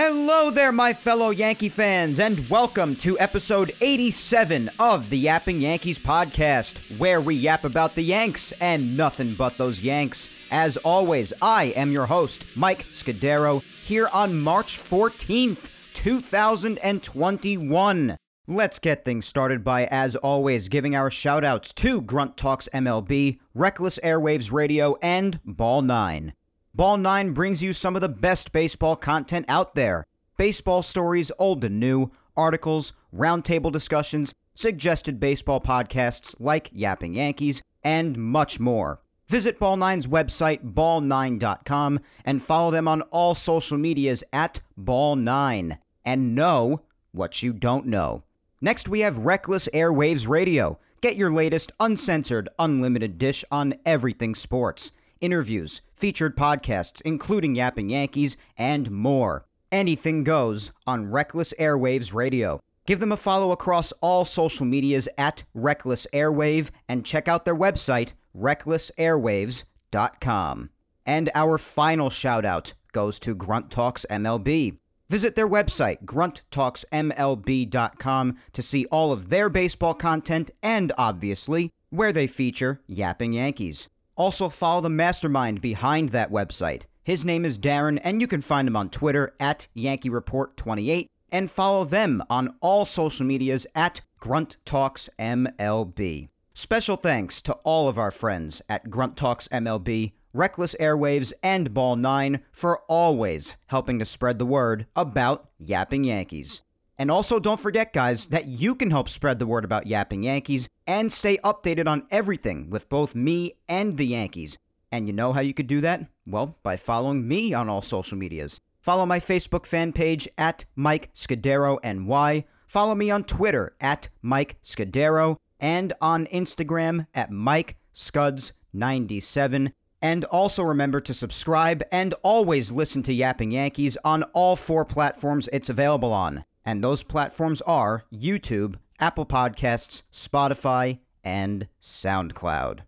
Hello 0.00 0.52
there, 0.52 0.70
my 0.70 0.92
fellow 0.92 1.30
Yankee 1.30 1.68
fans, 1.68 2.20
and 2.20 2.48
welcome 2.48 2.94
to 2.94 3.18
episode 3.18 3.74
87 3.80 4.70
of 4.78 5.10
the 5.10 5.18
Yapping 5.18 5.60
Yankees 5.60 5.98
podcast, 5.98 6.78
where 6.98 7.20
we 7.20 7.34
yap 7.34 7.64
about 7.64 7.96
the 7.96 8.02
Yanks 8.02 8.52
and 8.60 8.96
nothing 8.96 9.34
but 9.34 9.58
those 9.58 9.82
Yanks. 9.82 10.28
As 10.52 10.76
always, 10.76 11.32
I 11.42 11.72
am 11.74 11.90
your 11.90 12.06
host, 12.06 12.46
Mike 12.54 12.86
Scudero, 12.92 13.60
here 13.82 14.08
on 14.12 14.40
March 14.40 14.78
14th, 14.78 15.68
2021. 15.94 18.16
Let's 18.46 18.78
get 18.78 19.04
things 19.04 19.26
started 19.26 19.64
by, 19.64 19.86
as 19.86 20.14
always, 20.14 20.68
giving 20.68 20.94
our 20.94 21.10
shoutouts 21.10 21.74
to 21.74 22.02
Grunt 22.02 22.36
Talks 22.36 22.68
MLB, 22.72 23.40
Reckless 23.52 23.98
Airwaves 24.04 24.52
Radio, 24.52 24.96
and 25.02 25.40
Ball 25.44 25.82
9. 25.82 26.34
Ball 26.78 26.96
9 26.96 27.32
brings 27.32 27.60
you 27.60 27.72
some 27.72 27.96
of 27.96 28.02
the 28.02 28.08
best 28.08 28.52
baseball 28.52 28.94
content 28.94 29.46
out 29.48 29.74
there. 29.74 30.04
Baseball 30.36 30.82
stories, 30.82 31.32
old 31.36 31.64
and 31.64 31.80
new, 31.80 32.12
articles, 32.36 32.92
roundtable 33.12 33.72
discussions, 33.72 34.32
suggested 34.54 35.18
baseball 35.18 35.60
podcasts 35.60 36.36
like 36.38 36.70
Yapping 36.72 37.14
Yankees, 37.14 37.62
and 37.82 38.16
much 38.16 38.60
more. 38.60 39.00
Visit 39.26 39.58
Ball 39.58 39.76
9's 39.76 40.06
website, 40.06 40.72
ball9.com, 40.72 41.98
and 42.24 42.40
follow 42.40 42.70
them 42.70 42.86
on 42.86 43.02
all 43.10 43.34
social 43.34 43.76
medias 43.76 44.22
at 44.32 44.60
Ball9. 44.80 45.78
And 46.04 46.36
know 46.36 46.82
what 47.10 47.42
you 47.42 47.52
don't 47.52 47.86
know. 47.86 48.22
Next, 48.60 48.88
we 48.88 49.00
have 49.00 49.18
Reckless 49.18 49.68
Airwaves 49.74 50.28
Radio. 50.28 50.78
Get 51.00 51.16
your 51.16 51.32
latest, 51.32 51.72
uncensored, 51.80 52.48
unlimited 52.56 53.18
dish 53.18 53.44
on 53.50 53.74
everything 53.84 54.36
sports 54.36 54.92
interviews, 55.20 55.82
featured 55.94 56.36
podcasts, 56.36 57.02
including 57.02 57.54
Yapping 57.54 57.90
Yankees, 57.90 58.38
and 58.56 58.90
more. 58.90 59.44
Anything 59.70 60.24
goes 60.24 60.72
on 60.86 61.10
Reckless 61.10 61.52
Airwaves 61.58 62.14
Radio. 62.14 62.62
Give 62.86 63.00
them 63.00 63.12
a 63.12 63.18
follow 63.18 63.52
across 63.52 63.92
all 64.00 64.24
social 64.24 64.64
medias 64.64 65.06
at 65.18 65.44
Reckless 65.52 66.06
Airwave 66.14 66.70
and 66.88 67.04
check 67.04 67.28
out 67.28 67.44
their 67.44 67.54
website, 67.54 68.14
recklessairwaves.com. 68.34 70.70
And 71.04 71.30
our 71.34 71.58
final 71.58 72.08
shout 72.10 72.46
out 72.46 72.72
goes 72.92 73.18
to 73.20 73.34
Grunt 73.34 73.70
Talks 73.70 74.06
MLB. 74.10 74.78
Visit 75.08 75.36
their 75.36 75.48
website, 75.48 76.04
grunttalksmlb.com, 76.04 78.36
to 78.52 78.62
see 78.62 78.84
all 78.86 79.12
of 79.12 79.28
their 79.30 79.48
baseball 79.48 79.94
content 79.94 80.50
and, 80.62 80.92
obviously, 80.98 81.70
where 81.90 82.12
they 82.12 82.26
feature 82.26 82.82
Yapping 82.86 83.32
Yankees. 83.32 83.88
Also, 84.18 84.48
follow 84.48 84.80
the 84.80 84.90
mastermind 84.90 85.60
behind 85.60 86.08
that 86.08 86.32
website. 86.32 86.82
His 87.04 87.24
name 87.24 87.44
is 87.44 87.56
Darren, 87.56 88.00
and 88.02 88.20
you 88.20 88.26
can 88.26 88.40
find 88.40 88.66
him 88.66 88.76
on 88.76 88.90
Twitter 88.90 89.32
at 89.38 89.68
Yankee 89.74 90.10
Report 90.10 90.56
28 90.56 91.08
and 91.30 91.48
follow 91.48 91.84
them 91.84 92.22
on 92.28 92.56
all 92.60 92.84
social 92.84 93.24
medias 93.24 93.64
at 93.76 94.00
Grunt 94.18 94.56
Talks 94.64 95.08
MLB. 95.20 96.28
Special 96.52 96.96
thanks 96.96 97.40
to 97.42 97.52
all 97.62 97.88
of 97.88 97.96
our 97.96 98.10
friends 98.10 98.60
at 98.68 98.90
Grunt 98.90 99.16
Talks 99.16 99.46
MLB, 99.48 100.12
Reckless 100.32 100.74
Airwaves, 100.80 101.32
and 101.40 101.72
Ball 101.72 101.94
9 101.94 102.40
for 102.50 102.80
always 102.88 103.54
helping 103.68 104.00
to 104.00 104.04
spread 104.04 104.40
the 104.40 104.46
word 104.46 104.86
about 104.96 105.48
Yapping 105.60 106.02
Yankees. 106.02 106.62
And 106.98 107.12
also, 107.12 107.38
don't 107.38 107.60
forget, 107.60 107.92
guys, 107.92 108.26
that 108.28 108.46
you 108.46 108.74
can 108.74 108.90
help 108.90 109.08
spread 109.08 109.38
the 109.38 109.46
word 109.46 109.64
about 109.64 109.86
Yapping 109.86 110.24
Yankees 110.24 110.68
and 110.86 111.12
stay 111.12 111.36
updated 111.38 111.86
on 111.86 112.06
everything 112.10 112.70
with 112.70 112.88
both 112.88 113.14
me 113.14 113.54
and 113.68 113.96
the 113.96 114.06
Yankees. 114.06 114.58
And 114.90 115.06
you 115.06 115.12
know 115.12 115.32
how 115.32 115.40
you 115.40 115.54
could 115.54 115.68
do 115.68 115.80
that? 115.82 116.06
Well, 116.26 116.56
by 116.62 116.76
following 116.76 117.28
me 117.28 117.54
on 117.54 117.68
all 117.68 117.82
social 117.82 118.18
medias. 118.18 118.60
Follow 118.80 119.06
my 119.06 119.20
Facebook 119.20 119.66
fan 119.66 119.92
page 119.92 120.28
at 120.36 120.64
Mike 120.74 121.12
Scudero 121.14 121.78
NY. 121.84 122.44
Follow 122.66 122.94
me 122.94 123.10
on 123.10 123.22
Twitter 123.24 123.76
at 123.80 124.08
Mike 124.22 124.56
Scudero 124.62 125.36
and 125.60 125.92
on 126.00 126.26
Instagram 126.26 127.06
at 127.14 127.30
Mike 127.30 127.76
Scuds97. 127.94 129.72
And 130.00 130.24
also 130.26 130.62
remember 130.62 131.00
to 131.00 131.12
subscribe 131.12 131.82
and 131.90 132.14
always 132.22 132.70
listen 132.72 133.02
to 133.04 133.12
Yapping 133.12 133.50
Yankees 133.50 133.96
on 134.04 134.22
all 134.32 134.56
four 134.56 134.84
platforms 134.84 135.48
it's 135.52 135.68
available 135.68 136.12
on. 136.12 136.44
And 136.68 136.84
those 136.84 137.02
platforms 137.02 137.62
are 137.62 138.04
YouTube, 138.12 138.74
Apple 139.00 139.24
Podcasts, 139.24 140.02
Spotify, 140.12 140.98
and 141.24 141.66
SoundCloud. 141.80 142.80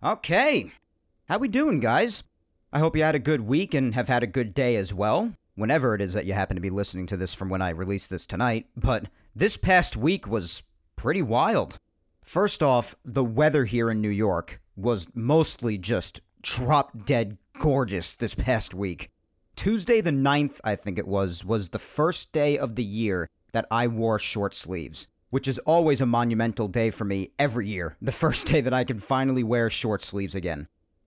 Okay. 0.00 0.70
How 1.28 1.38
we 1.38 1.48
doing, 1.48 1.80
guys? 1.80 2.22
I 2.72 2.78
hope 2.78 2.94
you 2.94 3.02
had 3.02 3.16
a 3.16 3.18
good 3.18 3.40
week 3.40 3.74
and 3.74 3.96
have 3.96 4.06
had 4.06 4.22
a 4.22 4.28
good 4.28 4.54
day 4.54 4.76
as 4.76 4.94
well. 4.94 5.32
Whenever 5.56 5.96
it 5.96 6.00
is 6.00 6.12
that 6.12 6.24
you 6.24 6.34
happen 6.34 6.54
to 6.54 6.60
be 6.60 6.70
listening 6.70 7.06
to 7.06 7.16
this 7.16 7.34
from 7.34 7.48
when 7.48 7.60
I 7.60 7.70
release 7.70 8.06
this 8.06 8.26
tonight, 8.26 8.68
but 8.76 9.08
this 9.34 9.56
past 9.56 9.96
week 9.96 10.28
was 10.28 10.62
pretty 10.94 11.20
wild. 11.20 11.80
First 12.22 12.62
off, 12.62 12.94
the 13.04 13.24
weather 13.24 13.64
here 13.64 13.90
in 13.90 14.00
New 14.00 14.08
York 14.08 14.60
was 14.76 15.08
mostly 15.16 15.78
just 15.78 16.20
drop 16.42 17.04
dead 17.04 17.38
gorgeous 17.58 18.14
this 18.14 18.36
past 18.36 18.72
week. 18.72 19.10
Tuesday 19.56 20.00
the 20.00 20.10
9th, 20.10 20.60
I 20.64 20.74
think 20.74 20.98
it 20.98 21.06
was, 21.06 21.44
was 21.44 21.68
the 21.68 21.78
first 21.78 22.32
day 22.32 22.58
of 22.58 22.74
the 22.74 22.84
year 22.84 23.28
that 23.52 23.66
I 23.70 23.86
wore 23.86 24.18
short 24.18 24.54
sleeves, 24.54 25.06
which 25.30 25.46
is 25.46 25.58
always 25.60 26.00
a 26.00 26.06
monumental 26.06 26.66
day 26.66 26.90
for 26.90 27.04
me 27.04 27.30
every 27.38 27.68
year, 27.68 27.96
the 28.02 28.12
first 28.12 28.46
day 28.46 28.60
that 28.60 28.74
I 28.74 28.84
can 28.84 28.98
finally 28.98 29.44
wear 29.44 29.70
short 29.70 30.02
sleeves 30.02 30.34
again. 30.34 30.66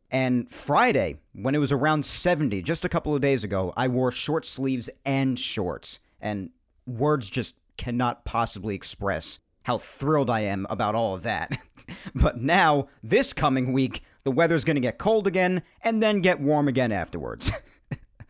And 0.09 0.49
Friday, 0.49 1.17
when 1.33 1.53
it 1.53 1.59
was 1.59 1.73
around 1.73 2.05
70, 2.05 2.61
just 2.61 2.85
a 2.85 2.89
couple 2.89 3.13
of 3.13 3.21
days 3.21 3.43
ago, 3.43 3.73
I 3.75 3.89
wore 3.89 4.11
short 4.11 4.45
sleeves 4.45 4.89
and 5.05 5.37
shorts. 5.37 5.99
And 6.21 6.51
words 6.85 7.29
just 7.29 7.55
cannot 7.75 8.23
possibly 8.23 8.73
express 8.73 9.39
how 9.63 9.77
thrilled 9.77 10.29
I 10.29 10.39
am 10.41 10.65
about 10.69 10.95
all 10.95 11.13
of 11.13 11.23
that. 11.23 11.57
but 12.15 12.39
now, 12.39 12.87
this 13.03 13.33
coming 13.33 13.73
week, 13.73 14.01
the 14.23 14.31
weather's 14.31 14.63
gonna 14.63 14.79
get 14.79 14.97
cold 14.97 15.27
again 15.27 15.61
and 15.83 16.01
then 16.01 16.21
get 16.21 16.39
warm 16.39 16.69
again 16.69 16.93
afterwards. 16.93 17.51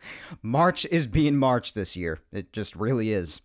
March 0.42 0.86
is 0.86 1.06
being 1.06 1.36
March 1.36 1.74
this 1.74 1.96
year. 1.96 2.20
It 2.32 2.52
just 2.52 2.76
really 2.76 3.12
is. 3.12 3.40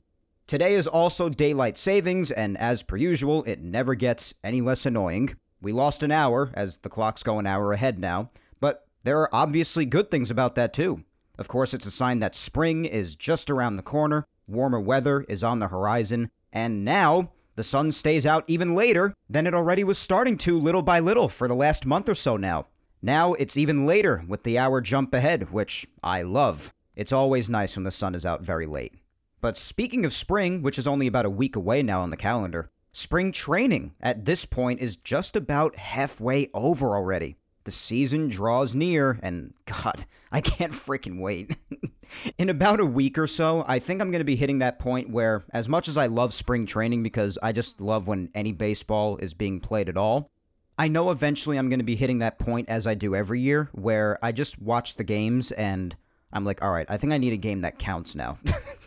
Today 0.46 0.74
is 0.74 0.88
also 0.88 1.30
daylight 1.30 1.78
savings, 1.78 2.30
and 2.30 2.58
as 2.58 2.84
per 2.84 2.98
usual, 2.98 3.44
it 3.46 3.62
never 3.62 3.96
gets 3.96 4.34
any 4.44 4.62
less 4.62 4.86
annoying. 4.86 5.36
We 5.62 5.72
lost 5.72 6.04
an 6.04 6.12
hour, 6.12 6.52
as 6.54 6.78
the 6.78 6.90
clock's 6.90 7.24
go 7.24 7.40
an 7.40 7.48
hour 7.48 7.72
ahead 7.72 7.98
now, 7.98 8.30
but 8.60 8.86
there 9.04 9.20
are 9.20 9.30
obviously 9.32 9.86
good 9.86 10.12
things 10.12 10.30
about 10.30 10.56
that 10.56 10.74
too. 10.74 11.04
Of 11.40 11.48
course, 11.48 11.74
it's 11.74 11.86
a 11.86 11.92
sign 11.92 12.20
that 12.20 12.36
spring 12.36 12.86
is 12.86 13.16
just 13.16 13.50
around 13.50 13.78
the 13.78 13.82
corner, 13.82 14.28
warmer 14.48 14.80
weather 14.80 15.26
is 15.30 15.44
on 15.44 15.60
the 15.60 15.70
horizon, 15.70 16.30
and 16.52 16.84
now 16.84 17.32
the 17.56 17.64
sun 17.64 17.92
stays 17.92 18.26
out 18.26 18.44
even 18.48 18.76
later 18.76 19.14
than 19.30 19.48
it 19.48 19.54
already 19.54 19.84
was 19.84 19.98
starting 19.98 20.38
to 20.40 20.60
little 20.60 20.82
by 20.82 21.00
little 21.00 21.30
for 21.30 21.48
the 21.48 21.56
last 21.56 21.86
month 21.86 22.10
or 22.10 22.16
so 22.16 22.36
now. 22.36 22.68
Now 23.06 23.34
it's 23.34 23.58
even 23.58 23.86
later 23.86 24.24
with 24.30 24.44
the 24.44 24.58
hour 24.58 24.80
jump 24.80 25.14
ahead, 25.14 25.52
which 25.52 25.86
I 26.02 26.22
love. 26.22 26.72
It's 26.96 27.12
always 27.12 27.50
nice 27.50 27.76
when 27.76 27.84
the 27.84 27.92
sun 27.92 28.16
is 28.16 28.26
out 28.26 28.46
very 28.46 28.66
late. 28.66 28.94
But 29.42 29.58
speaking 29.58 30.06
of 30.06 30.14
spring, 30.14 30.62
which 30.62 30.80
is 30.80 30.88
only 30.88 31.06
about 31.06 31.26
a 31.26 31.30
week 31.30 31.58
away 31.58 31.84
now 31.84 32.02
on 32.02 32.12
the 32.12 32.18
calendar, 32.18 32.72
spring 32.94 33.34
training 33.34 33.94
at 34.00 34.24
this 34.24 34.46
point 34.46 34.80
is 34.80 34.96
just 34.96 35.36
about 35.36 35.76
halfway 35.76 36.50
over 36.54 36.96
already. 36.96 37.36
The 37.66 37.72
season 37.72 38.30
draws 38.30 38.74
near, 38.74 39.20
and 39.22 39.54
God, 39.66 40.06
I 40.32 40.40
can't 40.40 40.72
freaking 40.72 41.20
wait. 41.20 41.58
In 42.38 42.48
about 42.48 42.80
a 42.80 42.86
week 42.86 43.18
or 43.18 43.28
so, 43.28 43.66
I 43.68 43.80
think 43.80 44.00
I'm 44.00 44.12
going 44.12 44.20
to 44.22 44.26
be 44.26 44.38
hitting 44.38 44.60
that 44.60 44.80
point 44.80 45.10
where, 45.10 45.44
as 45.52 45.68
much 45.68 45.90
as 45.90 45.98
I 45.98 46.06
love 46.06 46.34
spring 46.34 46.66
training 46.66 47.04
because 47.04 47.38
I 47.44 47.52
just 47.52 47.82
love 47.82 48.08
when 48.08 48.30
any 48.34 48.54
baseball 48.54 49.18
is 49.18 49.34
being 49.34 49.60
played 49.60 49.90
at 49.90 49.98
all, 49.98 50.30
I 50.78 50.88
know 50.88 51.12
eventually 51.12 51.58
I'm 51.58 51.70
going 51.70 51.80
to 51.80 51.86
be 51.86 51.96
hitting 51.96 52.20
that 52.20 52.40
point 52.40 52.70
as 52.70 52.88
I 52.88 52.96
do 52.96 53.16
every 53.16 53.40
year 53.40 53.70
where 53.74 54.18
I 54.24 54.32
just 54.32 54.62
watch 54.62 54.96
the 54.96 55.04
games 55.04 55.52
and 55.52 55.96
I'm 56.32 56.46
like, 56.46 56.64
all 56.64 56.72
right, 56.72 56.88
I 56.90 56.98
think 56.98 57.14
I 57.14 57.18
need 57.18 57.34
a 57.34 57.38
game 57.38 57.62
that 57.62 57.78
counts 57.78 58.16
now. 58.16 58.38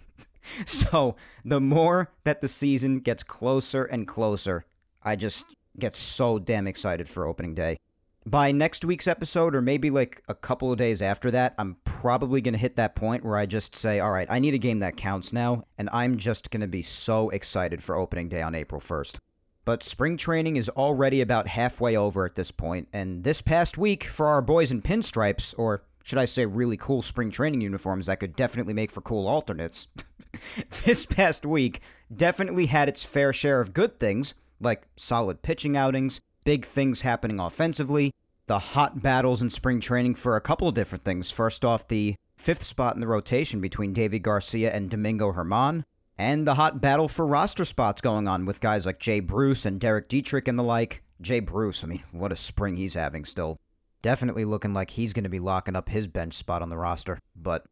so 0.66 1.14
the 1.44 1.60
more 1.60 2.12
that 2.24 2.40
the 2.40 2.48
season 2.48 2.98
gets 2.98 3.22
closer 3.22 3.84
and 3.84 4.06
closer, 4.06 4.64
I 5.02 5.14
just 5.14 5.54
get 5.78 5.94
so 5.94 6.38
damn 6.38 6.66
excited 6.66 7.08
for 7.08 7.26
opening 7.26 7.54
day. 7.54 7.78
by 8.26 8.50
next 8.50 8.84
week's 8.84 9.06
episode, 9.06 9.54
or 9.54 9.62
maybe 9.62 9.88
like 9.88 10.20
a 10.28 10.34
couple 10.34 10.72
of 10.72 10.78
days 10.78 11.00
after 11.00 11.30
that, 11.30 11.54
I'm 11.58 11.76
probably 11.84 12.40
going 12.40 12.54
to 12.54 12.58
hit 12.58 12.74
that 12.76 12.96
point 12.96 13.24
where 13.24 13.36
I 13.36 13.46
just 13.46 13.76
say, 13.76 14.00
all 14.00 14.10
right, 14.10 14.26
I 14.28 14.40
need 14.40 14.54
a 14.54 14.58
game 14.58 14.80
that 14.80 14.96
counts 14.96 15.32
now, 15.32 15.62
and 15.78 15.88
I'm 15.92 16.16
just 16.16 16.50
going 16.50 16.62
to 16.62 16.66
be 16.66 16.82
so 16.82 17.30
excited 17.30 17.82
for 17.84 17.94
opening 17.94 18.28
day 18.28 18.42
on 18.42 18.56
April 18.56 18.80
1st. 18.80 19.18
But 19.66 19.82
spring 19.82 20.16
training 20.16 20.54
is 20.54 20.68
already 20.68 21.20
about 21.20 21.48
halfway 21.48 21.96
over 21.96 22.24
at 22.24 22.36
this 22.36 22.52
point, 22.52 22.86
and 22.92 23.24
this 23.24 23.42
past 23.42 23.76
week, 23.76 24.04
for 24.04 24.28
our 24.28 24.40
boys 24.40 24.70
in 24.70 24.80
pinstripes, 24.80 25.54
or 25.58 25.82
should 26.04 26.18
I 26.18 26.24
say 26.24 26.46
really 26.46 26.76
cool 26.76 27.02
spring 27.02 27.32
training 27.32 27.62
uniforms 27.62 28.06
that 28.06 28.20
could 28.20 28.36
definitely 28.36 28.74
make 28.74 28.92
for 28.92 29.00
cool 29.00 29.26
alternates, 29.26 29.88
this 30.84 31.04
past 31.04 31.44
week 31.44 31.80
definitely 32.16 32.66
had 32.66 32.88
its 32.88 33.04
fair 33.04 33.32
share 33.32 33.60
of 33.60 33.74
good 33.74 33.98
things, 33.98 34.36
like 34.60 34.86
solid 34.94 35.42
pitching 35.42 35.76
outings, 35.76 36.20
big 36.44 36.64
things 36.64 37.00
happening 37.00 37.40
offensively, 37.40 38.12
the 38.46 38.60
hot 38.60 39.02
battles 39.02 39.42
in 39.42 39.50
spring 39.50 39.80
training 39.80 40.14
for 40.14 40.36
a 40.36 40.40
couple 40.40 40.68
of 40.68 40.74
different 40.76 41.02
things. 41.02 41.32
First 41.32 41.64
off, 41.64 41.88
the 41.88 42.14
fifth 42.36 42.62
spot 42.62 42.94
in 42.94 43.00
the 43.00 43.08
rotation 43.08 43.60
between 43.60 43.92
Deivi 43.92 44.22
Garcia 44.22 44.72
and 44.72 44.88
Domingo 44.88 45.32
Germán, 45.32 45.82
and 46.18 46.46
the 46.46 46.54
hot 46.54 46.80
battle 46.80 47.08
for 47.08 47.26
roster 47.26 47.64
spots 47.64 48.00
going 48.00 48.26
on 48.28 48.46
with 48.46 48.60
guys 48.60 48.86
like 48.86 48.98
Jay 48.98 49.20
Bruce 49.20 49.64
and 49.66 49.80
Derek 49.80 50.08
Dietrich 50.08 50.48
and 50.48 50.58
the 50.58 50.62
like. 50.62 51.02
Jay 51.20 51.40
Bruce, 51.40 51.82
I 51.82 51.86
mean, 51.86 52.02
what 52.12 52.32
a 52.32 52.36
spring 52.36 52.76
he's 52.76 52.94
having 52.94 53.24
still. 53.24 53.56
Definitely 54.02 54.44
looking 54.44 54.74
like 54.74 54.90
he's 54.90 55.12
going 55.12 55.24
to 55.24 55.30
be 55.30 55.38
locking 55.38 55.76
up 55.76 55.88
his 55.88 56.06
bench 56.06 56.34
spot 56.34 56.62
on 56.62 56.68
the 56.68 56.76
roster. 56.76 57.18
But 57.34 57.64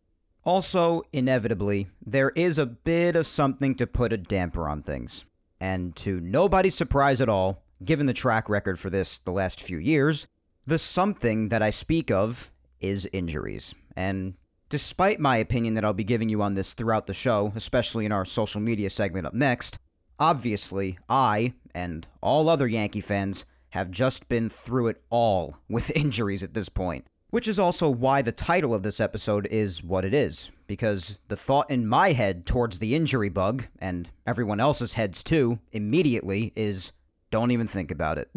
also, 0.44 1.02
inevitably, 1.12 1.88
there 2.04 2.30
is 2.30 2.58
a 2.58 2.66
bit 2.66 3.16
of 3.16 3.26
something 3.26 3.74
to 3.76 3.86
put 3.86 4.12
a 4.12 4.18
damper 4.18 4.68
on 4.68 4.82
things. 4.82 5.24
And 5.60 5.94
to 5.96 6.20
nobody's 6.20 6.74
surprise 6.74 7.20
at 7.20 7.28
all, 7.28 7.62
given 7.82 8.06
the 8.06 8.12
track 8.12 8.48
record 8.48 8.78
for 8.78 8.90
this 8.90 9.18
the 9.18 9.32
last 9.32 9.62
few 9.62 9.78
years, 9.78 10.26
the 10.66 10.78
something 10.78 11.48
that 11.48 11.62
I 11.62 11.70
speak 11.70 12.10
of 12.10 12.50
is 12.80 13.08
injuries. 13.12 13.74
And 13.96 14.34
despite 14.74 15.20
my 15.20 15.36
opinion 15.36 15.74
that 15.74 15.84
I'll 15.84 15.92
be 15.92 16.02
giving 16.02 16.28
you 16.28 16.42
on 16.42 16.54
this 16.54 16.72
throughout 16.72 17.06
the 17.06 17.14
show, 17.14 17.52
especially 17.54 18.06
in 18.06 18.10
our 18.10 18.24
social 18.24 18.60
media 18.60 18.90
segment 18.90 19.24
up 19.24 19.32
next, 19.32 19.78
obviously, 20.18 20.98
I, 21.08 21.54
and 21.72 22.08
all 22.20 22.48
other 22.48 22.66
Yankee 22.66 23.00
fans, 23.00 23.44
have 23.68 23.92
just 23.92 24.28
been 24.28 24.48
through 24.48 24.88
it 24.88 25.00
all 25.10 25.58
with 25.68 25.90
injuries 25.94 26.42
at 26.42 26.54
this 26.54 26.68
point. 26.68 27.06
Which 27.30 27.46
is 27.46 27.60
also 27.60 27.88
why 27.88 28.20
the 28.20 28.32
title 28.32 28.74
of 28.74 28.82
this 28.82 28.98
episode 28.98 29.46
is 29.46 29.80
what 29.80 30.04
it 30.04 30.12
is, 30.12 30.50
because 30.66 31.18
the 31.28 31.36
thought 31.36 31.70
in 31.70 31.86
my 31.86 32.10
head 32.10 32.44
towards 32.44 32.80
the 32.80 32.96
injury 32.96 33.28
bug, 33.28 33.68
and 33.78 34.10
everyone 34.26 34.58
else's 34.58 34.94
heads 34.94 35.22
too, 35.22 35.60
immediately 35.70 36.52
is 36.56 36.90
don't 37.30 37.52
even 37.52 37.68
think 37.68 37.92
about 37.92 38.18
it. 38.18 38.28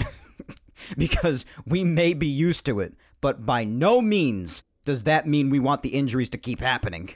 because 1.00 1.48
we 1.66 1.84
may 1.84 2.14
be 2.14 2.28
used 2.28 2.64
to 2.68 2.80
it, 2.80 2.94
but 3.22 3.44
by 3.44 3.64
no 3.64 4.02
means 4.04 4.62
does 4.88 5.04
that 5.04 5.28
mean 5.28 5.50
we 5.50 5.60
want 5.60 5.84
the 5.84 5.90
injuries 5.90 6.30
to 6.30 6.38
keep 6.38 6.62
happening. 6.62 7.10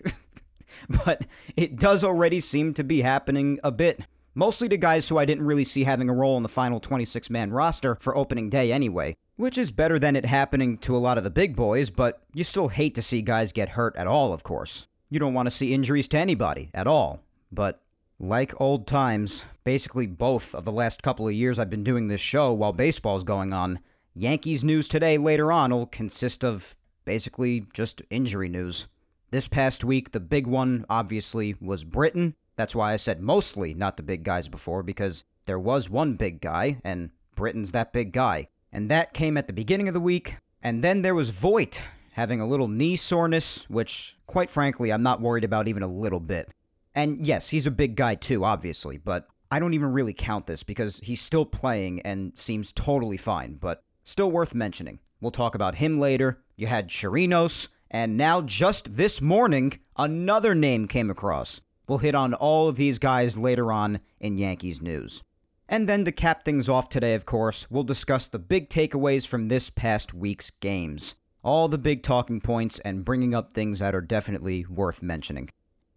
but 1.06 1.26
it 1.56 1.78
does 1.78 2.04
already 2.04 2.42
seem 2.42 2.74
to 2.74 2.84
be 2.84 3.02
happening 3.02 3.62
a 3.64 3.72
bit. 3.72 4.02
Mostly 4.36 4.68
to 4.68 4.76
guys 4.76 5.08
who 5.08 5.18
I 5.18 5.24
didn't 5.24 5.46
really 5.46 5.64
see 5.64 5.86
having 5.86 6.10
a 6.10 6.14
role 6.14 6.36
in 6.36 6.44
the 6.44 6.50
final 6.50 6.82
26 6.82 7.30
man 7.30 7.52
roster 7.54 7.96
for 7.96 8.14
opening 8.14 8.50
day 8.50 8.74
anyway, 8.74 9.16
which 9.38 9.58
is 9.58 9.72
better 9.72 9.98
than 9.98 10.18
it 10.18 10.26
happening 10.26 10.76
to 10.80 10.98
a 10.98 11.00
lot 11.00 11.18
of 11.18 11.24
the 11.24 11.30
big 11.30 11.56
boys, 11.56 11.90
but 11.90 12.22
you 12.34 12.44
still 12.44 12.68
hate 12.68 12.94
to 12.96 13.02
see 13.02 13.22
guys 13.22 13.54
get 13.54 13.70
hurt 13.70 13.96
at 13.96 14.06
all, 14.06 14.34
of 14.34 14.44
course. 14.44 14.88
You 15.10 15.18
don't 15.18 15.34
want 15.34 15.48
to 15.48 15.52
see 15.52 15.74
injuries 15.74 16.10
to 16.10 16.18
anybody 16.18 16.72
at 16.74 16.88
all. 16.88 17.22
But 17.54 17.82
like 18.20 18.60
old 18.60 18.86
times, 18.86 19.46
basically 19.64 20.08
both 20.08 20.54
of 20.54 20.66
the 20.66 20.74
last 20.74 21.04
couple 21.04 21.26
of 21.26 21.34
years 21.34 21.58
I've 21.58 21.70
been 21.70 21.86
doing 21.86 22.10
this 22.10 22.20
show 22.20 22.52
while 22.52 22.74
baseball's 22.74 23.24
going 23.24 23.54
on, 23.54 23.80
Yankees 24.14 24.62
news 24.62 24.90
today 24.90 25.18
later 25.18 25.54
on 25.54 25.72
will 25.72 25.86
consist 25.86 26.44
of 26.44 26.76
basically 27.12 27.66
just 27.74 28.02
injury 28.10 28.48
news. 28.48 28.88
This 29.32 29.50
past 29.50 29.84
week, 29.84 30.14
the 30.14 30.20
big 30.22 30.48
one, 30.48 30.86
obviously, 30.90 31.58
was 31.60 31.84
Britton. 31.84 32.36
That's 32.56 32.74
why 32.74 32.94
I 32.94 32.96
said 32.96 33.20
mostly 33.20 33.74
not 33.74 33.98
the 33.98 34.04
big 34.04 34.24
guys 34.24 34.48
before, 34.48 34.82
because 34.82 35.26
there 35.46 35.60
was 35.60 35.90
one 35.90 36.14
big 36.14 36.40
guy, 36.40 36.80
and 36.86 37.10
Britton's 37.36 37.74
that 37.74 37.92
big 37.92 38.14
guy. 38.14 38.48
And 38.72 38.90
that 38.90 39.14
came 39.14 39.36
at 39.36 39.48
the 39.48 39.52
beginning 39.52 39.90
of 39.90 39.94
the 39.94 40.00
week. 40.00 40.38
And 40.64 40.82
then 40.82 41.02
there 41.02 41.14
was 41.14 41.32
Voit 41.32 41.82
having 42.14 42.40
a 42.40 42.48
little 42.48 42.70
knee 42.70 42.96
soreness, 42.96 43.70
which, 43.70 44.16
quite 44.26 44.50
frankly, 44.50 44.94
I'm 44.94 45.04
not 45.04 45.20
worried 45.20 45.44
about 45.44 45.68
even 45.68 45.84
a 45.84 45.88
little 45.88 46.22
bit. 46.22 46.50
And 46.96 47.28
yes, 47.28 47.50
he's 47.50 47.68
a 47.68 47.72
big 47.72 47.98
guy 47.98 48.16
too, 48.16 48.46
obviously, 48.46 48.98
but 48.98 49.28
I 49.52 49.60
don't 49.60 49.74
even 49.74 49.92
really 49.92 50.14
count 50.14 50.48
this 50.48 50.64
because 50.64 51.02
he's 51.04 51.20
still 51.20 51.46
playing 51.46 52.00
and 52.04 52.38
seems 52.38 52.72
totally 52.72 53.18
fine, 53.18 53.56
but 53.56 53.84
still 54.06 54.32
worth 54.32 54.56
mentioning. 54.56 55.00
We'll 55.22 55.32
talk 55.32 55.54
about 55.54 55.76
him 55.76 56.00
later. 56.00 56.40
You 56.62 56.68
had 56.68 56.90
Chirinos, 56.90 57.70
and 57.90 58.16
now 58.16 58.42
just 58.42 58.96
this 58.96 59.20
morning, 59.20 59.80
another 59.98 60.54
name 60.54 60.88
came 60.88 61.10
across. 61.10 61.60
We'll 61.88 61.98
hit 61.98 62.14
on 62.14 62.36
all 62.36 62.70
of 62.70 62.76
these 62.76 63.00
guys 63.00 63.36
later 63.36 63.72
on 63.72 64.00
in 64.20 64.38
Yankees 64.38 64.80
news. 64.80 65.24
And 65.68 65.90
then 65.90 66.06
to 66.06 66.12
cap 66.12 66.46
things 66.46 66.70
off 66.70 66.88
today, 66.88 67.16
of 67.16 67.26
course, 67.26 67.72
we'll 67.72 67.82
discuss 67.82 68.28
the 68.28 68.38
big 68.38 68.70
takeaways 68.70 69.28
from 69.28 69.48
this 69.48 69.72
past 69.72 70.14
week's 70.14 70.52
games. 70.52 71.16
All 71.44 71.68
the 71.68 71.80
big 71.80 72.04
talking 72.04 72.40
points 72.40 72.78
and 72.86 73.04
bringing 73.04 73.34
up 73.34 73.54
things 73.54 73.80
that 73.80 73.96
are 73.96 74.00
definitely 74.00 74.64
worth 74.68 75.02
mentioning. 75.02 75.50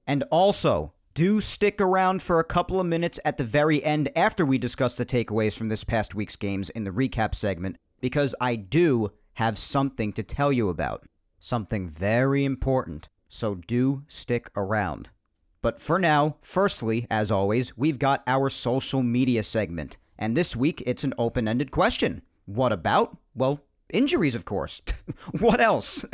And 0.06 0.24
also, 0.30 0.94
do 1.12 1.42
stick 1.42 1.78
around 1.78 2.22
for 2.22 2.40
a 2.40 2.44
couple 2.44 2.80
of 2.80 2.86
minutes 2.86 3.20
at 3.22 3.36
the 3.36 3.44
very 3.44 3.84
end 3.84 4.08
after 4.16 4.46
we 4.46 4.56
discuss 4.56 4.96
the 4.96 5.04
takeaways 5.04 5.58
from 5.58 5.68
this 5.68 5.84
past 5.84 6.14
week's 6.14 6.36
games 6.36 6.70
in 6.70 6.84
the 6.84 6.90
recap 6.90 7.34
segment, 7.34 7.76
because 8.00 8.34
I 8.40 8.56
do 8.56 9.10
have 9.34 9.58
something 9.58 10.12
to 10.12 10.22
tell 10.22 10.52
you 10.52 10.68
about. 10.68 11.04
Something 11.40 11.88
very 11.88 12.44
important. 12.44 13.08
So 13.28 13.56
do 13.56 14.04
stick 14.06 14.50
around. 14.56 15.10
But 15.60 15.80
for 15.80 15.98
now, 15.98 16.36
firstly, 16.42 17.06
as 17.10 17.30
always, 17.30 17.76
we've 17.76 17.98
got 17.98 18.22
our 18.26 18.50
social 18.50 19.02
media 19.02 19.42
segment. 19.42 19.96
And 20.18 20.36
this 20.36 20.54
week, 20.54 20.82
it's 20.86 21.04
an 21.04 21.14
open 21.18 21.48
ended 21.48 21.70
question. 21.70 22.22
What 22.46 22.72
about? 22.72 23.16
Well, 23.34 23.60
injuries, 23.92 24.34
of 24.34 24.44
course. 24.44 24.82
what 25.40 25.60
else? 25.60 26.04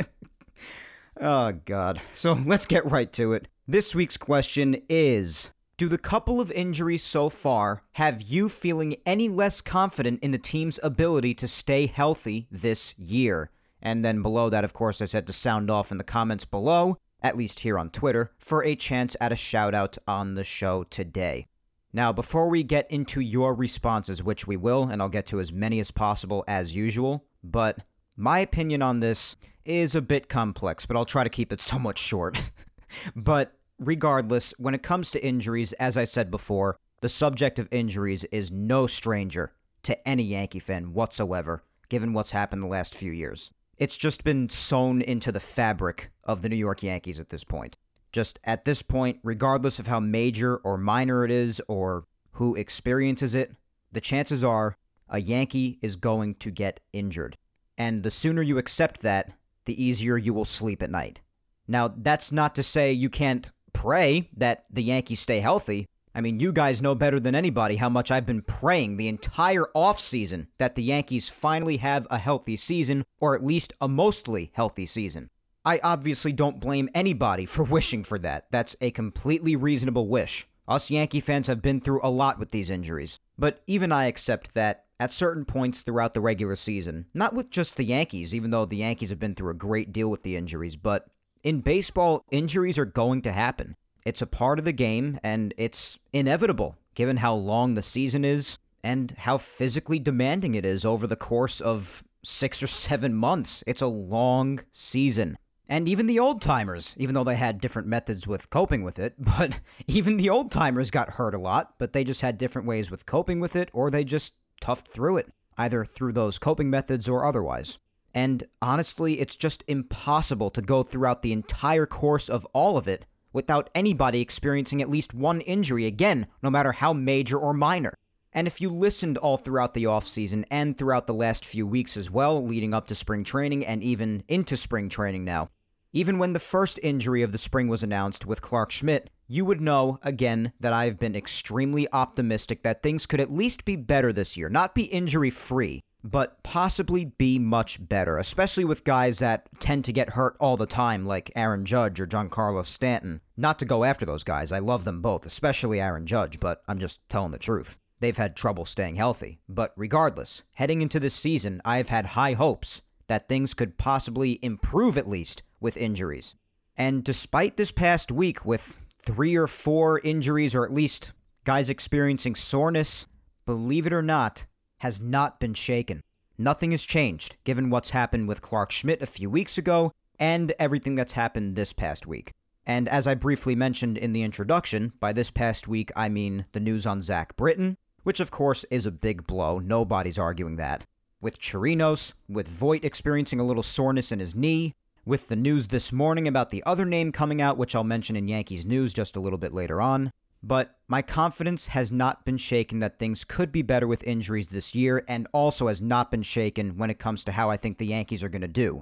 oh, 1.21 1.51
God. 1.65 2.01
So 2.13 2.33
let's 2.33 2.65
get 2.65 2.89
right 2.89 3.11
to 3.13 3.33
it. 3.33 3.47
This 3.67 3.93
week's 3.93 4.17
question 4.17 4.81
is 4.89 5.51
Do 5.81 5.89
the 5.89 5.97
couple 5.97 6.39
of 6.39 6.51
injuries 6.51 7.01
so 7.01 7.27
far 7.27 7.81
have 7.93 8.21
you 8.21 8.49
feeling 8.49 8.97
any 9.03 9.27
less 9.27 9.61
confident 9.61 10.21
in 10.21 10.29
the 10.29 10.37
team's 10.37 10.79
ability 10.83 11.33
to 11.33 11.47
stay 11.47 11.87
healthy 11.87 12.47
this 12.51 12.93
year? 12.99 13.49
And 13.81 14.05
then 14.05 14.21
below 14.21 14.51
that, 14.51 14.63
of 14.63 14.73
course, 14.73 15.01
I 15.01 15.05
said 15.05 15.25
to 15.25 15.33
sound 15.33 15.71
off 15.71 15.91
in 15.91 15.97
the 15.97 16.03
comments 16.03 16.45
below, 16.45 16.97
at 17.23 17.35
least 17.35 17.61
here 17.61 17.79
on 17.79 17.89
Twitter, 17.89 18.29
for 18.37 18.63
a 18.63 18.75
chance 18.75 19.15
at 19.19 19.31
a 19.31 19.35
shout 19.35 19.73
out 19.73 19.97
on 20.07 20.35
the 20.35 20.43
show 20.43 20.83
today. 20.83 21.47
Now, 21.91 22.13
before 22.13 22.47
we 22.47 22.61
get 22.61 22.85
into 22.91 23.19
your 23.19 23.55
responses, 23.55 24.21
which 24.21 24.45
we 24.45 24.57
will, 24.57 24.83
and 24.83 25.01
I'll 25.01 25.09
get 25.09 25.25
to 25.25 25.39
as 25.39 25.51
many 25.51 25.79
as 25.79 25.89
possible 25.89 26.43
as 26.47 26.75
usual, 26.75 27.25
but 27.43 27.79
my 28.15 28.37
opinion 28.37 28.83
on 28.83 28.99
this 28.99 29.35
is 29.65 29.95
a 29.95 30.01
bit 30.03 30.29
complex, 30.29 30.85
but 30.85 30.95
I'll 30.95 31.05
try 31.05 31.23
to 31.23 31.29
keep 31.31 31.51
it 31.51 31.59
somewhat 31.59 31.97
short. 31.97 32.51
but 33.15 33.55
regardless, 33.81 34.53
when 34.57 34.75
it 34.75 34.83
comes 34.83 35.11
to 35.11 35.25
injuries, 35.25 35.73
as 35.73 35.97
I 35.97 36.05
said 36.05 36.31
before, 36.31 36.77
the 37.01 37.09
subject 37.09 37.57
of 37.57 37.67
injuries 37.71 38.23
is 38.25 38.51
no 38.51 38.85
stranger 38.87 39.53
to 39.83 40.07
any 40.07 40.23
Yankee 40.23 40.59
fan 40.59 40.93
whatsoever, 40.93 41.63
given 41.89 42.13
what's 42.13 42.31
happened 42.31 42.61
the 42.61 42.67
last 42.67 42.95
few 42.95 43.11
years. 43.11 43.51
It's 43.77 43.97
just 43.97 44.23
been 44.23 44.47
sewn 44.49 45.01
into 45.01 45.31
the 45.31 45.39
fabric 45.39 46.11
of 46.23 46.43
the 46.43 46.49
New 46.49 46.55
York 46.55 46.83
Yankees 46.83 47.19
at 47.19 47.29
this 47.29 47.43
point. 47.43 47.75
Just 48.11 48.39
at 48.43 48.65
this 48.65 48.83
point, 48.83 49.17
regardless 49.23 49.79
of 49.79 49.87
how 49.87 49.99
major 49.99 50.57
or 50.57 50.77
minor 50.77 51.25
it 51.25 51.31
is 51.31 51.59
or 51.67 52.05
who 52.33 52.53
experiences 52.55 53.33
it, 53.33 53.55
the 53.91 54.01
chances 54.01 54.43
are 54.43 54.77
a 55.09 55.19
Yankee 55.19 55.79
is 55.81 55.95
going 55.95 56.35
to 56.35 56.51
get 56.51 56.79
injured. 56.93 57.37
And 57.77 58.03
the 58.03 58.11
sooner 58.11 58.43
you 58.43 58.59
accept 58.59 59.01
that, 59.01 59.31
the 59.65 59.83
easier 59.83 60.17
you 60.17 60.33
will 60.33 60.45
sleep 60.45 60.83
at 60.83 60.91
night. 60.91 61.21
Now, 61.67 61.87
that's 61.87 62.31
not 62.31 62.53
to 62.55 62.63
say 62.63 62.91
you 62.91 63.09
can't 63.09 63.51
pray 63.81 64.29
that 64.37 64.63
the 64.69 64.83
Yankees 64.83 65.19
stay 65.19 65.39
healthy. 65.39 65.87
I 66.13 66.21
mean, 66.21 66.39
you 66.39 66.53
guys 66.53 66.83
know 66.83 66.93
better 66.93 67.19
than 67.19 67.33
anybody 67.33 67.77
how 67.77 67.89
much 67.89 68.11
I've 68.11 68.27
been 68.27 68.43
praying 68.43 68.97
the 68.97 69.07
entire 69.07 69.65
offseason 69.75 70.47
that 70.59 70.75
the 70.75 70.83
Yankees 70.83 71.29
finally 71.29 71.77
have 71.77 72.05
a 72.11 72.19
healthy 72.19 72.55
season, 72.57 73.03
or 73.19 73.33
at 73.33 73.43
least 73.43 73.73
a 73.81 73.87
mostly 73.87 74.51
healthy 74.53 74.85
season. 74.85 75.29
I 75.65 75.79
obviously 75.83 76.31
don't 76.31 76.59
blame 76.59 76.89
anybody 76.93 77.45
for 77.45 77.63
wishing 77.77 78.03
for 78.03 78.19
that. 78.19 78.45
That's 78.51 78.75
a 78.81 78.91
completely 78.91 79.55
reasonable 79.55 80.07
wish. 80.07 80.47
Us 80.67 80.91
Yankee 80.91 81.19
fans 81.19 81.47
have 81.47 81.63
been 81.63 81.81
through 81.81 82.01
a 82.03 82.11
lot 82.11 82.37
with 82.37 82.51
these 82.51 82.69
injuries. 82.69 83.17
But 83.35 83.61
even 83.65 83.91
I 83.91 84.05
accept 84.05 84.53
that 84.53 84.85
at 84.99 85.11
certain 85.11 85.43
points 85.43 85.81
throughout 85.81 86.13
the 86.13 86.21
regular 86.21 86.55
season, 86.55 87.07
not 87.15 87.33
with 87.33 87.49
just 87.49 87.77
the 87.77 87.83
Yankees, 87.83 88.35
even 88.35 88.51
though 88.51 88.65
the 88.65 88.77
Yankees 88.77 89.09
have 89.09 89.19
been 89.19 89.33
through 89.33 89.49
a 89.49 89.55
great 89.55 89.91
deal 89.91 90.11
with 90.11 90.21
the 90.21 90.35
injuries, 90.35 90.75
but 90.75 91.07
in 91.43 91.61
baseball, 91.61 92.23
injuries 92.31 92.77
are 92.77 92.85
going 92.85 93.21
to 93.23 93.31
happen. 93.31 93.75
It's 94.05 94.21
a 94.21 94.27
part 94.27 94.59
of 94.59 94.65
the 94.65 94.73
game, 94.73 95.19
and 95.23 95.53
it's 95.57 95.99
inevitable 96.13 96.77
given 96.95 97.17
how 97.17 97.33
long 97.33 97.75
the 97.75 97.83
season 97.83 98.25
is 98.25 98.57
and 98.83 99.15
how 99.19 99.37
physically 99.37 99.99
demanding 99.99 100.55
it 100.55 100.65
is 100.65 100.83
over 100.83 101.07
the 101.07 101.15
course 101.15 101.61
of 101.61 102.03
six 102.23 102.61
or 102.61 102.67
seven 102.67 103.13
months. 103.13 103.63
It's 103.67 103.81
a 103.81 103.87
long 103.87 104.59
season. 104.71 105.37
And 105.69 105.87
even 105.87 106.07
the 106.07 106.19
old 106.19 106.41
timers, 106.41 106.95
even 106.97 107.15
though 107.15 107.23
they 107.23 107.37
had 107.37 107.61
different 107.61 107.87
methods 107.87 108.27
with 108.27 108.49
coping 108.49 108.83
with 108.83 108.99
it, 108.99 109.13
but 109.37 109.59
even 109.87 110.17
the 110.17 110.29
old 110.29 110.51
timers 110.51 110.91
got 110.91 111.11
hurt 111.11 111.33
a 111.33 111.39
lot, 111.39 111.75
but 111.77 111.93
they 111.93 112.03
just 112.03 112.21
had 112.21 112.37
different 112.37 112.67
ways 112.67 112.91
with 112.91 113.05
coping 113.05 113.39
with 113.39 113.55
it, 113.55 113.69
or 113.71 113.89
they 113.89 114.03
just 114.03 114.33
toughed 114.61 114.87
through 114.87 115.17
it, 115.17 115.27
either 115.57 115.85
through 115.85 116.13
those 116.13 116.39
coping 116.39 116.69
methods 116.69 117.07
or 117.07 117.25
otherwise. 117.25 117.77
And 118.13 118.43
honestly, 118.61 119.19
it's 119.19 119.35
just 119.35 119.63
impossible 119.67 120.49
to 120.51 120.61
go 120.61 120.83
throughout 120.83 121.21
the 121.21 121.33
entire 121.33 121.85
course 121.85 122.29
of 122.29 122.45
all 122.53 122.77
of 122.77 122.87
it 122.87 123.05
without 123.33 123.69
anybody 123.73 124.21
experiencing 124.21 124.81
at 124.81 124.89
least 124.89 125.13
one 125.13 125.41
injury 125.41 125.85
again, 125.85 126.27
no 126.43 126.49
matter 126.49 126.73
how 126.73 126.93
major 126.93 127.37
or 127.37 127.53
minor. 127.53 127.93
And 128.33 128.47
if 128.47 128.61
you 128.61 128.69
listened 128.69 129.17
all 129.17 129.37
throughout 129.37 129.73
the 129.73 129.83
offseason 129.85 130.45
and 130.49 130.77
throughout 130.77 131.07
the 131.07 131.13
last 131.13 131.45
few 131.45 131.67
weeks 131.67 131.97
as 131.97 132.09
well, 132.09 132.45
leading 132.45 132.73
up 132.73 132.87
to 132.87 132.95
spring 132.95 133.23
training 133.23 133.65
and 133.65 133.83
even 133.83 134.23
into 134.27 134.55
spring 134.55 134.89
training 134.89 135.25
now, 135.25 135.49
even 135.93 136.17
when 136.17 136.31
the 136.31 136.39
first 136.39 136.79
injury 136.81 137.21
of 137.21 137.33
the 137.33 137.37
spring 137.37 137.67
was 137.67 137.83
announced 137.83 138.25
with 138.25 138.41
Clarke 138.41 138.71
Schmidt, 138.71 139.09
you 139.27 139.43
would 139.43 139.59
know, 139.59 139.99
again, 140.03 140.53
that 140.61 140.71
I've 140.71 140.97
been 140.97 141.15
extremely 141.15 141.87
optimistic 141.91 142.63
that 142.63 142.81
things 142.81 143.05
could 143.05 143.19
at 143.19 143.31
least 143.31 143.65
be 143.65 143.75
better 143.75 144.13
this 144.13 144.37
year. 144.37 144.47
Not 144.47 144.73
be 144.73 144.83
injury 144.83 145.29
free, 145.29 145.81
but 146.03 146.41
possibly 146.43 147.05
be 147.05 147.37
much 147.39 147.87
better, 147.87 148.17
especially 148.17 148.65
with 148.65 148.83
guys 148.83 149.19
that 149.19 149.47
tend 149.59 149.85
to 149.85 149.93
get 149.93 150.11
hurt 150.11 150.35
all 150.39 150.57
the 150.57 150.65
time, 150.65 151.05
like 151.05 151.31
Aaron 151.35 151.65
Judge 151.65 151.99
or 151.99 152.07
Giancarlo 152.07 152.65
Stanton. 152.65 153.21
Not 153.37 153.59
to 153.59 153.65
go 153.65 153.83
after 153.83 154.05
those 154.05 154.23
guys, 154.23 154.51
I 154.51 154.59
love 154.59 154.83
them 154.83 155.01
both, 155.01 155.25
especially 155.25 155.79
Aaron 155.79 156.05
Judge, 156.05 156.39
but 156.39 156.61
I'm 156.67 156.79
just 156.79 157.07
telling 157.09 157.31
the 157.31 157.37
truth. 157.37 157.77
They've 157.99 158.17
had 158.17 158.35
trouble 158.35 158.65
staying 158.65 158.95
healthy. 158.95 159.39
But 159.47 159.73
regardless, 159.75 160.43
heading 160.53 160.81
into 160.81 160.99
this 160.99 161.13
season, 161.13 161.61
I've 161.63 161.89
had 161.89 162.07
high 162.07 162.33
hopes 162.33 162.81
that 163.07 163.29
things 163.29 163.53
could 163.53 163.77
possibly 163.77 164.39
improve 164.41 164.97
at 164.97 165.07
least 165.07 165.43
with 165.59 165.77
injuries. 165.77 166.33
And 166.75 167.03
despite 167.03 167.57
this 167.57 167.71
past 167.71 168.11
week 168.11 168.43
with 168.43 168.85
three 168.97 169.35
or 169.35 169.47
four 169.47 169.99
injuries, 169.99 170.55
or 170.55 170.65
at 170.65 170.73
least 170.73 171.11
guys 171.43 171.69
experiencing 171.69 172.35
soreness, 172.35 173.05
believe 173.45 173.85
it 173.85 173.93
or 173.93 174.01
not, 174.01 174.45
has 174.81 174.99
not 174.99 175.39
been 175.39 175.53
shaken. 175.53 176.01
Nothing 176.39 176.71
has 176.71 176.83
changed, 176.83 177.35
given 177.43 177.69
what's 177.69 177.91
happened 177.91 178.27
with 178.27 178.41
Clarke 178.41 178.71
Schmidt 178.71 179.01
a 179.03 179.05
few 179.05 179.29
weeks 179.29 179.59
ago 179.59 179.91
and 180.19 180.53
everything 180.57 180.95
that's 180.95 181.13
happened 181.13 181.55
this 181.55 181.71
past 181.71 182.07
week. 182.07 182.31
And 182.65 182.89
as 182.89 183.05
I 183.05 183.13
briefly 183.13 183.55
mentioned 183.55 183.95
in 183.95 184.13
the 184.13 184.23
introduction, 184.23 184.93
by 184.99 185.13
this 185.13 185.29
past 185.29 185.67
week 185.67 185.91
I 185.95 186.09
mean 186.09 186.45
the 186.53 186.59
news 186.59 186.87
on 186.87 187.03
Zach 187.03 187.35
Britton, 187.35 187.77
which 188.01 188.19
of 188.19 188.31
course 188.31 188.65
is 188.71 188.87
a 188.87 188.91
big 188.91 189.27
blow, 189.27 189.59
nobody's 189.59 190.17
arguing 190.17 190.55
that. 190.55 190.87
With 191.21 191.39
Chirinos, 191.39 192.13
with 192.27 192.47
Voit 192.47 192.83
experiencing 192.83 193.39
a 193.39 193.45
little 193.45 193.61
soreness 193.61 194.11
in 194.11 194.19
his 194.19 194.33
knee, 194.33 194.73
with 195.05 195.27
the 195.27 195.35
news 195.35 195.67
this 195.67 195.91
morning 195.91 196.27
about 196.27 196.49
the 196.49 196.63
other 196.65 196.85
name 196.85 197.11
coming 197.11 197.39
out, 197.39 197.57
which 197.57 197.75
I'll 197.75 197.83
mention 197.83 198.15
in 198.15 198.27
Yankees 198.27 198.65
news 198.65 198.95
just 198.95 199.15
a 199.15 199.19
little 199.19 199.37
bit 199.37 199.53
later 199.53 199.79
on. 199.79 200.11
But 200.43 200.75
my 200.87 201.01
confidence 201.01 201.67
has 201.67 201.91
not 201.91 202.25
been 202.25 202.37
shaken 202.37 202.79
that 202.79 202.97
things 202.97 203.23
could 203.23 203.51
be 203.51 203.61
better 203.61 203.87
with 203.87 204.03
injuries 204.03 204.49
this 204.49 204.73
year, 204.73 205.03
and 205.07 205.27
also 205.33 205.67
has 205.67 205.81
not 205.81 206.09
been 206.09 206.23
shaken 206.23 206.77
when 206.77 206.89
it 206.89 206.99
comes 206.99 207.23
to 207.25 207.31
how 207.31 207.49
I 207.49 207.57
think 207.57 207.77
the 207.77 207.85
Yankees 207.85 208.23
are 208.23 208.29
going 208.29 208.41
to 208.41 208.47
do. 208.47 208.81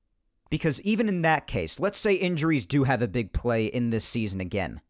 Because 0.50 0.82
even 0.82 1.10
in 1.10 1.22
that 1.24 1.48
case, 1.48 1.80
let's 1.80 2.00
say 2.00 2.16
injuries 2.16 2.66
do 2.66 2.86
have 2.86 3.02
a 3.02 3.08
big 3.08 3.34
play 3.34 3.66
in 3.66 3.90
this 3.90 4.06
season 4.06 4.42
again. 4.42 4.82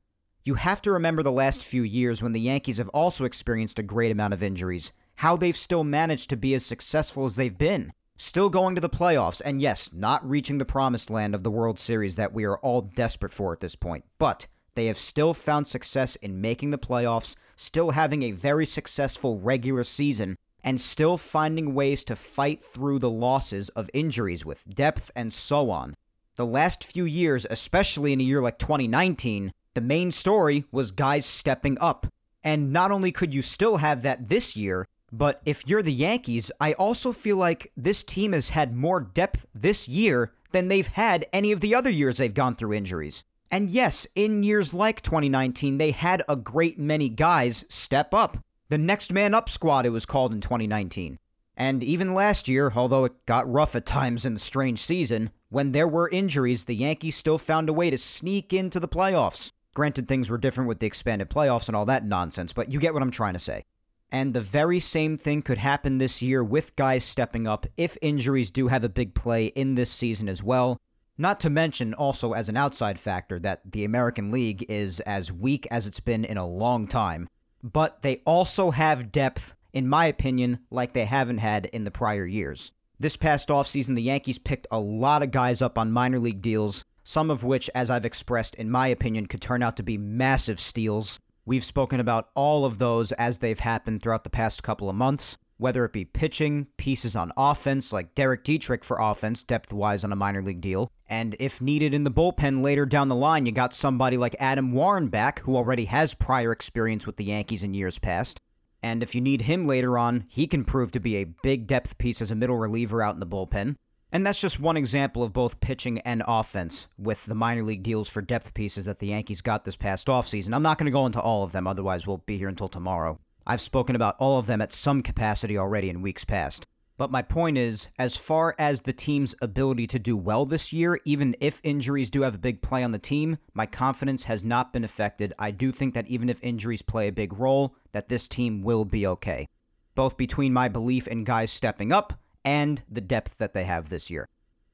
You 0.43 0.55
have 0.55 0.81
to 0.83 0.91
remember 0.91 1.21
the 1.21 1.31
last 1.31 1.63
few 1.63 1.83
years 1.83 2.23
when 2.23 2.31
the 2.31 2.39
Yankees 2.39 2.77
have 2.77 2.89
also 2.89 3.25
experienced 3.25 3.79
a 3.79 3.83
great 3.83 4.11
amount 4.11 4.33
of 4.33 4.41
injuries, 4.41 4.93
how 5.15 5.35
they've 5.35 5.57
still 5.57 5.83
managed 5.83 6.29
to 6.29 6.37
be 6.37 6.53
as 6.53 6.65
successful 6.65 7.25
as 7.25 7.35
they've 7.35 7.57
been 7.57 7.91
still 8.19 8.49
going 8.49 8.75
to 8.75 8.81
the 8.81 8.89
playoffs, 8.89 9.41
and 9.43 9.61
yes, 9.61 9.91
not 9.93 10.27
reaching 10.29 10.57
the 10.57 10.65
promised 10.65 11.09
land 11.09 11.33
of 11.33 11.43
the 11.43 11.51
World 11.51 11.79
Series 11.79 12.17
that 12.17 12.33
we 12.33 12.43
are 12.43 12.57
all 12.59 12.81
desperate 12.81 13.31
for 13.31 13.53
at 13.53 13.61
this 13.61 13.75
point, 13.75 14.03
but 14.19 14.45
they 14.75 14.85
have 14.87 14.97
still 14.97 15.33
found 15.33 15.67
success 15.67 16.15
in 16.17 16.41
making 16.41 16.71
the 16.71 16.77
playoffs, 16.77 17.35
still 17.55 17.91
having 17.91 18.23
a 18.23 18.31
very 18.31 18.65
successful 18.65 19.39
regular 19.39 19.83
season, 19.83 20.35
and 20.63 20.79
still 20.79 21.17
finding 21.17 21.73
ways 21.73 22.03
to 22.03 22.15
fight 22.15 22.59
through 22.59 22.99
the 22.99 23.09
losses 23.09 23.69
of 23.69 23.89
injuries 23.93 24.45
with 24.45 24.73
depth 24.73 25.11
and 25.15 25.33
so 25.33 25.71
on. 25.71 25.95
The 26.35 26.45
last 26.45 26.83
few 26.83 27.05
years, 27.05 27.45
especially 27.49 28.13
in 28.13 28.21
a 28.21 28.23
year 28.23 28.41
like 28.41 28.59
2019, 28.59 29.51
the 29.73 29.81
main 29.81 30.11
story 30.11 30.65
was 30.71 30.91
guys 30.91 31.25
stepping 31.25 31.77
up. 31.79 32.07
And 32.43 32.71
not 32.71 32.91
only 32.91 33.11
could 33.11 33.33
you 33.33 33.41
still 33.41 33.77
have 33.77 34.01
that 34.03 34.29
this 34.29 34.55
year, 34.55 34.87
but 35.11 35.41
if 35.45 35.67
you're 35.67 35.81
the 35.81 35.91
Yankees, 35.91 36.51
I 36.59 36.73
also 36.73 37.11
feel 37.11 37.37
like 37.37 37.71
this 37.75 38.03
team 38.03 38.33
has 38.33 38.49
had 38.49 38.75
more 38.75 39.01
depth 39.01 39.45
this 39.53 39.87
year 39.87 40.31
than 40.51 40.67
they've 40.67 40.87
had 40.87 41.25
any 41.33 41.51
of 41.51 41.61
the 41.61 41.75
other 41.75 41.89
years 41.89 42.17
they've 42.17 42.33
gone 42.33 42.55
through 42.55 42.73
injuries. 42.73 43.23
And 43.51 43.69
yes, 43.69 44.05
in 44.15 44.43
years 44.43 44.73
like 44.73 45.01
2019, 45.01 45.77
they 45.77 45.91
had 45.91 46.23
a 46.29 46.35
great 46.35 46.77
many 46.77 47.09
guys 47.09 47.65
step 47.67 48.13
up. 48.13 48.37
The 48.69 48.77
next 48.77 49.11
man 49.11 49.33
up 49.33 49.49
squad, 49.49 49.85
it 49.85 49.89
was 49.89 50.05
called 50.05 50.33
in 50.33 50.41
2019. 50.41 51.17
And 51.57 51.83
even 51.83 52.13
last 52.13 52.47
year, 52.47 52.71
although 52.75 53.05
it 53.05 53.25
got 53.25 53.51
rough 53.51 53.75
at 53.75 53.85
times 53.85 54.25
in 54.25 54.33
the 54.35 54.39
strange 54.39 54.79
season, 54.79 55.31
when 55.49 55.71
there 55.71 55.87
were 55.87 56.07
injuries, 56.09 56.65
the 56.65 56.75
Yankees 56.75 57.17
still 57.17 57.37
found 57.37 57.67
a 57.67 57.73
way 57.73 57.89
to 57.89 57.97
sneak 57.97 58.53
into 58.53 58.79
the 58.79 58.87
playoffs. 58.87 59.51
Granted, 59.73 60.07
things 60.07 60.29
were 60.29 60.37
different 60.37 60.67
with 60.67 60.79
the 60.79 60.87
expanded 60.87 61.29
playoffs 61.29 61.67
and 61.67 61.75
all 61.75 61.85
that 61.85 62.05
nonsense, 62.05 62.53
but 62.53 62.71
you 62.71 62.79
get 62.79 62.93
what 62.93 63.03
I'm 63.03 63.11
trying 63.11 63.33
to 63.33 63.39
say. 63.39 63.65
And 64.11 64.33
the 64.33 64.41
very 64.41 64.79
same 64.79 65.17
thing 65.17 65.41
could 65.41 65.57
happen 65.57 65.97
this 65.97 66.21
year 66.21 66.43
with 66.43 66.75
guys 66.75 67.03
stepping 67.03 67.45
up 67.47 67.65
if 67.77 67.97
injuries 68.01 68.51
do 68.51 68.67
have 68.67 68.83
a 68.83 68.89
big 68.89 69.13
play 69.13 69.47
in 69.47 69.75
this 69.75 69.91
season 69.91 70.29
as 70.29 70.41
well. 70.41 70.77
Not 71.21 71.41
to 71.41 71.49
mention, 71.49 71.93
also 71.93 72.31
as 72.31 72.47
an 72.47 72.55
outside 72.55 72.97
factor, 72.97 73.39
that 73.39 73.73
the 73.73 73.83
American 73.83 74.31
League 74.31 74.65
is 74.69 75.01
as 75.01 75.33
weak 75.33 75.67
as 75.69 75.85
it's 75.85 75.99
been 75.99 76.23
in 76.23 76.37
a 76.37 76.47
long 76.47 76.87
time. 76.87 77.27
But 77.61 78.03
they 78.03 78.21
also 78.25 78.71
have 78.71 79.11
depth, 79.11 79.53
in 79.73 79.89
my 79.89 80.05
opinion, 80.05 80.59
like 80.71 80.93
they 80.93 81.03
haven't 81.03 81.39
had 81.39 81.65
in 81.65 81.83
the 81.83 81.91
prior 81.91 82.25
years. 82.25 82.71
This 82.97 83.17
past 83.17 83.49
offseason, 83.49 83.95
the 83.95 84.01
Yankees 84.01 84.39
picked 84.39 84.67
a 84.71 84.79
lot 84.79 85.21
of 85.21 85.31
guys 85.31 85.61
up 85.61 85.77
on 85.77 85.91
minor 85.91 86.19
league 86.19 86.41
deals, 86.41 86.85
some 87.03 87.29
of 87.29 87.43
which, 87.43 87.69
as 87.75 87.89
I've 87.89 88.05
expressed, 88.05 88.55
in 88.55 88.71
my 88.71 88.87
opinion, 88.87 89.25
could 89.25 89.41
turn 89.41 89.61
out 89.61 89.75
to 89.75 89.83
be 89.83 89.97
massive 89.97 90.57
steals. 90.57 91.19
We've 91.45 91.65
spoken 91.65 91.99
about 91.99 92.29
all 92.33 92.63
of 92.63 92.77
those 92.77 93.11
as 93.11 93.39
they've 93.39 93.59
happened 93.59 94.01
throughout 94.01 94.23
the 94.23 94.29
past 94.29 94.63
couple 94.63 94.89
of 94.89 94.95
months, 94.95 95.37
whether 95.59 95.85
it 95.85 95.93
be 95.93 96.05
pitching, 96.05 96.65
pieces 96.77 97.15
on 97.15 97.31
offense, 97.37 97.93
like 97.93 98.15
Derek 98.15 98.43
Dietrich 98.43 98.83
for 98.83 98.97
offense, 98.99 99.43
depth 99.43 99.71
wise 99.71 100.03
on 100.03 100.11
a 100.11 100.15
minor 100.15 100.41
league 100.41 100.61
deal, 100.61 100.89
and 101.07 101.35
if 101.39 101.61
needed 101.61 101.93
in 101.93 102.05
the 102.05 102.11
bullpen 102.11 102.63
later 102.63 102.85
down 102.85 103.09
the 103.09 103.15
line, 103.15 103.45
you 103.45 103.51
got 103.51 103.73
somebody 103.73 104.15
like 104.15 104.35
Adam 104.39 104.71
Warren 104.71 105.09
back, 105.09 105.39
who 105.39 105.57
already 105.57 105.85
has 105.85 106.13
prior 106.13 106.51
experience 106.51 107.05
with 107.05 107.17
the 107.17 107.25
Yankees 107.25 107.63
in 107.63 107.73
years 107.73 107.99
past. 107.99 108.39
And 108.81 109.03
if 109.03 109.13
you 109.13 109.19
need 109.19 109.41
him 109.41 109.67
later 109.67 109.97
on, 109.97 110.25
he 110.29 110.47
can 110.47 110.63
prove 110.63 110.91
to 110.93 110.99
be 110.99 111.17
a 111.17 111.25
big 111.43 111.67
depth 111.67 111.97
piece 111.97 112.21
as 112.21 112.31
a 112.31 112.35
middle 112.35 112.55
reliever 112.55 113.03
out 113.03 113.15
in 113.15 113.19
the 113.19 113.27
bullpen. 113.27 113.75
And 114.11 114.25
that's 114.25 114.41
just 114.41 114.59
one 114.59 114.77
example 114.77 115.21
of 115.21 115.33
both 115.33 115.59
pitching 115.59 115.99
and 115.99 116.23
offense 116.25 116.87
with 116.97 117.25
the 117.25 117.35
minor 117.35 117.63
league 117.63 117.83
deals 117.83 118.09
for 118.09 118.21
depth 118.21 118.53
pieces 118.53 118.85
that 118.85 118.99
the 118.99 119.07
Yankees 119.07 119.41
got 119.41 119.65
this 119.65 119.75
past 119.75 120.07
offseason. 120.07 120.55
I'm 120.55 120.63
not 120.63 120.77
going 120.77 120.85
to 120.85 120.91
go 120.91 121.05
into 121.05 121.21
all 121.21 121.43
of 121.43 121.51
them, 121.51 121.67
otherwise, 121.67 122.07
we'll 122.07 122.17
be 122.19 122.37
here 122.37 122.47
until 122.47 122.67
tomorrow. 122.67 123.19
I've 123.49 123.61
spoken 123.61 123.95
about 123.95 124.15
all 124.19 124.37
of 124.37 124.45
them 124.45 124.61
at 124.61 124.71
some 124.71 125.01
capacity 125.01 125.57
already 125.57 125.89
in 125.89 126.03
weeks 126.03 126.23
past. 126.23 126.67
But 126.99 127.09
my 127.09 127.23
point 127.23 127.57
is, 127.57 127.89
as 127.97 128.15
far 128.15 128.53
as 128.59 128.81
the 128.81 128.93
team's 128.93 129.33
ability 129.41 129.87
to 129.87 129.97
do 129.97 130.15
well 130.15 130.45
this 130.45 130.71
year, 130.71 130.99
even 131.03 131.35
if 131.39 131.59
injuries 131.63 132.11
do 132.11 132.21
have 132.21 132.35
a 132.35 132.37
big 132.37 132.61
play 132.61 132.83
on 132.83 132.91
the 132.91 132.99
team, 132.99 133.39
my 133.55 133.65
confidence 133.65 134.25
has 134.25 134.43
not 134.43 134.71
been 134.71 134.83
affected. 134.83 135.33
I 135.39 135.49
do 135.49 135.71
think 135.71 135.95
that 135.95 136.07
even 136.07 136.29
if 136.29 136.39
injuries 136.43 136.83
play 136.83 137.07
a 137.07 137.11
big 137.11 137.39
role, 137.39 137.73
that 137.91 138.07
this 138.07 138.27
team 138.27 138.61
will 138.61 138.85
be 138.85 139.07
okay. 139.07 139.47
Both 139.95 140.15
between 140.15 140.53
my 140.53 140.67
belief 140.67 141.07
in 141.07 141.23
guys 141.23 141.51
stepping 141.51 141.91
up 141.91 142.13
and 142.45 142.83
the 142.87 143.01
depth 143.01 143.39
that 143.39 143.55
they 143.55 143.63
have 143.63 143.89
this 143.89 144.11
year. 144.11 144.27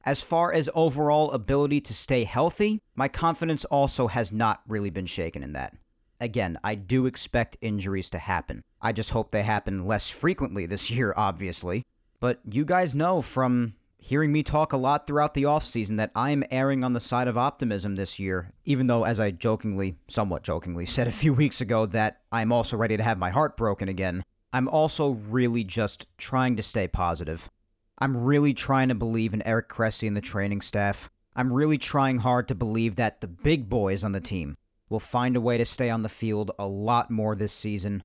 As 0.04 0.22
far 0.22 0.52
as 0.52 0.70
overall 0.76 1.32
ability 1.32 1.80
to 1.80 1.94
stay 1.94 2.26
healthy, 2.26 2.82
my 2.94 3.08
confidence 3.08 3.64
also 3.64 4.08
has 4.08 4.34
not 4.34 4.64
really 4.68 4.90
been 4.90 5.06
shaken 5.06 5.44
in 5.44 5.54
that. 5.54 5.74
Again, 6.20 6.58
I 6.64 6.76
do 6.76 7.06
expect 7.06 7.58
injuries 7.62 8.10
to 8.12 8.18
happen. 8.18 8.64
I 8.82 8.92
just 8.92 9.12
hope 9.12 9.32
they 9.32 9.44
happen 9.44 9.86
less 9.86 10.10
frequently 10.10 10.66
this 10.66 10.90
year, 10.96 11.14
obviously. 11.18 11.84
But 12.20 12.40
you 12.50 12.66
guys 12.66 12.96
know 12.96 13.22
from 13.22 13.76
hearing 13.98 14.32
me 14.32 14.44
talk 14.44 14.72
a 14.72 14.78
lot 14.78 15.08
throughout 15.08 15.34
the 15.34 15.44
offseason 15.44 15.98
that 15.98 16.12
I'm 16.16 16.44
erring 16.52 16.84
on 16.84 16.94
the 16.94 17.00
side 17.00 17.28
of 17.28 17.38
optimism 17.38 17.96
this 17.96 18.20
year, 18.20 18.52
even 18.64 18.88
though, 18.88 19.04
as 19.04 19.20
I 19.20 19.32
jokingly, 19.32 19.96
somewhat 20.08 20.44
jokingly, 20.44 20.86
said 20.86 21.08
a 21.08 21.12
few 21.12 21.34
weeks 21.34 21.60
ago 21.60 21.86
that 21.88 22.22
I'm 22.32 22.52
also 22.52 22.78
ready 22.78 22.98
to 22.98 23.04
have 23.04 23.18
my 23.18 23.32
heart 23.32 23.58
broken 23.58 23.90
again. 23.90 24.24
I'm 24.54 24.70
also 24.70 25.10
really 25.10 25.64
just 25.64 26.08
trying 26.18 26.56
to 26.56 26.64
stay 26.64 26.88
positive. 26.88 27.50
I'm 27.98 28.16
really 28.16 28.54
trying 28.54 28.90
to 28.90 28.96
believe 28.96 29.34
in 29.34 29.42
Eric 29.42 29.70
Cressey 29.70 30.08
and 30.08 30.16
the 30.16 30.22
training 30.22 30.62
staff. 30.62 31.10
I'm 31.36 31.52
really 31.52 31.78
trying 31.78 32.20
hard 32.20 32.48
to 32.48 32.56
believe 32.56 32.96
that 32.96 33.22
the 33.22 33.28
big 33.28 33.70
boys 33.70 34.04
on 34.04 34.14
the 34.14 34.22
team 34.22 34.56
will 34.90 35.00
find 35.00 35.36
a 35.36 35.42
way 35.42 35.58
to 35.58 35.66
stay 35.66 35.90
on 35.90 36.04
the 36.04 36.10
field 36.10 36.52
a 36.60 36.68
lot 36.68 37.10
more 37.10 37.36
this 37.36 37.54
season. 37.54 38.04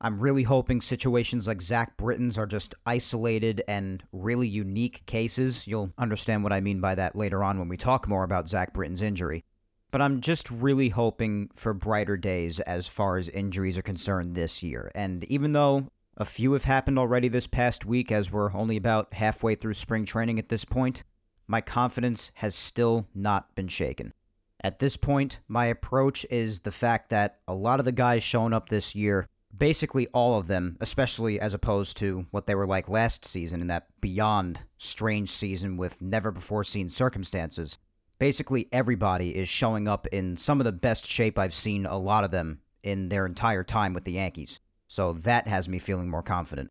I'm 0.00 0.18
really 0.18 0.44
hoping 0.44 0.80
situations 0.80 1.46
like 1.46 1.60
Zach 1.60 1.96
Britton's 1.98 2.38
are 2.38 2.46
just 2.46 2.74
isolated 2.86 3.62
and 3.68 4.02
really 4.12 4.48
unique 4.48 5.04
cases. 5.04 5.66
You'll 5.66 5.92
understand 5.98 6.42
what 6.42 6.54
I 6.54 6.60
mean 6.60 6.80
by 6.80 6.94
that 6.94 7.14
later 7.14 7.44
on 7.44 7.58
when 7.58 7.68
we 7.68 7.76
talk 7.76 8.08
more 8.08 8.24
about 8.24 8.48
Zach 8.48 8.72
Britton's 8.72 9.02
injury. 9.02 9.44
But 9.90 10.00
I'm 10.00 10.20
just 10.20 10.50
really 10.50 10.88
hoping 10.88 11.50
for 11.54 11.74
brighter 11.74 12.16
days 12.16 12.60
as 12.60 12.86
far 12.86 13.18
as 13.18 13.28
injuries 13.28 13.76
are 13.76 13.82
concerned 13.82 14.34
this 14.34 14.62
year. 14.62 14.90
And 14.94 15.24
even 15.24 15.52
though 15.52 15.88
a 16.16 16.24
few 16.24 16.52
have 16.52 16.64
happened 16.64 16.98
already 16.98 17.28
this 17.28 17.46
past 17.46 17.84
week, 17.84 18.10
as 18.10 18.32
we're 18.32 18.54
only 18.54 18.76
about 18.76 19.14
halfway 19.14 19.54
through 19.54 19.74
spring 19.74 20.06
training 20.06 20.38
at 20.38 20.48
this 20.48 20.64
point, 20.64 21.02
my 21.46 21.60
confidence 21.60 22.30
has 22.36 22.54
still 22.54 23.06
not 23.14 23.54
been 23.54 23.68
shaken. 23.68 24.14
At 24.62 24.78
this 24.78 24.96
point, 24.96 25.40
my 25.48 25.66
approach 25.66 26.26
is 26.30 26.60
the 26.60 26.70
fact 26.70 27.10
that 27.10 27.38
a 27.48 27.54
lot 27.54 27.78
of 27.78 27.86
the 27.86 27.92
guys 27.92 28.22
showing 28.22 28.52
up 28.52 28.68
this 28.68 28.94
year 28.94 29.26
basically 29.56 30.06
all 30.08 30.38
of 30.38 30.46
them, 30.46 30.76
especially 30.80 31.40
as 31.40 31.54
opposed 31.54 31.96
to 31.96 32.26
what 32.30 32.46
they 32.46 32.54
were 32.54 32.66
like 32.66 32.88
last 32.88 33.24
season 33.24 33.60
in 33.60 33.66
that 33.66 33.86
beyond 34.00 34.64
strange 34.78 35.28
season 35.30 35.76
with 35.76 36.00
never 36.00 36.30
before 36.30 36.64
seen 36.64 36.88
circumstances. 36.88 37.78
Basically, 38.18 38.68
everybody 38.70 39.36
is 39.36 39.48
showing 39.48 39.88
up 39.88 40.06
in 40.08 40.36
some 40.36 40.60
of 40.60 40.64
the 40.64 40.72
best 40.72 41.06
shape 41.06 41.38
I've 41.38 41.54
seen 41.54 41.86
a 41.86 41.98
lot 41.98 42.24
of 42.24 42.30
them 42.30 42.60
in 42.82 43.08
their 43.08 43.26
entire 43.26 43.64
time 43.64 43.92
with 43.92 44.04
the 44.04 44.12
Yankees. 44.12 44.60
So 44.88 45.12
that 45.12 45.48
has 45.48 45.68
me 45.68 45.78
feeling 45.78 46.08
more 46.08 46.22
confident. 46.22 46.70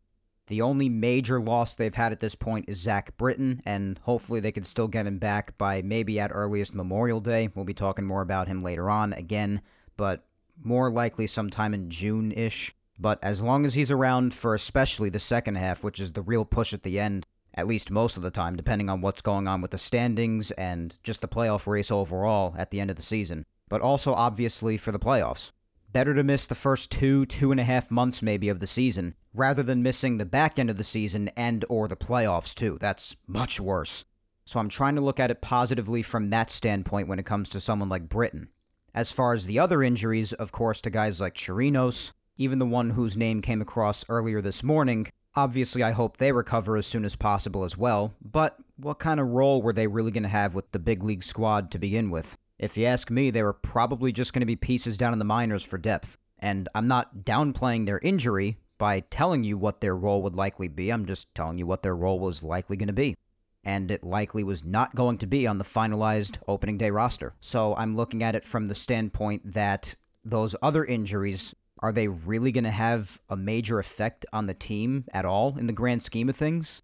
The 0.50 0.62
only 0.62 0.88
major 0.88 1.40
loss 1.40 1.76
they've 1.76 1.94
had 1.94 2.10
at 2.10 2.18
this 2.18 2.34
point 2.34 2.64
is 2.66 2.80
Zach 2.80 3.16
Britton, 3.16 3.62
and 3.64 4.00
hopefully 4.02 4.40
they 4.40 4.50
can 4.50 4.64
still 4.64 4.88
get 4.88 5.06
him 5.06 5.18
back 5.18 5.56
by 5.56 5.80
maybe 5.80 6.18
at 6.18 6.32
earliest 6.34 6.74
Memorial 6.74 7.20
Day. 7.20 7.50
We'll 7.54 7.64
be 7.64 7.72
talking 7.72 8.04
more 8.04 8.20
about 8.20 8.48
him 8.48 8.58
later 8.58 8.90
on 8.90 9.12
again, 9.12 9.62
but 9.96 10.26
more 10.60 10.90
likely 10.90 11.28
sometime 11.28 11.72
in 11.72 11.88
June 11.88 12.32
ish. 12.32 12.74
But 12.98 13.22
as 13.22 13.40
long 13.40 13.64
as 13.64 13.74
he's 13.74 13.92
around 13.92 14.34
for 14.34 14.56
especially 14.56 15.08
the 15.08 15.20
second 15.20 15.54
half, 15.54 15.84
which 15.84 16.00
is 16.00 16.12
the 16.12 16.20
real 16.20 16.44
push 16.44 16.74
at 16.74 16.82
the 16.82 16.98
end, 16.98 17.26
at 17.54 17.68
least 17.68 17.88
most 17.92 18.16
of 18.16 18.24
the 18.24 18.32
time, 18.32 18.56
depending 18.56 18.90
on 18.90 19.00
what's 19.00 19.22
going 19.22 19.46
on 19.46 19.60
with 19.60 19.70
the 19.70 19.78
standings 19.78 20.50
and 20.50 20.96
just 21.04 21.20
the 21.20 21.28
playoff 21.28 21.68
race 21.68 21.92
overall 21.92 22.56
at 22.58 22.72
the 22.72 22.80
end 22.80 22.90
of 22.90 22.96
the 22.96 23.02
season, 23.02 23.46
but 23.68 23.80
also 23.80 24.14
obviously 24.14 24.76
for 24.76 24.90
the 24.90 24.98
playoffs. 24.98 25.52
Better 25.92 26.14
to 26.14 26.22
miss 26.22 26.46
the 26.46 26.54
first 26.54 26.92
two, 26.92 27.26
two 27.26 27.50
and 27.50 27.58
a 27.58 27.64
half 27.64 27.90
months 27.90 28.22
maybe 28.22 28.48
of 28.48 28.60
the 28.60 28.68
season, 28.68 29.16
rather 29.34 29.64
than 29.64 29.82
missing 29.82 30.18
the 30.18 30.24
back 30.24 30.56
end 30.56 30.70
of 30.70 30.76
the 30.76 30.84
season 30.84 31.30
and 31.36 31.64
or 31.68 31.88
the 31.88 31.96
playoffs 31.96 32.54
too. 32.54 32.78
That's 32.80 33.16
much 33.26 33.58
worse. 33.58 34.04
So 34.44 34.60
I'm 34.60 34.68
trying 34.68 34.94
to 34.94 35.00
look 35.00 35.18
at 35.18 35.32
it 35.32 35.40
positively 35.40 36.02
from 36.02 36.30
that 36.30 36.48
standpoint 36.48 37.08
when 37.08 37.18
it 37.18 37.26
comes 37.26 37.48
to 37.48 37.60
someone 37.60 37.88
like 37.88 38.08
Britton. 38.08 38.50
As 38.94 39.10
far 39.10 39.32
as 39.32 39.46
the 39.46 39.58
other 39.58 39.82
injuries, 39.82 40.32
of 40.32 40.52
course, 40.52 40.80
to 40.82 40.90
guys 40.90 41.20
like 41.20 41.34
Chirinos, 41.34 42.12
even 42.36 42.58
the 42.58 42.66
one 42.66 42.90
whose 42.90 43.16
name 43.16 43.42
came 43.42 43.60
across 43.60 44.04
earlier 44.08 44.40
this 44.40 44.62
morning, 44.62 45.08
obviously 45.34 45.82
I 45.82 45.90
hope 45.90 46.16
they 46.18 46.30
recover 46.30 46.76
as 46.76 46.86
soon 46.86 47.04
as 47.04 47.16
possible 47.16 47.64
as 47.64 47.76
well, 47.76 48.14
but 48.22 48.56
what 48.76 49.00
kind 49.00 49.18
of 49.18 49.26
role 49.26 49.60
were 49.60 49.72
they 49.72 49.88
really 49.88 50.12
going 50.12 50.22
to 50.22 50.28
have 50.28 50.54
with 50.54 50.70
the 50.70 50.78
big 50.78 51.02
league 51.02 51.24
squad 51.24 51.72
to 51.72 51.78
begin 51.78 52.10
with? 52.10 52.36
If 52.60 52.76
you 52.76 52.86
ask 52.86 53.10
me, 53.10 53.30
they 53.30 53.42
were 53.42 53.52
probably 53.52 54.12
just 54.12 54.32
going 54.32 54.40
to 54.40 54.46
be 54.46 54.54
pieces 54.54 54.96
down 54.96 55.12
in 55.12 55.18
the 55.18 55.24
minors 55.24 55.64
for 55.64 55.78
depth. 55.78 56.16
And 56.38 56.68
I'm 56.74 56.86
not 56.86 57.24
downplaying 57.24 57.86
their 57.86 57.98
injury 57.98 58.58
by 58.78 59.00
telling 59.00 59.42
you 59.42 59.58
what 59.58 59.80
their 59.80 59.96
role 59.96 60.22
would 60.22 60.36
likely 60.36 60.68
be, 60.68 60.90
I'm 60.90 61.06
just 61.06 61.34
telling 61.34 61.58
you 61.58 61.66
what 61.66 61.82
their 61.82 61.96
role 61.96 62.20
was 62.20 62.42
likely 62.42 62.76
going 62.76 62.86
to 62.86 62.92
be 62.92 63.16
and 63.64 63.90
it 63.90 64.04
likely 64.04 64.42
was 64.42 64.64
not 64.64 64.94
going 64.94 65.18
to 65.18 65.26
be 65.26 65.46
on 65.46 65.58
the 65.58 65.64
finalized 65.64 66.38
opening 66.48 66.78
day 66.78 66.90
roster. 66.90 67.34
So 67.40 67.74
I'm 67.76 67.94
looking 67.94 68.22
at 68.22 68.34
it 68.34 68.44
from 68.44 68.66
the 68.66 68.74
standpoint 68.74 69.52
that 69.52 69.96
those 70.24 70.54
other 70.62 70.84
injuries 70.84 71.54
are 71.82 71.92
they 71.92 72.08
really 72.08 72.52
going 72.52 72.64
to 72.64 72.70
have 72.70 73.20
a 73.28 73.36
major 73.36 73.78
effect 73.78 74.26
on 74.32 74.46
the 74.46 74.54
team 74.54 75.04
at 75.12 75.24
all 75.24 75.56
in 75.58 75.66
the 75.66 75.72
grand 75.72 76.02
scheme 76.02 76.28
of 76.28 76.36
things? 76.36 76.82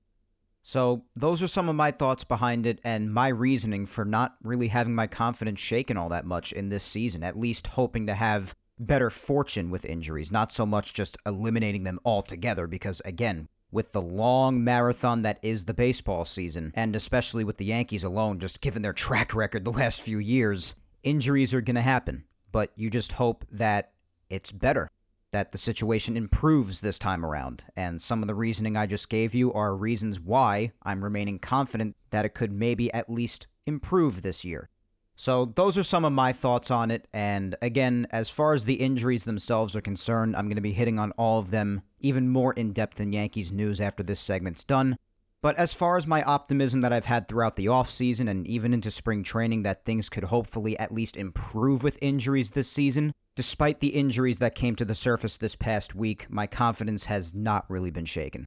So, 0.69 1.05
those 1.15 1.45
are 1.45 1.47
some 1.47 1.69
of 1.69 1.77
my 1.77 1.93
thoughts 1.93 2.25
behind 2.25 2.67
it 2.67 2.81
and 2.83 3.15
my 3.15 3.29
reasoning 3.29 3.87
for 3.87 4.05
not 4.05 4.35
really 4.43 4.67
having 4.67 4.97
my 4.97 5.07
confidence 5.07 5.61
shaken 5.61 5.97
all 5.97 6.09
that 6.09 6.27
much 6.27 6.53
in 6.53 6.71
this 6.71 6.83
season, 6.83 7.23
at 7.23 7.39
least 7.39 7.69
hoping 7.69 8.09
to 8.09 8.15
have 8.15 8.53
better 8.77 9.09
fortune 9.09 9.71
with 9.71 9.85
injuries, 9.85 10.33
not 10.33 10.51
so 10.51 10.67
much 10.67 10.93
just 10.93 11.17
eliminating 11.25 11.85
them 11.85 12.01
altogether, 12.05 12.67
because 12.67 13.01
again, 13.05 13.47
with 13.71 13.93
the 13.93 14.03
long 14.03 14.65
marathon 14.65 15.23
that 15.23 15.39
is 15.41 15.67
the 15.67 15.73
baseball 15.73 16.25
season, 16.25 16.73
and 16.75 16.97
especially 16.97 17.45
with 17.45 17.59
the 17.59 17.67
Yankees 17.67 18.03
alone, 18.03 18.41
just 18.41 18.61
given 18.61 18.83
their 18.83 18.93
track 18.93 19.37
record 19.37 19.65
the 19.65 19.71
last 19.71 20.01
few 20.01 20.19
years, 20.19 20.75
injuries 21.05 21.55
are 21.55 21.61
going 21.61 21.77
to 21.77 21.81
happen. 21.81 22.25
But 22.51 22.73
you 22.75 22.91
just 22.91 23.13
hope 23.13 23.45
that 23.53 23.93
it's 24.29 24.51
better, 24.51 24.91
that 25.33 25.53
the 25.53 25.59
situation 25.59 26.17
improves 26.17 26.81
this 26.81 26.99
time 26.99 27.25
around. 27.25 27.65
And 27.77 28.01
some 28.01 28.23
of 28.23 28.29
the 28.29 28.35
reasoning 28.35 28.77
I 28.77 28.87
just 28.87 29.09
gave 29.09 29.35
you 29.35 29.53
are 29.53 29.77
reasons 29.77 30.21
why 30.21 30.73
I'm 30.83 31.05
remaining 31.05 31.39
confident 31.39 31.97
that 32.11 32.25
it 32.25 32.35
could 32.35 32.53
maybe 32.53 32.93
at 32.93 33.11
least 33.11 33.47
improve 33.67 34.23
this 34.23 34.45
year. 34.45 34.71
So, 35.19 35.47
those 35.47 35.79
are 35.79 35.83
some 35.83 36.05
of 36.05 36.13
my 36.13 36.35
thoughts 36.35 36.71
on 36.71 36.91
it. 36.91 37.09
And 37.13 37.57
again, 37.63 38.07
as 38.11 38.29
far 38.29 38.53
as 38.53 38.67
the 38.67 38.75
injuries 38.75 39.25
themselves 39.25 39.75
are 39.75 39.81
concerned, 39.81 40.37
I'm 40.37 40.47
going 40.47 40.57
to 40.57 40.63
be 40.63 40.73
hitting 40.73 40.99
on 40.99 41.13
all 41.13 41.39
of 41.39 41.51
them 41.51 41.81
even 42.01 42.29
more 42.29 42.53
in 42.53 42.73
depth 42.73 43.01
in 43.01 43.15
Yankees 43.15 43.51
news 43.51 43.81
after 43.81 44.03
this 44.03 44.21
segment's 44.21 44.63
done. 44.63 44.97
But 45.43 45.57
as 45.57 45.75
far 45.75 45.97
as 45.97 46.07
my 46.07 46.23
optimism 46.23 46.81
that 46.81 46.93
I've 46.93 47.05
had 47.07 47.29
throughout 47.29 47.57
the 47.57 47.67
offseason 47.67 48.29
and 48.29 48.47
even 48.47 48.73
into 48.73 48.91
spring 48.91 49.23
training 49.23 49.63
that 49.63 49.85
things 49.85 50.09
could 50.09 50.25
hopefully 50.25 50.79
at 50.79 50.93
least 50.93 51.17
improve 51.17 51.83
with 51.83 51.99
injuries 52.01 52.51
this 52.51 52.71
season, 52.71 53.13
despite 53.37 53.81
the 53.81 53.89
injuries 53.89 54.39
that 54.39 54.55
came 54.55 54.75
to 54.77 54.85
the 54.85 54.95
surface 54.95 55.39
this 55.39 55.55
past 55.55 55.95
week, 55.95 56.27
my 56.31 56.47
confidence 56.47 57.05
has 57.05 57.35
not 57.35 57.69
really 57.69 57.91
been 57.91 58.07
shaken. 58.07 58.47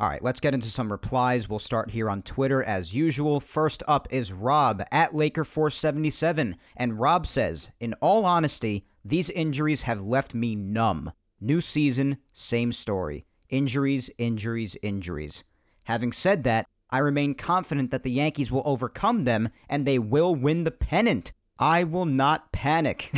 All 0.00 0.08
right, 0.08 0.22
let's 0.24 0.40
get 0.40 0.54
into 0.54 0.68
some 0.68 0.90
replies. 0.90 1.46
We'll 1.46 1.58
start 1.58 1.90
here 1.90 2.08
on 2.08 2.22
Twitter 2.22 2.62
as 2.62 2.94
usual. 2.94 3.38
First 3.38 3.82
up 3.86 4.08
is 4.10 4.32
Rob 4.32 4.82
at 4.90 5.12
Laker477. 5.12 6.54
And 6.74 6.98
Rob 6.98 7.26
says, 7.26 7.70
In 7.80 7.92
all 8.00 8.24
honesty, 8.24 8.86
these 9.04 9.28
injuries 9.28 9.82
have 9.82 10.00
left 10.00 10.34
me 10.34 10.56
numb. 10.56 11.12
New 11.38 11.60
season, 11.60 12.16
same 12.32 12.72
story. 12.72 13.26
Injuries, 13.50 14.08
injuries, 14.16 14.74
injuries. 14.82 15.44
Having 15.90 16.12
said 16.12 16.44
that, 16.44 16.68
I 16.88 16.98
remain 16.98 17.34
confident 17.34 17.90
that 17.90 18.04
the 18.04 18.12
Yankees 18.12 18.52
will 18.52 18.62
overcome 18.64 19.24
them 19.24 19.48
and 19.68 19.84
they 19.84 19.98
will 19.98 20.36
win 20.36 20.62
the 20.62 20.70
pennant. 20.70 21.32
I 21.58 21.82
will 21.82 22.04
not 22.04 22.52
panic. 22.52 23.10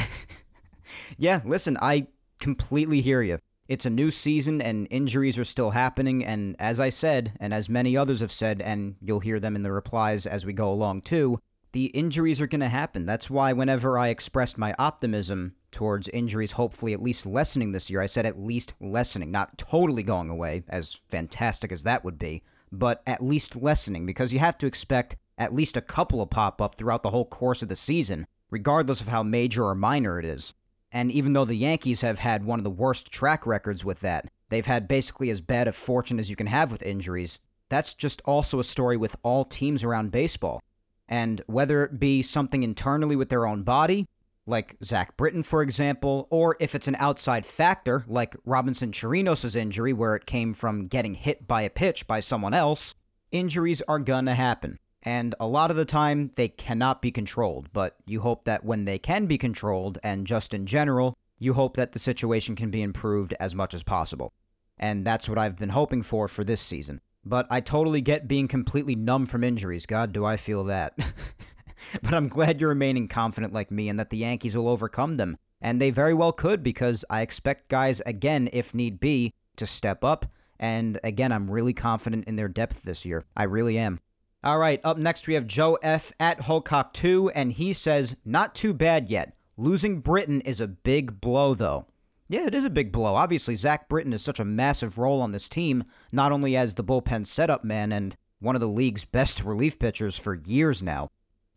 yeah, 1.19 1.43
listen, 1.45 1.77
I 1.83 2.07
completely 2.41 3.03
hear 3.03 3.21
you. 3.21 3.41
It's 3.69 3.85
a 3.85 3.91
new 3.91 4.11
season 4.11 4.63
and 4.63 4.89
injuries 4.91 5.39
are 5.39 5.45
still 5.45 5.73
happening. 5.73 6.25
And 6.25 6.57
as 6.59 6.81
I 6.81 6.89
said, 6.89 7.35
and 7.39 7.53
as 7.53 7.69
many 7.69 7.95
others 7.95 8.21
have 8.21 8.33
said, 8.33 8.63
and 8.63 8.97
you'll 9.03 9.21
hear 9.21 9.39
them 9.39 9.55
in 9.55 9.65
the 9.65 9.71
replies 9.71 10.25
as 10.25 10.47
we 10.47 10.55
go 10.55 10.73
along 10.73 11.03
too, 11.03 11.41
the 11.73 11.87
injuries 11.89 12.41
are 12.41 12.47
going 12.47 12.61
to 12.63 12.71
happen. 12.71 13.05
That's 13.05 13.29
why 13.29 13.53
whenever 13.53 13.99
I 13.99 14.09
expressed 14.09 14.57
my 14.57 14.75
optimism 14.79 15.57
towards 15.71 16.09
injuries 16.09 16.53
hopefully 16.53 16.95
at 16.95 17.03
least 17.03 17.27
lessening 17.27 17.73
this 17.73 17.91
year, 17.91 18.01
I 18.01 18.07
said 18.07 18.25
at 18.25 18.41
least 18.41 18.73
lessening, 18.81 19.31
not 19.31 19.59
totally 19.59 20.03
going 20.03 20.31
away, 20.31 20.65
as 20.71 21.03
fantastic 21.11 21.71
as 21.71 21.83
that 21.83 22.03
would 22.03 22.19
be, 22.19 22.43
but 22.73 23.03
at 23.07 23.23
least 23.23 23.55
lessening, 23.55 24.07
because 24.07 24.33
you 24.33 24.39
have 24.39 24.59
to 24.59 24.67
expect 24.67 25.17
at 25.39 25.55
least 25.55 25.77
a 25.77 25.83
couple 25.83 26.23
of 26.23 26.31
pop 26.31 26.61
up 26.61 26.75
throughout 26.75 27.03
the 27.03 27.11
whole 27.11 27.27
course 27.27 27.63
of 27.63 27.69
the 27.69 27.77
season, 27.77 28.27
regardless 28.51 29.01
of 29.01 29.09
how 29.09 29.23
major 29.23 29.65
or 29.65 29.75
minor 29.75 30.19
it 30.19 30.25
is. 30.25 30.55
And 30.91 31.11
even 31.11 31.33
though 31.33 31.45
the 31.45 31.55
Yankees 31.55 32.01
have 32.01 32.19
had 32.19 32.45
one 32.45 32.59
of 32.59 32.65
the 32.65 32.71
worst 32.71 33.11
track 33.11 33.47
records 33.47 33.85
with 33.85 34.01
that, 34.01 34.31
they've 34.49 34.67
had 34.67 34.89
basically 34.89 35.31
as 35.31 35.41
bad 35.41 35.69
a 35.69 35.73
fortune 35.73 36.19
as 36.19 36.29
you 36.29 36.37
can 36.37 36.49
have 36.49 36.71
with 36.71 36.83
injuries. 36.83 37.41
That's 37.69 37.95
just 37.95 38.21
also 38.27 38.59
a 38.59 38.65
story 38.65 38.97
with 38.97 39.17
all 39.23 39.45
teams 39.45 39.85
around 39.85 40.13
baseball. 40.13 40.63
And 41.09 41.41
whether 41.47 41.85
it 41.85 41.99
be 41.99 42.23
something 42.23 42.63
internally 42.63 43.17
with 43.17 43.31
their 43.31 43.47
own 43.47 43.63
body, 43.63 44.07
like 44.47 44.77
Zach 44.83 45.17
Britton, 45.17 45.43
for 45.43 45.63
example, 45.63 46.27
or 46.31 46.57
if 46.61 46.75
it's 46.75 46.89
an 46.89 46.97
outside 46.99 47.47
factor, 47.47 48.05
like 48.09 48.37
Robinson 48.45 48.91
Chirinos' 48.91 49.55
injury, 49.55 49.93
where 49.93 50.17
it 50.17 50.27
came 50.27 50.53
from 50.53 50.89
getting 50.89 51.15
hit 51.15 51.47
by 51.47 51.63
a 51.63 51.71
pitch 51.71 52.07
by 52.07 52.21
someone 52.21 52.55
else, 52.55 52.95
injuries 53.31 53.83
are 53.89 53.99
gonna 53.99 54.35
happen. 54.35 54.79
And 55.03 55.35
a 55.41 55.47
lot 55.47 55.71
of 55.71 55.77
the 55.77 55.85
time, 55.85 56.31
they 56.37 56.49
cannot 56.49 57.03
be 57.03 57.11
controlled, 57.11 57.73
but 57.73 57.97
you 58.07 58.21
hope 58.21 58.45
that 58.45 58.65
when 58.65 58.85
they 58.85 58.99
can 58.99 59.27
be 59.27 59.39
controlled, 59.39 59.99
and 60.05 60.27
just 60.27 60.55
in 60.55 60.67
general, 60.67 61.17
you 61.39 61.55
hope 61.55 61.77
that 61.77 61.93
the 61.93 61.99
situation 61.99 62.55
can 62.55 62.71
be 62.71 62.83
improved 62.83 63.35
as 63.41 63.55
much 63.55 63.75
as 63.75 63.83
possible. 63.83 64.33
And 64.79 65.05
that's 65.05 65.29
what 65.29 65.39
I've 65.39 65.57
been 65.57 65.71
hoping 65.71 66.03
for 66.03 66.29
for 66.29 66.45
this 66.45 66.61
season. 66.61 67.01
But 67.25 67.47
I 67.51 67.61
totally 67.61 68.01
get 68.01 68.29
being 68.29 68.49
completely 68.49 68.97
numb 68.97 69.27
from 69.27 69.45
injuries. 69.45 69.87
God, 69.87 70.13
do 70.13 70.25
I 70.25 70.37
feel 70.37 70.65
that. 70.65 70.97
but 72.03 72.15
I'm 72.15 72.29
glad 72.29 72.61
you're 72.61 72.71
remaining 72.71 73.09
confident 73.09 73.53
like 73.53 73.71
me 73.71 73.89
and 73.89 73.99
that 73.99 74.11
the 74.11 74.19
Yankees 74.19 74.57
will 74.57 74.69
overcome 74.69 75.17
them. 75.17 75.37
And 75.61 75.81
they 75.81 75.91
very 75.91 76.15
well 76.15 76.33
could 76.33 76.63
because 76.63 77.05
I 77.09 77.21
expect 77.21 77.69
guys, 77.69 78.01
again, 78.05 78.49
if 78.53 78.75
need 78.75 78.99
be, 78.99 79.33
to 79.57 79.67
step 79.67 80.03
up. 80.05 80.27
And 80.59 80.99
again, 81.05 81.33
I'm 81.33 81.51
really 81.51 81.73
confident 81.73 82.25
in 82.27 82.37
their 82.37 82.49
depth 82.49 82.83
this 82.83 83.05
year. 83.05 83.25
I 83.37 83.45
really 83.45 83.79
am. 83.79 84.01
All 84.45 84.59
right, 84.59 84.81
up 84.83 84.99
next 84.99 85.29
we 85.29 85.35
have 85.35 85.47
Joe 85.47 85.79
F. 85.83 86.11
at 86.19 86.41
Hulkcock2, 86.41 87.31
and 87.33 87.53
he 87.53 87.73
says, 87.73 88.17
Not 88.25 88.57
too 88.57 88.75
bad 88.75 89.09
yet. 89.09 89.37
Losing 89.57 90.01
Britton 90.01 90.41
is 90.41 90.61
a 90.61 90.67
big 90.67 91.21
blow, 91.21 91.55
though. 91.55 91.87
Yeah, 92.29 92.47
it 92.47 92.55
is 92.55 92.65
a 92.65 92.71
big 92.71 92.91
blow. 92.91 93.15
Obviously, 93.15 93.55
Zach 93.55 93.89
Britton 93.89 94.13
is 94.13 94.23
such 94.23 94.41
a 94.41 94.45
massive 94.45 94.99
role 94.99 95.21
on 95.21 95.31
this 95.31 95.49
team, 95.49 95.85
not 96.13 96.33
only 96.33 96.57
as 96.57 96.75
the 96.75 96.83
bullpen 96.83 97.27
setup 97.27 97.63
man 97.63 97.93
and 97.93 98.17
one 98.41 98.57
of 98.57 98.61
the 98.61 98.69
league's 98.69 99.05
best 99.05 99.45
relief 99.45 99.79
pitchers 99.79 100.19
for 100.19 100.35
years 100.35 100.83
now, 100.83 101.09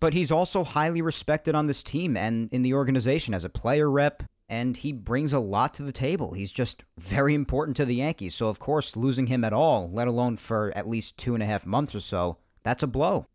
but 0.06 0.14
he's 0.14 0.30
also 0.30 0.64
highly 0.64 1.02
respected 1.02 1.56
on 1.56 1.66
this 1.66 1.82
team 1.82 2.16
and 2.16 2.48
in 2.54 2.62
the 2.62 2.76
organization 2.76 3.34
as 3.34 3.44
a 3.44 3.50
player 3.50 3.90
rep, 3.90 4.22
and 4.48 4.78
he 4.78 4.92
brings 4.92 5.34
a 5.34 5.40
lot 5.40 5.74
to 5.74 5.82
the 5.82 5.92
table. 5.92 6.34
He's 6.34 6.52
just 6.52 6.86
very 6.96 7.34
important 7.34 7.76
to 7.78 7.86
the 7.86 7.96
Yankees. 7.96 8.36
So, 8.36 8.48
of 8.48 8.60
course, 8.60 8.96
losing 8.96 9.26
him 9.26 9.44
at 9.44 9.52
all, 9.52 9.90
let 9.92 10.08
alone 10.08 10.38
for 10.38 10.72
at 10.76 10.88
least 10.88 11.18
two 11.18 11.34
and 11.34 11.42
a 11.42 11.48
half 11.48 11.66
months 11.66 11.96
or 11.96 12.02
so, 12.02 12.38
that's 12.62 12.84
a 12.84 12.88
blow. 12.88 13.26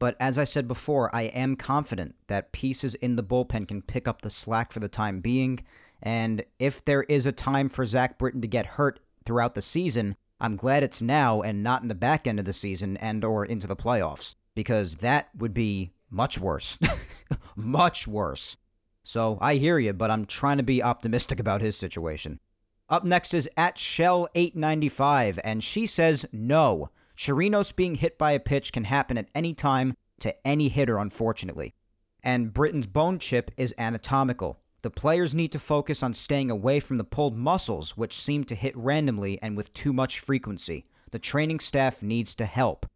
But 0.00 0.16
as 0.18 0.36
I 0.36 0.42
said 0.42 0.66
before, 0.66 1.14
I 1.14 1.26
am 1.26 1.54
confident 1.54 2.16
that 2.26 2.50
pieces 2.50 2.96
in 2.96 3.14
the 3.14 3.22
bullpen 3.22 3.68
can 3.68 3.80
pick 3.80 4.08
up 4.08 4.22
the 4.22 4.28
slack 4.30 4.72
for 4.72 4.80
the 4.80 4.88
time 4.88 5.20
being. 5.20 5.60
And 6.02 6.44
if 6.58 6.84
there 6.84 7.04
is 7.04 7.26
a 7.26 7.30
time 7.30 7.68
for 7.68 7.86
Zach 7.86 8.18
Britton 8.18 8.40
to 8.40 8.48
get 8.48 8.66
hurt 8.66 8.98
throughout 9.24 9.54
the 9.54 9.62
season, 9.62 10.16
I'm 10.40 10.56
glad 10.56 10.82
it's 10.82 11.00
now 11.00 11.40
and 11.40 11.62
not 11.62 11.82
in 11.82 11.88
the 11.88 11.94
back 11.94 12.26
end 12.26 12.40
of 12.40 12.46
the 12.46 12.52
season 12.52 12.96
and 12.96 13.24
or 13.24 13.44
into 13.44 13.68
the 13.68 13.76
playoffs 13.76 14.34
because 14.56 14.96
that 14.96 15.28
would 15.36 15.54
be 15.54 15.92
much 16.10 16.38
worse. 16.38 16.78
much 17.56 18.06
worse. 18.06 18.56
So 19.02 19.38
I 19.40 19.56
hear 19.56 19.78
you, 19.78 19.92
but 19.92 20.10
I'm 20.10 20.26
trying 20.26 20.56
to 20.56 20.62
be 20.62 20.82
optimistic 20.82 21.38
about 21.38 21.62
his 21.62 21.76
situation. 21.76 22.40
Up 22.88 23.04
next 23.04 23.34
is 23.34 23.48
at 23.56 23.76
Shell895, 23.76 25.38
and 25.42 25.62
she 25.62 25.86
says 25.86 26.26
no. 26.32 26.90
Chirinos 27.16 27.74
being 27.74 27.96
hit 27.96 28.18
by 28.18 28.32
a 28.32 28.40
pitch 28.40 28.72
can 28.72 28.84
happen 28.84 29.18
at 29.18 29.28
any 29.34 29.54
time 29.54 29.94
to 30.20 30.46
any 30.46 30.68
hitter, 30.68 30.98
unfortunately. 30.98 31.74
And 32.22 32.52
Britton's 32.52 32.86
bone 32.86 33.18
chip 33.18 33.50
is 33.56 33.74
anatomical. 33.78 34.60
The 34.82 34.90
players 34.90 35.34
need 35.34 35.52
to 35.52 35.58
focus 35.58 36.02
on 36.02 36.14
staying 36.14 36.50
away 36.50 36.78
from 36.78 36.96
the 36.96 37.04
pulled 37.04 37.36
muscles, 37.36 37.96
which 37.96 38.16
seem 38.16 38.44
to 38.44 38.54
hit 38.54 38.76
randomly 38.76 39.40
and 39.42 39.56
with 39.56 39.72
too 39.72 39.92
much 39.92 40.20
frequency. 40.20 40.84
The 41.10 41.18
training 41.18 41.60
staff 41.60 42.02
needs 42.02 42.34
to 42.36 42.46
help. 42.46 42.86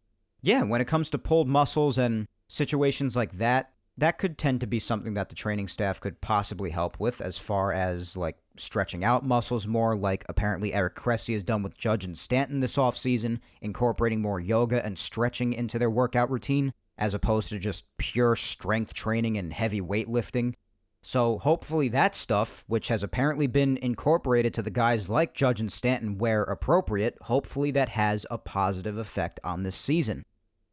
Yeah, 0.41 0.63
when 0.63 0.81
it 0.81 0.87
comes 0.87 1.09
to 1.09 1.17
pulled 1.17 1.47
muscles 1.47 1.97
and 1.97 2.27
situations 2.51 3.15
like 3.15 3.33
that, 3.33 3.71
that 3.97 4.17
could 4.17 4.37
tend 4.37 4.59
to 4.61 4.67
be 4.67 4.79
something 4.79 5.13
that 5.13 5.29
the 5.29 5.35
training 5.35 5.67
staff 5.67 5.99
could 5.99 6.21
possibly 6.21 6.71
help 6.71 6.99
with 6.99 7.21
as 7.21 7.37
far 7.37 7.71
as 7.71 8.17
like 8.17 8.37
stretching 8.57 9.03
out 9.03 9.25
muscles 9.25 9.67
more, 9.67 9.95
like 9.95 10.25
apparently 10.27 10.73
Eric 10.73 10.95
Cressey 10.95 11.33
has 11.33 11.43
done 11.43 11.63
with 11.63 11.77
Judge 11.77 12.05
and 12.05 12.17
Stanton 12.17 12.59
this 12.59 12.77
offseason, 12.77 13.39
incorporating 13.61 14.21
more 14.21 14.39
yoga 14.39 14.83
and 14.85 14.97
stretching 14.97 15.53
into 15.53 15.77
their 15.77 15.89
workout 15.89 16.29
routine, 16.29 16.73
as 16.97 17.13
opposed 17.13 17.49
to 17.49 17.59
just 17.59 17.85
pure 17.97 18.35
strength 18.35 18.93
training 18.93 19.37
and 19.37 19.53
heavy 19.53 19.81
weightlifting. 19.81 20.55
So 21.03 21.39
hopefully 21.39 21.87
that 21.89 22.15
stuff, 22.15 22.63
which 22.67 22.89
has 22.89 23.01
apparently 23.01 23.47
been 23.47 23.77
incorporated 23.77 24.53
to 24.55 24.61
the 24.61 24.69
guys 24.69 25.09
like 25.09 25.33
Judge 25.33 25.59
and 25.59 25.71
Stanton 25.71 26.17
where 26.17 26.43
appropriate, 26.43 27.17
hopefully 27.23 27.71
that 27.71 27.89
has 27.89 28.25
a 28.29 28.37
positive 28.37 28.97
effect 28.97 29.39
on 29.43 29.63
this 29.63 29.75
season. 29.75 30.23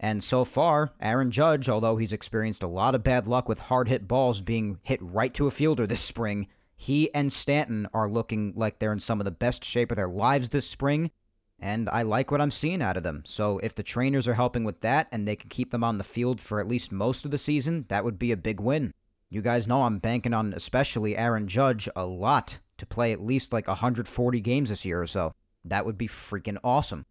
And 0.01 0.23
so 0.23 0.45
far, 0.45 0.93
Aaron 1.01 1.31
Judge, 1.31 1.69
although 1.69 1.97
he's 1.97 2.13
experienced 2.13 2.63
a 2.63 2.69
lot 2.69 2.95
of 2.95 3.03
bad 3.03 3.27
luck 3.27 3.49
with 3.49 3.59
hard 3.59 3.89
hit 3.89 4.07
balls 4.07 4.41
being 4.41 4.79
hit 4.83 5.01
right 5.03 5.35
to 5.35 5.47
a 5.47 5.51
fielder 5.51 5.87
this 5.87 6.01
spring, 6.01 6.47
he 6.77 7.13
and 7.13 7.33
Stanton 7.33 7.89
are 7.93 8.09
looking 8.09 8.53
like 8.55 8.79
they're 8.79 8.93
in 8.93 9.01
some 9.01 9.21
of 9.21 9.25
the 9.25 9.33
best 9.33 9.65
shape 9.65 9.91
of 9.91 9.97
their 9.97 10.09
lives 10.09 10.51
this 10.51 10.71
spring, 10.71 11.11
and 11.59 11.89
I 11.89 12.03
like 12.03 12.31
what 12.31 12.41
I'm 12.41 12.53
seeing 12.53 12.81
out 12.81 12.97
of 12.97 13.03
them. 13.03 13.25
So 13.27 13.59
if 13.59 13.75
the 13.75 13.83
trainers 13.83 14.29
are 14.29 14.35
helping 14.35 14.63
with 14.63 14.81
that 14.83 15.09
and 15.11 15.27
they 15.27 15.35
can 15.35 15.51
keep 15.51 15.73
them 15.73 15.83
on 15.83 15.99
the 15.99 16.05
field 16.05 16.41
for 16.41 16.61
at 16.61 16.69
least 16.69 16.93
most 16.93 17.25
of 17.25 17.33
the 17.33 17.39
season, 17.39 17.85
that 17.89 18.05
would 18.05 18.19
be 18.19 18.31
a 18.31 18.37
big 18.37 18.61
win. 18.61 18.95
You 19.29 19.43
guys 19.43 19.67
know 19.67 19.83
I'm 19.83 19.99
banking 19.99 20.33
on 20.33 20.55
especially 20.55 21.17
Aaron 21.17 21.49
Judge 21.49 21.89
a 21.97 22.07
lot 22.07 22.61
to 22.77 22.87
play 22.87 23.13
at 23.13 23.21
least 23.21 23.53
like 23.53 23.67
140 23.67 24.41
games 24.41 24.71
this 24.71 24.85
year 24.85 25.03
or 25.03 25.07
so. 25.09 25.35
That 25.65 25.85
would 25.85 25.99
be 25.99 26.07
freaking 26.07 26.59
awesome. 26.63 27.05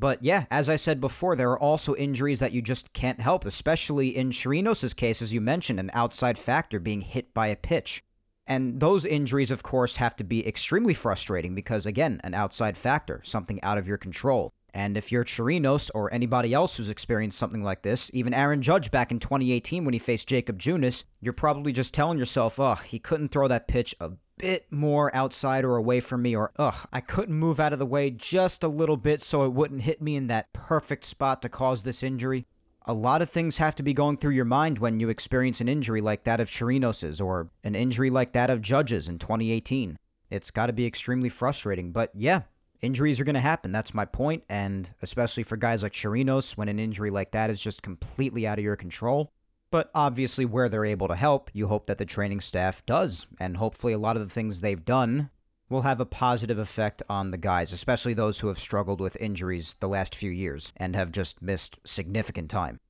But 0.00 0.24
yeah, 0.24 0.46
as 0.50 0.70
I 0.70 0.76
said 0.76 0.98
before, 0.98 1.36
there 1.36 1.50
are 1.50 1.58
also 1.58 1.94
injuries 1.94 2.40
that 2.40 2.52
you 2.52 2.62
just 2.62 2.94
can't 2.94 3.20
help, 3.20 3.44
especially 3.44 4.16
in 4.16 4.30
Chirinos' 4.30 4.96
case, 4.96 5.20
as 5.20 5.34
you 5.34 5.42
mentioned, 5.42 5.78
an 5.78 5.90
outside 5.92 6.38
factor 6.38 6.80
being 6.80 7.02
hit 7.02 7.34
by 7.34 7.48
a 7.48 7.56
pitch. 7.56 8.02
And 8.46 8.80
those 8.80 9.04
injuries, 9.04 9.50
of 9.50 9.62
course, 9.62 9.96
have 9.96 10.16
to 10.16 10.24
be 10.24 10.48
extremely 10.48 10.94
frustrating 10.94 11.54
because, 11.54 11.84
again, 11.84 12.18
an 12.24 12.32
outside 12.32 12.78
factor, 12.78 13.20
something 13.24 13.62
out 13.62 13.76
of 13.76 13.86
your 13.86 13.98
control. 13.98 14.54
And 14.72 14.96
if 14.96 15.12
you're 15.12 15.24
Chirinos 15.24 15.90
or 15.94 16.12
anybody 16.14 16.54
else 16.54 16.78
who's 16.78 16.88
experienced 16.88 17.38
something 17.38 17.62
like 17.62 17.82
this, 17.82 18.10
even 18.14 18.32
Aaron 18.32 18.62
Judge 18.62 18.90
back 18.90 19.10
in 19.10 19.18
2018 19.18 19.84
when 19.84 19.92
he 19.92 19.98
faced 19.98 20.28
Jakob 20.28 20.58
Junis, 20.58 21.04
you're 21.20 21.34
probably 21.34 21.72
just 21.72 21.92
telling 21.92 22.18
yourself, 22.18 22.58
oh, 22.58 22.76
he 22.76 22.98
couldn't 22.98 23.28
throw 23.28 23.48
that 23.48 23.68
pitch 23.68 23.94
a 24.00 24.12
bit 24.40 24.66
more 24.70 25.14
outside 25.14 25.64
or 25.64 25.76
away 25.76 26.00
from 26.00 26.22
me, 26.22 26.34
or 26.34 26.52
ugh, 26.56 26.86
I 26.92 27.00
couldn't 27.00 27.34
move 27.34 27.60
out 27.60 27.72
of 27.72 27.78
the 27.78 27.86
way 27.86 28.10
just 28.10 28.62
a 28.62 28.68
little 28.68 28.96
bit 28.96 29.20
so 29.20 29.44
it 29.44 29.52
wouldn't 29.52 29.82
hit 29.82 30.00
me 30.00 30.16
in 30.16 30.28
that 30.28 30.52
perfect 30.52 31.04
spot 31.04 31.42
to 31.42 31.48
cause 31.48 31.82
this 31.82 32.02
injury. 32.02 32.46
A 32.86 32.94
lot 32.94 33.20
of 33.20 33.28
things 33.28 33.58
have 33.58 33.74
to 33.76 33.82
be 33.82 33.92
going 33.92 34.16
through 34.16 34.34
your 34.34 34.46
mind 34.46 34.78
when 34.78 35.00
you 35.00 35.10
experience 35.10 35.60
an 35.60 35.68
injury 35.68 36.00
like 36.00 36.24
that 36.24 36.40
of 36.40 36.48
Chirinos's 36.48 37.20
or 37.20 37.50
an 37.62 37.74
injury 37.74 38.08
like 38.08 38.32
that 38.32 38.50
of 38.50 38.62
Judge's 38.62 39.08
in 39.08 39.18
2018. 39.18 39.98
It's 40.30 40.50
got 40.50 40.66
to 40.66 40.72
be 40.72 40.86
extremely 40.86 41.28
frustrating, 41.28 41.92
but 41.92 42.10
yeah, 42.14 42.42
injuries 42.80 43.20
are 43.20 43.24
going 43.24 43.34
to 43.34 43.40
happen. 43.40 43.72
That's 43.72 43.92
my 43.92 44.06
point, 44.06 44.44
and 44.48 44.88
especially 45.02 45.42
for 45.42 45.56
guys 45.56 45.82
like 45.82 45.92
Chirinos, 45.92 46.56
when 46.56 46.68
an 46.68 46.78
injury 46.78 47.10
like 47.10 47.32
that 47.32 47.50
is 47.50 47.60
just 47.60 47.82
completely 47.82 48.46
out 48.46 48.58
of 48.58 48.64
your 48.64 48.76
control, 48.76 49.30
but 49.70 49.90
obviously, 49.94 50.44
where 50.44 50.68
they're 50.68 50.84
able 50.84 51.08
to 51.08 51.14
help, 51.14 51.50
you 51.52 51.66
hope 51.68 51.86
that 51.86 51.98
the 51.98 52.04
training 52.04 52.40
staff 52.40 52.84
does. 52.86 53.26
And 53.38 53.56
hopefully, 53.56 53.92
a 53.92 53.98
lot 53.98 54.16
of 54.16 54.22
the 54.22 54.32
things 54.32 54.60
they've 54.60 54.84
done 54.84 55.30
will 55.68 55.82
have 55.82 56.00
a 56.00 56.06
positive 56.06 56.58
effect 56.58 57.02
on 57.08 57.30
the 57.30 57.38
guys, 57.38 57.72
especially 57.72 58.12
those 58.12 58.40
who 58.40 58.48
have 58.48 58.58
struggled 58.58 59.00
with 59.00 59.16
injuries 59.20 59.76
the 59.78 59.88
last 59.88 60.14
few 60.14 60.30
years 60.30 60.72
and 60.76 60.96
have 60.96 61.12
just 61.12 61.40
missed 61.40 61.78
significant 61.84 62.50
time. 62.50 62.80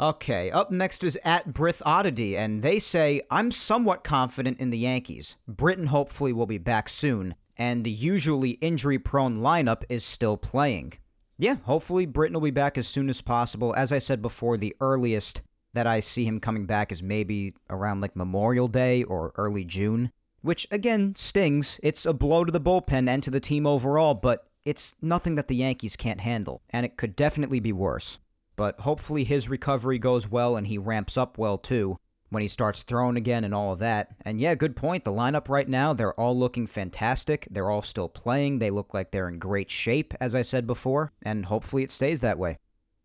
Okay, 0.00 0.50
up 0.50 0.70
next 0.70 1.04
is 1.04 1.18
at 1.22 1.52
Brith 1.52 1.82
Oddity, 1.84 2.36
and 2.36 2.62
they 2.62 2.78
say, 2.78 3.20
I'm 3.30 3.52
somewhat 3.52 4.02
confident 4.02 4.58
in 4.58 4.70
the 4.70 4.78
Yankees. 4.78 5.36
Britton 5.46 5.88
hopefully 5.88 6.32
will 6.32 6.46
be 6.46 6.58
back 6.58 6.88
soon, 6.88 7.34
and 7.56 7.84
the 7.84 7.90
usually 7.90 8.52
injury 8.52 8.98
prone 8.98 9.36
lineup 9.36 9.84
is 9.88 10.02
still 10.02 10.36
playing. 10.38 10.94
Yeah, 11.36 11.56
hopefully 11.64 12.06
Britton 12.06 12.34
will 12.34 12.40
be 12.40 12.50
back 12.50 12.78
as 12.78 12.88
soon 12.88 13.10
as 13.10 13.20
possible. 13.20 13.74
As 13.76 13.92
I 13.92 13.98
said 13.98 14.22
before, 14.22 14.56
the 14.56 14.74
earliest 14.80 15.42
that 15.74 15.86
I 15.86 16.00
see 16.00 16.24
him 16.24 16.40
coming 16.40 16.66
back 16.66 16.92
is 16.92 17.02
maybe 17.02 17.54
around 17.70 18.00
like 18.00 18.16
Memorial 18.16 18.68
Day 18.68 19.02
or 19.04 19.32
early 19.36 19.64
June, 19.64 20.12
which 20.42 20.66
again 20.70 21.14
stings. 21.16 21.80
It's 21.82 22.06
a 22.06 22.12
blow 22.12 22.44
to 22.44 22.52
the 22.52 22.60
bullpen 22.60 23.08
and 23.08 23.22
to 23.22 23.30
the 23.30 23.40
team 23.40 23.66
overall, 23.66 24.14
but 24.14 24.46
it's 24.64 24.94
nothing 25.02 25.34
that 25.36 25.48
the 25.48 25.56
Yankees 25.56 25.96
can't 25.96 26.20
handle, 26.20 26.62
and 26.70 26.86
it 26.86 26.96
could 26.96 27.16
definitely 27.16 27.60
be 27.60 27.72
worse. 27.72 28.18
But 28.54 28.80
hopefully 28.80 29.24
his 29.24 29.48
recovery 29.48 29.98
goes 29.98 30.30
well 30.30 30.56
and 30.56 30.66
he 30.66 30.78
ramps 30.78 31.16
up 31.16 31.38
well 31.38 31.58
too 31.58 31.98
when 32.28 32.42
he 32.42 32.48
starts 32.48 32.82
throwing 32.82 33.16
again 33.16 33.44
and 33.44 33.54
all 33.54 33.72
of 33.72 33.78
that. 33.80 34.08
And 34.22 34.40
yeah, 34.40 34.54
good 34.54 34.74
point. 34.74 35.04
The 35.04 35.12
lineup 35.12 35.48
right 35.48 35.68
now, 35.68 35.92
they're 35.92 36.18
all 36.18 36.38
looking 36.38 36.66
fantastic. 36.66 37.46
They're 37.50 37.70
all 37.70 37.82
still 37.82 38.08
playing. 38.08 38.58
They 38.58 38.70
look 38.70 38.94
like 38.94 39.10
they're 39.10 39.28
in 39.28 39.38
great 39.38 39.70
shape, 39.70 40.14
as 40.20 40.34
I 40.34 40.42
said 40.42 40.66
before, 40.66 41.12
and 41.22 41.46
hopefully 41.46 41.82
it 41.82 41.90
stays 41.90 42.20
that 42.22 42.38
way. 42.38 42.58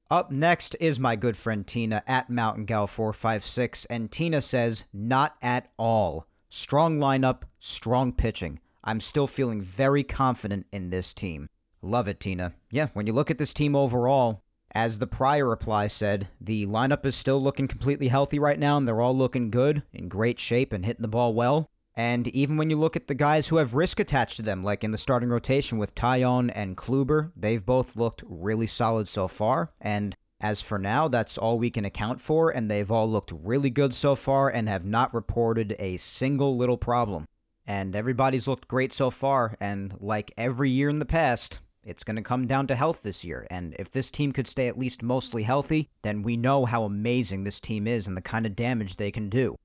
Up 0.09 0.31
next 0.31 0.73
is 0.79 0.99
my 0.99 1.17
good 1.17 1.35
friend 1.35 1.67
Tina 1.67 2.01
at 2.07 2.29
Mountain 2.29 2.63
Gal 2.63 2.87
456 2.87 3.83
and 3.85 4.09
Tina 4.09 4.39
says, 4.39 4.85
Not 4.93 5.35
at 5.41 5.69
all. 5.77 6.27
Strong 6.49 6.99
lineup, 6.99 7.41
strong 7.59 8.13
pitching. 8.13 8.61
I'm 8.85 9.01
still 9.01 9.27
feeling 9.27 9.61
very 9.61 10.03
confident 10.03 10.65
in 10.71 10.91
this 10.91 11.13
team. 11.13 11.49
Love 11.81 12.07
it, 12.07 12.21
Tina. 12.21 12.53
Yeah, 12.71 12.87
when 12.93 13.05
you 13.05 13.11
look 13.11 13.29
at 13.29 13.37
this 13.37 13.53
team 13.53 13.75
overall, 13.75 14.43
as 14.71 14.99
the 14.99 15.07
prior 15.07 15.45
reply 15.45 15.87
said, 15.87 16.29
the 16.39 16.65
lineup 16.65 17.05
is 17.05 17.15
still 17.15 17.43
looking 17.43 17.67
completely 17.67 18.07
healthy 18.07 18.39
right 18.39 18.57
now, 18.57 18.77
and 18.77 18.87
they're 18.87 19.01
all 19.01 19.15
looking 19.15 19.51
good, 19.51 19.83
in 19.91 20.07
great 20.07 20.39
shape, 20.39 20.71
and 20.71 20.85
hitting 20.85 21.01
the 21.01 21.09
ball 21.09 21.33
well. 21.33 21.69
And 21.97 22.27
even 22.27 22.57
when 22.57 22.69
you 22.69 22.77
look 22.77 22.95
at 22.95 23.07
the 23.07 23.15
guys 23.15 23.47
who 23.47 23.57
have 23.57 23.73
risk 23.73 23.99
attached 23.99 24.35
to 24.35 24.43
them, 24.43 24.63
like 24.63 24.83
in 24.83 24.91
the 24.91 24.99
starting 24.99 25.29
rotation 25.29 25.79
with 25.79 25.95
Taillon 25.95 26.51
and 26.53 26.77
Kluber, 26.77 27.31
they've 27.35 27.65
both 27.65 27.95
looked 27.95 28.23
really 28.27 28.67
solid 28.67 29.07
so 29.07 29.27
far. 29.27 29.71
And 29.81 30.15
as 30.39 30.61
for 30.61 30.77
now, 30.77 31.07
that's 31.07 31.39
all 31.39 31.57
we 31.57 31.71
can 31.71 31.85
account 31.85 32.21
for, 32.21 32.51
and 32.51 32.69
they've 32.69 32.91
all 32.91 33.09
looked 33.09 33.33
really 33.35 33.71
good 33.71 33.95
so 33.95 34.13
far 34.13 34.47
and 34.47 34.69
have 34.69 34.85
not 34.85 35.11
reported 35.11 35.75
a 35.79 35.97
single 35.97 36.55
little 36.55 36.77
problem. 36.77 37.25
And 37.65 37.95
everybody's 37.95 38.47
looked 38.47 38.67
great 38.67 38.93
so 38.93 39.09
far, 39.09 39.57
and 39.59 39.95
like 39.99 40.31
every 40.37 40.69
year 40.69 40.89
in 40.89 40.99
the 40.99 41.05
past, 41.05 41.61
it's 41.83 42.03
going 42.03 42.17
to 42.17 42.21
come 42.21 42.45
down 42.45 42.67
to 42.67 42.75
health 42.75 43.01
this 43.01 43.25
year. 43.25 43.47
And 43.49 43.75
if 43.79 43.89
this 43.89 44.11
team 44.11 44.33
could 44.33 44.47
stay 44.47 44.67
at 44.67 44.77
least 44.77 45.01
mostly 45.01 45.43
healthy, 45.43 45.89
then 46.03 46.21
we 46.21 46.37
know 46.37 46.65
how 46.65 46.83
amazing 46.83 47.43
this 47.43 47.59
team 47.59 47.87
is 47.87 48.05
and 48.05 48.15
the 48.15 48.21
kind 48.21 48.45
of 48.45 48.55
damage 48.55 48.97
they 48.97 49.09
can 49.09 49.29
do. 49.29 49.55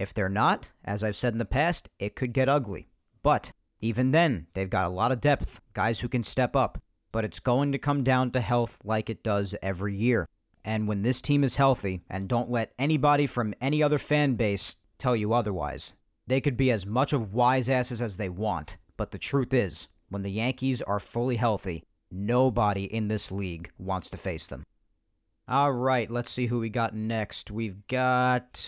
If 0.00 0.14
they're 0.14 0.30
not, 0.30 0.72
as 0.82 1.04
I've 1.04 1.14
said 1.14 1.34
in 1.34 1.38
the 1.38 1.44
past, 1.44 1.90
it 1.98 2.16
could 2.16 2.32
get 2.32 2.48
ugly. 2.48 2.88
But 3.22 3.52
even 3.80 4.12
then, 4.12 4.46
they've 4.54 4.70
got 4.70 4.86
a 4.86 4.94
lot 4.94 5.12
of 5.12 5.20
depth, 5.20 5.60
guys 5.74 6.00
who 6.00 6.08
can 6.08 6.24
step 6.24 6.56
up. 6.56 6.78
But 7.12 7.26
it's 7.26 7.38
going 7.38 7.70
to 7.72 7.78
come 7.78 8.02
down 8.02 8.30
to 8.30 8.40
health 8.40 8.78
like 8.82 9.10
it 9.10 9.22
does 9.22 9.54
every 9.62 9.94
year. 9.94 10.26
And 10.64 10.88
when 10.88 11.02
this 11.02 11.20
team 11.20 11.44
is 11.44 11.56
healthy, 11.56 12.00
and 12.08 12.30
don't 12.30 12.50
let 12.50 12.72
anybody 12.78 13.26
from 13.26 13.52
any 13.60 13.82
other 13.82 13.98
fan 13.98 14.36
base 14.36 14.74
tell 14.96 15.14
you 15.14 15.34
otherwise, 15.34 15.94
they 16.26 16.40
could 16.40 16.56
be 16.56 16.70
as 16.70 16.86
much 16.86 17.12
of 17.12 17.34
wise 17.34 17.68
asses 17.68 18.00
as 18.00 18.16
they 18.16 18.30
want. 18.30 18.78
but 18.96 19.10
the 19.10 19.18
truth 19.18 19.52
is, 19.52 19.88
when 20.08 20.22
the 20.22 20.30
Yankees 20.30 20.80
are 20.80 20.98
fully 20.98 21.36
healthy, 21.36 21.82
nobody 22.10 22.84
in 22.84 23.08
this 23.08 23.30
league 23.30 23.70
wants 23.76 24.08
to 24.08 24.16
face 24.16 24.46
them. 24.46 24.64
All 25.48 25.72
right, 25.72 26.08
let's 26.08 26.30
see 26.30 26.46
who 26.46 26.60
we 26.60 26.68
got 26.68 26.94
next. 26.94 27.50
We've 27.50 27.84
got 27.88 28.64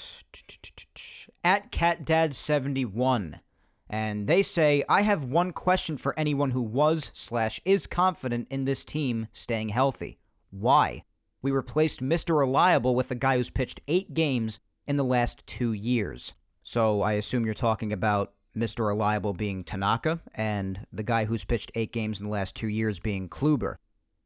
at 1.45 1.73
CatDad71. 1.73 3.41
And 3.89 4.27
they 4.27 4.43
say, 4.43 4.83
I 4.89 5.03
have 5.03 5.25
one 5.25 5.53
question 5.53 5.97
for 5.97 6.19
anyone 6.19 6.53
who 6.53 6.63
was 6.63 7.11
slash 7.15 7.61
is 7.65 7.87
confident 7.87 8.49
in 8.51 8.65
this 8.65 8.85
team 8.85 9.29
staying 9.33 9.69
healthy. 9.69 10.19
Why? 10.51 11.05
We 11.43 11.51
replaced 11.51 12.01
Mr. 12.01 12.39
Reliable 12.39 12.95
with 12.95 13.11
a 13.11 13.17
guy 13.17 13.37
who's 13.37 13.51
pitched 13.51 13.83
eight 13.89 14.15
games 14.15 14.61
in 14.87 14.97
the 14.97 15.05
last 15.05 15.47
two 15.47 15.73
years. 15.73 16.35
So 16.63 17.03
I 17.03 17.15
assume 17.15 17.45
you're 17.45 17.55
talking 17.55 17.93
about 17.93 18.33
Mr. 18.57 18.87
Reliable 18.87 19.35
being 19.35 19.65
Tanaka 19.65 20.21
and 20.35 20.87
the 20.93 21.03
guy 21.03 21.25
who's 21.25 21.45
pitched 21.45 21.73
eight 21.75 21.93
games 21.93 22.21
in 22.21 22.25
the 22.25 22.33
last 22.33 22.55
two 22.55 22.69
years 22.69 23.01
being 23.01 23.29
Kluber. 23.29 23.77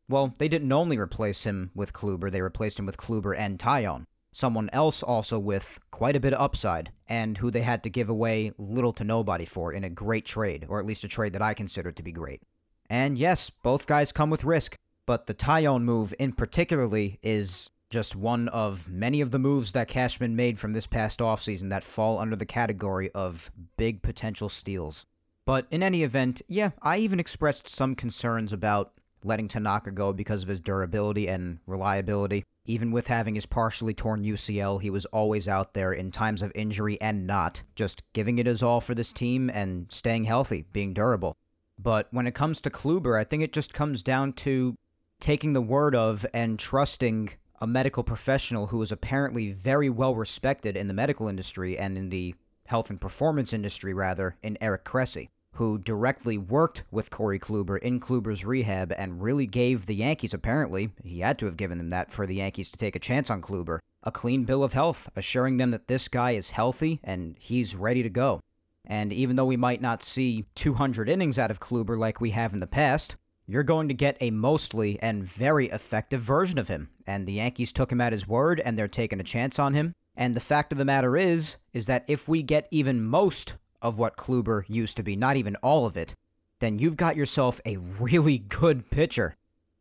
Well, 0.08 0.32
they 0.38 0.48
didn't 0.48 0.70
only 0.70 0.98
replace 0.98 1.44
him 1.44 1.70
with 1.74 1.92
Kluber, 1.92 2.30
they 2.30 2.42
replaced 2.42 2.78
him 2.78 2.86
with 2.86 2.96
Kluber 2.96 3.36
and 3.36 3.58
Taillon 3.58 4.06
someone 4.36 4.68
else 4.70 5.02
also 5.02 5.38
with 5.38 5.80
quite 5.90 6.14
a 6.14 6.20
bit 6.20 6.34
of 6.34 6.40
upside 6.42 6.92
and 7.08 7.38
who 7.38 7.50
they 7.50 7.62
had 7.62 7.82
to 7.82 7.88
give 7.88 8.10
away 8.10 8.52
little 8.58 8.92
to 8.92 9.02
nobody 9.02 9.46
for 9.46 9.72
in 9.72 9.82
a 9.82 9.88
great 9.88 10.26
trade, 10.26 10.66
or 10.68 10.78
at 10.78 10.84
least 10.84 11.04
a 11.04 11.08
trade 11.08 11.32
that 11.32 11.40
I 11.40 11.54
consider 11.54 11.90
to 11.90 12.02
be 12.02 12.12
great. 12.12 12.42
And 12.90 13.16
yes, 13.16 13.48
both 13.48 13.86
guys 13.86 14.12
come 14.12 14.28
with 14.28 14.44
risk, 14.44 14.76
but 15.06 15.26
the 15.26 15.32
Taillon 15.32 15.84
move 15.84 16.12
in 16.18 16.32
particularly 16.32 17.18
is 17.22 17.70
just 17.88 18.14
one 18.14 18.48
of 18.48 18.90
many 18.90 19.22
of 19.22 19.30
the 19.30 19.38
moves 19.38 19.72
that 19.72 19.88
Cashman 19.88 20.36
made 20.36 20.58
from 20.58 20.74
this 20.74 20.86
past 20.86 21.20
offseason 21.20 21.70
that 21.70 21.82
fall 21.82 22.18
under 22.18 22.36
the 22.36 22.44
category 22.44 23.10
of 23.12 23.50
big 23.78 24.02
potential 24.02 24.50
steals. 24.50 25.06
But 25.46 25.66
in 25.70 25.82
any 25.82 26.02
event, 26.02 26.42
yeah, 26.46 26.72
I 26.82 26.98
even 26.98 27.20
expressed 27.20 27.68
some 27.68 27.94
concerns 27.94 28.52
about 28.52 28.92
letting 29.24 29.48
Tanaka 29.48 29.92
go 29.92 30.12
because 30.12 30.42
of 30.42 30.50
his 30.50 30.60
durability 30.60 31.26
and 31.26 31.58
reliability. 31.66 32.44
Even 32.66 32.90
with 32.90 33.06
having 33.06 33.34
his 33.34 33.46
partially 33.46 33.94
torn 33.94 34.24
UCL, 34.24 34.82
he 34.82 34.90
was 34.90 35.06
always 35.06 35.46
out 35.48 35.74
there 35.74 35.92
in 35.92 36.10
times 36.10 36.42
of 36.42 36.52
injury 36.54 37.00
and 37.00 37.26
not, 37.26 37.62
just 37.74 38.02
giving 38.12 38.38
it 38.38 38.46
his 38.46 38.62
all 38.62 38.80
for 38.80 38.94
this 38.94 39.12
team 39.12 39.48
and 39.48 39.90
staying 39.90 40.24
healthy, 40.24 40.64
being 40.72 40.92
durable. 40.92 41.36
But 41.78 42.08
when 42.10 42.26
it 42.26 42.34
comes 42.34 42.60
to 42.62 42.70
Kluber, 42.70 43.18
I 43.18 43.24
think 43.24 43.42
it 43.42 43.52
just 43.52 43.72
comes 43.72 44.02
down 44.02 44.32
to 44.34 44.76
taking 45.20 45.52
the 45.52 45.62
word 45.62 45.94
of 45.94 46.26
and 46.34 46.58
trusting 46.58 47.30
a 47.60 47.66
medical 47.66 48.02
professional 48.02 48.68
who 48.68 48.82
is 48.82 48.92
apparently 48.92 49.52
very 49.52 49.88
well 49.88 50.14
respected 50.14 50.76
in 50.76 50.88
the 50.88 50.94
medical 50.94 51.28
industry 51.28 51.78
and 51.78 51.96
in 51.96 52.10
the 52.10 52.34
health 52.66 52.90
and 52.90 53.00
performance 53.00 53.52
industry, 53.52 53.94
rather, 53.94 54.36
in 54.42 54.58
Eric 54.60 54.84
Cressey 54.84 55.30
who 55.56 55.78
directly 55.78 56.36
worked 56.36 56.84
with 56.90 57.10
Corey 57.10 57.38
Kluber 57.38 57.78
in 57.78 57.98
Kluber's 57.98 58.44
rehab 58.44 58.92
and 58.96 59.22
really 59.22 59.46
gave 59.46 59.86
the 59.86 59.94
Yankees, 59.94 60.34
apparently, 60.34 60.90
he 61.02 61.20
had 61.20 61.38
to 61.38 61.46
have 61.46 61.56
given 61.56 61.78
them 61.78 61.90
that 61.90 62.12
for 62.12 62.26
the 62.26 62.36
Yankees 62.36 62.70
to 62.70 62.76
take 62.76 62.94
a 62.94 63.00
chance 63.00 63.30
on 63.30 63.40
Kluber, 63.40 63.78
a 64.02 64.12
clean 64.12 64.44
bill 64.44 64.62
of 64.62 64.74
health, 64.74 65.08
assuring 65.16 65.56
them 65.56 65.70
that 65.70 65.88
this 65.88 66.08
guy 66.08 66.32
is 66.32 66.50
healthy 66.50 67.00
and 67.02 67.36
he's 67.38 67.74
ready 67.74 68.02
to 68.02 68.10
go. 68.10 68.40
And 68.84 69.12
even 69.12 69.36
though 69.36 69.46
we 69.46 69.56
might 69.56 69.80
not 69.80 70.02
see 70.02 70.44
200 70.54 71.08
innings 71.08 71.38
out 71.38 71.50
of 71.50 71.60
Kluber 71.60 71.98
like 71.98 72.20
we 72.20 72.30
have 72.30 72.52
in 72.52 72.60
the 72.60 72.66
past, 72.66 73.16
you're 73.46 73.62
going 73.62 73.88
to 73.88 73.94
get 73.94 74.16
a 74.20 74.30
mostly 74.30 75.00
and 75.00 75.24
very 75.24 75.66
effective 75.66 76.20
version 76.20 76.58
of 76.58 76.68
him. 76.68 76.90
And 77.06 77.26
the 77.26 77.34
Yankees 77.34 77.72
took 77.72 77.90
him 77.90 78.00
at 78.00 78.12
his 78.12 78.28
word 78.28 78.60
and 78.60 78.78
they're 78.78 78.88
taking 78.88 79.20
a 79.20 79.24
chance 79.24 79.58
on 79.58 79.74
him. 79.74 79.92
And 80.16 80.34
the 80.34 80.40
fact 80.40 80.72
of 80.72 80.78
the 80.78 80.84
matter 80.84 81.16
is, 81.16 81.56
is 81.72 81.86
that 81.86 82.04
if 82.08 82.28
we 82.28 82.42
get 82.42 82.68
even 82.70 83.04
most 83.04 83.54
of 83.82 83.98
what 83.98 84.16
Kluber 84.16 84.64
used 84.68 84.96
to 84.96 85.02
be, 85.02 85.16
not 85.16 85.36
even 85.36 85.56
all 85.56 85.86
of 85.86 85.96
it, 85.96 86.14
then 86.60 86.78
you've 86.78 86.96
got 86.96 87.16
yourself 87.16 87.60
a 87.64 87.76
really 87.76 88.38
good 88.38 88.90
pitcher. 88.90 89.36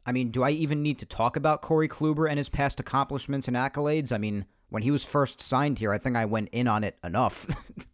I 0.06 0.12
mean, 0.12 0.30
do 0.30 0.44
I 0.44 0.52
even 0.52 0.84
need 0.84 1.00
to 1.00 1.06
talk 1.06 1.36
about 1.36 1.62
Corey 1.62 1.88
Kluber 1.88 2.30
and 2.30 2.38
his 2.38 2.50
past 2.50 2.80
accomplishments 2.80 3.48
and 3.48 3.58
accolades? 3.58 4.12
I 4.12 4.18
mean, 4.18 4.46
when 4.70 4.84
he 4.84 4.92
was 4.92 5.06
first 5.06 5.42
signed 5.42 5.80
here, 5.80 5.94
I 5.94 5.98
think 5.98 6.16
I 6.16 6.26
went 6.26 6.50
in 6.50 6.68
on 6.68 6.84
it 6.84 6.98
enough. 7.04 7.48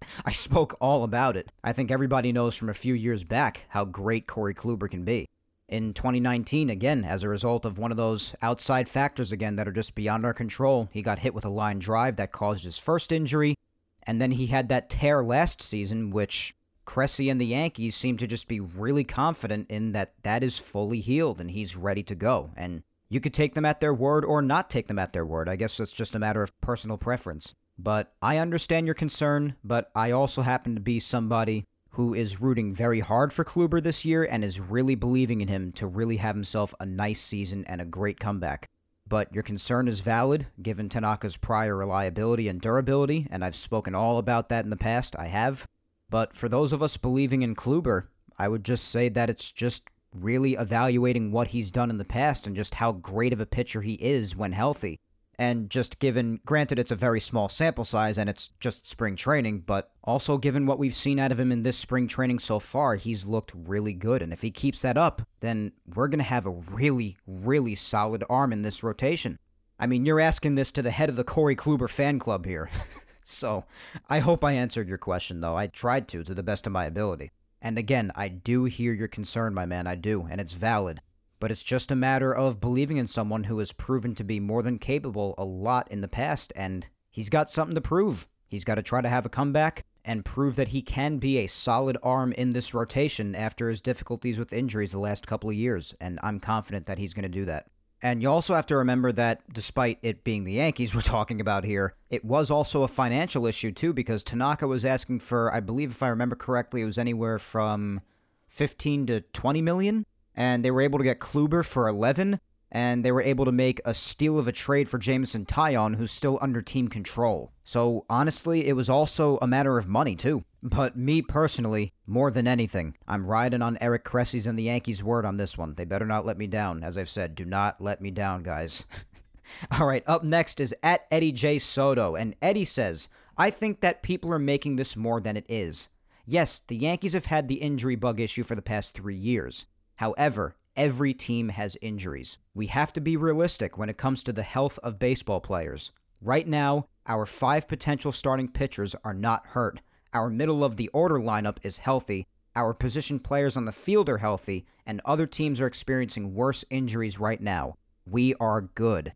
I 0.25 0.31
spoke 0.31 0.75
all 0.81 1.03
about 1.03 1.37
it. 1.37 1.51
I 1.63 1.73
think 1.73 1.91
everybody 1.91 2.31
knows 2.31 2.55
from 2.55 2.69
a 2.69 2.73
few 2.73 2.93
years 2.93 3.23
back 3.23 3.65
how 3.69 3.85
great 3.85 4.27
Corey 4.27 4.53
Kluber 4.53 4.89
can 4.89 5.03
be. 5.03 5.27
In 5.69 5.93
2019, 5.93 6.69
again, 6.69 7.05
as 7.05 7.23
a 7.23 7.29
result 7.29 7.65
of 7.65 7.77
one 7.77 7.91
of 7.91 7.97
those 7.97 8.35
outside 8.41 8.89
factors 8.89 9.31
again 9.31 9.55
that 9.55 9.69
are 9.69 9.71
just 9.71 9.95
beyond 9.95 10.25
our 10.25 10.33
control, 10.33 10.89
he 10.91 11.01
got 11.01 11.19
hit 11.19 11.33
with 11.33 11.45
a 11.45 11.49
line 11.49 11.79
drive 11.79 12.17
that 12.17 12.33
caused 12.33 12.65
his 12.65 12.77
first 12.77 13.13
injury, 13.13 13.55
and 14.03 14.21
then 14.21 14.31
he 14.31 14.47
had 14.47 14.69
that 14.69 14.89
tear 14.89 15.23
last 15.23 15.61
season, 15.61 16.11
which 16.11 16.55
Cressey 16.85 17.29
and 17.29 17.39
the 17.39 17.45
Yankees 17.45 17.95
seem 17.95 18.17
to 18.17 18.27
just 18.27 18.47
be 18.47 18.59
really 18.59 19.03
confident 19.03 19.69
in 19.69 19.91
that 19.91 20.13
that 20.23 20.43
is 20.43 20.57
fully 20.57 20.99
healed 20.99 21.39
and 21.39 21.51
he's 21.51 21.75
ready 21.75 22.03
to 22.03 22.15
go. 22.15 22.51
And 22.55 22.83
you 23.09 23.19
could 23.19 23.33
take 23.33 23.53
them 23.53 23.65
at 23.65 23.79
their 23.79 23.93
word 23.93 24.25
or 24.25 24.41
not 24.41 24.69
take 24.69 24.87
them 24.87 24.99
at 24.99 25.13
their 25.13 25.25
word. 25.25 25.47
I 25.47 25.55
guess 25.55 25.79
it's 25.79 25.91
just 25.91 26.15
a 26.15 26.19
matter 26.19 26.43
of 26.43 26.59
personal 26.61 26.97
preference. 26.97 27.53
But 27.77 28.13
I 28.21 28.37
understand 28.37 28.85
your 28.85 28.95
concern, 28.95 29.55
but 29.63 29.89
I 29.95 30.11
also 30.11 30.41
happen 30.41 30.75
to 30.75 30.81
be 30.81 30.99
somebody 30.99 31.65
who 31.91 32.13
is 32.13 32.39
rooting 32.39 32.73
very 32.73 33.01
hard 33.01 33.33
for 33.33 33.43
Kluber 33.43 33.81
this 33.81 34.05
year 34.05 34.23
and 34.29 34.43
is 34.43 34.59
really 34.59 34.95
believing 34.95 35.41
in 35.41 35.47
him 35.47 35.71
to 35.73 35.87
really 35.87 36.17
have 36.17 36.35
himself 36.35 36.73
a 36.79 36.85
nice 36.85 37.19
season 37.19 37.65
and 37.65 37.81
a 37.81 37.85
great 37.85 38.19
comeback 38.19 38.69
but 39.11 39.33
your 39.33 39.43
concern 39.43 39.89
is 39.89 39.99
valid 39.99 40.47
given 40.61 40.87
Tanaka's 40.87 41.35
prior 41.35 41.75
reliability 41.75 42.47
and 42.47 42.61
durability, 42.61 43.27
and 43.29 43.43
I've 43.43 43.57
spoken 43.57 43.93
all 43.93 44.17
about 44.17 44.47
that 44.47 44.63
in 44.63 44.69
the 44.69 44.77
past. 44.77 45.17
I 45.19 45.25
have. 45.25 45.67
But 46.09 46.31
for 46.33 46.47
those 46.47 46.71
of 46.71 46.81
us 46.81 46.95
believing 46.95 47.41
in 47.41 47.53
Kluber, 47.53 48.05
I 48.39 48.47
would 48.47 48.63
just 48.63 48.87
say 48.87 49.09
that 49.09 49.29
it's 49.29 49.51
just 49.51 49.89
really 50.15 50.53
evaluating 50.53 51.33
what 51.33 51.49
he's 51.49 51.71
done 51.71 51.89
in 51.89 51.97
the 51.97 52.05
past 52.05 52.47
and 52.47 52.55
just 52.55 52.75
how 52.75 52.93
great 52.93 53.33
of 53.33 53.41
a 53.41 53.45
pitcher 53.45 53.81
he 53.81 53.95
is 53.95 54.33
when 54.37 54.53
healthy. 54.53 54.97
And 55.39 55.69
just 55.69 55.99
given, 55.99 56.39
granted, 56.45 56.77
it's 56.77 56.91
a 56.91 56.95
very 56.95 57.19
small 57.19 57.49
sample 57.49 57.85
size 57.85 58.17
and 58.17 58.29
it's 58.29 58.49
just 58.59 58.87
spring 58.87 59.15
training, 59.15 59.61
but 59.61 59.91
also 60.03 60.37
given 60.37 60.65
what 60.65 60.77
we've 60.77 60.93
seen 60.93 61.19
out 61.19 61.31
of 61.31 61.39
him 61.39 61.51
in 61.51 61.63
this 61.63 61.77
spring 61.77 62.07
training 62.07 62.39
so 62.39 62.59
far, 62.59 62.95
he's 62.95 63.25
looked 63.25 63.51
really 63.55 63.93
good. 63.93 64.21
And 64.21 64.33
if 64.33 64.41
he 64.41 64.51
keeps 64.51 64.81
that 64.83 64.97
up, 64.97 65.23
then 65.39 65.71
we're 65.87 66.09
going 66.09 66.19
to 66.19 66.23
have 66.23 66.45
a 66.45 66.51
really, 66.51 67.17
really 67.25 67.75
solid 67.75 68.23
arm 68.29 68.53
in 68.53 68.61
this 68.61 68.83
rotation. 68.83 69.39
I 69.79 69.87
mean, 69.87 70.05
you're 70.05 70.19
asking 70.19 70.55
this 70.55 70.71
to 70.73 70.81
the 70.81 70.91
head 70.91 71.09
of 71.09 71.15
the 71.15 71.23
Corey 71.23 71.55
Kluber 71.55 71.89
fan 71.89 72.19
club 72.19 72.45
here. 72.45 72.69
so 73.23 73.65
I 74.09 74.19
hope 74.19 74.43
I 74.43 74.51
answered 74.51 74.87
your 74.87 74.99
question, 74.99 75.41
though. 75.41 75.55
I 75.55 75.67
tried 75.67 76.07
to, 76.09 76.23
to 76.23 76.35
the 76.35 76.43
best 76.43 76.67
of 76.67 76.73
my 76.73 76.85
ability. 76.85 77.31
And 77.61 77.77
again, 77.77 78.11
I 78.15 78.27
do 78.27 78.65
hear 78.65 78.93
your 78.93 79.07
concern, 79.07 79.53
my 79.53 79.65
man, 79.65 79.87
I 79.87 79.95
do, 79.95 80.27
and 80.29 80.41
it's 80.41 80.53
valid 80.53 81.01
but 81.41 81.51
it's 81.51 81.63
just 81.63 81.91
a 81.91 81.95
matter 81.95 82.33
of 82.33 82.61
believing 82.61 82.97
in 82.97 83.07
someone 83.07 83.45
who 83.45 83.57
has 83.59 83.73
proven 83.73 84.13
to 84.15 84.23
be 84.23 84.39
more 84.39 84.61
than 84.61 84.77
capable 84.77 85.33
a 85.39 85.43
lot 85.43 85.91
in 85.91 85.99
the 85.99 86.07
past, 86.07 86.53
and 86.55 86.87
he's 87.09 87.29
got 87.29 87.49
something 87.49 87.75
to 87.75 87.81
prove. 87.81 88.27
He's 88.47 88.63
got 88.63 88.75
to 88.75 88.83
try 88.83 89.01
to 89.01 89.09
have 89.09 89.25
a 89.25 89.29
comeback 89.29 89.83
and 90.05 90.23
prove 90.23 90.55
that 90.55 90.69
he 90.69 90.83
can 90.83 91.17
be 91.17 91.39
a 91.39 91.47
solid 91.47 91.97
arm 92.03 92.31
in 92.33 92.51
this 92.51 92.75
rotation 92.75 93.35
after 93.35 93.69
his 93.69 93.81
difficulties 93.81 94.37
with 94.37 94.53
injuries 94.53 94.91
the 94.91 94.99
last 94.99 95.25
couple 95.25 95.49
of 95.49 95.55
years, 95.55 95.95
and 95.99 96.19
I'm 96.21 96.39
confident 96.39 96.85
that 96.85 96.99
he's 96.99 97.15
going 97.15 97.23
to 97.23 97.29
do 97.29 97.45
that. 97.45 97.65
And 98.03 98.21
you 98.21 98.29
also 98.29 98.53
have 98.53 98.67
to 98.67 98.77
remember 98.77 99.11
that 99.11 99.41
despite 99.51 99.97
it 100.03 100.23
being 100.23 100.43
the 100.43 100.53
Yankees 100.53 100.93
we're 100.95 101.01
talking 101.01 101.41
about 101.41 101.63
here, 101.63 101.95
it 102.11 102.23
was 102.23 102.51
also 102.51 102.83
a 102.83 102.87
financial 102.87 103.47
issue 103.47 103.71
too 103.71 103.93
because 103.93 104.23
Tanaka 104.23 104.67
was 104.67 104.85
asking 104.85 105.19
for, 105.19 105.51
I 105.51 105.59
believe 105.59 105.89
if 105.89 106.03
I 106.03 106.09
remember 106.09 106.35
correctly, 106.35 106.81
it 106.81 106.85
was 106.85 106.99
anywhere 106.99 107.39
from 107.39 108.01
15 108.49 109.07
to 109.07 109.21
20 109.21 109.61
million 109.61 110.05
and 110.41 110.65
they 110.65 110.71
were 110.71 110.81
able 110.81 110.97
to 110.97 111.03
get 111.03 111.19
Kluber 111.19 111.63
for 111.63 111.87
11, 111.87 112.39
and 112.71 113.05
they 113.05 113.11
were 113.11 113.21
able 113.21 113.45
to 113.45 113.51
make 113.51 113.79
a 113.85 113.93
steal 113.93 114.39
of 114.39 114.47
a 114.47 114.51
trade 114.51 114.89
for 114.89 114.97
Jameson 114.97 115.45
Taillon, 115.45 115.97
who's 115.97 116.09
still 116.09 116.39
under 116.41 116.61
team 116.61 116.87
control. 116.87 117.51
So 117.63 118.07
honestly, 118.09 118.67
it 118.67 118.75
was 118.75 118.89
also 118.89 119.37
a 119.39 119.45
matter 119.45 119.77
of 119.77 119.87
money 119.87 120.15
too. 120.15 120.43
But 120.63 120.97
me 120.97 121.21
personally, 121.21 121.93
more 122.07 122.31
than 122.31 122.47
anything, 122.47 122.97
I'm 123.07 123.27
riding 123.27 123.61
on 123.61 123.77
Eric 123.79 124.03
Cressey's 124.03 124.47
and 124.47 124.57
the 124.57 124.63
Yankees' 124.63 125.03
word 125.03 125.25
on 125.25 125.37
this 125.37 125.59
one. 125.59 125.75
They 125.75 125.85
better 125.85 126.07
not 126.07 126.25
let 126.25 126.39
me 126.39 126.47
down. 126.47 126.83
As 126.83 126.97
I've 126.97 127.07
said, 127.07 127.35
do 127.35 127.45
not 127.45 127.79
let 127.79 128.01
me 128.01 128.09
down, 128.09 128.41
guys. 128.41 128.83
All 129.79 129.85
right, 129.85 130.03
up 130.07 130.23
next 130.23 130.59
is 130.59 130.73
at 130.81 131.05
Eddie 131.11 131.33
J. 131.33 131.59
Soto, 131.59 132.15
and 132.15 132.35
Eddie 132.41 132.65
says, 132.65 133.09
I 133.37 133.51
think 133.51 133.81
that 133.81 134.01
people 134.01 134.33
are 134.33 134.39
making 134.39 134.77
this 134.77 134.95
more 134.95 135.21
than 135.21 135.37
it 135.37 135.45
is. 135.47 135.87
Yes, 136.25 136.63
the 136.67 136.77
Yankees 136.77 137.13
have 137.13 137.25
had 137.25 137.47
the 137.47 137.61
injury 137.61 137.95
bug 137.95 138.19
issue 138.19 138.41
for 138.41 138.55
the 138.55 138.63
past 138.63 138.95
three 138.95 139.15
years. 139.15 139.67
However, 140.01 140.55
every 140.75 141.13
team 141.13 141.49
has 141.49 141.77
injuries. 141.79 142.39
We 142.55 142.65
have 142.67 142.91
to 142.93 142.99
be 142.99 143.15
realistic 143.15 143.77
when 143.77 143.87
it 143.87 143.99
comes 143.99 144.23
to 144.23 144.33
the 144.33 144.41
health 144.41 144.79
of 144.81 144.97
baseball 144.97 145.39
players. 145.39 145.91
Right 146.19 146.47
now, 146.47 146.87
our 147.05 147.27
five 147.27 147.67
potential 147.67 148.11
starting 148.11 148.47
pitchers 148.47 148.95
are 149.03 149.13
not 149.13 149.45
hurt. 149.47 149.79
Our 150.11 150.31
middle 150.31 150.63
of 150.63 150.75
the 150.75 150.87
order 150.87 151.19
lineup 151.19 151.57
is 151.61 151.77
healthy. 151.77 152.25
Our 152.55 152.73
position 152.73 153.19
players 153.19 153.55
on 153.55 153.65
the 153.65 153.71
field 153.71 154.09
are 154.09 154.17
healthy, 154.17 154.65
and 154.87 155.01
other 155.05 155.27
teams 155.27 155.61
are 155.61 155.67
experiencing 155.67 156.33
worse 156.33 156.65
injuries 156.71 157.19
right 157.19 157.39
now. 157.39 157.75
We 158.03 158.33
are 158.39 158.61
good. 158.73 159.13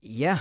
Yeah, 0.00 0.38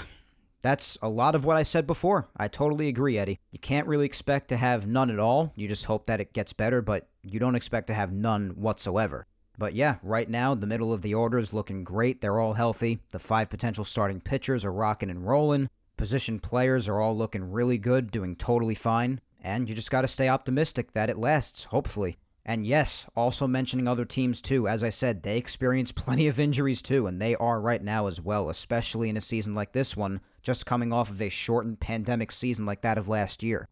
that's 0.62 0.96
a 1.02 1.10
lot 1.10 1.34
of 1.34 1.44
what 1.44 1.58
I 1.58 1.64
said 1.64 1.88
before. 1.88 2.30
I 2.38 2.50
totally 2.50 2.88
agree, 2.88 3.18
Eddie. 3.18 3.40
You 3.52 3.58
can't 3.58 3.88
really 3.88 4.06
expect 4.06 4.50
to 4.50 4.58
have 4.58 4.86
none 4.86 5.10
at 5.10 5.18
all. 5.18 5.54
You 5.56 5.68
just 5.68 5.86
hope 5.86 6.06
that 6.06 6.22
it 6.22 6.34
gets 6.34 6.54
better, 6.54 6.84
but 6.84 7.08
you 7.24 7.40
don't 7.40 7.56
expect 7.56 7.88
to 7.88 7.96
have 7.96 8.12
none 8.12 8.52
whatsoever. 8.52 9.26
But 9.58 9.74
yeah, 9.74 9.98
right 10.02 10.30
now, 10.30 10.56
the 10.56 10.68
middle 10.68 10.94
of 10.94 11.02
the 11.02 11.14
order 11.14 11.38
is 11.38 11.54
looking 11.54 11.84
great. 11.84 12.22
They're 12.22 12.40
all 12.40 12.54
healthy. 12.54 13.00
The 13.12 13.20
five 13.20 13.50
potential 13.50 13.84
starting 13.84 14.22
pitchers 14.22 14.66
are 14.66 14.74
rocking 14.74 15.10
and 15.10 15.28
rolling. 15.28 15.70
Position 15.98 16.40
players 16.40 16.90
are 16.90 17.00
all 17.00 17.16
looking 17.16 17.52
really 17.52 17.78
good, 17.78 18.12
doing 18.12 18.36
totally 18.36 18.76
fine. 18.76 19.22
And 19.42 19.70
you 19.70 19.76
just 19.76 19.92
got 19.92 20.02
to 20.02 20.08
stay 20.08 20.30
optimistic 20.30 20.94
that 20.94 21.10
it 21.10 21.18
lasts, 21.18 21.66
hopefully. 21.66 22.18
And 22.46 22.66
yes, 22.66 23.06
also 23.16 23.46
mentioning 23.46 23.88
other 23.88 24.06
teams 24.06 24.42
too. 24.42 24.68
As 24.68 24.84
I 24.84 24.90
said, 24.90 25.22
they 25.22 25.38
experience 25.38 25.92
plenty 25.92 26.28
of 26.28 26.40
injuries 26.40 26.82
too, 26.82 27.08
and 27.08 27.22
they 27.22 27.36
are 27.36 27.62
right 27.62 27.84
now 27.84 28.08
as 28.08 28.20
well, 28.20 28.50
especially 28.50 29.10
in 29.10 29.18
a 29.18 29.22
season 29.22 29.54
like 29.54 29.74
this 29.74 29.96
one, 29.96 30.22
just 30.42 30.66
coming 30.66 30.92
off 30.92 31.10
of 31.10 31.22
a 31.22 31.30
shortened 31.30 31.80
pandemic 31.80 32.32
season 32.32 32.66
like 32.66 32.82
that 32.82 32.98
of 32.98 33.08
last 33.08 33.44
year. 33.44 33.68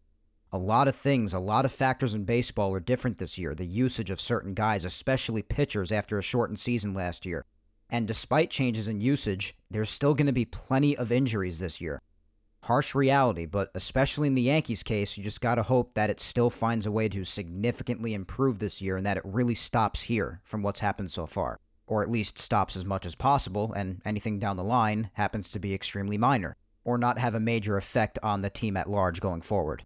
A 0.52 0.58
lot 0.58 0.88
of 0.88 0.96
things, 0.96 1.32
a 1.32 1.38
lot 1.38 1.64
of 1.64 1.70
factors 1.70 2.12
in 2.12 2.24
baseball 2.24 2.74
are 2.74 2.80
different 2.80 3.18
this 3.18 3.38
year. 3.38 3.54
The 3.54 3.64
usage 3.64 4.10
of 4.10 4.20
certain 4.20 4.52
guys, 4.52 4.84
especially 4.84 5.42
pitchers, 5.42 5.92
after 5.92 6.18
a 6.18 6.22
shortened 6.22 6.58
season 6.58 6.92
last 6.92 7.24
year. 7.24 7.44
And 7.88 8.08
despite 8.08 8.50
changes 8.50 8.88
in 8.88 9.00
usage, 9.00 9.54
there's 9.70 9.90
still 9.90 10.12
going 10.12 10.26
to 10.26 10.32
be 10.32 10.44
plenty 10.44 10.96
of 10.96 11.12
injuries 11.12 11.60
this 11.60 11.80
year. 11.80 12.00
Harsh 12.64 12.96
reality, 12.96 13.46
but 13.46 13.70
especially 13.76 14.26
in 14.26 14.34
the 14.34 14.42
Yankees' 14.42 14.82
case, 14.82 15.16
you 15.16 15.22
just 15.22 15.40
got 15.40 15.54
to 15.54 15.62
hope 15.62 15.94
that 15.94 16.10
it 16.10 16.18
still 16.18 16.50
finds 16.50 16.84
a 16.84 16.92
way 16.92 17.08
to 17.08 17.24
significantly 17.24 18.12
improve 18.12 18.58
this 18.58 18.82
year 18.82 18.96
and 18.96 19.06
that 19.06 19.16
it 19.16 19.24
really 19.24 19.54
stops 19.54 20.02
here 20.02 20.40
from 20.42 20.62
what's 20.62 20.80
happened 20.80 21.12
so 21.12 21.26
far. 21.26 21.60
Or 21.86 22.02
at 22.02 22.10
least 22.10 22.38
stops 22.38 22.76
as 22.76 22.84
much 22.84 23.06
as 23.06 23.14
possible, 23.14 23.72
and 23.72 24.02
anything 24.04 24.40
down 24.40 24.56
the 24.56 24.64
line 24.64 25.10
happens 25.14 25.50
to 25.52 25.60
be 25.60 25.74
extremely 25.74 26.18
minor, 26.18 26.56
or 26.84 26.98
not 26.98 27.18
have 27.18 27.36
a 27.36 27.40
major 27.40 27.76
effect 27.76 28.18
on 28.22 28.42
the 28.42 28.50
team 28.50 28.76
at 28.76 28.90
large 28.90 29.20
going 29.20 29.42
forward. 29.42 29.84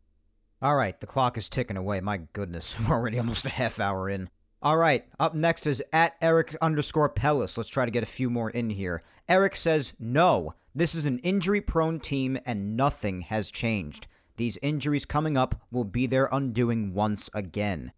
All 0.64 0.76
right, 0.76 0.98
the 0.98 1.06
clock 1.06 1.36
is 1.36 1.50
ticking 1.50 1.76
away. 1.76 2.00
My 2.00 2.16
goodness, 2.32 2.74
we're 2.88 2.94
already 2.94 3.18
almost 3.18 3.44
a 3.44 3.50
half 3.50 3.78
hour 3.78 4.08
in. 4.08 4.30
All 4.62 4.78
right, 4.78 5.04
up 5.20 5.34
next 5.34 5.66
is 5.66 5.82
at 5.92 6.16
Eric 6.22 6.56
underscore 6.62 7.10
Pellis. 7.10 7.58
Let's 7.58 7.68
try 7.68 7.84
to 7.84 7.90
get 7.90 8.02
a 8.02 8.06
few 8.06 8.30
more 8.30 8.48
in 8.48 8.70
here. 8.70 9.02
Eric 9.28 9.56
says, 9.56 9.92
No, 10.00 10.54
this 10.74 10.94
is 10.94 11.04
an 11.04 11.18
injury 11.18 11.60
prone 11.60 12.00
team 12.00 12.38
and 12.46 12.78
nothing 12.78 13.20
has 13.22 13.50
changed. 13.50 14.06
These 14.38 14.56
injuries 14.62 15.04
coming 15.04 15.36
up 15.36 15.54
will 15.70 15.84
be 15.84 16.06
their 16.06 16.30
undoing 16.32 16.94
once 16.94 17.28
again. 17.34 17.92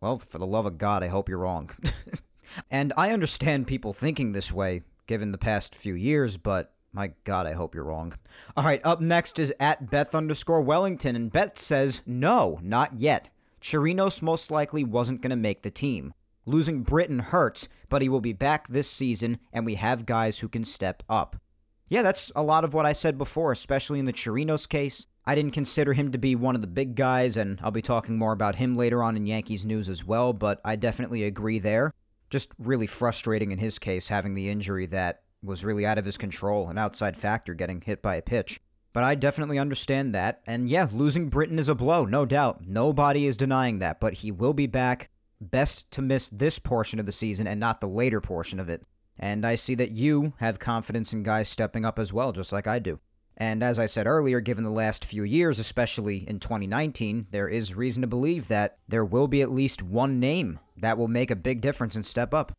Well, 0.00 0.18
for 0.18 0.38
the 0.38 0.46
love 0.46 0.64
of 0.64 0.78
God, 0.78 1.02
I 1.02 1.08
hope 1.08 1.28
you're 1.28 1.38
wrong. 1.38 1.70
and 2.70 2.92
I 2.96 3.10
understand 3.10 3.66
people 3.66 3.92
thinking 3.92 4.30
this 4.30 4.52
way, 4.52 4.82
given 5.08 5.32
the 5.32 5.38
past 5.38 5.74
few 5.74 5.94
years, 5.94 6.36
but 6.36 6.72
my 6.92 7.12
God, 7.24 7.46
I 7.46 7.52
hope 7.52 7.74
you're 7.74 7.84
wrong. 7.84 8.14
All 8.56 8.64
right, 8.64 8.80
up 8.84 9.00
next 9.00 9.38
is 9.38 9.52
at 9.58 9.90
Beth 9.90 10.14
underscore 10.14 10.60
Wellington, 10.60 11.16
and 11.16 11.32
Beth 11.32 11.58
says, 11.58 12.02
No, 12.04 12.58
not 12.62 12.98
yet. 12.98 13.30
Chirinos 13.62 14.20
most 14.20 14.50
likely 14.50 14.84
wasn't 14.84 15.22
going 15.22 15.30
to 15.30 15.36
make 15.36 15.62
the 15.62 15.70
team. 15.70 16.12
Losing 16.44 16.82
Britton 16.82 17.20
hurts, 17.20 17.68
but 17.88 18.02
he 18.02 18.08
will 18.08 18.20
be 18.20 18.32
back 18.32 18.68
this 18.68 18.90
season, 18.90 19.38
and 19.52 19.64
we 19.64 19.76
have 19.76 20.04
guys 20.04 20.40
who 20.40 20.48
can 20.48 20.64
step 20.64 21.02
up. 21.08 21.36
Yeah, 21.88 22.02
that's 22.02 22.32
a 22.34 22.42
lot 22.42 22.64
of 22.64 22.74
what 22.74 22.86
I 22.86 22.92
said 22.92 23.16
before, 23.16 23.52
especially 23.52 23.98
in 23.98 24.06
the 24.06 24.12
Chirinos 24.12 24.68
case. 24.68 25.06
I 25.24 25.34
didn't 25.34 25.52
consider 25.52 25.92
him 25.92 26.10
to 26.12 26.18
be 26.18 26.34
one 26.34 26.54
of 26.54 26.60
the 26.60 26.66
big 26.66 26.96
guys, 26.96 27.36
and 27.36 27.60
I'll 27.62 27.70
be 27.70 27.82
talking 27.82 28.18
more 28.18 28.32
about 28.32 28.56
him 28.56 28.76
later 28.76 29.02
on 29.02 29.16
in 29.16 29.26
Yankees 29.26 29.64
news 29.64 29.88
as 29.88 30.04
well, 30.04 30.32
but 30.32 30.60
I 30.64 30.74
definitely 30.76 31.22
agree 31.22 31.58
there. 31.58 31.92
Just 32.28 32.50
really 32.58 32.86
frustrating 32.86 33.52
in 33.52 33.58
his 33.58 33.78
case 33.78 34.08
having 34.08 34.34
the 34.34 34.48
injury 34.48 34.86
that 34.86 35.22
was 35.42 35.64
really 35.64 35.84
out 35.84 35.98
of 35.98 36.04
his 36.04 36.18
control, 36.18 36.68
an 36.68 36.78
outside 36.78 37.16
factor 37.16 37.54
getting 37.54 37.80
hit 37.80 38.02
by 38.02 38.16
a 38.16 38.22
pitch. 38.22 38.60
But 38.92 39.04
I 39.04 39.14
definitely 39.14 39.58
understand 39.58 40.14
that. 40.14 40.42
And 40.46 40.68
yeah, 40.68 40.88
losing 40.92 41.28
Britton 41.28 41.58
is 41.58 41.68
a 41.68 41.74
blow, 41.74 42.04
no 42.04 42.26
doubt. 42.26 42.66
Nobody 42.66 43.26
is 43.26 43.36
denying 43.36 43.78
that. 43.78 44.00
But 44.00 44.14
he 44.14 44.30
will 44.30 44.52
be 44.52 44.66
back. 44.66 45.10
Best 45.40 45.90
to 45.92 46.02
miss 46.02 46.28
this 46.28 46.58
portion 46.58 47.00
of 47.00 47.06
the 47.06 47.12
season 47.12 47.46
and 47.46 47.58
not 47.58 47.80
the 47.80 47.88
later 47.88 48.20
portion 48.20 48.60
of 48.60 48.68
it. 48.68 48.82
And 49.18 49.46
I 49.46 49.54
see 49.54 49.74
that 49.76 49.90
you 49.90 50.34
have 50.38 50.58
confidence 50.58 51.12
in 51.12 51.22
guys 51.22 51.48
stepping 51.48 51.84
up 51.84 51.98
as 51.98 52.12
well, 52.12 52.32
just 52.32 52.52
like 52.52 52.66
I 52.66 52.78
do. 52.78 53.00
And 53.36 53.62
as 53.62 53.78
I 53.78 53.86
said 53.86 54.06
earlier, 54.06 54.40
given 54.40 54.62
the 54.62 54.70
last 54.70 55.04
few 55.04 55.22
years, 55.22 55.58
especially 55.58 56.28
in 56.28 56.38
2019, 56.38 57.28
there 57.30 57.48
is 57.48 57.74
reason 57.74 58.02
to 58.02 58.06
believe 58.06 58.48
that 58.48 58.78
there 58.88 59.04
will 59.04 59.26
be 59.26 59.42
at 59.42 59.50
least 59.50 59.82
one 59.82 60.20
name 60.20 60.60
that 60.76 60.98
will 60.98 61.08
make 61.08 61.30
a 61.30 61.36
big 61.36 61.60
difference 61.60 61.96
and 61.96 62.04
step 62.04 62.34
up. 62.34 62.52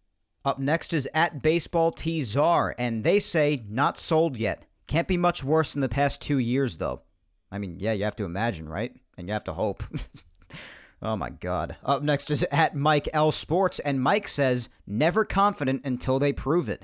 Up 0.45 0.59
next 0.59 0.91
is 0.91 1.07
at 1.13 1.41
Baseball 1.41 1.91
T 1.91 2.21
Czar, 2.21 2.75
and 2.77 3.03
they 3.03 3.19
say 3.19 3.63
not 3.69 3.97
sold 3.97 4.35
yet. 4.35 4.65
Can't 4.87 5.07
be 5.07 5.15
much 5.15 5.41
worse 5.41 5.71
than 5.71 5.81
the 5.81 5.87
past 5.87 6.21
two 6.21 6.37
years, 6.37 6.77
though. 6.77 7.01
I 7.49 7.59
mean, 7.59 7.77
yeah, 7.79 7.93
you 7.93 8.03
have 8.03 8.17
to 8.17 8.25
imagine, 8.25 8.67
right? 8.67 8.93
And 9.17 9.27
you 9.27 9.33
have 9.33 9.45
to 9.45 9.53
hope. 9.53 9.83
oh 11.01 11.15
my 11.15 11.29
god. 11.29 11.77
Up 11.83 12.03
next 12.03 12.29
is 12.29 12.43
at 12.51 12.75
Mike 12.75 13.07
L 13.13 13.31
Sports, 13.31 13.79
and 13.79 14.01
Mike 14.01 14.27
says 14.27 14.67
never 14.85 15.23
confident 15.23 15.85
until 15.85 16.19
they 16.19 16.33
prove 16.33 16.67
it. 16.67 16.83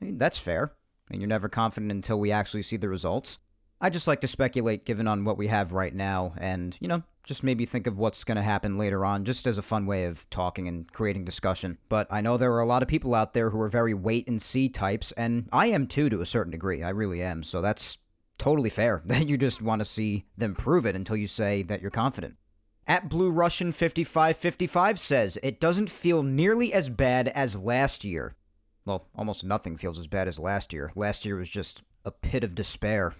I 0.00 0.04
mean, 0.04 0.18
that's 0.18 0.38
fair. 0.38 0.72
I 1.08 1.12
mean, 1.12 1.20
you're 1.20 1.28
never 1.28 1.48
confident 1.48 1.90
until 1.90 2.20
we 2.20 2.30
actually 2.30 2.62
see 2.62 2.76
the 2.76 2.88
results. 2.88 3.40
I 3.80 3.90
just 3.90 4.06
like 4.06 4.20
to 4.20 4.28
speculate 4.28 4.84
given 4.84 5.08
on 5.08 5.24
what 5.24 5.38
we 5.38 5.48
have 5.48 5.72
right 5.72 5.92
now, 5.92 6.34
and 6.38 6.76
you 6.78 6.86
know, 6.86 7.02
just 7.24 7.42
maybe 7.42 7.64
think 7.64 7.86
of 7.86 7.98
what's 7.98 8.24
going 8.24 8.36
to 8.36 8.42
happen 8.42 8.76
later 8.76 9.04
on, 9.04 9.24
just 9.24 9.46
as 9.46 9.58
a 9.58 9.62
fun 9.62 9.86
way 9.86 10.04
of 10.04 10.28
talking 10.30 10.66
and 10.66 10.90
creating 10.92 11.24
discussion. 11.24 11.78
But 11.88 12.06
I 12.10 12.20
know 12.20 12.36
there 12.36 12.52
are 12.52 12.60
a 12.60 12.66
lot 12.66 12.82
of 12.82 12.88
people 12.88 13.14
out 13.14 13.32
there 13.32 13.50
who 13.50 13.60
are 13.60 13.68
very 13.68 13.94
wait 13.94 14.26
and 14.26 14.40
see 14.42 14.68
types, 14.68 15.12
and 15.12 15.48
I 15.52 15.68
am 15.68 15.86
too 15.86 16.08
to 16.08 16.20
a 16.20 16.26
certain 16.26 16.50
degree. 16.50 16.82
I 16.82 16.90
really 16.90 17.22
am. 17.22 17.42
So 17.42 17.60
that's 17.60 17.98
totally 18.38 18.70
fair 18.70 19.02
that 19.06 19.28
you 19.28 19.36
just 19.36 19.62
want 19.62 19.80
to 19.80 19.84
see 19.84 20.26
them 20.36 20.54
prove 20.54 20.86
it 20.86 20.96
until 20.96 21.16
you 21.16 21.26
say 21.26 21.62
that 21.62 21.80
you're 21.80 21.90
confident. 21.90 22.36
At 22.86 23.08
Blue 23.08 23.30
Russian 23.30 23.70
5555 23.70 24.98
says, 24.98 25.38
it 25.42 25.60
doesn't 25.60 25.88
feel 25.88 26.24
nearly 26.24 26.72
as 26.72 26.88
bad 26.88 27.28
as 27.28 27.56
last 27.56 28.04
year. 28.04 28.34
Well, 28.84 29.06
almost 29.14 29.44
nothing 29.44 29.76
feels 29.76 30.00
as 30.00 30.08
bad 30.08 30.26
as 30.26 30.40
last 30.40 30.72
year. 30.72 30.90
Last 30.96 31.24
year 31.24 31.36
was 31.36 31.48
just 31.48 31.84
a 32.04 32.10
pit 32.10 32.42
of 32.42 32.56
despair. 32.56 33.14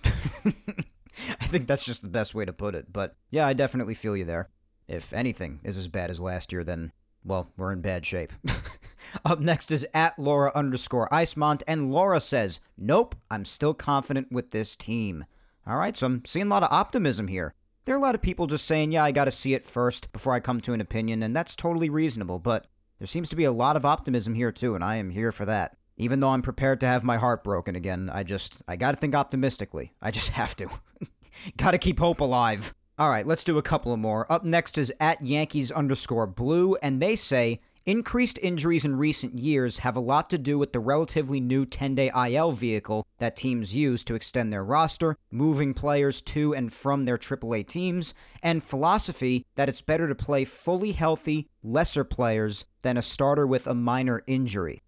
I 1.41 1.47
think 1.47 1.67
that's 1.67 1.85
just 1.85 2.03
the 2.03 2.09
best 2.09 2.35
way 2.35 2.45
to 2.45 2.53
put 2.53 2.75
it. 2.75 2.93
But 2.93 3.17
yeah, 3.31 3.47
I 3.47 3.53
definitely 3.53 3.95
feel 3.95 4.17
you 4.17 4.25
there. 4.25 4.49
If 4.89 5.13
anything 5.13 5.61
is 5.63 5.77
as 5.77 5.89
bad 5.89 6.11
as 6.11 6.21
last 6.21 6.53
year, 6.53 6.65
then, 6.65 6.93
well, 7.25 7.49
we're 7.57 7.73
in 7.73 7.81
bad 7.81 8.05
shape. 8.05 8.33
Up 9.25 9.41
next 9.41 9.71
is 9.71 9.87
at 9.95 10.19
Laura 10.19 10.53
underscore 10.55 11.09
Icemont, 11.11 11.63
and 11.67 11.93
Laura 11.93 12.21
says, 12.21 12.61
Nope, 12.77 13.15
I'm 13.31 13.45
still 13.45 13.75
confident 13.75 14.33
with 14.33 14.51
this 14.51 14.77
team. 14.77 15.25
All 15.67 15.77
right, 15.77 15.97
so 15.97 16.07
I'm 16.07 16.25
seeing 16.25 16.47
a 16.47 16.51
lot 16.51 16.65
of 16.65 16.73
optimism 16.73 17.29
here. 17.29 17.55
There 17.85 17.95
are 17.95 17.99
a 17.99 18.03
lot 18.03 18.15
of 18.15 18.23
people 18.23 18.47
just 18.47 18.65
saying, 18.65 18.93
yeah, 18.93 19.05
I 19.05 19.13
gotta 19.13 19.31
see 19.31 19.55
it 19.55 19.65
first 19.65 20.13
before 20.13 20.33
I 20.33 20.41
come 20.41 20.61
to 20.63 20.73
an 20.73 20.81
opinion, 20.81 21.23
and 21.23 21.35
that's 21.35 21.57
totally 21.57 21.89
reasonable, 21.89 22.39
but 22.39 22.67
there 22.99 23.07
seems 23.07 23.29
to 23.31 23.37
be 23.37 23.45
a 23.45 23.53
lot 23.53 23.77
of 23.77 23.85
optimism 23.85 24.35
here 24.35 24.53
too, 24.53 24.75
and 24.75 24.85
I 24.85 24.97
am 24.97 25.11
here 25.11 25.33
for 25.33 25.45
that. 25.47 25.77
Even 26.03 26.19
though 26.19 26.31
I'm 26.31 26.43
prepared 26.43 26.81
to 26.81 26.87
have 26.87 27.05
my 27.05 27.17
heart 27.17 27.45
broken 27.45 27.77
again, 27.77 28.11
I 28.13 28.25
just, 28.25 28.61
I 28.67 28.75
gotta 28.75 28.97
think 28.97 29.15
optimistically. 29.15 29.93
I 30.03 30.11
just 30.11 30.31
have 30.41 30.57
to. 30.57 30.69
gotta 31.57 31.79
keep 31.79 32.01
hope 32.01 32.21
alive. 32.21 32.75
All 32.99 33.09
right, 33.09 33.27
let's 33.27 33.45
do 33.45 33.57
a 33.57 33.63
couple 33.63 33.93
of 33.93 34.01
more. 34.01 34.31
Up 34.31 34.45
next 34.45 34.77
is 34.79 34.93
at 34.99 35.25
Yankees 35.25 35.71
underscore 35.71 36.27
blue, 36.27 36.75
and 36.83 37.01
they 37.01 37.15
say 37.15 37.61
increased 37.87 38.39
injuries 38.43 38.85
in 38.85 38.97
recent 38.97 39.39
years 39.39 39.79
have 39.79 39.95
a 39.95 40.01
lot 40.01 40.29
to 40.31 40.39
do 40.39 40.59
with 40.59 40.73
the 40.73 40.81
relatively 40.81 41.41
new 41.41 41.65
10 41.65 41.95
day 41.95 42.11
IL 42.15 42.51
vehicle 42.51 43.07
that 43.19 43.37
teams 43.37 43.77
use 43.77 44.03
to 44.03 44.17
extend 44.17 44.53
their 44.53 44.65
roster, 44.65 45.17
moving 45.31 45.73
players 45.73 46.21
to 46.21 46.53
and 46.53 46.73
from 46.73 47.05
their 47.05 47.19
AAA 47.19 47.67
teams, 47.69 48.13
and 48.43 48.65
philosophy 48.65 49.47
that 49.55 49.69
it's 49.69 49.81
better 49.81 50.09
to 50.09 50.17
play 50.17 50.45
fully 50.45 50.93
healthy, 50.93 51.49
lesser 51.63 52.03
players 52.03 52.65
than 52.83 52.97
a 52.97 53.03
starter 53.03 53.47
with 53.47 53.69
a 53.69 53.75
minor 53.75 54.25
injury. 54.27 54.83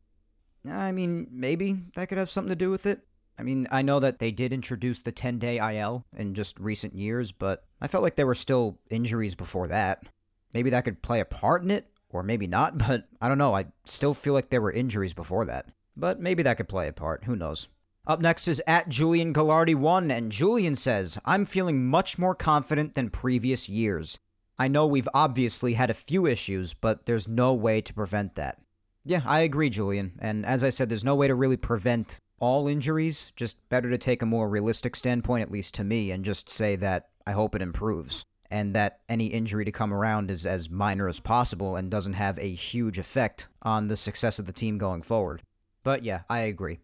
I 0.68 0.92
mean, 0.92 1.28
maybe 1.30 1.76
that 1.94 2.08
could 2.08 2.18
have 2.18 2.30
something 2.30 2.50
to 2.50 2.56
do 2.56 2.70
with 2.70 2.86
it. 2.86 3.00
I 3.38 3.42
mean, 3.42 3.66
I 3.70 3.82
know 3.82 4.00
that 4.00 4.18
they 4.18 4.30
did 4.30 4.52
introduce 4.52 5.00
the 5.00 5.12
10 5.12 5.38
day 5.38 5.58
IL 5.58 6.04
in 6.16 6.34
just 6.34 6.58
recent 6.58 6.94
years, 6.94 7.32
but 7.32 7.64
I 7.80 7.88
felt 7.88 8.02
like 8.02 8.16
there 8.16 8.26
were 8.26 8.34
still 8.34 8.78
injuries 8.90 9.34
before 9.34 9.66
that. 9.68 10.04
Maybe 10.52 10.70
that 10.70 10.84
could 10.84 11.02
play 11.02 11.20
a 11.20 11.24
part 11.24 11.62
in 11.62 11.70
it, 11.70 11.88
or 12.10 12.22
maybe 12.22 12.46
not, 12.46 12.78
but 12.86 13.08
I 13.20 13.28
don't 13.28 13.38
know. 13.38 13.54
I 13.54 13.66
still 13.84 14.14
feel 14.14 14.34
like 14.34 14.50
there 14.50 14.62
were 14.62 14.72
injuries 14.72 15.14
before 15.14 15.44
that. 15.46 15.66
But 15.96 16.20
maybe 16.20 16.42
that 16.42 16.56
could 16.56 16.68
play 16.68 16.88
a 16.88 16.92
part. 16.92 17.24
Who 17.24 17.36
knows? 17.36 17.68
Up 18.06 18.20
next 18.20 18.48
is 18.48 18.62
at 18.66 18.88
Julian 18.88 19.32
Gallardi1, 19.32 20.12
and 20.14 20.30
Julian 20.30 20.76
says, 20.76 21.18
I'm 21.24 21.46
feeling 21.46 21.86
much 21.86 22.18
more 22.18 22.34
confident 22.34 22.94
than 22.94 23.08
previous 23.08 23.68
years. 23.68 24.18
I 24.58 24.68
know 24.68 24.86
we've 24.86 25.08
obviously 25.14 25.74
had 25.74 25.88
a 25.88 25.94
few 25.94 26.26
issues, 26.26 26.74
but 26.74 27.06
there's 27.06 27.26
no 27.26 27.54
way 27.54 27.80
to 27.80 27.94
prevent 27.94 28.34
that. 28.34 28.58
Yeah, 29.04 29.22
I 29.26 29.40
agree, 29.40 29.70
Julian. 29.70 30.12
And 30.18 30.46
as 30.46 30.64
I 30.64 30.70
said, 30.70 30.88
there's 30.88 31.04
no 31.04 31.14
way 31.14 31.28
to 31.28 31.34
really 31.34 31.56
prevent 31.56 32.18
all 32.40 32.68
injuries. 32.68 33.32
Just 33.36 33.68
better 33.68 33.90
to 33.90 33.98
take 33.98 34.22
a 34.22 34.26
more 34.26 34.48
realistic 34.48 34.96
standpoint, 34.96 35.42
at 35.42 35.50
least 35.50 35.74
to 35.74 35.84
me, 35.84 36.10
and 36.10 36.24
just 36.24 36.48
say 36.48 36.76
that 36.76 37.08
I 37.26 37.32
hope 37.32 37.54
it 37.54 37.62
improves. 37.62 38.24
And 38.50 38.74
that 38.74 39.00
any 39.08 39.26
injury 39.26 39.64
to 39.64 39.72
come 39.72 39.92
around 39.92 40.30
is 40.30 40.46
as 40.46 40.70
minor 40.70 41.08
as 41.08 41.18
possible 41.18 41.76
and 41.76 41.90
doesn't 41.90 42.12
have 42.14 42.38
a 42.38 42.54
huge 42.54 42.98
effect 42.98 43.48
on 43.62 43.88
the 43.88 43.96
success 43.96 44.38
of 44.38 44.46
the 44.46 44.52
team 44.52 44.78
going 44.78 45.02
forward. 45.02 45.42
But 45.82 46.04
yeah, 46.04 46.20
I 46.28 46.40
agree. 46.40 46.78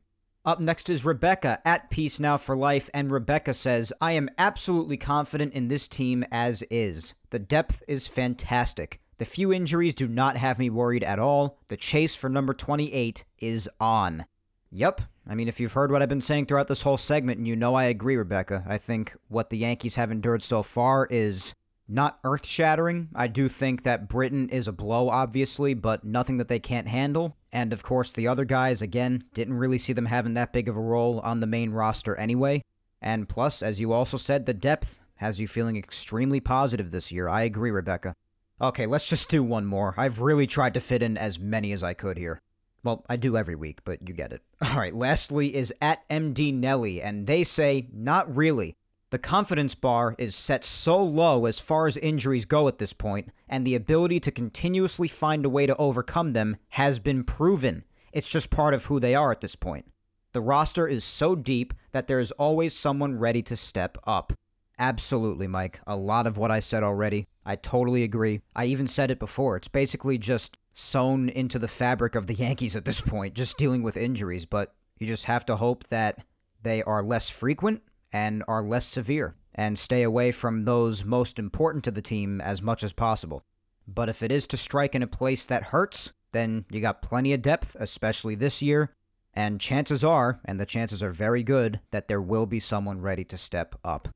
Up 0.45 0.59
next 0.59 0.89
is 0.89 1.05
Rebecca 1.05 1.61
at 1.67 1.91
Peace 1.91 2.19
Now 2.19 2.39
for 2.39 2.57
Life, 2.57 2.89
and 2.95 3.13
Rebecca 3.13 3.53
says, 3.53 3.93
I 4.01 4.13
am 4.13 4.31
absolutely 4.39 4.97
confident 4.97 5.53
in 5.53 5.69
this 5.69 5.87
team 5.87 6.25
as 6.33 6.63
is. 6.71 7.15
The 7.29 7.39
depth 7.39 7.83
is 7.87 8.09
fantastic. 8.09 9.01
The 9.21 9.27
few 9.27 9.53
injuries 9.53 9.95
do 9.95 10.09
not 10.09 10.39
have 10.39 10.59
me 10.59 10.71
worried 10.71 11.05
at 11.05 11.19
all. 11.19 11.59
The 11.69 11.77
chase 11.77 12.17
for 12.17 12.31
number 12.31 12.55
28 12.55 13.27
is 13.39 13.69
on. 13.79 14.25
Yep. 14.73 15.03
I 15.29 15.35
mean, 15.35 15.47
if 15.47 15.61
you've 15.61 15.75
heard 15.75 15.93
what 15.93 16.01
I've 16.01 16.09
been 16.09 16.23
saying 16.23 16.47
throughout 16.47 16.69
this 16.69 16.81
whole 16.81 16.97
segment, 16.97 17.37
and 17.37 17.47
you 17.47 17.55
know 17.55 17.75
I 17.75 17.85
agree, 17.85 18.17
Rebecca, 18.17 18.65
I 18.67 18.79
think 18.79 19.15
what 19.29 19.51
the 19.51 19.59
Yankees 19.59 19.97
have 19.97 20.11
endured 20.11 20.43
so 20.43 20.63
far 20.63 21.07
is 21.11 21.55
not 21.87 22.19
earth 22.25 22.47
shattering. 22.47 23.11
I 23.15 23.27
do 23.27 23.51
think 23.51 23.83
that 23.83 24.09
Britton 24.09 24.49
is 24.49 24.67
a 24.67 24.73
blow, 24.73 25.11
obviously, 25.11 25.75
but 25.75 26.03
nothing 26.03 26.39
that 26.39 26.49
they 26.49 26.59
can't 26.59 26.89
handle. 26.89 27.37
And 27.53 27.75
of 27.75 27.83
course, 27.83 28.13
the 28.13 28.27
other 28.27 28.47
guys, 28.47 28.81
again, 28.81 29.25
didn't 29.35 29.59
really 29.59 29.77
see 29.77 29.93
them 29.93 30.07
having 30.07 30.33
that 30.33 30.55
big 30.55 30.67
of 30.67 30.79
a 30.79 30.81
role 30.81 31.21
on 31.21 31.41
the 31.41 31.47
main 31.47 31.73
roster 31.73 32.17
anyway. 32.17 32.63
And 33.03 33.29
plus, 33.29 33.63
as 33.63 33.83
you 33.83 33.93
also 33.93 34.17
said, 34.17 34.47
the 34.47 34.55
depth 34.55 34.99
has 35.17 35.39
you 35.39 35.47
feeling 35.47 35.77
extremely 35.77 36.41
positive 36.41 36.91
this 36.91 37.13
year. 37.13 37.29
I 37.29 37.43
agree, 37.43 37.71
Rebecca. 37.71 38.15
Okay, 38.63 38.85
let's 38.85 39.09
just 39.09 39.31
do 39.31 39.43
one 39.43 39.65
more. 39.65 39.95
I've 39.97 40.21
really 40.21 40.47
tried 40.47 40.75
to 40.75 40.81
fit 40.81 41.03
in 41.03 41.17
as 41.17 41.39
many 41.39 41.73
as 41.73 41.83
I 41.83 41.95
could 41.95 42.19
here. 42.19 42.43
Well, 42.83 43.05
I 43.09 43.17
do 43.17 43.37
every 43.37 43.55
week, 43.55 43.81
but 43.85 44.07
you 44.07 44.15
get 44.15 44.33
it. 44.33 44.43
All 44.63 44.77
right, 44.77 44.95
lastly 44.95 45.55
is 45.55 45.73
at 45.81 46.07
MD 46.11 46.53
Nelly, 46.53 47.01
and 47.01 47.27
they 47.27 47.43
say, 47.43 47.89
not 47.93 48.35
really. 48.35 48.77
The 49.11 49.19
confidence 49.19 49.75
bar 49.75 50.15
is 50.19 50.35
set 50.37 50.65
so 50.65 51.03
low 51.03 51.47
as 51.47 51.59
far 51.59 51.87
as 51.87 51.97
injuries 51.97 52.45
go 52.45 52.69
at 52.69 52.79
this 52.79 52.93
point, 52.93 53.31
and 53.49 53.67
the 53.67 53.75
ability 53.75 54.21
to 54.21 54.31
continuously 54.31 55.09
find 55.09 55.45
a 55.45 55.51
way 55.51 55.67
to 55.67 55.77
overcome 55.77 56.33
them 56.33 56.57
has 56.71 56.99
been 56.99 57.25
proven. 57.25 57.85
It's 58.13 58.31
just 58.31 58.51
part 58.51 58.75
of 58.75 58.85
who 58.85 59.01
they 59.01 59.15
are 59.15 59.33
at 59.33 59.41
this 59.41 59.57
point. 59.57 59.87
The 60.33 60.41
roster 60.41 60.87
is 60.87 61.03
so 61.03 61.35
deep 61.35 61.75
that 61.93 62.07
there 62.07 62.21
is 62.21 62.31
always 62.33 62.77
someone 62.77 63.19
ready 63.19 63.43
to 63.43 63.57
step 63.57 63.99
up. 64.07 64.33
Absolutely, 64.81 65.47
Mike. 65.47 65.79
A 65.87 65.95
lot 65.95 66.27
of 66.27 66.39
what 66.39 66.51
I 66.51 66.61
said 66.61 66.83
already. 66.83 67.29
I 67.45 67.57
totally 67.57 68.03
agree. 68.03 68.41
I 68.57 68.65
even 68.65 68.87
said 68.87 69.11
it 69.11 69.19
before. 69.19 69.57
It's 69.57 69.69
basically 69.69 70.17
just 70.17 70.57
sewn 70.73 71.29
into 71.29 71.59
the 71.59 71.69
fabric 71.69 72.15
of 72.15 72.27
the 72.27 72.35
Yankees 72.47 72.75
at 72.75 72.87
this 72.87 73.03
point, 73.03 73.35
just 73.35 73.59
dealing 73.59 73.83
with 73.83 73.99
injuries, 73.99 74.47
but 74.47 74.75
you 74.99 75.07
just 75.07 75.27
have 75.27 75.45
to 75.47 75.57
hope 75.57 75.87
that 75.89 76.25
they 76.63 76.83
are 76.83 77.03
less 77.03 77.29
frequent 77.29 77.83
and 78.11 78.43
are 78.49 78.63
less 78.63 78.87
severe, 78.87 79.37
and 79.55 79.79
stay 79.79 80.03
away 80.03 80.33
from 80.33 80.65
those 80.65 81.05
most 81.05 81.39
important 81.39 81.85
to 81.85 81.91
the 81.91 82.03
team 82.03 82.41
as 82.41 82.63
much 82.63 82.83
as 82.83 82.95
possible. 82.95 83.45
But 83.87 84.09
if 84.09 84.23
it 84.23 84.33
is 84.33 84.47
to 84.47 84.57
strike 84.57 84.95
in 84.95 85.03
a 85.03 85.07
place 85.07 85.45
that 85.45 85.65
hurts, 85.65 86.13
then 86.33 86.65
you 86.71 86.81
got 86.81 87.03
plenty 87.03 87.35
of 87.35 87.43
depth, 87.43 87.77
especially 87.79 88.35
this 88.35 88.63
year, 88.63 88.95
and 89.35 89.61
chances 89.61 90.03
are, 90.03 90.41
and 90.47 90.59
the 90.59 90.67
chances 90.67 91.03
are 91.03 91.11
very 91.11 91.43
good, 91.43 91.81
that 91.91 92.09
there 92.09 92.23
will 92.23 92.47
be 92.47 92.61
someone 92.61 93.03
ready 93.03 93.25
to 93.25 93.37
step 93.37 93.75
up. 93.85 94.09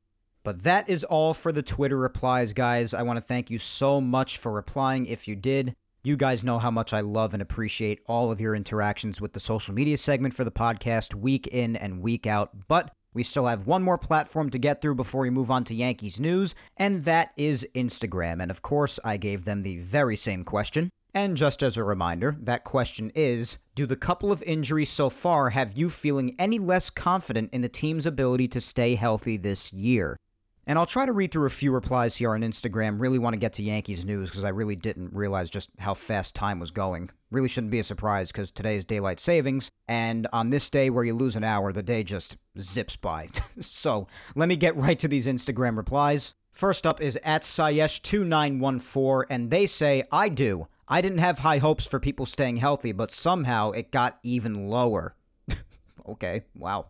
But 0.44 0.62
that 0.62 0.88
is 0.90 1.02
all 1.04 1.32
for 1.32 1.50
the 1.50 1.62
Twitter 1.62 1.96
replies, 1.96 2.52
guys. 2.52 2.92
I 2.92 3.02
want 3.02 3.16
to 3.16 3.22
thank 3.22 3.50
you 3.50 3.58
so 3.58 4.00
much 4.00 4.36
for 4.36 4.52
replying 4.52 5.06
if 5.06 5.26
you 5.26 5.34
did. 5.34 5.74
You 6.04 6.18
guys 6.18 6.44
know 6.44 6.58
how 6.58 6.70
much 6.70 6.92
I 6.92 7.00
love 7.00 7.32
and 7.32 7.40
appreciate 7.40 8.02
all 8.06 8.30
of 8.30 8.42
your 8.42 8.54
interactions 8.54 9.22
with 9.22 9.32
the 9.32 9.40
social 9.40 9.72
media 9.72 9.96
segment 9.96 10.34
for 10.34 10.44
the 10.44 10.52
podcast 10.52 11.14
week 11.14 11.46
in 11.46 11.76
and 11.76 12.02
week 12.02 12.26
out. 12.26 12.68
But 12.68 12.90
we 13.14 13.22
still 13.22 13.46
have 13.46 13.66
one 13.66 13.82
more 13.82 13.96
platform 13.96 14.50
to 14.50 14.58
get 14.58 14.82
through 14.82 14.96
before 14.96 15.22
we 15.22 15.30
move 15.30 15.50
on 15.50 15.64
to 15.64 15.74
Yankees 15.74 16.20
news, 16.20 16.54
and 16.76 17.04
that 17.04 17.32
is 17.38 17.66
Instagram. 17.74 18.42
And 18.42 18.50
of 18.50 18.60
course, 18.60 19.00
I 19.02 19.16
gave 19.16 19.44
them 19.44 19.62
the 19.62 19.78
very 19.78 20.16
same 20.16 20.44
question. 20.44 20.90
And 21.14 21.38
just 21.38 21.62
as 21.62 21.78
a 21.78 21.84
reminder, 21.84 22.36
that 22.40 22.64
question 22.64 23.10
is 23.14 23.56
Do 23.74 23.86
the 23.86 23.96
couple 23.96 24.30
of 24.30 24.42
injuries 24.42 24.90
so 24.90 25.08
far 25.08 25.50
have 25.50 25.78
you 25.78 25.88
feeling 25.88 26.34
any 26.38 26.58
less 26.58 26.90
confident 26.90 27.48
in 27.54 27.62
the 27.62 27.68
team's 27.68 28.04
ability 28.04 28.48
to 28.48 28.60
stay 28.60 28.96
healthy 28.96 29.38
this 29.38 29.72
year? 29.72 30.18
And 30.66 30.78
I'll 30.78 30.86
try 30.86 31.04
to 31.04 31.12
read 31.12 31.30
through 31.30 31.46
a 31.46 31.50
few 31.50 31.72
replies 31.72 32.16
here 32.16 32.34
on 32.34 32.40
Instagram. 32.40 33.00
Really 33.00 33.18
want 33.18 33.34
to 33.34 33.38
get 33.38 33.52
to 33.54 33.62
Yankees 33.62 34.04
news 34.06 34.30
because 34.30 34.44
I 34.44 34.48
really 34.48 34.76
didn't 34.76 35.12
realize 35.12 35.50
just 35.50 35.70
how 35.78 35.94
fast 35.94 36.34
time 36.34 36.58
was 36.58 36.70
going. 36.70 37.10
Really 37.30 37.48
shouldn't 37.48 37.70
be 37.70 37.80
a 37.80 37.84
surprise 37.84 38.32
because 38.32 38.50
today 38.50 38.76
is 38.76 38.84
daylight 38.84 39.20
savings, 39.20 39.70
and 39.88 40.26
on 40.32 40.50
this 40.50 40.70
day 40.70 40.88
where 40.88 41.04
you 41.04 41.14
lose 41.14 41.36
an 41.36 41.44
hour, 41.44 41.72
the 41.72 41.82
day 41.82 42.02
just 42.02 42.36
zips 42.58 42.96
by. 42.96 43.28
so 43.60 44.06
let 44.34 44.48
me 44.48 44.56
get 44.56 44.76
right 44.76 44.98
to 44.98 45.08
these 45.08 45.26
Instagram 45.26 45.76
replies. 45.76 46.34
First 46.50 46.86
up 46.86 47.00
is 47.00 47.18
at 47.24 47.42
Sayesh2914, 47.42 49.24
and 49.28 49.50
they 49.50 49.66
say, 49.66 50.04
I 50.12 50.28
do. 50.28 50.68
I 50.86 51.00
didn't 51.00 51.18
have 51.18 51.40
high 51.40 51.58
hopes 51.58 51.86
for 51.86 51.98
people 51.98 52.26
staying 52.26 52.58
healthy, 52.58 52.92
but 52.92 53.10
somehow 53.10 53.72
it 53.72 53.90
got 53.90 54.18
even 54.22 54.68
lower. 54.68 55.16
okay, 56.08 56.44
wow. 56.56 56.86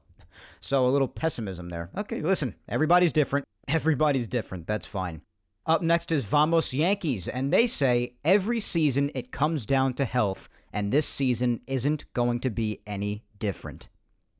So 0.61 0.87
a 0.87 0.89
little 0.89 1.09
pessimism 1.09 1.71
there. 1.71 1.91
Okay, 1.97 2.21
listen, 2.21 2.57
everybody's 2.69 3.13
different. 3.13 3.47
Everybody's 3.69 4.29
different. 4.29 4.67
That's 4.67 4.87
fine. 4.87 5.23
Up 5.67 5.81
next 5.81 6.13
is 6.13 6.27
Vamos 6.27 6.75
Yankees, 6.75 7.27
and 7.27 7.51
they 7.51 7.67
say 7.67 8.17
every 8.25 8.61
season 8.61 9.11
it 9.15 9.33
comes 9.33 9.65
down 9.65 9.95
to 9.95 10.05
health, 10.05 10.49
and 10.73 10.93
this 10.93 11.07
season 11.07 11.61
isn't 11.67 12.13
going 12.13 12.41
to 12.41 12.51
be 12.51 12.81
any 12.87 13.25
different. 13.39 13.89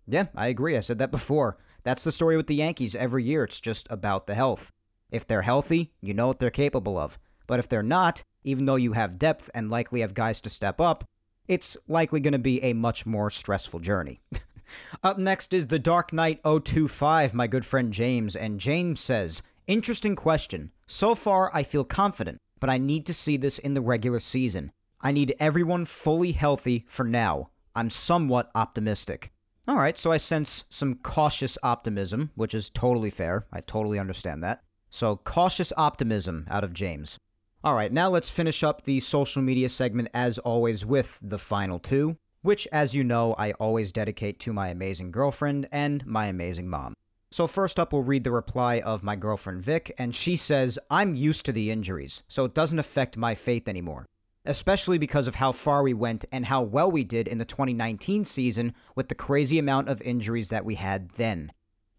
Yeah, 0.07 0.27
I 0.37 0.49
agree. 0.49 0.77
I 0.77 0.81
said 0.81 0.99
that 0.99 1.11
before. 1.11 1.57
That's 1.83 2.05
the 2.05 2.13
story 2.13 2.37
with 2.37 2.47
the 2.47 2.55
Yankees 2.55 2.95
every 2.95 3.25
year. 3.25 3.45
It's 3.45 3.61
just 3.61 3.87
about 3.91 4.27
the 4.27 4.35
health. 4.35 4.71
If 5.11 5.27
they're 5.27 5.43
healthy, 5.43 5.93
you 6.03 6.13
know 6.13 6.27
what 6.27 6.41
they're 6.41 6.51
capable 6.51 6.99
of. 6.99 7.19
But 7.47 7.59
if 7.59 7.69
they're 7.69 7.83
not, 7.83 8.23
even 8.43 8.67
though 8.67 8.77
you 8.77 8.93
have 8.93 9.19
depth 9.19 9.49
and 9.55 9.71
likely 9.71 10.01
have 10.01 10.13
guys 10.13 10.41
to 10.43 10.51
step 10.51 10.81
up, 10.81 11.09
it's 11.49 11.77
likely 11.89 12.21
going 12.21 12.33
to 12.33 12.39
be 12.39 12.63
a 12.63 12.73
much 12.73 13.07
more 13.07 13.31
stressful 13.31 13.81
journey. 13.81 14.21
Up 15.03 15.19
next 15.19 15.53
is 15.53 15.67
The 15.67 15.79
Dark 15.79 16.13
Knight 16.13 16.41
025, 16.43 17.35
my 17.35 17.47
good 17.47 17.65
friend 17.65 17.93
James, 17.93 18.35
and 18.37 18.61
James 18.61 19.01
says, 19.01 19.43
Interesting 19.67 20.15
question. 20.15 20.73
So 20.87 21.15
far, 21.15 21.51
I 21.55 21.63
feel 21.63 21.85
confident, 21.85 22.39
but 22.61 22.71
I 22.71 22.79
need 22.79 23.07
to 23.07 23.15
see 23.15 23.37
this 23.37 23.59
in 23.59 23.75
the 23.75 23.81
regular 23.81 24.21
season. 24.21 24.73
I 25.01 25.13
need 25.13 25.35
everyone 25.41 25.85
fully 25.85 26.33
healthy 26.33 26.85
for 26.87 27.05
now. 27.05 27.51
I'm 27.75 27.91
somewhat 27.91 28.51
optimistic. 28.55 29.33
All 29.67 29.77
right, 29.77 29.97
so 29.97 30.13
I 30.13 30.19
sense 30.19 30.65
some 30.69 30.97
cautious 30.97 31.57
optimism, 31.63 32.31
which 32.35 32.53
is 32.53 32.69
totally 32.69 33.11
fair. 33.11 33.47
I 33.51 33.61
totally 33.61 33.99
understand 33.99 34.43
that. 34.45 34.63
So, 34.91 35.17
cautious 35.17 35.73
optimism 35.77 36.47
out 36.51 36.65
of 36.65 36.75
James. 36.75 37.19
All 37.65 37.75
right, 37.75 37.91
now 37.91 38.11
let's 38.11 38.31
finish 38.31 38.63
up 38.63 38.85
the 38.85 39.01
social 39.01 39.41
media 39.41 39.71
segment 39.71 40.11
as 40.13 40.39
always 40.39 40.85
with 40.85 41.19
the 41.23 41.39
final 41.39 41.79
two 41.79 42.19
which, 42.45 42.69
as 42.71 42.95
you 42.95 43.03
know, 43.03 43.35
I 43.39 43.53
always 43.53 43.91
dedicate 43.91 44.39
to 44.41 44.53
my 44.53 44.69
amazing 44.69 45.11
girlfriend 45.11 45.67
and 45.73 46.07
my 46.07 46.27
amazing 46.27 46.69
mom. 46.69 46.93
So, 47.33 47.47
first 47.47 47.81
up, 47.81 47.91
we'll 47.91 48.03
read 48.03 48.23
the 48.23 48.31
reply 48.31 48.81
of 48.81 49.03
my 49.03 49.17
girlfriend 49.17 49.63
Vic, 49.63 49.95
and 49.97 50.15
she 50.15 50.37
says, 50.37 50.79
I'm 50.91 51.15
used 51.15 51.47
to 51.47 51.53
the 51.53 51.71
injuries, 51.71 52.23
so 52.29 52.45
it 52.45 52.53
doesn't 52.53 52.79
affect 52.79 53.17
my 53.17 53.35
faith 53.35 53.67
anymore. 53.67 54.05
Especially 54.45 54.99
because 54.99 55.27
of 55.27 55.37
how 55.37 55.53
far 55.53 55.83
we 55.83 55.95
went 55.95 56.27
and 56.31 56.45
how 56.45 56.63
well 56.63 56.93
we 56.93 57.03
did 57.03 57.29
in 57.29 57.39
the 57.39 57.47
2019 57.47 58.27
season 58.27 58.75
with 58.95 59.09
the 59.09 59.15
crazy 59.15 59.59
amount 59.59 59.89
of 59.89 60.03
injuries 60.03 60.51
that 60.51 60.67
we 60.67 60.75
had 60.75 61.13
then. 61.13 61.51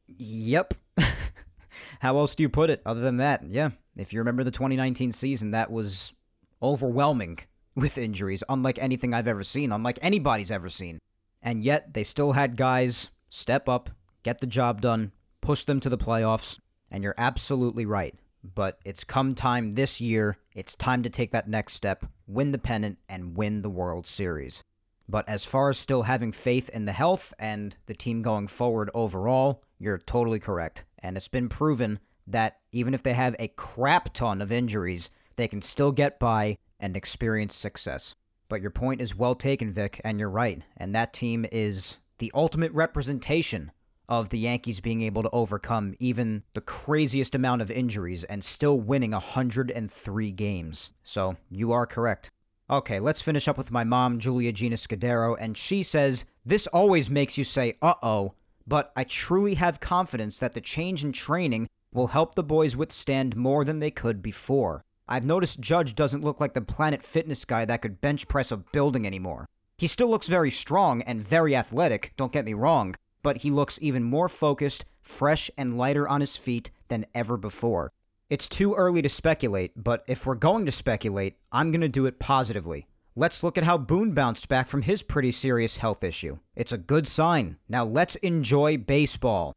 Yep. 0.07 0.75
how 2.01 2.19
else 2.19 2.35
do 2.35 2.43
you 2.43 2.49
put 2.49 2.69
it 2.69 2.83
other 2.85 3.01
than 3.01 3.17
that? 3.17 3.43
Yeah, 3.49 3.71
if 3.97 4.13
you 4.13 4.19
remember 4.19 4.43
the 4.43 4.51
2019 4.51 5.11
season, 5.11 5.49
that 5.51 5.71
was 5.71 6.13
overwhelming 6.61 7.39
with 7.75 7.97
injuries, 7.97 8.43
unlike 8.49 8.79
anything 8.79 9.13
I've 9.13 9.27
ever 9.27 9.43
seen, 9.43 9.71
unlike 9.71 9.99
anybody's 10.01 10.51
ever 10.51 10.69
seen. 10.69 10.99
And 11.41 11.63
yet, 11.63 11.93
they 11.93 12.03
still 12.03 12.31
had 12.31 12.57
guys 12.57 13.11
step 13.29 13.67
up, 13.69 13.89
get 14.23 14.39
the 14.39 14.47
job 14.47 14.81
done, 14.81 15.11
push 15.41 15.63
them 15.63 15.79
to 15.81 15.89
the 15.89 15.97
playoffs, 15.97 16.59
and 16.89 17.03
you're 17.03 17.15
absolutely 17.17 17.85
right. 17.85 18.15
But 18.43 18.79
it's 18.85 19.03
come 19.03 19.33
time 19.35 19.73
this 19.73 19.99
year, 19.99 20.37
it's 20.53 20.75
time 20.75 21.03
to 21.03 21.09
take 21.09 21.31
that 21.31 21.49
next 21.49 21.73
step, 21.73 22.05
win 22.27 22.51
the 22.51 22.57
pennant, 22.57 22.99
and 23.09 23.35
win 23.35 23.61
the 23.61 23.69
World 23.69 24.07
Series. 24.07 24.63
But 25.07 25.27
as 25.29 25.45
far 25.45 25.69
as 25.69 25.77
still 25.77 26.03
having 26.03 26.31
faith 26.31 26.69
in 26.69 26.85
the 26.85 26.91
health 26.91 27.33
and 27.37 27.75
the 27.85 27.93
team 27.93 28.21
going 28.21 28.47
forward 28.47 28.89
overall, 28.93 29.63
you're 29.77 29.97
totally 29.97 30.39
correct. 30.39 30.83
And 30.99 31.15
it's 31.17 31.27
been 31.27 31.49
proven 31.49 31.99
that 32.25 32.57
even 32.71 32.93
if 32.93 33.03
they 33.03 33.13
have 33.13 33.35
a 33.37 33.49
crap 33.49 34.13
ton 34.13 34.41
of 34.41 34.51
injuries, 34.51 35.09
they 35.35 35.47
can 35.47 35.61
still 35.61 35.91
get 35.91 36.19
by 36.19 36.57
and 36.79 36.95
experience 36.95 37.55
success. 37.55 38.15
But 38.47 38.61
your 38.61 38.71
point 38.71 39.01
is 39.01 39.15
well 39.15 39.35
taken, 39.35 39.71
Vic, 39.71 39.99
and 40.03 40.19
you're 40.19 40.29
right. 40.29 40.61
And 40.77 40.93
that 40.93 41.13
team 41.13 41.45
is 41.51 41.97
the 42.19 42.31
ultimate 42.35 42.71
representation 42.73 43.71
of 44.07 44.29
the 44.29 44.39
Yankees 44.39 44.79
being 44.79 45.01
able 45.01 45.23
to 45.23 45.29
overcome 45.31 45.95
even 45.99 46.43
the 46.53 46.61
craziest 46.61 47.33
amount 47.33 47.61
of 47.61 47.71
injuries 47.71 48.23
and 48.23 48.43
still 48.43 48.79
winning 48.79 49.11
103 49.11 50.31
games. 50.31 50.91
So 51.03 51.37
you 51.49 51.71
are 51.71 51.87
correct. 51.87 52.29
Okay, 52.69 52.99
let's 52.99 53.21
finish 53.21 53.47
up 53.47 53.57
with 53.57 53.71
my 53.71 53.83
mom, 53.83 54.19
Julia 54.19 54.51
Gina 54.51 54.75
Scudero, 54.75 55.35
and 55.39 55.57
she 55.57 55.83
says, 55.83 56.25
This 56.43 56.65
always 56.67 57.09
makes 57.09 57.37
you 57.37 57.43
say, 57.43 57.73
uh 57.81 57.93
oh, 58.01 58.33
but 58.65 58.91
I 58.95 59.03
truly 59.03 59.55
have 59.55 59.79
confidence 59.79 60.39
that 60.39 60.53
the 60.53 60.61
change 60.61 61.03
in 61.03 61.11
training 61.11 61.67
will 61.93 62.07
help 62.07 62.33
the 62.33 62.43
boys 62.43 62.75
withstand 62.75 63.35
more 63.35 63.63
than 63.63 63.79
they 63.79 63.91
could 63.91 64.21
before. 64.21 64.83
I've 65.07 65.25
noticed 65.25 65.59
Judge 65.59 65.93
doesn't 65.93 66.23
look 66.23 66.39
like 66.39 66.53
the 66.53 66.61
Planet 66.61 67.03
Fitness 67.03 67.45
guy 67.45 67.65
that 67.65 67.81
could 67.81 68.01
bench 68.01 68.27
press 68.27 68.51
a 68.51 68.57
building 68.57 69.05
anymore. 69.05 69.45
He 69.77 69.87
still 69.87 70.09
looks 70.09 70.27
very 70.27 70.49
strong 70.49 71.01
and 71.03 71.21
very 71.21 71.55
athletic, 71.55 72.13
don't 72.17 72.31
get 72.31 72.45
me 72.45 72.53
wrong, 72.53 72.95
but 73.21 73.37
he 73.37 73.51
looks 73.51 73.77
even 73.81 74.03
more 74.03 74.29
focused, 74.29 74.85
fresh, 75.01 75.51
and 75.57 75.77
lighter 75.77 76.07
on 76.07 76.21
his 76.21 76.37
feet 76.37 76.71
than 76.87 77.05
ever 77.13 77.37
before. 77.37 77.91
It's 78.29 78.49
too 78.49 78.73
early 78.73 79.03
to 79.03 79.09
speculate, 79.09 79.73
but 79.75 80.03
if 80.07 80.25
we're 80.25 80.33
going 80.35 80.65
to 80.65 80.71
speculate, 80.71 81.37
I'm 81.51 81.71
going 81.71 81.81
to 81.81 81.87
do 81.87 82.07
it 82.07 82.17
positively. 82.19 82.87
Let's 83.15 83.43
look 83.43 83.57
at 83.57 83.63
how 83.63 83.77
Boone 83.77 84.13
bounced 84.13 84.49
back 84.49 84.67
from 84.67 84.81
his 84.81 85.03
pretty 85.03 85.31
serious 85.31 85.77
health 85.77 86.03
issue. 86.03 86.39
It's 86.55 86.73
a 86.73 86.77
good 86.77 87.05
sign. 87.05 87.57
Now 87.69 87.85
let's 87.85 88.15
enjoy 88.17 88.77
baseball. 88.77 89.53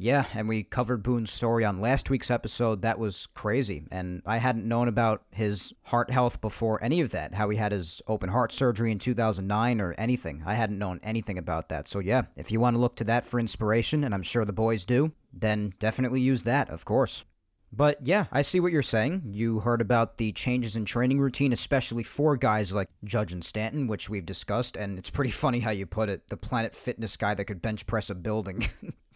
Yeah, 0.00 0.26
and 0.32 0.48
we 0.48 0.62
covered 0.62 1.02
Boone's 1.02 1.32
story 1.32 1.64
on 1.64 1.80
last 1.80 2.08
week's 2.08 2.30
episode. 2.30 2.82
That 2.82 3.00
was 3.00 3.26
crazy. 3.34 3.84
And 3.90 4.22
I 4.24 4.36
hadn't 4.36 4.68
known 4.68 4.86
about 4.86 5.24
his 5.32 5.74
heart 5.86 6.12
health 6.12 6.40
before 6.40 6.82
any 6.82 7.00
of 7.00 7.10
that, 7.10 7.34
how 7.34 7.50
he 7.50 7.56
had 7.56 7.72
his 7.72 8.00
open 8.06 8.30
heart 8.30 8.52
surgery 8.52 8.92
in 8.92 9.00
2009 9.00 9.80
or 9.80 9.96
anything. 9.98 10.44
I 10.46 10.54
hadn't 10.54 10.78
known 10.78 11.00
anything 11.02 11.36
about 11.36 11.68
that. 11.70 11.88
So, 11.88 11.98
yeah, 11.98 12.22
if 12.36 12.52
you 12.52 12.60
want 12.60 12.76
to 12.76 12.80
look 12.80 12.94
to 12.96 13.04
that 13.04 13.24
for 13.24 13.40
inspiration, 13.40 14.04
and 14.04 14.14
I'm 14.14 14.22
sure 14.22 14.44
the 14.44 14.52
boys 14.52 14.86
do, 14.86 15.12
then 15.32 15.72
definitely 15.80 16.20
use 16.20 16.44
that, 16.44 16.70
of 16.70 16.84
course. 16.84 17.24
But 17.72 17.98
yeah, 18.06 18.26
I 18.30 18.42
see 18.42 18.60
what 18.60 18.72
you're 18.72 18.82
saying. 18.82 19.22
You 19.26 19.60
heard 19.60 19.80
about 19.80 20.18
the 20.18 20.30
changes 20.30 20.76
in 20.76 20.84
training 20.84 21.18
routine, 21.18 21.52
especially 21.52 22.04
for 22.04 22.36
guys 22.36 22.72
like 22.72 22.88
Judge 23.02 23.32
and 23.32 23.42
Stanton, 23.42 23.88
which 23.88 24.08
we've 24.08 24.24
discussed, 24.24 24.76
and 24.76 24.96
it's 24.96 25.10
pretty 25.10 25.30
funny 25.32 25.58
how 25.58 25.72
you 25.72 25.86
put 25.86 26.08
it 26.08 26.28
the 26.28 26.36
Planet 26.36 26.76
Fitness 26.76 27.16
guy 27.16 27.34
that 27.34 27.46
could 27.46 27.60
bench 27.60 27.84
press 27.86 28.08
a 28.08 28.14
building. 28.14 28.64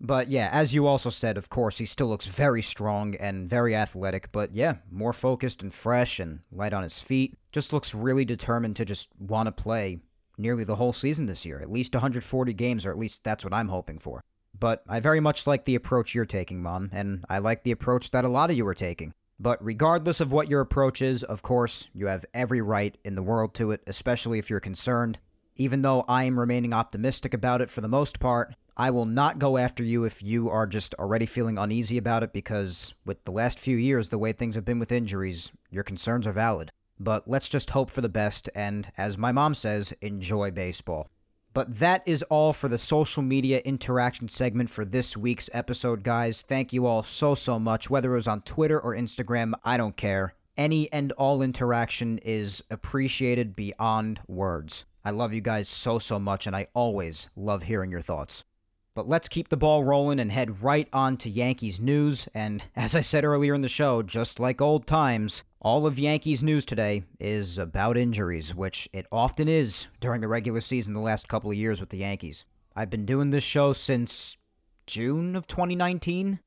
but 0.00 0.28
yeah, 0.28 0.48
as 0.52 0.74
you 0.74 0.86
also 0.86 1.10
said, 1.10 1.36
of 1.36 1.48
course, 1.48 1.78
he 1.78 1.86
still 1.86 2.08
looks 2.08 2.26
very 2.26 2.62
strong 2.62 3.14
and 3.16 3.48
very 3.48 3.74
athletic, 3.74 4.30
but 4.32 4.54
yeah, 4.54 4.76
more 4.90 5.12
focused 5.12 5.62
and 5.62 5.72
fresh 5.72 6.18
and 6.20 6.40
light 6.50 6.72
on 6.72 6.82
his 6.82 7.00
feet. 7.00 7.36
Just 7.52 7.72
looks 7.72 7.94
really 7.94 8.24
determined 8.24 8.76
to 8.76 8.84
just 8.84 9.08
want 9.18 9.46
to 9.46 9.52
play 9.52 10.00
nearly 10.38 10.64
the 10.64 10.76
whole 10.76 10.92
season 10.92 11.26
this 11.26 11.44
year, 11.44 11.60
at 11.60 11.70
least 11.70 11.94
140 11.94 12.52
games, 12.54 12.86
or 12.86 12.90
at 12.90 12.98
least 12.98 13.24
that's 13.24 13.44
what 13.44 13.54
I'm 13.54 13.68
hoping 13.68 13.98
for. 13.98 14.22
But 14.58 14.82
I 14.88 15.00
very 15.00 15.20
much 15.20 15.46
like 15.46 15.64
the 15.64 15.74
approach 15.74 16.14
you're 16.14 16.24
taking, 16.24 16.62
Mom, 16.62 16.90
and 16.92 17.24
I 17.28 17.38
like 17.38 17.62
the 17.62 17.72
approach 17.72 18.10
that 18.10 18.24
a 18.24 18.28
lot 18.28 18.50
of 18.50 18.56
you 18.56 18.66
are 18.66 18.74
taking. 18.74 19.12
But 19.40 19.64
regardless 19.64 20.20
of 20.20 20.30
what 20.30 20.48
your 20.48 20.60
approach 20.60 21.02
is, 21.02 21.24
of 21.24 21.42
course, 21.42 21.88
you 21.92 22.06
have 22.06 22.24
every 22.32 22.60
right 22.60 22.96
in 23.04 23.16
the 23.16 23.22
world 23.22 23.54
to 23.54 23.72
it, 23.72 23.82
especially 23.86 24.38
if 24.38 24.48
you're 24.48 24.60
concerned. 24.60 25.18
Even 25.56 25.82
though 25.82 26.04
I 26.06 26.24
am 26.24 26.38
remaining 26.38 26.72
optimistic 26.72 27.34
about 27.34 27.60
it 27.60 27.68
for 27.68 27.80
the 27.80 27.88
most 27.88 28.20
part, 28.20 28.54
I 28.76 28.90
will 28.90 29.04
not 29.04 29.38
go 29.38 29.58
after 29.58 29.82
you 29.82 30.04
if 30.04 30.22
you 30.22 30.48
are 30.48 30.66
just 30.66 30.94
already 30.94 31.26
feeling 31.26 31.58
uneasy 31.58 31.98
about 31.98 32.22
it 32.22 32.32
because, 32.32 32.94
with 33.04 33.22
the 33.24 33.30
last 33.30 33.58
few 33.58 33.76
years, 33.76 34.08
the 34.08 34.18
way 34.18 34.32
things 34.32 34.54
have 34.54 34.64
been 34.64 34.78
with 34.78 34.90
injuries, 34.90 35.52
your 35.70 35.84
concerns 35.84 36.26
are 36.26 36.32
valid. 36.32 36.70
But 36.98 37.28
let's 37.28 37.48
just 37.48 37.70
hope 37.70 37.90
for 37.90 38.00
the 38.00 38.08
best 38.08 38.48
and, 38.54 38.90
as 38.96 39.18
my 39.18 39.32
mom 39.32 39.54
says, 39.54 39.92
enjoy 40.00 40.52
baseball. 40.52 41.10
But 41.54 41.80
that 41.80 42.02
is 42.06 42.22
all 42.24 42.54
for 42.54 42.68
the 42.68 42.78
social 42.78 43.22
media 43.22 43.60
interaction 43.64 44.28
segment 44.28 44.70
for 44.70 44.86
this 44.86 45.16
week's 45.18 45.50
episode, 45.52 46.02
guys. 46.02 46.40
Thank 46.40 46.72
you 46.72 46.86
all 46.86 47.02
so, 47.02 47.34
so 47.34 47.58
much. 47.58 47.90
Whether 47.90 48.12
it 48.12 48.16
was 48.16 48.28
on 48.28 48.40
Twitter 48.40 48.80
or 48.80 48.96
Instagram, 48.96 49.52
I 49.62 49.76
don't 49.76 49.96
care. 49.96 50.34
Any 50.56 50.90
and 50.92 51.12
all 51.12 51.42
interaction 51.42 52.18
is 52.18 52.62
appreciated 52.70 53.54
beyond 53.54 54.20
words. 54.26 54.86
I 55.04 55.10
love 55.10 55.34
you 55.34 55.40
guys 55.40 55.68
so, 55.68 55.98
so 55.98 56.18
much, 56.18 56.46
and 56.46 56.54
I 56.56 56.68
always 56.72 57.28
love 57.36 57.64
hearing 57.64 57.90
your 57.90 58.00
thoughts. 58.00 58.44
But 58.94 59.08
let's 59.08 59.28
keep 59.28 59.48
the 59.48 59.56
ball 59.56 59.84
rolling 59.84 60.20
and 60.20 60.30
head 60.30 60.62
right 60.62 60.86
on 60.92 61.16
to 61.18 61.30
Yankees 61.30 61.80
news. 61.80 62.28
And 62.34 62.62
as 62.76 62.94
I 62.94 63.00
said 63.00 63.24
earlier 63.24 63.54
in 63.54 63.62
the 63.62 63.68
show, 63.68 64.02
just 64.02 64.38
like 64.38 64.60
old 64.60 64.86
times, 64.86 65.44
all 65.62 65.86
of 65.86 65.98
Yankees 65.98 66.42
news 66.42 66.66
today 66.66 67.04
is 67.18 67.56
about 67.56 67.96
injuries, 67.96 68.54
which 68.54 68.90
it 68.92 69.06
often 69.10 69.48
is 69.48 69.88
during 70.00 70.20
the 70.20 70.28
regular 70.28 70.60
season 70.60 70.92
the 70.92 71.00
last 71.00 71.26
couple 71.26 71.50
of 71.50 71.56
years 71.56 71.80
with 71.80 71.88
the 71.88 71.98
Yankees. 71.98 72.44
I've 72.76 72.90
been 72.90 73.06
doing 73.06 73.30
this 73.30 73.44
show 73.44 73.72
since 73.72 74.36
June 74.86 75.36
of 75.36 75.46
2019, 75.46 76.40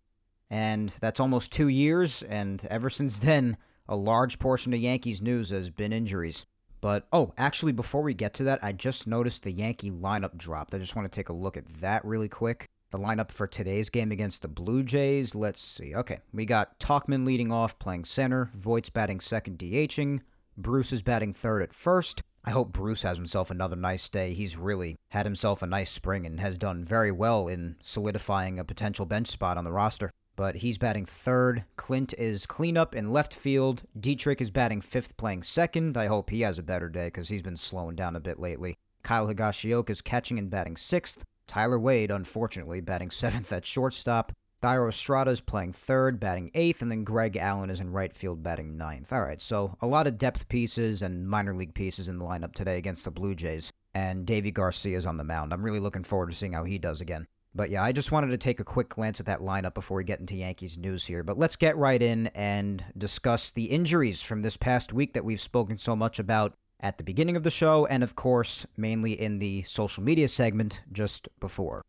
and 0.50 0.90
that's 1.02 1.20
almost 1.20 1.52
two 1.52 1.68
years, 1.68 2.22
and 2.24 2.64
ever 2.70 2.92
since 2.92 3.18
then, 3.18 3.58
a 3.88 3.96
large 3.96 4.38
portion 4.38 4.74
of 4.74 4.80
Yankees 4.80 5.22
news 5.22 5.50
has 5.50 5.72
been 5.72 5.94
injuries. 5.94 6.46
But, 6.86 7.08
oh, 7.12 7.34
actually, 7.36 7.72
before 7.72 8.04
we 8.04 8.14
get 8.14 8.36
to 8.36 8.44
that, 8.44 8.64
I 8.64 8.72
just 8.72 9.08
noticed 9.08 9.42
the 9.42 9.52
Yankee 9.52 9.90
lineup 9.90 10.38
dropped. 10.38 10.76
I 10.76 10.78
just 10.78 10.96
want 10.96 11.12
to 11.12 11.16
take 11.16 11.30
a 11.30 11.34
look 11.34 11.58
at 11.58 11.66
that 11.82 12.06
really 12.06 12.30
quick. 12.30 12.68
The 12.92 13.00
lineup 13.00 13.32
for 13.32 13.48
today's 13.48 13.90
game 13.90 14.12
against 14.12 14.44
the 14.44 14.48
Blue 14.48 14.84
Jays, 14.84 15.34
let's 15.34 15.60
see. 15.60 15.96
Okay, 15.96 16.20
we 16.32 16.46
got 16.46 16.80
Tauchman 16.80 17.26
leading 17.26 17.52
off, 17.52 17.80
playing 17.80 18.06
center, 18.06 18.52
Voit's 18.54 18.92
batting 18.92 19.20
second, 19.20 19.58
DHing, 19.58 20.22
Bruce 20.56 20.94
is 20.94 21.02
batting 21.02 21.34
third 21.34 21.64
at 21.64 21.74
first. 21.74 22.22
I 22.44 22.52
hope 22.52 22.72
Bruce 22.72 23.02
has 23.02 23.18
himself 23.18 23.50
another 23.50 23.76
nice 23.76 24.08
day. 24.08 24.36
He's 24.36 24.56
really 24.56 24.96
had 25.10 25.26
himself 25.26 25.64
a 25.64 25.66
nice 25.66 25.90
spring 25.90 26.28
and 26.28 26.40
has 26.40 26.60
done 26.60 26.84
very 26.84 27.12
well 27.12 27.48
in 27.48 27.78
solidifying 27.82 28.60
a 28.60 28.64
potential 28.64 29.08
bench 29.08 29.26
spot 29.26 29.58
on 29.58 29.66
the 29.66 29.72
roster 29.72 30.12
but 30.36 30.58
he's 30.58 30.78
batting 30.78 31.06
third. 31.06 31.66
Clint 31.76 32.14
is 32.18 32.46
cleanup 32.46 32.96
in 32.96 33.12
left 33.12 33.34
field. 33.34 33.84
Dietrich 34.00 34.42
is 34.42 34.52
batting 34.52 34.82
fifth, 34.82 35.18
playing 35.18 35.44
second. 35.44 35.98
I 35.98 36.08
hope 36.08 36.30
he 36.30 36.42
has 36.42 36.60
a 36.60 36.64
better 36.64 36.90
day 36.90 37.08
because 37.08 37.30
he's 37.30 37.42
been 37.42 37.58
slowing 37.58 37.96
down 37.96 38.16
a 38.16 38.20
bit 38.20 38.40
lately. 38.40 38.76
Kyle 39.04 39.28
Higashioka 39.28 39.92
is 39.92 40.02
catching 40.02 40.40
and 40.40 40.50
batting 40.50 40.78
sixth. 40.78 41.24
Tyler 41.48 41.80
Wade, 41.80 42.12
unfortunately, 42.12 42.82
batting 42.82 43.12
seventh 43.12 43.52
at 43.54 43.66
shortstop. 43.66 44.32
Thairo 44.62 44.90
Estrada 44.90 45.30
is 45.30 45.42
playing 45.42 45.74
third, 45.74 46.20
batting 46.20 46.50
eighth, 46.56 46.82
and 46.82 46.90
then 46.90 47.04
Greg 47.04 47.38
Allen 47.38 47.70
is 47.70 47.80
in 47.80 47.92
right 47.92 48.14
field, 48.14 48.42
batting 48.42 48.78
ninth. 48.78 49.14
All 49.14 49.22
right, 49.22 49.40
so 49.40 49.76
a 49.80 49.86
lot 49.86 50.08
of 50.08 50.18
depth 50.18 50.50
pieces 50.50 51.04
and 51.04 51.28
minor 51.30 51.56
league 51.56 51.76
pieces 51.76 52.08
in 52.08 52.18
the 52.18 52.26
lineup 52.26 52.54
today 52.54 52.78
against 52.78 53.06
the 53.06 53.12
Blue 53.12 53.36
Jays. 53.36 53.72
And 53.94 54.26
Deivi 54.26 54.54
Garcia 54.54 54.98
is 54.98 55.06
on 55.06 55.18
the 55.18 55.24
mound. 55.24 55.54
I'm 55.54 55.64
really 55.64 55.80
looking 55.80 56.04
forward 56.04 56.32
to 56.32 56.36
seeing 56.36 56.54
how 56.54 56.64
he 56.64 56.80
does 56.80 57.00
again. 57.00 57.28
But 57.56 57.70
yeah, 57.70 57.84
I 57.84 57.94
just 57.94 58.12
wanted 58.12 58.32
to 58.32 58.38
take 58.38 58.60
a 58.60 58.66
quick 58.66 58.90
glance 58.90 59.22
at 59.22 59.26
that 59.28 59.40
lineup 59.40 59.74
before 59.74 59.98
we 59.98 60.04
get 60.04 60.20
into 60.20 60.36
Yankees 60.36 60.78
news 60.78 61.06
here. 61.06 61.24
But 61.24 61.38
let's 61.38 61.56
get 61.56 61.78
right 61.78 62.02
in 62.02 62.28
and 62.28 62.84
discuss 62.98 63.50
the 63.50 63.66
injuries 63.66 64.22
from 64.22 64.42
this 64.42 64.58
past 64.58 64.92
week 64.92 65.14
that 65.14 65.24
we've 65.24 65.40
spoken 65.40 65.78
so 65.78 65.96
much 65.96 66.20
about 66.20 66.54
at 66.82 66.98
the 66.98 67.04
beginning 67.04 67.38
of 67.38 67.44
the 67.44 67.50
show, 67.50 67.86
and 67.86 68.04
of 68.04 68.16
course, 68.16 68.66
mainly 68.76 69.14
in 69.14 69.40
the 69.40 69.64
social 69.64 70.04
media 70.04 70.28
segment 70.28 70.82
just 70.92 71.30
before. 71.40 71.82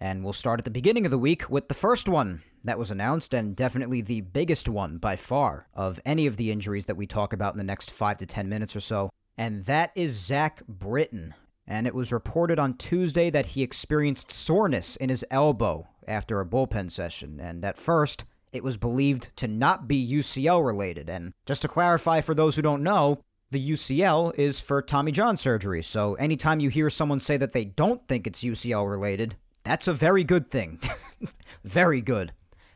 And 0.00 0.24
we'll 0.24 0.32
start 0.32 0.58
at 0.58 0.64
the 0.64 0.70
beginning 0.70 1.04
of 1.04 1.12
the 1.12 1.18
week 1.18 1.48
with 1.48 1.68
the 1.68 1.74
first 1.74 2.08
one 2.08 2.42
that 2.64 2.78
was 2.78 2.90
announced, 2.90 3.32
and 3.32 3.54
definitely 3.54 4.00
the 4.00 4.22
biggest 4.22 4.68
one 4.68 4.98
by 4.98 5.14
far 5.14 5.68
of 5.72 6.00
any 6.04 6.26
of 6.26 6.36
the 6.36 6.50
injuries 6.50 6.86
that 6.86 6.96
we 6.96 7.06
talk 7.06 7.32
about 7.32 7.54
in 7.54 7.58
the 7.58 7.64
next 7.64 7.92
five 7.92 8.18
to 8.18 8.26
ten 8.26 8.48
minutes 8.48 8.74
or 8.74 8.80
so. 8.80 9.10
And 9.38 9.64
that 9.66 9.92
is 9.94 10.18
Zach 10.18 10.66
Britton, 10.66 11.34
and 11.72 11.86
it 11.86 11.94
was 11.94 12.12
reported 12.12 12.58
on 12.58 12.74
Tuesday 12.74 13.30
that 13.30 13.46
he 13.46 13.62
experienced 13.62 14.30
soreness 14.30 14.94
in 14.96 15.08
his 15.08 15.24
elbow 15.30 15.88
after 16.06 16.38
a 16.38 16.44
bullpen 16.44 16.92
session, 16.92 17.40
and 17.40 17.64
at 17.64 17.78
first, 17.78 18.26
it 18.52 18.62
was 18.62 18.76
believed 18.76 19.30
to 19.36 19.48
not 19.48 19.88
be 19.88 20.06
UCL 20.06 20.66
related. 20.66 21.08
And 21.08 21.32
just 21.46 21.62
to 21.62 21.68
clarify 21.68 22.20
for 22.20 22.34
those 22.34 22.56
who 22.56 22.62
don't 22.62 22.82
know, 22.82 23.20
the 23.50 23.70
UCL 23.70 24.34
is 24.36 24.60
for 24.60 24.82
Tommy 24.82 25.12
John 25.12 25.38
surgery, 25.38 25.80
so 25.80 26.12
anytime 26.16 26.60
you 26.60 26.68
hear 26.68 26.90
someone 26.90 27.20
say 27.20 27.38
that 27.38 27.54
they 27.54 27.64
don't 27.64 28.06
think 28.06 28.26
it's 28.26 28.44
UCL 28.44 28.90
related, 28.90 29.36
that's 29.64 29.88
a 29.88 29.94
very 29.94 30.24
good 30.24 30.50
thing. 30.50 30.78
very 31.64 32.02
good. 32.02 32.34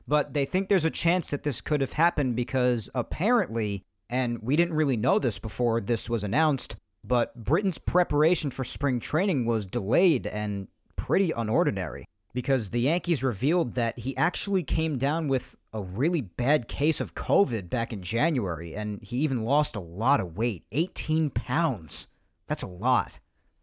But 0.09 0.33
they 0.33 0.47
think 0.47 0.71
there's 0.71 0.87
a 0.87 0.91
chance 0.91 1.29
that 1.29 1.43
this 1.43 1.61
could 1.61 1.83
have 1.83 1.93
happened 1.93 2.35
because 2.35 2.89
apparently, 2.95 3.83
and 4.09 4.39
we 4.43 4.57
didn't 4.57 4.73
really 4.73 4.97
know 4.97 5.19
this 5.19 5.39
before 5.39 5.83
this 5.83 6.09
was 6.09 6.25
announced, 6.25 6.77
but 7.07 7.35
Britton's 7.37 7.79
preparation 7.79 8.51
for 8.51 8.65
spring 8.65 8.99
training 9.01 9.45
was 9.45 9.67
delayed 9.67 10.27
and 10.27 10.69
pretty 10.97 11.31
unordinary 11.31 12.05
because 12.33 12.71
the 12.71 12.81
Yankees 12.81 13.25
revealed 13.25 13.75
that 13.75 13.99
he 13.99 14.17
actually 14.17 14.63
came 14.63 14.99
down 14.99 15.29
with 15.29 15.57
a 15.73 15.83
really 15.83 16.21
bad 16.21 16.69
case 16.69 17.01
of 17.01 17.15
COVID 17.15 17.71
back 17.71 17.93
in 17.93 18.03
January, 18.03 18.75
and 18.75 19.03
he 19.03 19.19
even 19.19 19.45
lost 19.45 19.75
a 19.75 19.81
lot 19.81 20.21
of 20.21 20.37
weight 20.37 20.65
18 20.73 21.31
pounds. 21.31 22.07
That's 22.47 22.63
a 22.63 22.69
lot. 22.69 23.21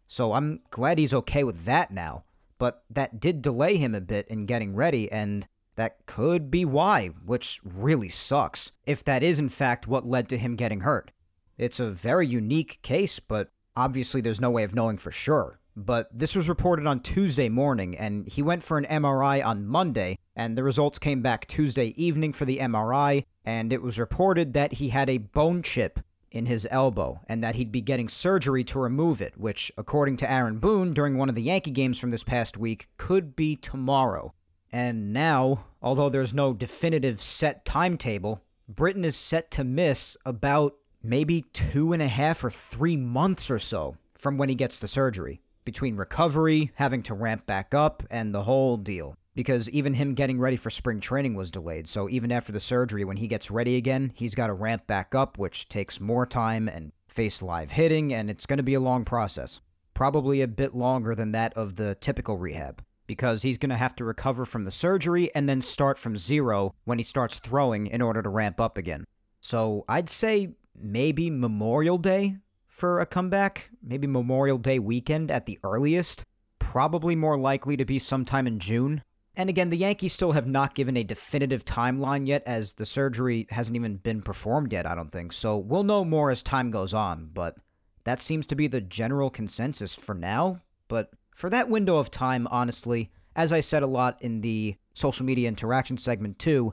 So 0.08 0.32
I'm 0.32 0.60
glad 0.70 0.98
he's 0.98 1.14
okay 1.14 1.44
with 1.44 1.66
that 1.66 1.92
now. 1.92 2.24
But 2.58 2.82
that 2.90 3.20
did 3.20 3.42
delay 3.42 3.76
him 3.76 3.94
a 3.94 4.00
bit 4.00 4.26
in 4.28 4.46
getting 4.46 4.74
ready, 4.74 5.10
and 5.10 5.46
that 5.76 6.06
could 6.06 6.50
be 6.50 6.64
why, 6.64 7.08
which 7.24 7.60
really 7.64 8.08
sucks, 8.08 8.72
if 8.86 9.04
that 9.04 9.22
is 9.22 9.38
in 9.38 9.48
fact 9.48 9.86
what 9.86 10.06
led 10.06 10.28
to 10.30 10.38
him 10.38 10.56
getting 10.56 10.80
hurt. 10.80 11.10
It's 11.56 11.80
a 11.80 11.90
very 11.90 12.26
unique 12.26 12.80
case, 12.82 13.20
but 13.20 13.50
obviously 13.76 14.20
there's 14.20 14.40
no 14.40 14.50
way 14.50 14.64
of 14.64 14.74
knowing 14.74 14.98
for 14.98 15.10
sure. 15.12 15.60
But 15.76 16.16
this 16.16 16.36
was 16.36 16.48
reported 16.48 16.86
on 16.86 17.00
Tuesday 17.00 17.48
morning, 17.48 17.96
and 17.96 18.28
he 18.28 18.42
went 18.42 18.62
for 18.62 18.78
an 18.78 18.84
MRI 18.84 19.44
on 19.44 19.66
Monday, 19.66 20.18
and 20.36 20.56
the 20.56 20.62
results 20.62 20.98
came 20.98 21.20
back 21.20 21.46
Tuesday 21.46 21.88
evening 22.00 22.32
for 22.32 22.44
the 22.44 22.58
MRI, 22.58 23.24
and 23.44 23.72
it 23.72 23.82
was 23.82 23.98
reported 23.98 24.52
that 24.52 24.74
he 24.74 24.90
had 24.90 25.10
a 25.10 25.18
bone 25.18 25.62
chip 25.62 26.00
in 26.30 26.46
his 26.46 26.66
elbow, 26.70 27.20
and 27.28 27.42
that 27.42 27.54
he'd 27.54 27.72
be 27.72 27.80
getting 27.80 28.08
surgery 28.08 28.64
to 28.64 28.78
remove 28.78 29.20
it, 29.20 29.36
which, 29.36 29.70
according 29.76 30.16
to 30.16 30.30
Aaron 30.30 30.58
Boone 30.58 30.92
during 30.92 31.16
one 31.16 31.28
of 31.28 31.34
the 31.34 31.42
Yankee 31.42 31.70
games 31.70 31.98
from 31.98 32.10
this 32.10 32.24
past 32.24 32.56
week, 32.56 32.88
could 32.96 33.36
be 33.36 33.54
tomorrow. 33.54 34.34
And 34.72 35.12
now, 35.12 35.66
although 35.80 36.08
there's 36.08 36.34
no 36.34 36.52
definitive 36.52 37.20
set 37.20 37.64
timetable, 37.64 38.42
Britton 38.68 39.04
is 39.04 39.16
set 39.16 39.50
to 39.52 39.62
miss 39.62 40.16
about 40.24 40.74
maybe 41.04 41.44
two 41.52 41.92
and 41.92 42.02
a 42.02 42.08
half 42.08 42.42
or 42.42 42.50
three 42.50 42.96
months 42.96 43.50
or 43.50 43.58
so. 43.58 43.96
from 44.14 44.38
when 44.38 44.48
he 44.48 44.54
gets 44.54 44.78
the 44.78 44.88
surgery, 44.88 45.40
between 45.64 45.96
recovery, 45.96 46.70
having 46.76 47.02
to 47.02 47.12
ramp 47.12 47.44
back 47.46 47.74
up, 47.74 48.02
and 48.10 48.34
the 48.34 48.44
whole 48.44 48.76
deal. 48.78 49.16
Because 49.34 49.68
even 49.70 49.94
him 49.94 50.14
getting 50.14 50.38
ready 50.38 50.56
for 50.56 50.70
spring 50.70 51.00
training 51.00 51.34
was 51.34 51.50
delayed, 51.50 51.88
so 51.88 52.08
even 52.08 52.32
after 52.32 52.52
the 52.52 52.60
surgery, 52.60 53.04
when 53.04 53.18
he 53.18 53.26
gets 53.26 53.50
ready 53.50 53.76
again, 53.76 54.12
he's 54.14 54.34
got 54.34 54.46
to 54.46 54.54
ramp 54.54 54.86
back 54.86 55.14
up, 55.14 55.36
which 55.36 55.68
takes 55.68 56.00
more 56.00 56.24
time 56.24 56.68
and 56.68 56.92
face 57.08 57.42
live 57.42 57.72
hitting, 57.72 58.14
and 58.14 58.30
it's 58.30 58.46
going 58.46 58.56
to 58.56 58.62
be 58.62 58.74
a 58.74 58.80
long 58.80 59.04
process. 59.04 59.60
Probably 59.92 60.40
a 60.40 60.48
bit 60.48 60.74
longer 60.74 61.14
than 61.14 61.32
that 61.32 61.52
of 61.54 61.76
the 61.76 61.96
typical 61.96 62.38
rehab 62.38 62.82
because 63.06 63.42
he's 63.42 63.58
going 63.58 63.70
to 63.70 63.76
have 63.76 63.94
to 63.96 64.04
recover 64.04 64.44
from 64.44 64.64
the 64.64 64.70
surgery 64.70 65.30
and 65.34 65.48
then 65.48 65.60
start 65.60 65.98
from 65.98 66.16
zero 66.16 66.74
when 66.84 66.98
he 66.98 67.04
starts 67.04 67.38
throwing 67.38 67.86
in 67.86 68.00
order 68.00 68.22
to 68.22 68.30
ramp 68.30 68.60
up 68.60 68.78
again. 68.78 69.04
So 69.40 69.84
I'd 69.88 70.08
say 70.08 70.54
maybe 70.76 71.30
Memorial 71.30 71.98
Day 71.98 72.36
for 72.66 73.00
a 73.00 73.06
comeback, 73.06 73.70
maybe 73.82 74.06
Memorial 74.06 74.58
Day 74.58 74.78
weekend 74.78 75.30
at 75.30 75.46
the 75.46 75.58
earliest. 75.62 76.24
Probably 76.58 77.14
more 77.14 77.38
likely 77.38 77.76
to 77.76 77.84
be 77.84 77.98
sometime 77.98 78.46
in 78.46 78.58
June. 78.58 79.02
And 79.36 79.48
again, 79.48 79.70
the 79.70 79.76
Yankees 79.76 80.12
still 80.12 80.32
have 80.32 80.46
not 80.46 80.74
given 80.74 80.96
a 80.96 81.04
definitive 81.04 81.64
timeline 81.64 82.26
yet, 82.26 82.42
as 82.46 82.74
the 82.74 82.86
surgery 82.86 83.46
hasn't 83.50 83.76
even 83.76 83.96
been 83.96 84.20
performed 84.20 84.72
yet, 84.72 84.86
I 84.86 84.94
don't 84.94 85.10
think. 85.10 85.32
So 85.32 85.56
we'll 85.56 85.82
know 85.82 86.04
more 86.04 86.30
as 86.30 86.42
time 86.42 86.70
goes 86.70 86.94
on, 86.94 87.30
but 87.32 87.56
that 88.04 88.20
seems 88.20 88.46
to 88.46 88.54
be 88.54 88.66
the 88.66 88.80
general 88.80 89.30
consensus 89.30 89.94
for 89.94 90.14
now. 90.14 90.60
But 90.88 91.10
for 91.34 91.50
that 91.50 91.68
window 91.68 91.98
of 91.98 92.10
time, 92.10 92.46
honestly, 92.50 93.10
as 93.34 93.52
I 93.52 93.60
said 93.60 93.82
a 93.82 93.88
lot 93.88 94.22
in 94.22 94.40
the 94.40 94.76
social 94.94 95.26
media 95.26 95.48
interaction 95.48 95.98
segment 95.98 96.38
too, 96.38 96.72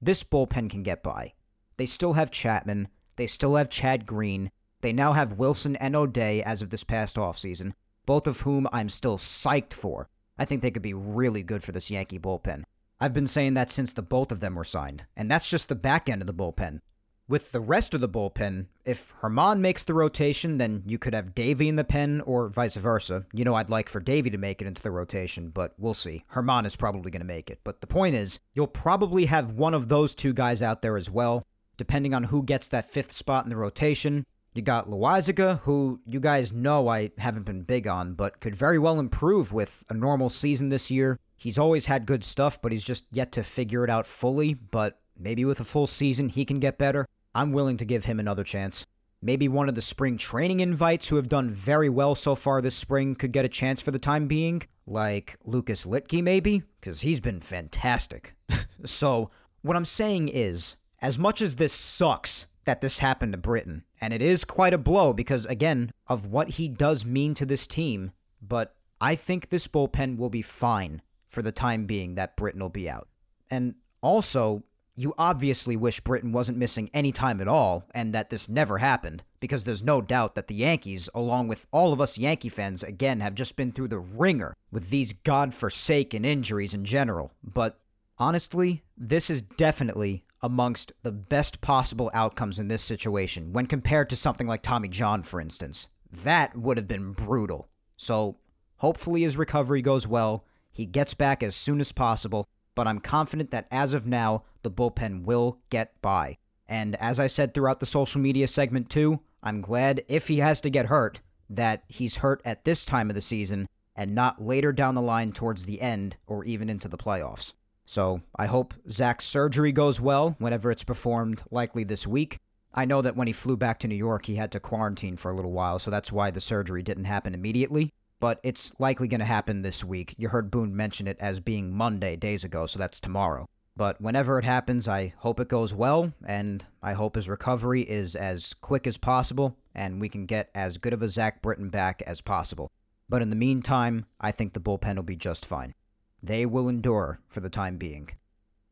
this 0.00 0.22
bullpen 0.22 0.68
can 0.68 0.82
get 0.82 1.02
by. 1.02 1.32
They 1.78 1.86
still 1.86 2.12
have 2.12 2.30
Chapman, 2.30 2.88
they 3.16 3.26
still 3.26 3.56
have 3.56 3.68
Chad 3.68 4.06
Green, 4.06 4.50
they 4.80 4.92
now 4.92 5.12
have 5.12 5.34
Wilson 5.34 5.76
and 5.76 5.94
O'Day 5.94 6.42
as 6.42 6.60
of 6.60 6.70
this 6.70 6.84
past 6.84 7.16
offseason, 7.16 7.72
both 8.04 8.26
of 8.26 8.40
whom 8.40 8.66
I'm 8.72 8.88
still 8.88 9.16
psyched 9.16 9.72
for. 9.72 10.08
I 10.38 10.44
think 10.44 10.60
they 10.60 10.70
could 10.70 10.82
be 10.82 10.94
really 10.94 11.42
good 11.42 11.62
for 11.62 11.72
this 11.72 11.90
Yankee 11.90 12.18
bullpen. 12.18 12.64
I've 13.00 13.14
been 13.14 13.26
saying 13.26 13.54
that 13.54 13.70
since 13.70 13.92
the 13.92 14.02
both 14.02 14.32
of 14.32 14.40
them 14.40 14.54
were 14.54 14.64
signed, 14.64 15.06
and 15.16 15.30
that's 15.30 15.48
just 15.48 15.68
the 15.68 15.74
back 15.74 16.08
end 16.08 16.20
of 16.22 16.26
the 16.26 16.34
bullpen. 16.34 16.80
With 17.28 17.52
the 17.52 17.60
rest 17.60 17.94
of 17.94 18.00
the 18.00 18.08
bullpen, 18.08 18.66
if 18.84 19.14
Germán 19.22 19.60
makes 19.60 19.84
the 19.84 19.94
rotation, 19.94 20.58
then 20.58 20.82
you 20.86 20.98
could 20.98 21.14
have 21.14 21.34
Deivi 21.34 21.68
in 21.68 21.76
the 21.76 21.84
pen 21.84 22.20
or 22.22 22.48
vice 22.48 22.76
versa. 22.76 23.24
You 23.32 23.44
know, 23.44 23.54
I'd 23.54 23.70
like 23.70 23.88
for 23.88 24.00
Deivi 24.00 24.30
to 24.32 24.38
make 24.38 24.60
it 24.60 24.66
into 24.66 24.82
the 24.82 24.90
rotation, 24.90 25.50
but 25.50 25.74
we'll 25.78 25.94
see. 25.94 26.24
Germán 26.32 26.66
is 26.66 26.76
probably 26.76 27.10
going 27.10 27.22
to 27.22 27.26
make 27.26 27.48
it. 27.48 27.60
But 27.62 27.80
the 27.80 27.86
point 27.86 28.16
is, 28.16 28.40
you'll 28.54 28.66
probably 28.66 29.26
have 29.26 29.52
one 29.52 29.72
of 29.72 29.88
those 29.88 30.14
two 30.14 30.32
guys 30.32 30.60
out 30.60 30.82
there 30.82 30.96
as 30.96 31.08
well, 31.10 31.46
depending 31.76 32.14
on 32.14 32.24
who 32.24 32.42
gets 32.42 32.68
that 32.68 32.90
fifth 32.90 33.12
spot 33.12 33.44
in 33.44 33.50
the 33.50 33.56
rotation. 33.56 34.26
You 34.54 34.62
got 34.62 34.88
Loaisiga, 34.88 35.60
who 35.60 36.00
you 36.04 36.20
guys 36.20 36.52
know 36.52 36.88
I 36.88 37.10
haven't 37.18 37.46
been 37.46 37.62
big 37.62 37.86
on, 37.86 38.14
but 38.14 38.40
could 38.40 38.54
very 38.54 38.78
well 38.78 38.98
improve 38.98 39.52
with 39.52 39.82
a 39.88 39.94
normal 39.94 40.28
season 40.28 40.68
this 40.68 40.90
year. 40.90 41.18
He's 41.36 41.58
always 41.58 41.86
had 41.86 42.06
good 42.06 42.22
stuff, 42.22 42.60
but 42.60 42.70
he's 42.70 42.84
just 42.84 43.06
yet 43.10 43.32
to 43.32 43.42
figure 43.42 43.82
it 43.82 43.90
out 43.90 44.06
fully. 44.06 44.54
But 44.54 44.98
Maybe 45.18 45.44
with 45.44 45.60
a 45.60 45.64
full 45.64 45.86
season, 45.86 46.28
he 46.28 46.44
can 46.44 46.58
get 46.58 46.78
better. 46.78 47.06
I'm 47.34 47.52
willing 47.52 47.76
to 47.78 47.84
give 47.84 48.04
him 48.04 48.18
another 48.18 48.44
chance. 48.44 48.86
Maybe 49.20 49.46
one 49.46 49.68
of 49.68 49.76
the 49.76 49.80
spring 49.80 50.16
training 50.16 50.60
invites 50.60 51.08
who 51.08 51.16
have 51.16 51.28
done 51.28 51.48
very 51.48 51.88
well 51.88 52.14
so 52.14 52.34
far 52.34 52.60
this 52.60 52.74
spring 52.74 53.14
could 53.14 53.32
get 53.32 53.44
a 53.44 53.48
chance 53.48 53.80
for 53.80 53.92
the 53.92 53.98
time 53.98 54.26
being, 54.26 54.62
like 54.84 55.36
Lucas 55.44 55.86
Luetge, 55.86 56.22
maybe, 56.22 56.64
because 56.80 57.02
he's 57.02 57.20
been 57.20 57.40
fantastic. 57.40 58.34
so, 58.84 59.30
what 59.62 59.76
I'm 59.76 59.84
saying 59.84 60.28
is, 60.28 60.74
as 61.02 61.18
much 61.18 61.42
as 61.42 61.56
this 61.56 61.72
sucks 61.72 62.46
that 62.64 62.80
this 62.80 63.00
happened 63.00 63.32
to 63.32 63.38
Britton, 63.38 63.84
and 64.00 64.14
it 64.14 64.22
is 64.22 64.44
quite 64.44 64.72
a 64.72 64.78
blow 64.78 65.12
because, 65.12 65.44
again, 65.46 65.90
of 66.06 66.26
what 66.26 66.50
he 66.50 66.68
does 66.68 67.04
mean 67.04 67.34
to 67.34 67.44
this 67.44 67.66
team, 67.66 68.12
but 68.40 68.76
I 69.00 69.16
think 69.16 69.48
this 69.48 69.66
bullpen 69.66 70.16
will 70.16 70.30
be 70.30 70.42
fine 70.42 71.02
for 71.28 71.42
the 71.42 71.50
time 71.50 71.86
being 71.86 72.14
that 72.14 72.36
Britton 72.36 72.60
will 72.60 72.68
be 72.68 72.88
out. 72.88 73.08
And 73.50 73.74
also, 74.00 74.62
you 74.94 75.12
obviously 75.18 75.74
wish 75.76 75.98
Britton 76.00 76.30
wasn't 76.30 76.58
missing 76.58 76.88
any 76.94 77.10
time 77.10 77.40
at 77.40 77.48
all 77.48 77.84
and 77.94 78.14
that 78.14 78.30
this 78.30 78.48
never 78.48 78.78
happened, 78.78 79.24
because 79.40 79.64
there's 79.64 79.82
no 79.82 80.00
doubt 80.00 80.36
that 80.36 80.46
the 80.46 80.54
Yankees, 80.54 81.08
along 81.14 81.48
with 81.48 81.66
all 81.72 81.92
of 81.92 82.00
us 82.00 82.16
Yankee 82.16 82.48
fans, 82.48 82.84
again 82.84 83.18
have 83.18 83.34
just 83.34 83.56
been 83.56 83.72
through 83.72 83.88
the 83.88 83.98
ringer 83.98 84.54
with 84.70 84.90
these 84.90 85.12
god-forsaken 85.12 86.24
injuries 86.24 86.74
in 86.74 86.84
general. 86.84 87.32
But 87.42 87.80
honestly, 88.18 88.84
this 88.96 89.30
is 89.30 89.42
definitely 89.42 90.22
amongst 90.42 90.92
the 91.02 91.12
best 91.12 91.60
possible 91.60 92.10
outcomes 92.12 92.58
in 92.58 92.68
this 92.68 92.82
situation 92.82 93.52
when 93.52 93.66
compared 93.66 94.10
to 94.10 94.16
something 94.16 94.46
like 94.46 94.62
Tommy 94.62 94.88
John, 94.88 95.22
for 95.22 95.40
instance. 95.40 95.88
That 96.10 96.56
would 96.56 96.76
have 96.76 96.88
been 96.88 97.12
brutal. 97.12 97.68
So, 97.96 98.36
hopefully, 98.78 99.22
his 99.22 99.36
recovery 99.36 99.80
goes 99.80 100.06
well. 100.06 100.44
He 100.70 100.86
gets 100.86 101.14
back 101.14 101.42
as 101.42 101.54
soon 101.54 101.80
as 101.80 101.92
possible 101.92 102.48
but 102.74 102.86
I'm 102.86 103.00
confident 103.00 103.50
that 103.50 103.66
as 103.70 103.92
of 103.94 104.06
now, 104.06 104.44
the 104.62 104.70
bullpen 104.70 105.24
will 105.24 105.58
get 105.70 106.00
by. 106.00 106.38
And 106.66 106.96
as 106.96 107.18
I 107.20 107.26
said 107.26 107.52
throughout 107.52 107.80
the 107.80 107.86
social 107.86 108.20
media 108.20 108.46
segment 108.46 108.88
too, 108.88 109.20
I'm 109.42 109.60
glad 109.60 110.04
if 110.08 110.28
he 110.28 110.38
has 110.38 110.60
to 110.62 110.70
get 110.70 110.86
hurt, 110.86 111.20
that 111.50 111.82
he's 111.88 112.18
hurt 112.18 112.40
at 112.44 112.64
this 112.64 112.84
time 112.84 113.10
of 113.10 113.14
the 113.14 113.20
season 113.20 113.68
and 113.94 114.14
not 114.14 114.40
later 114.40 114.72
down 114.72 114.94
the 114.94 115.02
line 115.02 115.32
towards 115.32 115.64
the 115.64 115.82
end 115.82 116.16
or 116.26 116.44
even 116.44 116.70
into 116.70 116.88
the 116.88 116.96
playoffs. 116.96 117.52
So 117.92 118.22
I 118.34 118.46
hope 118.46 118.72
Zach's 118.88 119.26
surgery 119.26 119.70
goes 119.70 120.00
well 120.00 120.34
whenever 120.38 120.70
it's 120.70 120.82
performed, 120.82 121.42
likely 121.50 121.84
this 121.84 122.06
week. 122.06 122.38
I 122.72 122.86
know 122.86 123.02
that 123.02 123.16
when 123.16 123.26
he 123.26 123.34
flew 123.34 123.58
back 123.58 123.78
to 123.80 123.88
New 123.88 123.94
York, 123.96 124.24
he 124.24 124.36
had 124.36 124.50
to 124.52 124.60
quarantine 124.60 125.18
for 125.18 125.30
a 125.30 125.34
little 125.34 125.52
while, 125.52 125.78
so 125.78 125.90
that's 125.90 126.10
why 126.10 126.30
the 126.30 126.40
surgery 126.40 126.82
didn't 126.82 127.04
happen 127.04 127.34
immediately 127.34 127.92
but 128.22 128.38
it's 128.44 128.72
likely 128.78 129.08
going 129.08 129.18
to 129.18 129.26
happen 129.26 129.62
this 129.62 129.82
week. 129.82 130.14
You 130.16 130.28
heard 130.28 130.48
Boone 130.48 130.76
mention 130.76 131.08
it 131.08 131.16
as 131.18 131.40
being 131.40 131.76
Monday 131.76 132.14
days 132.14 132.44
ago, 132.44 132.66
so 132.66 132.78
that's 132.78 133.00
tomorrow. 133.00 133.48
But 133.76 134.00
whenever 134.00 134.38
it 134.38 134.44
happens, 134.44 134.86
I 134.86 135.12
hope 135.18 135.40
it 135.40 135.48
goes 135.48 135.74
well, 135.74 136.12
and 136.24 136.64
I 136.80 136.92
hope 136.92 137.16
his 137.16 137.28
recovery 137.28 137.82
is 137.82 138.14
as 138.14 138.54
quick 138.54 138.86
as 138.86 138.96
possible, 138.96 139.56
and 139.74 140.00
we 140.00 140.08
can 140.08 140.26
get 140.26 140.50
as 140.54 140.78
good 140.78 140.92
of 140.92 141.02
a 141.02 141.08
Zach 141.08 141.42
Britton 141.42 141.68
back 141.68 142.00
as 142.06 142.20
possible. 142.20 142.70
But 143.08 143.22
in 143.22 143.30
the 143.30 143.34
meantime, 143.34 144.06
I 144.20 144.30
think 144.30 144.52
the 144.52 144.60
bullpen 144.60 144.94
will 144.94 145.02
be 145.02 145.16
just 145.16 145.44
fine. 145.44 145.74
They 146.22 146.46
will 146.46 146.68
endure 146.68 147.20
for 147.28 147.40
the 147.40 147.50
time 147.50 147.76
being. 147.76 148.10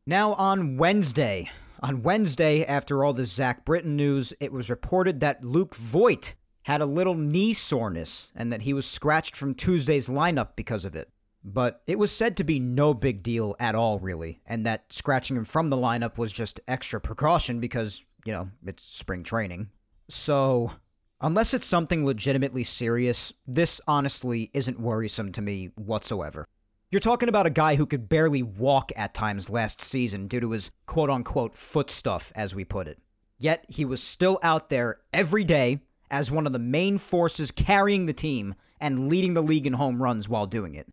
Now, 0.05 0.33
on 0.33 0.77
Wednesday, 0.77 1.49
on 1.81 2.03
Wednesday, 2.03 2.63
after 2.63 3.03
all 3.03 3.13
this 3.13 3.33
Zach 3.33 3.65
Britton 3.65 3.95
news, 3.95 4.33
it 4.39 4.51
was 4.51 4.69
reported 4.69 5.19
that 5.19 5.43
Luke 5.43 5.75
Voit 5.75 6.33
had 6.63 6.81
a 6.81 6.85
little 6.85 7.15
knee 7.15 7.53
soreness 7.53 8.31
and 8.35 8.53
that 8.53 8.61
he 8.61 8.73
was 8.73 8.85
scratched 8.85 9.35
from 9.35 9.55
Tuesday's 9.55 10.07
lineup 10.07 10.55
because 10.55 10.85
of 10.85 10.95
it. 10.95 11.09
But 11.43 11.81
it 11.87 11.97
was 11.97 12.11
said 12.11 12.37
to 12.37 12.43
be 12.43 12.59
no 12.59 12.93
big 12.93 13.23
deal 13.23 13.55
at 13.59 13.73
all, 13.73 13.97
really, 13.97 14.41
and 14.45 14.65
that 14.65 14.93
scratching 14.93 15.35
him 15.35 15.45
from 15.45 15.71
the 15.71 15.77
lineup 15.77 16.17
was 16.17 16.31
just 16.31 16.59
extra 16.67 17.01
precaution 17.01 17.59
because, 17.59 18.05
you 18.25 18.31
know, 18.31 18.51
it's 18.65 18.83
spring 18.83 19.23
training. 19.23 19.71
So, 20.07 20.73
unless 21.19 21.55
it's 21.55 21.65
something 21.65 22.05
legitimately 22.05 22.63
serious, 22.63 23.33
this 23.47 23.81
honestly 23.87 24.51
isn't 24.53 24.79
worrisome 24.79 25.31
to 25.31 25.41
me 25.41 25.71
whatsoever. 25.75 26.45
You're 26.91 26.99
talking 26.99 27.29
about 27.29 27.45
a 27.45 27.51
guy 27.51 27.77
who 27.77 27.85
could 27.85 28.09
barely 28.09 28.43
walk 28.43 28.91
at 28.97 29.13
times 29.13 29.49
last 29.49 29.79
season 29.79 30.27
due 30.27 30.41
to 30.41 30.51
his 30.51 30.71
quote 30.85 31.09
unquote 31.09 31.55
foot 31.55 31.89
stuff, 31.89 32.33
as 32.35 32.53
we 32.53 32.65
put 32.65 32.85
it. 32.85 32.99
Yet 33.39 33.63
he 33.69 33.85
was 33.85 34.03
still 34.03 34.39
out 34.43 34.67
there 34.67 34.99
every 35.13 35.45
day 35.45 35.79
as 36.11 36.29
one 36.29 36.45
of 36.45 36.51
the 36.51 36.59
main 36.59 36.97
forces 36.97 37.49
carrying 37.49 38.07
the 38.07 38.13
team 38.13 38.55
and 38.81 39.07
leading 39.07 39.35
the 39.35 39.41
league 39.41 39.65
in 39.65 39.71
home 39.73 40.03
runs 40.03 40.27
while 40.27 40.45
doing 40.45 40.75
it. 40.75 40.85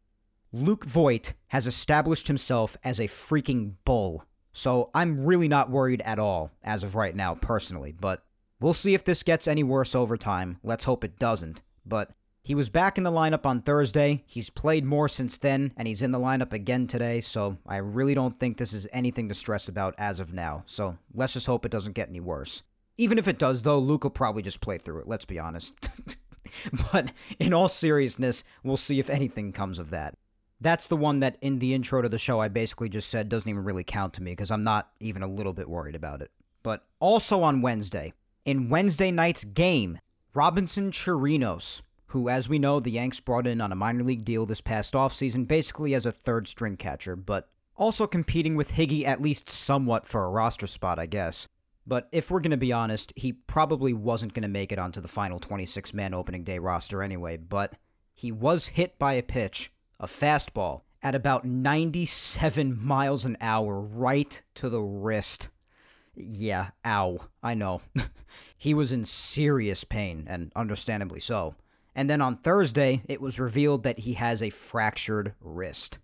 Luke 0.52 0.84
Voit 0.84 1.34
has 1.48 1.66
established 1.66 2.28
himself 2.28 2.76
as 2.84 3.00
a 3.00 3.08
freaking 3.08 3.72
bull. 3.84 4.24
So 4.52 4.90
I'm 4.94 5.26
really 5.26 5.48
not 5.48 5.68
worried 5.68 6.00
at 6.02 6.20
all 6.20 6.52
as 6.62 6.84
of 6.84 6.94
right 6.94 7.14
now, 7.16 7.34
personally. 7.34 7.92
But 7.98 8.22
we'll 8.60 8.72
see 8.72 8.94
if 8.94 9.02
this 9.02 9.24
gets 9.24 9.48
any 9.48 9.64
worse 9.64 9.96
over 9.96 10.16
time. 10.16 10.58
Let's 10.62 10.84
hope 10.84 11.02
it 11.02 11.18
doesn't. 11.18 11.60
But 11.84 12.12
he 12.48 12.54
was 12.54 12.70
back 12.70 12.96
in 12.96 13.04
the 13.04 13.10
lineup 13.10 13.44
on 13.44 13.60
Thursday. 13.60 14.24
He's 14.24 14.48
played 14.48 14.82
more 14.82 15.06
since 15.06 15.36
then, 15.36 15.74
and 15.76 15.86
he's 15.86 16.00
in 16.00 16.12
the 16.12 16.18
lineup 16.18 16.54
again 16.54 16.86
today. 16.86 17.20
So 17.20 17.58
I 17.66 17.76
really 17.76 18.14
don't 18.14 18.40
think 18.40 18.56
this 18.56 18.72
is 18.72 18.88
anything 18.90 19.28
to 19.28 19.34
stress 19.34 19.68
about 19.68 19.94
as 19.98 20.18
of 20.18 20.32
now. 20.32 20.62
So 20.64 20.96
let's 21.12 21.34
just 21.34 21.46
hope 21.46 21.66
it 21.66 21.70
doesn't 21.70 21.92
get 21.92 22.08
any 22.08 22.20
worse. 22.20 22.62
Even 22.96 23.18
if 23.18 23.28
it 23.28 23.36
does, 23.38 23.64
though, 23.64 23.78
Luke 23.78 24.04
will 24.04 24.10
probably 24.10 24.40
just 24.40 24.62
play 24.62 24.78
through 24.78 25.00
it, 25.00 25.06
let's 25.06 25.26
be 25.26 25.38
honest. 25.38 25.90
but 26.92 27.12
in 27.38 27.52
all 27.52 27.68
seriousness, 27.68 28.44
we'll 28.64 28.78
see 28.78 28.98
if 28.98 29.10
anything 29.10 29.52
comes 29.52 29.78
of 29.78 29.90
that. 29.90 30.14
That's 30.58 30.88
the 30.88 30.96
one 30.96 31.20
that 31.20 31.36
in 31.42 31.58
the 31.58 31.74
intro 31.74 32.00
to 32.00 32.08
the 32.08 32.16
show 32.16 32.40
I 32.40 32.48
basically 32.48 32.88
just 32.88 33.10
said 33.10 33.28
doesn't 33.28 33.50
even 33.50 33.62
really 33.62 33.84
count 33.84 34.14
to 34.14 34.22
me 34.22 34.30
because 34.30 34.50
I'm 34.50 34.64
not 34.64 34.88
even 35.00 35.22
a 35.22 35.28
little 35.28 35.52
bit 35.52 35.68
worried 35.68 35.94
about 35.94 36.22
it. 36.22 36.30
But 36.62 36.86
also 36.98 37.42
on 37.42 37.60
Wednesday, 37.60 38.14
in 38.46 38.70
Wednesday 38.70 39.10
night's 39.10 39.44
game, 39.44 39.98
Robinson 40.32 40.92
Chirinos, 40.92 41.82
who, 42.08 42.28
as 42.28 42.48
we 42.48 42.58
know, 42.58 42.80
the 42.80 42.90
Yanks 42.90 43.20
brought 43.20 43.46
in 43.46 43.60
on 43.60 43.72
a 43.72 43.76
minor 43.76 44.02
league 44.02 44.24
deal 44.24 44.46
this 44.46 44.60
past 44.60 44.94
offseason, 44.94 45.46
basically 45.46 45.94
as 45.94 46.06
a 46.06 46.12
third 46.12 46.48
string 46.48 46.76
catcher, 46.76 47.16
but 47.16 47.48
also 47.76 48.06
competing 48.06 48.56
with 48.56 48.72
Higgy 48.72 49.04
at 49.04 49.22
least 49.22 49.48
somewhat 49.50 50.06
for 50.06 50.24
a 50.24 50.30
roster 50.30 50.66
spot, 50.66 50.98
I 50.98 51.06
guess. 51.06 51.46
But 51.86 52.08
if 52.12 52.30
we're 52.30 52.40
going 52.40 52.50
to 52.50 52.56
be 52.56 52.72
honest, 52.72 53.12
he 53.16 53.32
probably 53.32 53.92
wasn't 53.92 54.34
going 54.34 54.42
to 54.42 54.48
make 54.48 54.72
it 54.72 54.78
onto 54.78 55.00
the 55.00 55.08
final 55.08 55.38
26 55.38 55.94
man 55.94 56.12
opening 56.12 56.44
day 56.44 56.58
roster 56.58 57.02
anyway, 57.02 57.36
but 57.36 57.74
he 58.14 58.32
was 58.32 58.68
hit 58.68 58.98
by 58.98 59.14
a 59.14 59.22
pitch, 59.22 59.70
a 60.00 60.06
fastball, 60.06 60.82
at 61.02 61.14
about 61.14 61.44
97 61.44 62.84
miles 62.84 63.24
an 63.24 63.36
hour 63.40 63.80
right 63.80 64.42
to 64.54 64.68
the 64.68 64.82
wrist. 64.82 65.48
Yeah, 66.14 66.70
ow. 66.84 67.20
I 67.42 67.54
know. 67.54 67.82
he 68.56 68.74
was 68.74 68.92
in 68.92 69.04
serious 69.04 69.84
pain, 69.84 70.26
and 70.28 70.52
understandably 70.56 71.20
so. 71.20 71.54
And 71.98 72.08
then 72.08 72.20
on 72.20 72.36
Thursday, 72.36 73.02
it 73.08 73.20
was 73.20 73.40
revealed 73.40 73.82
that 73.82 73.98
he 73.98 74.12
has 74.12 74.40
a 74.40 74.50
fractured 74.50 75.34
wrist. 75.40 75.98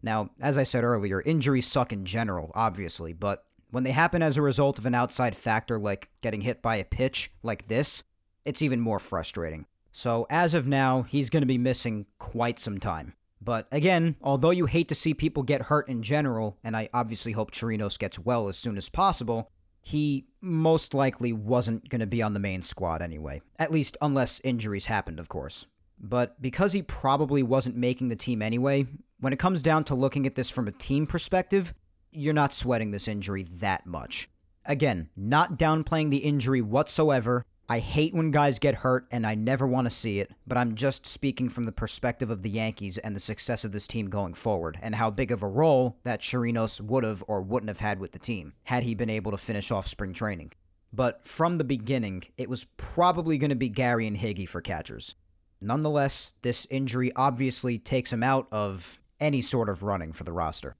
Now, 0.00 0.30
as 0.40 0.56
I 0.56 0.62
said 0.62 0.84
earlier, 0.84 1.20
injuries 1.20 1.66
suck 1.66 1.92
in 1.92 2.04
general, 2.04 2.52
obviously, 2.54 3.12
but 3.12 3.44
when 3.68 3.82
they 3.82 3.90
happen 3.90 4.22
as 4.22 4.38
a 4.38 4.42
result 4.42 4.78
of 4.78 4.86
an 4.86 4.94
outside 4.94 5.34
factor 5.34 5.80
like 5.80 6.10
getting 6.20 6.42
hit 6.42 6.62
by 6.62 6.76
a 6.76 6.84
pitch 6.84 7.32
like 7.42 7.66
this, 7.66 8.04
it's 8.44 8.62
even 8.62 8.78
more 8.78 9.00
frustrating. 9.00 9.66
So, 9.90 10.28
as 10.30 10.54
of 10.54 10.68
now, 10.68 11.02
he's 11.02 11.28
going 11.28 11.42
to 11.42 11.46
be 11.46 11.58
missing 11.58 12.06
quite 12.20 12.60
some 12.60 12.78
time. 12.78 13.14
But 13.40 13.66
again, 13.72 14.14
although 14.22 14.50
you 14.50 14.66
hate 14.66 14.86
to 14.90 14.94
see 14.94 15.12
people 15.12 15.42
get 15.42 15.62
hurt 15.62 15.88
in 15.88 16.04
general, 16.04 16.56
and 16.62 16.76
I 16.76 16.88
obviously 16.94 17.32
hope 17.32 17.50
Chirinos 17.50 17.98
gets 17.98 18.16
well 18.16 18.48
as 18.48 18.56
soon 18.56 18.76
as 18.76 18.88
possible, 18.88 19.50
he 19.82 20.26
most 20.40 20.94
likely 20.94 21.32
wasn't 21.32 21.88
going 21.88 22.00
to 22.00 22.06
be 22.06 22.22
on 22.22 22.34
the 22.34 22.40
main 22.40 22.62
squad 22.62 23.02
anyway. 23.02 23.42
At 23.58 23.72
least, 23.72 23.96
unless 24.00 24.40
injuries 24.44 24.86
happened, 24.86 25.18
of 25.18 25.28
course. 25.28 25.66
But 25.98 26.40
because 26.40 26.72
he 26.72 26.82
probably 26.82 27.42
wasn't 27.42 27.76
making 27.76 28.08
the 28.08 28.16
team 28.16 28.42
anyway, 28.42 28.86
when 29.20 29.32
it 29.32 29.38
comes 29.38 29.60
down 29.60 29.84
to 29.84 29.94
looking 29.94 30.26
at 30.26 30.36
this 30.36 30.50
from 30.50 30.66
a 30.66 30.72
team 30.72 31.06
perspective, 31.06 31.74
you're 32.12 32.32
not 32.32 32.54
sweating 32.54 32.90
this 32.92 33.08
injury 33.08 33.42
that 33.42 33.86
much. 33.86 34.28
Again, 34.64 35.10
not 35.16 35.58
downplaying 35.58 36.10
the 36.10 36.18
injury 36.18 36.60
whatsoever, 36.60 37.44
I 37.68 37.78
hate 37.78 38.12
when 38.12 38.30
guys 38.30 38.58
get 38.58 38.76
hurt 38.76 39.06
and 39.10 39.26
I 39.26 39.34
never 39.34 39.66
want 39.66 39.86
to 39.86 39.90
see 39.90 40.18
it, 40.20 40.30
but 40.46 40.58
I'm 40.58 40.74
just 40.74 41.06
speaking 41.06 41.48
from 41.48 41.64
the 41.64 41.72
perspective 41.72 42.28
of 42.28 42.42
the 42.42 42.50
Yankees 42.50 42.98
and 42.98 43.16
the 43.16 43.20
success 43.20 43.64
of 43.64 43.72
this 43.72 43.86
team 43.86 44.10
going 44.10 44.34
forward 44.34 44.78
and 44.82 44.94
how 44.96 45.10
big 45.10 45.30
of 45.30 45.42
a 45.42 45.48
role 45.48 45.96
that 46.02 46.20
Chirinos 46.20 46.80
would 46.80 47.04
have 47.04 47.24
or 47.28 47.40
wouldn't 47.40 47.70
have 47.70 47.80
had 47.80 47.98
with 47.98 48.12
the 48.12 48.18
team 48.18 48.52
had 48.64 48.82
he 48.82 48.94
been 48.94 49.08
able 49.08 49.30
to 49.30 49.38
finish 49.38 49.70
off 49.70 49.86
spring 49.86 50.12
training. 50.12 50.52
But 50.92 51.26
from 51.26 51.56
the 51.56 51.64
beginning, 51.64 52.24
it 52.36 52.50
was 52.50 52.64
probably 52.76 53.38
going 53.38 53.50
to 53.50 53.56
be 53.56 53.70
Gary 53.70 54.06
and 54.06 54.18
Higgy 54.18 54.46
for 54.46 54.60
catchers. 54.60 55.14
Nonetheless, 55.60 56.34
this 56.42 56.66
injury 56.68 57.12
obviously 57.16 57.78
takes 57.78 58.12
him 58.12 58.22
out 58.22 58.48
of 58.50 58.98
any 59.20 59.40
sort 59.40 59.68
of 59.68 59.82
running 59.82 60.12
for 60.12 60.24
the 60.24 60.32
roster. 60.32 60.76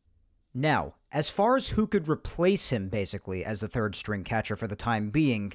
Now, 0.53 0.97
as 1.13 1.31
far 1.31 1.57
as 1.57 1.71
who 1.71 1.87
could 1.87 2.09
replace 2.09 2.69
him 2.69 2.89
basically 2.89 3.45
as 3.45 3.61
the 3.61 3.69
third 3.69 3.95
string 3.95 4.25
catcher 4.25 4.57
for 4.57 4.67
the 4.67 4.77
time 4.77 5.11
being, 5.11 5.55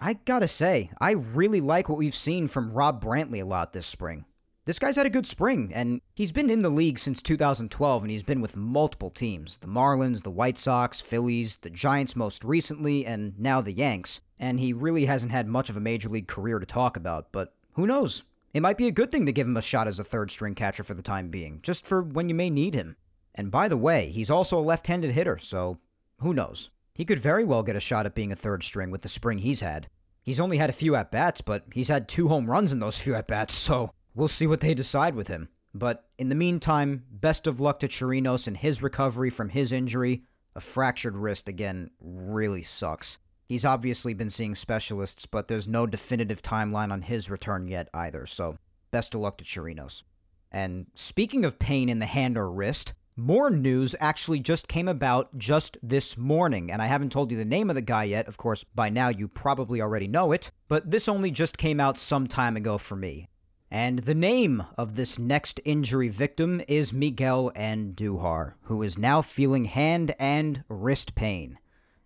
I 0.00 0.14
gotta 0.14 0.48
say, 0.48 0.90
I 1.00 1.12
really 1.12 1.60
like 1.60 1.88
what 1.88 1.98
we've 1.98 2.14
seen 2.14 2.46
from 2.46 2.72
Rob 2.72 3.02
Brantley 3.02 3.42
a 3.42 3.46
lot 3.46 3.72
this 3.72 3.86
spring. 3.86 4.24
This 4.64 4.78
guy's 4.78 4.96
had 4.96 5.06
a 5.06 5.10
good 5.10 5.26
spring, 5.26 5.72
and 5.74 6.02
he's 6.14 6.30
been 6.30 6.50
in 6.50 6.62
the 6.62 6.68
league 6.68 6.98
since 6.98 7.22
2012, 7.22 8.02
and 8.02 8.10
he's 8.10 8.22
been 8.22 8.40
with 8.40 8.56
multiple 8.56 9.10
teams 9.10 9.58
the 9.58 9.66
Marlins, 9.66 10.22
the 10.22 10.30
White 10.30 10.58
Sox, 10.58 11.00
Phillies, 11.00 11.56
the 11.56 11.70
Giants 11.70 12.14
most 12.14 12.44
recently, 12.44 13.04
and 13.04 13.38
now 13.38 13.60
the 13.60 13.72
Yanks. 13.72 14.20
And 14.38 14.60
he 14.60 14.72
really 14.72 15.06
hasn't 15.06 15.32
had 15.32 15.48
much 15.48 15.68
of 15.70 15.76
a 15.76 15.80
major 15.80 16.08
league 16.08 16.28
career 16.28 16.58
to 16.58 16.66
talk 16.66 16.96
about, 16.96 17.32
but 17.32 17.54
who 17.72 17.86
knows? 17.86 18.22
It 18.52 18.60
might 18.60 18.76
be 18.76 18.86
a 18.86 18.92
good 18.92 19.10
thing 19.10 19.26
to 19.26 19.32
give 19.32 19.46
him 19.46 19.56
a 19.56 19.62
shot 19.62 19.88
as 19.88 19.98
a 19.98 20.04
third 20.04 20.30
string 20.30 20.54
catcher 20.54 20.84
for 20.84 20.94
the 20.94 21.02
time 21.02 21.28
being, 21.28 21.60
just 21.62 21.86
for 21.86 22.02
when 22.02 22.28
you 22.28 22.34
may 22.34 22.50
need 22.50 22.74
him. 22.74 22.96
And 23.34 23.50
by 23.50 23.68
the 23.68 23.76
way, 23.76 24.10
he's 24.10 24.30
also 24.30 24.58
a 24.58 24.60
left 24.60 24.86
handed 24.86 25.12
hitter, 25.12 25.38
so 25.38 25.78
who 26.20 26.34
knows? 26.34 26.70
He 26.98 27.04
could 27.04 27.20
very 27.20 27.44
well 27.44 27.62
get 27.62 27.76
a 27.76 27.80
shot 27.80 28.06
at 28.06 28.16
being 28.16 28.32
a 28.32 28.36
third 28.36 28.64
string 28.64 28.90
with 28.90 29.02
the 29.02 29.08
spring 29.08 29.38
he's 29.38 29.60
had. 29.60 29.88
He's 30.20 30.40
only 30.40 30.58
had 30.58 30.68
a 30.68 30.72
few 30.72 30.96
at 30.96 31.12
bats, 31.12 31.40
but 31.40 31.62
he's 31.72 31.86
had 31.86 32.08
two 32.08 32.26
home 32.26 32.50
runs 32.50 32.72
in 32.72 32.80
those 32.80 33.00
few 33.00 33.14
at 33.14 33.28
bats, 33.28 33.54
so 33.54 33.92
we'll 34.16 34.26
see 34.26 34.48
what 34.48 34.58
they 34.58 34.74
decide 34.74 35.14
with 35.14 35.28
him. 35.28 35.48
But 35.72 36.08
in 36.18 36.28
the 36.28 36.34
meantime, 36.34 37.04
best 37.08 37.46
of 37.46 37.60
luck 37.60 37.78
to 37.80 37.88
Chirinos 37.88 38.48
in 38.48 38.56
his 38.56 38.82
recovery 38.82 39.30
from 39.30 39.50
his 39.50 39.70
injury. 39.70 40.24
A 40.56 40.60
fractured 40.60 41.16
wrist, 41.16 41.48
again, 41.48 41.92
really 42.00 42.64
sucks. 42.64 43.18
He's 43.46 43.64
obviously 43.64 44.12
been 44.12 44.28
seeing 44.28 44.56
specialists, 44.56 45.24
but 45.24 45.46
there's 45.46 45.68
no 45.68 45.86
definitive 45.86 46.42
timeline 46.42 46.90
on 46.90 47.02
his 47.02 47.30
return 47.30 47.68
yet 47.68 47.88
either, 47.94 48.26
so 48.26 48.58
best 48.90 49.14
of 49.14 49.20
luck 49.20 49.38
to 49.38 49.44
Chirinos. 49.44 50.02
And 50.50 50.86
speaking 50.94 51.44
of 51.44 51.60
pain 51.60 51.88
in 51.88 52.00
the 52.00 52.06
hand 52.06 52.36
or 52.36 52.50
wrist, 52.50 52.92
more 53.18 53.50
news 53.50 53.96
actually 53.98 54.38
just 54.38 54.68
came 54.68 54.86
about 54.86 55.36
just 55.36 55.76
this 55.82 56.16
morning, 56.16 56.70
and 56.70 56.80
I 56.80 56.86
haven't 56.86 57.10
told 57.10 57.30
you 57.30 57.36
the 57.36 57.44
name 57.44 57.68
of 57.68 57.74
the 57.74 57.82
guy 57.82 58.04
yet. 58.04 58.28
Of 58.28 58.36
course, 58.36 58.62
by 58.62 58.88
now 58.88 59.08
you 59.08 59.26
probably 59.26 59.82
already 59.82 60.06
know 60.06 60.32
it, 60.32 60.50
but 60.68 60.90
this 60.90 61.08
only 61.08 61.30
just 61.30 61.58
came 61.58 61.80
out 61.80 61.98
some 61.98 62.26
time 62.28 62.56
ago 62.56 62.78
for 62.78 62.96
me. 62.96 63.28
And 63.70 63.98
the 64.00 64.14
name 64.14 64.64
of 64.78 64.94
this 64.94 65.18
next 65.18 65.60
injury 65.64 66.08
victim 66.08 66.62
is 66.68 66.92
Miguel 66.92 67.50
Andujar, 67.54 68.54
who 68.62 68.82
is 68.82 68.96
now 68.96 69.20
feeling 69.20 69.66
hand 69.66 70.14
and 70.18 70.64
wrist 70.68 71.14
pain. 71.14 71.58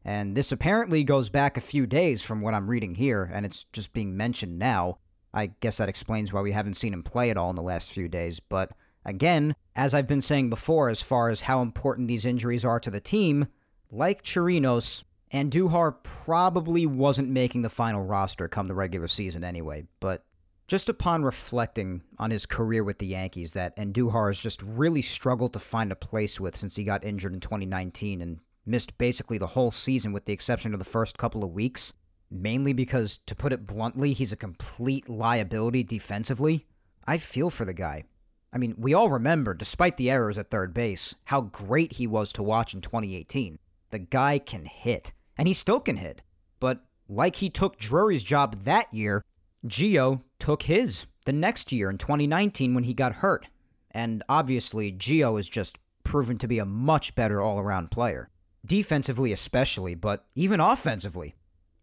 And 0.05 0.35
this 0.35 0.51
apparently 0.51 1.05
goes 1.05 1.31
back 1.31 1.57
a 1.57 1.61
few 1.61 1.87
days 1.87 2.23
from 2.23 2.41
what 2.41 2.55
I'm 2.55 2.69
reading 2.69 2.97
here, 2.97 3.31
and 3.33 3.47
it's 3.47 3.65
just 3.73 3.93
being 3.93 4.17
mentioned 4.17 4.59
now. 4.59 4.99
I 5.33 5.53
guess 5.61 5.77
that 5.77 5.89
explains 5.89 6.33
why 6.33 6.41
we 6.41 6.53
haven't 6.53 6.75
seen 6.75 6.93
him 6.93 7.03
play 7.03 7.31
at 7.31 7.37
all 7.37 7.51
in 7.51 7.57
the 7.57 7.63
last 7.63 7.93
few 7.93 8.09
days, 8.09 8.41
but 8.41 8.73
Again, 9.05 9.55
as 9.74 9.94
I've 9.94 10.07
been 10.07 10.20
saying 10.20 10.50
before, 10.50 10.88
as 10.88 11.03
far 11.03 11.28
as 11.28 11.42
how 11.42 11.62
important 11.62 12.09
these 12.09 12.24
injuries 12.24 12.64
are 12.64 12.80
to 12.80 12.90
the 12.90 13.00
team, 13.00 13.48
like 13.90 14.22
Chirinos, 14.22 15.05
Andujar 15.32 15.96
probably 16.03 16.86
wasn't 16.86 17.28
making 17.28 17.62
the 17.62 17.68
final 17.68 18.05
roster 18.05 18.48
come 18.48 18.66
the 18.66 18.74
regular 18.74 19.09
season 19.09 19.44
anyway, 19.44 19.86
but 19.98 20.24
just 20.68 20.88
upon 20.88 21.24
reflecting 21.24 22.03
on 22.18 22.30
his 22.30 22.46
career 22.46 22.84
with 22.84 22.98
the 22.98 23.07
Yankees, 23.07 23.53
that 23.53 23.76
Andujar 23.76 24.28
has 24.28 24.38
just 24.38 24.62
really 24.62 25.03
struggled 25.03 25.53
to 25.53 25.59
find 25.59 25.90
a 25.90 25.96
place 25.96 26.38
with 26.38 26.57
since 26.57 26.76
he 26.76 26.84
got 26.84 27.05
injured 27.05 27.34
in 27.34 27.40
2019 27.40 28.22
and 28.22 28.40
missed 28.64 28.96
basically 28.96 29.38
the 29.38 29.48
whole 29.48 29.70
season 29.70 30.12
with 30.12 30.24
the 30.24 30.32
exception 30.32 30.72
of 30.72 30.78
the 30.78 30.84
first 30.84 31.18
couple 31.18 31.44
of 31.44 31.50
weeks, 31.50 31.92
mainly 32.30 32.72
because, 32.72 33.18
to 33.18 33.34
put 33.34 33.53
it 33.53 33.66
bluntly, 33.66 34.12
he's 34.12 34.32
a 34.32 34.36
complete 34.36 35.09
liability 35.09 35.82
defensively. 35.82 36.66
I 37.07 37.18
feel 37.18 37.50
for 37.50 37.64
the 37.64 37.74
guy. 37.74 38.05
I 38.53 38.59
mean, 38.59 38.74
we 38.76 38.92
all 38.92 39.09
remember, 39.09 39.55
despite 39.55 39.96
the 39.96 40.11
errors 40.11 40.36
at 40.36 40.50
third 40.50 40.74
base, 40.74 41.14
how 41.24 41.40
great 41.40 41.94
he 41.94 42.07
was 42.07 42.32
to 42.34 42.42
watch 42.42 42.74
in 42.74 42.82
2018. 42.82 43.59
The 43.90 43.98
guy 43.98 44.38
can 44.38 44.66
hit, 44.66 45.12
and 45.38 45.48
he 45.48 45.55
still 45.55 45.80
can 45.80 45.96
hit. 45.96 46.20
But 46.61 46.84
like 47.09 47.36
he 47.36 47.48
took 47.48 47.78
Drury's 47.78 48.24
job 48.24 48.57
that 48.61 48.92
year, 48.92 49.24
Gio 49.66 50.22
took 50.38 50.64
his 50.64 51.07
the 51.24 51.32
next 51.32 51.72
year 51.72 51.88
in 51.88 51.98
2019 51.98 52.74
when 52.74 52.84
he 52.84 52.94
got 52.94 53.16
hurt. 53.16 53.46
And 53.90 54.22
obviously, 54.28 54.92
Gio 54.92 55.38
is 55.38 55.48
just 55.48 55.78
proven 56.05 56.38
to 56.38 56.48
be 56.48 56.59
a 56.59 56.64
much 56.64 57.14
better 57.14 57.40
all 57.40 57.61
around 57.61 57.90
player. 57.90 58.28
Defensively, 58.64 59.32
especially, 59.32 59.94
but 59.94 60.26
even 60.34 60.61
offensively. 60.61 61.34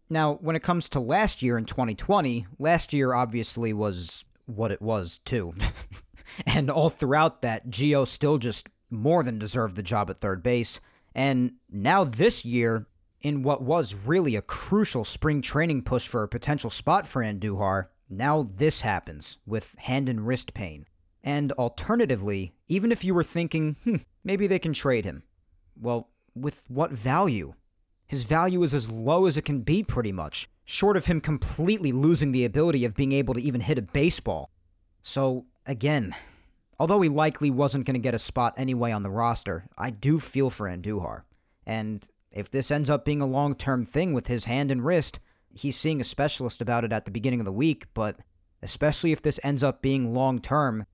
Now, 0.08 0.34
when 0.40 0.56
it 0.56 0.62
comes 0.62 0.88
to 0.90 1.00
last 1.00 1.42
year 1.42 1.56
in 1.56 1.64
2020, 1.64 2.46
last 2.58 2.92
year 2.92 3.14
obviously 3.14 3.72
was 3.72 4.24
what 4.46 4.72
it 4.72 4.82
was, 4.82 5.18
too. 5.24 5.54
And 6.46 6.70
all 6.70 6.90
throughout 6.90 7.42
that, 7.42 7.68
Gio 7.68 8.06
still 8.06 8.38
just 8.38 8.68
more 8.90 9.22
than 9.22 9.38
deserved 9.38 9.76
the 9.76 9.82
job 9.82 10.10
at 10.10 10.18
third 10.18 10.42
base. 10.42 10.80
And 11.14 11.54
now 11.70 12.04
this 12.04 12.44
year, 12.44 12.86
in 13.20 13.42
what 13.42 13.62
was 13.62 13.94
really 13.94 14.36
a 14.36 14.42
crucial 14.42 15.04
spring 15.04 15.42
training 15.42 15.82
push 15.82 16.08
for 16.08 16.22
a 16.22 16.28
potential 16.28 16.70
spot 16.70 17.06
for 17.06 17.22
Andujar, 17.22 17.86
now 18.08 18.48
this 18.56 18.80
happens 18.80 19.38
with 19.46 19.76
hand 19.78 20.08
and 20.08 20.26
wrist 20.26 20.54
pain. 20.54 20.86
And 21.22 21.52
alternatively, 21.52 22.54
even 22.66 22.90
if 22.90 23.04
you 23.04 23.14
were 23.14 23.24
thinking, 23.24 23.76
hmm, 23.84 23.96
maybe 24.24 24.46
they 24.46 24.58
can 24.58 24.72
trade 24.72 25.04
him, 25.04 25.22
well, 25.78 26.08
with 26.34 26.64
what 26.68 26.92
value? 26.92 27.54
His 28.06 28.24
value 28.24 28.62
is 28.62 28.74
as 28.74 28.90
low 28.90 29.26
as 29.26 29.36
it 29.36 29.44
can 29.44 29.60
be, 29.60 29.84
pretty 29.84 30.12
much, 30.12 30.48
short 30.64 30.96
of 30.96 31.06
him 31.06 31.20
completely 31.20 31.92
losing 31.92 32.32
the 32.32 32.44
ability 32.44 32.84
of 32.84 32.96
being 32.96 33.12
able 33.12 33.34
to 33.34 33.40
even 33.40 33.60
hit 33.60 33.78
a 33.78 33.82
baseball. 33.82 34.50
So, 35.02 35.46
again, 35.70 36.14
although 36.80 37.00
he 37.00 37.08
likely 37.08 37.48
wasn't 37.48 37.86
going 37.86 37.94
to 37.94 38.00
get 38.00 38.14
a 38.14 38.18
spot 38.18 38.54
anyway 38.56 38.90
on 38.90 39.02
the 39.02 39.10
roster, 39.10 39.66
I 39.78 39.90
do 39.90 40.18
feel 40.18 40.50
for 40.50 40.68
Andujar. 40.68 41.22
And 41.64 42.06
if 42.32 42.50
this 42.50 42.72
ends 42.72 42.90
up 42.90 43.04
being 43.04 43.20
a 43.20 43.26
long 43.26 43.54
term 43.54 43.84
thing 43.84 44.12
with 44.12 44.26
his 44.26 44.46
hand 44.46 44.72
and 44.72 44.84
wrist, 44.84 45.20
he's 45.54 45.78
seeing 45.78 46.00
a 46.00 46.04
specialist 46.04 46.60
about 46.60 46.84
it 46.84 46.92
at 46.92 47.04
the 47.04 47.10
beginning 47.12 47.40
of 47.40 47.46
the 47.46 47.52
week, 47.52 47.86
but 47.94 48.18
especially 48.62 49.12
if 49.12 49.22
this 49.22 49.38
ends 49.44 49.62
up 49.62 49.80
being 49.80 50.12
long 50.12 50.40
term, 50.40 50.86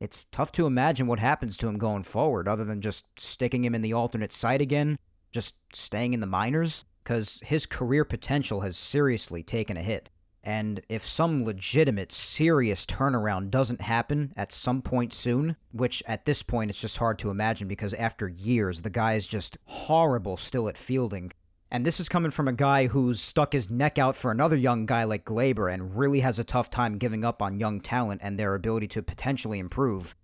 it's 0.00 0.24
tough 0.26 0.50
to 0.52 0.66
imagine 0.66 1.06
what 1.06 1.20
happens 1.20 1.56
to 1.58 1.68
him 1.68 1.78
going 1.78 2.02
forward 2.02 2.48
other 2.48 2.64
than 2.64 2.80
just 2.80 3.06
sticking 3.16 3.64
him 3.64 3.74
in 3.74 3.82
the 3.82 3.92
alternate 3.92 4.32
site 4.32 4.60
again, 4.60 4.98
just 5.30 5.54
staying 5.72 6.12
in 6.12 6.20
the 6.20 6.26
minors, 6.26 6.84
because 7.02 7.40
his 7.44 7.66
career 7.66 8.04
potential 8.04 8.62
has 8.62 8.76
seriously 8.76 9.44
taken 9.44 9.76
a 9.76 9.82
hit. 9.82 10.10
And 10.46 10.82
if 10.90 11.02
some 11.02 11.42
legitimate, 11.42 12.12
serious 12.12 12.84
turnaround 12.84 13.48
doesn't 13.48 13.80
happen 13.80 14.34
at 14.36 14.52
some 14.52 14.82
point 14.82 15.14
soon, 15.14 15.56
which 15.72 16.02
at 16.06 16.26
this 16.26 16.42
point 16.42 16.70
it's 16.70 16.82
just 16.82 16.98
hard 16.98 17.18
to 17.20 17.30
imagine 17.30 17.66
because 17.66 17.94
after 17.94 18.28
years, 18.28 18.82
the 18.82 18.90
guy 18.90 19.14
is 19.14 19.26
just 19.26 19.56
horrible 19.64 20.36
still 20.36 20.68
at 20.68 20.76
fielding. 20.76 21.32
And 21.70 21.86
this 21.86 21.98
is 21.98 22.10
coming 22.10 22.30
from 22.30 22.46
a 22.46 22.52
guy 22.52 22.88
who's 22.88 23.20
stuck 23.20 23.54
his 23.54 23.70
neck 23.70 23.98
out 23.98 24.16
for 24.16 24.30
another 24.30 24.54
young 24.54 24.84
guy 24.84 25.04
like 25.04 25.24
Gleyber 25.24 25.72
and 25.72 25.96
really 25.96 26.20
has 26.20 26.38
a 26.38 26.44
tough 26.44 26.68
time 26.68 26.98
giving 26.98 27.24
up 27.24 27.40
on 27.40 27.58
young 27.58 27.80
talent 27.80 28.20
and 28.22 28.38
their 28.38 28.54
ability 28.54 28.88
to 28.88 29.02
potentially 29.02 29.58
improve. 29.58 30.14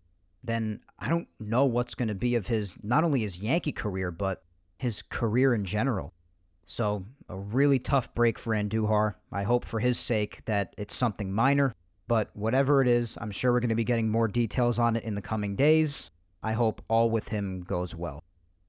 Then 0.45 0.83
I 0.99 1.09
don't 1.09 1.29
know 1.41 1.65
what's 1.65 1.95
going 1.95 2.09
to 2.09 2.15
be 2.15 2.35
of 2.35 2.49
his, 2.49 2.77
not 2.83 3.05
only 3.05 3.21
his 3.21 3.39
Yankee 3.39 3.73
career, 3.73 4.11
but 4.11 4.43
his 4.79 5.01
career 5.01 5.55
in 5.55 5.65
general. 5.65 6.13
So, 6.71 7.05
a 7.29 7.37
really 7.37 7.81
tough 7.81 8.15
break 8.15 8.39
for 8.39 8.55
Andujar. 8.55 9.15
I 9.33 9.43
hope 9.43 9.65
for 9.65 9.81
his 9.81 9.99
sake 9.99 10.45
that 10.45 10.73
it's 10.79 10.95
something 10.95 11.33
minor, 11.33 11.75
but 12.07 12.31
whatever 12.33 12.81
it 12.81 12.87
is, 12.87 13.19
I'm 13.21 13.33
sure 13.33 13.51
we're 13.51 13.59
going 13.59 13.71
to 13.71 13.75
be 13.75 13.83
getting 13.83 14.09
more 14.09 14.29
details 14.29 14.79
on 14.79 14.95
it 14.95 15.03
in 15.03 15.17
the 15.17 15.21
coming 15.21 15.57
days. 15.57 16.13
I 16.45 16.53
hope 16.53 16.81
all 16.87 17.11
with 17.11 17.31
him 17.31 17.63
goes 17.63 17.97
well. 17.97 18.23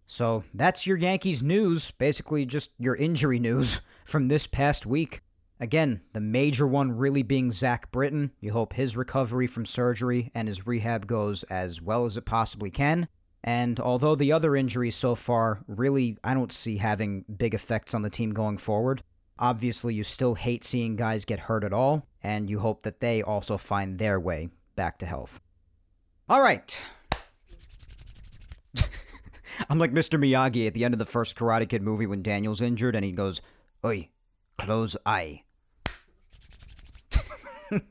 So, 0.08 0.43
that's 0.52 0.88
your 0.88 0.97
Yankees 0.97 1.43
news, 1.43 1.91
basically 1.91 2.43
just 2.43 2.72
your 2.80 2.95
injury 2.95 3.38
news 3.38 3.82
from 4.04 4.30
this 4.30 4.47
past 4.47 4.88
week. 4.88 5.22
Again, 5.60 6.02
the 6.14 6.20
major 6.20 6.66
one 6.66 6.93
really 6.93 7.22
being 7.22 7.52
Zach 7.52 7.91
Britton. 7.91 8.32
You 8.39 8.52
hope 8.54 8.74
his 8.74 8.97
recovery 8.97 9.45
from 9.45 9.68
surgery 9.68 10.32
and 10.34 10.47
his 10.47 10.66
rehab 10.66 11.06
goes 11.06 11.43
as 11.43 11.84
well 11.84 12.06
as 12.06 12.18
it 12.18 12.26
possibly 12.26 12.72
can. 12.72 13.10
And 13.43 13.79
although 13.79 14.15
the 14.15 14.31
other 14.31 14.55
injuries 14.55 14.95
so 14.95 15.15
far 15.15 15.63
really 15.67 16.17
I 16.23 16.33
don't 16.33 16.51
see 16.51 16.77
having 16.77 17.25
big 17.37 17.53
effects 17.53 17.93
on 17.93 18.01
the 18.03 18.09
team 18.09 18.33
going 18.33 18.57
forward, 18.57 19.03
obviously 19.39 19.93
you 19.95 20.03
still 20.03 20.35
hate 20.35 20.63
seeing 20.63 20.95
guys 20.95 21.25
get 21.25 21.39
hurt 21.39 21.63
at 21.63 21.73
all, 21.73 22.05
and 22.21 22.49
you 22.49 22.59
hope 22.59 22.83
that 22.83 22.99
they 22.99 23.23
also 23.23 23.57
find 23.57 23.97
their 23.97 24.19
way 24.19 24.49
back 24.75 24.97
to 24.99 25.05
health. 25.05 25.41
All 26.29 26.41
right. 26.41 26.79
I'm 29.69 29.79
like 29.79 29.91
Mr. 29.91 30.19
Miyagi 30.19 30.67
at 30.67 30.73
the 30.73 30.85
end 30.85 30.93
of 30.93 30.99
the 30.99 31.05
first 31.05 31.35
Karate 31.35 31.67
Kid 31.67 31.81
movie 31.81 32.05
when 32.05 32.21
Daniel's 32.21 32.61
injured 32.61 32.95
and 32.95 33.03
he 33.03 33.11
goes, 33.11 33.41
Oi, 33.83 34.09
close 34.57 34.95
eye. 35.05 35.43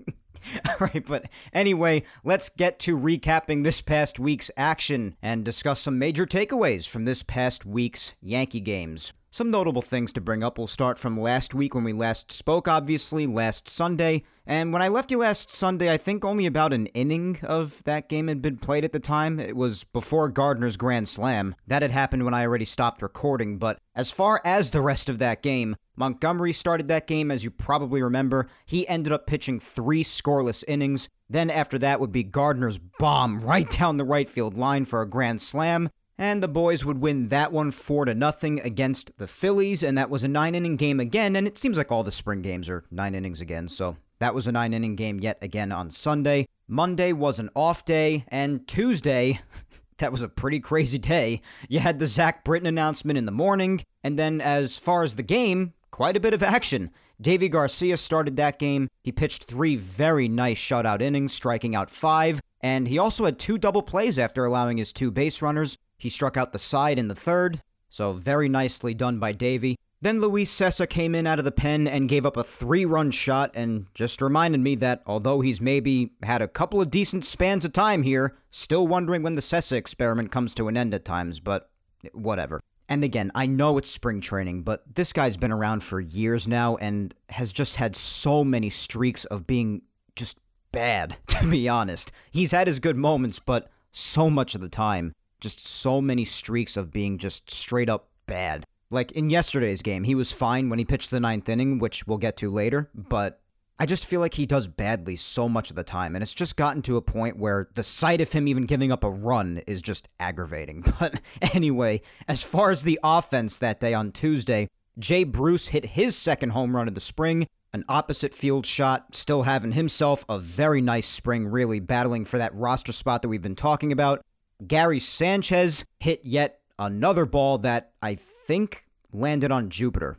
All 0.69 0.77
right, 0.81 1.05
but 1.07 1.27
anyway, 1.53 2.03
let's 2.25 2.49
get 2.49 2.79
to 2.81 2.97
recapping 2.97 3.65
this 3.65 3.81
past 3.81 4.19
week's 4.19 4.51
action 4.57 5.17
and 5.23 5.45
discuss 5.45 5.81
some 5.81 5.99
major 5.99 6.27
takeaways 6.27 6.89
from 6.89 7.05
this 7.05 7.23
past 7.23 7.65
week's 7.65 8.15
Yankee 8.21 8.61
games. 8.61 9.13
Some 9.33 9.49
notable 9.49 9.81
things 9.81 10.13
to 10.15 10.21
bring 10.21 10.43
up. 10.43 10.59
We'll 10.59 10.67
start 10.67 10.99
from 10.99 11.19
last 11.19 11.55
week 11.55 11.73
when 11.73 11.85
we 11.85 11.93
last 11.93 12.33
spoke, 12.33 12.67
obviously, 12.67 13.29
last 13.29 13.69
Sunday. 13.69 14.25
And 14.45 14.73
when 14.73 14.83
I 14.83 14.89
left 14.89 15.13
you 15.13 15.19
last 15.19 15.53
Sunday, 15.53 15.93
I 15.93 15.99
think 15.99 16.25
only 16.25 16.47
about 16.47 16.73
an 16.73 16.87
inning 16.87 17.39
of 17.45 17.85
that 17.85 18.09
game 18.09 18.27
had 18.27 18.43
been 18.43 18.57
played 18.57 18.85
at 18.85 18.91
the 18.91 18.99
time. 18.99 19.39
It 19.39 19.55
was 19.55 19.85
before 19.85 20.29
Gardner's 20.31 20.77
Grand 20.77 21.09
Slam. 21.09 21.55
That 21.69 21.83
had 21.83 21.93
happened 21.93 22.25
when 22.25 22.35
I 22.35 22.45
already 22.45 22.65
stopped 22.65 23.03
recording. 23.03 23.59
But 23.59 23.79
as 23.95 24.11
far 24.11 24.41
as 24.45 24.71
the 24.71 24.81
rest 24.81 25.09
of 25.09 25.19
that 25.19 25.45
game, 25.45 25.77
Montgomery 25.95 26.53
started 26.53 26.89
that 26.89 27.07
game, 27.07 27.31
as 27.31 27.45
you 27.45 27.53
probably 27.53 28.03
remember. 28.03 28.49
He 28.67 28.89
ended 28.89 29.13
up 29.13 29.29
pitching 29.29 29.61
three 29.61 30.03
scoreless 30.03 30.65
innings. 30.67 31.09
Then 31.29 31.51
after 31.51 31.79
that 31.79 32.01
would 32.01 32.11
be 32.11 32.25
Gardner's 32.25 32.79
bomb 32.99 33.43
right 33.43 33.71
down 33.71 33.97
the 33.97 34.05
right 34.05 34.29
field 34.29 34.59
line 34.59 34.85
for 34.85 35.03
a 35.03 35.09
grand 35.09 35.41
slam 35.41 35.89
and 36.21 36.43
the 36.43 36.49
boys 36.49 36.85
would 36.85 37.01
win 37.01 37.29
that 37.29 37.51
one 37.51 37.71
4 37.71 38.05
to 38.05 38.15
nothing 38.15 38.61
against 38.61 39.17
the 39.17 39.27
Phillies 39.27 39.83
and 39.83 39.97
that 39.97 40.11
was 40.11 40.23
a 40.23 40.29
9-inning 40.29 40.77
game 40.77 41.01
again 41.01 41.35
and 41.35 41.47
it 41.47 41.57
seems 41.57 41.79
like 41.79 41.91
all 41.91 42.05
the 42.05 42.13
spring 42.13 42.43
games 42.43 42.69
are 42.69 42.85
9 42.91 43.15
innings 43.15 43.41
again 43.41 43.69
so 43.69 43.97
that 44.19 44.35
was 44.35 44.47
a 44.47 44.53
9-inning 44.53 44.97
game 44.97 45.19
yet 45.19 45.39
again 45.41 45.73
on 45.73 45.91
Sunday. 45.91 46.47
Monday 46.69 47.13
was 47.13 47.39
an 47.39 47.49
off 47.57 47.87
day 47.87 48.27
and 48.29 48.69
Tuesday 48.69 49.41
that 49.99 50.13
was 50.13 50.21
a 50.21 50.29
pretty 50.29 50.61
crazy 50.61 50.99
day. 50.99 51.41
You 51.69 51.81
had 51.81 51.99
the 51.99 52.07
Zach 52.07 52.45
Britton 52.45 52.67
announcement 52.67 53.19
in 53.19 53.25
the 53.25 53.33
morning 53.33 53.83
and 54.05 54.19
then 54.19 54.43
as 54.43 54.77
far 54.77 55.03
as 55.03 55.17
the 55.17 55.23
game, 55.23 55.73
quite 55.91 56.17
a 56.17 56.21
bit 56.21 56.35
of 56.35 56.43
action. 56.43 56.91
Deivi 57.23 57.51
Garcia 57.51 57.97
started 57.97 58.37
that 58.37 58.59
game. 58.59 58.89
He 59.05 59.13
pitched 59.13 59.45
three 59.45 59.77
very 59.77 60.29
nice 60.29 60.59
shutout 60.59 61.03
innings, 61.03 61.35
striking 61.35 61.75
out 61.75 61.91
five, 61.91 62.41
and 62.63 62.89
he 62.89 62.99
also 62.99 63.27
had 63.27 63.39
two 63.39 63.59
double 63.59 63.83
plays 63.83 64.19
after 64.19 64.45
allowing 64.45 64.79
his 64.79 64.93
two 64.93 65.11
base 65.11 65.43
runners. 65.43 65.77
He 66.01 66.09
struck 66.09 66.37
out 66.37 66.53
the 66.53 66.59
side 66.59 66.99
in 66.99 67.09
the 67.09 67.15
third, 67.15 67.61
so 67.89 68.13
very 68.13 68.49
nicely 68.49 68.95
done 68.95 69.19
by 69.19 69.33
Deivi. 69.33 69.77
Then 70.03 70.23
Luis 70.23 70.51
Cessa 70.51 70.89
came 70.89 71.15
in 71.15 71.27
out 71.27 71.39
of 71.39 71.45
the 71.45 71.53
pen 71.53 71.87
and 71.87 72.09
gave 72.09 72.25
up 72.25 72.39
a 72.39 72.43
three 72.43 72.87
run 72.87 73.11
shot 73.11 73.51
and 73.55 73.87
just 73.93 74.23
reminded 74.23 74.61
me 74.61 74.75
that 74.77 75.03
although 75.07 75.43
he's 75.43 75.61
maybe 75.61 76.13
had 76.23 76.41
a 76.41 76.49
couple 76.49 76.81
of 76.81 76.91
decent 76.91 77.25
spans 77.25 77.67
of 77.67 77.75
time 77.75 78.03
here, 78.03 78.35
still 78.51 78.89
wondering 78.89 79.23
when 79.23 79.35
the 79.35 79.43
Cessa 79.43 79.77
experiment 79.77 80.33
comes 80.33 80.55
to 80.55 80.69
an 80.69 80.77
end 80.77 80.95
at 80.95 81.05
times, 81.05 81.39
but 81.39 81.69
whatever. 82.15 82.61
And 82.89 83.05
again, 83.05 83.31
I 83.35 83.45
know 83.45 83.77
it's 83.77 83.91
spring 83.91 84.23
training, 84.23 84.63
but 84.63 84.83
this 84.95 85.13
guy's 85.13 85.37
been 85.37 85.53
around 85.53 85.83
for 85.83 86.01
years 86.01 86.49
now 86.49 86.77
and 86.77 87.15
has 87.29 87.53
just 87.53 87.77
had 87.77 87.95
so 87.95 88.43
many 88.43 88.71
streaks 88.71 89.27
of 89.27 89.47
being 89.47 89.83
just 90.17 90.39
bad, 90.73 91.19
to 91.27 91.47
be 91.47 91.69
honest. 91.69 92.11
He's 92.31 92.53
had 92.53 92.69
his 92.69 92.81
good 92.81 92.97
moments, 92.97 93.39
but 93.39 93.71
so 93.93 94.31
much 94.31 94.55
of 94.55 94.63
the 94.63 94.69
time 94.69 95.15
just 95.41 95.65
so 95.65 96.01
many 96.01 96.25
streaks 96.25 96.77
of 96.77 96.93
being 96.93 97.19
just 97.19 97.51
straight 97.51 97.89
up 97.89 98.09
bad. 98.27 98.65
Like 98.91 99.13
in 99.13 99.31
yesterday's 99.31 99.83
game, 99.83 100.05
he 100.05 100.15
was 100.15 100.33
fine 100.33 100.69
when 100.69 100.79
he 100.79 100.85
pitched 100.85 101.11
the 101.11 101.21
ninth 101.21 101.49
inning, 101.49 101.79
which 101.79 102.07
we'll 102.07 102.19
get 102.19 102.37
to 102.39 102.51
later, 102.51 102.91
but 102.95 103.41
I 103.81 103.87
just 103.87 104.05
feel 104.05 104.21
like 104.21 104.35
he 104.35 104.45
does 104.45 104.69
badly 104.69 105.17
so 105.17 105.49
much 105.49 105.71
of 105.71 105.77
the 105.77 105.83
time, 105.83 106.15
and 106.15 106.23
it's 106.23 106.35
just 106.35 106.59
gotten 106.59 106.83
to 106.83 106.99
a 106.99 107.03
point 107.03 107.39
where 107.39 107.71
the 107.73 107.83
sight 107.83 108.21
of 108.21 108.31
him 108.31 108.47
even 108.47 108.67
giving 108.67 108.93
up 108.93 109.03
a 109.03 109.09
run 109.09 109.63
is 109.67 109.81
just 109.81 110.07
aggravating. 110.21 110.85
But 111.01 111.23
anyway, 111.41 112.03
as 112.29 112.43
far 112.43 112.71
as 112.71 112.83
the 112.83 113.01
offense 113.03 113.57
that 113.57 113.81
day 113.81 113.95
on 113.95 114.13
Tuesday, 114.13 114.69
Jay 114.99 115.25
Bruce 115.25 115.69
hit 115.69 115.87
his 115.87 116.15
second 116.15 116.51
home 116.51 116.77
run 116.77 116.89
of 116.89 116.95
the 116.95 117.01
spring, 117.01 117.47
an 117.73 117.85
opposite 117.89 118.35
field 118.35 118.67
shot, 118.67 119.15
still 119.15 119.45
having 119.45 119.73
himself 119.73 120.27
a 120.29 120.39
very 120.39 120.83
nice 120.83 121.07
spring, 121.07 121.47
really 121.47 121.81
battling 121.81 122.27
for 122.27 122.37
that 122.37 122.55
roster 122.55 122.93
spot 122.93 123.23
that 123.23 123.29
we've 123.29 123.41
been 123.41 123.57
talking 123.57 123.93
about. 123.93 124.21
Gary 124.67 124.99
Sanchez 124.99 125.85
hit 125.99 126.21
yet 126.25 126.61
another 126.79 127.27
ball 127.27 127.59
that 127.59 127.93
I 128.03 128.15
think 128.15 128.87
landed 129.13 129.51
on 129.51 129.71
Jupiter. 129.71 130.19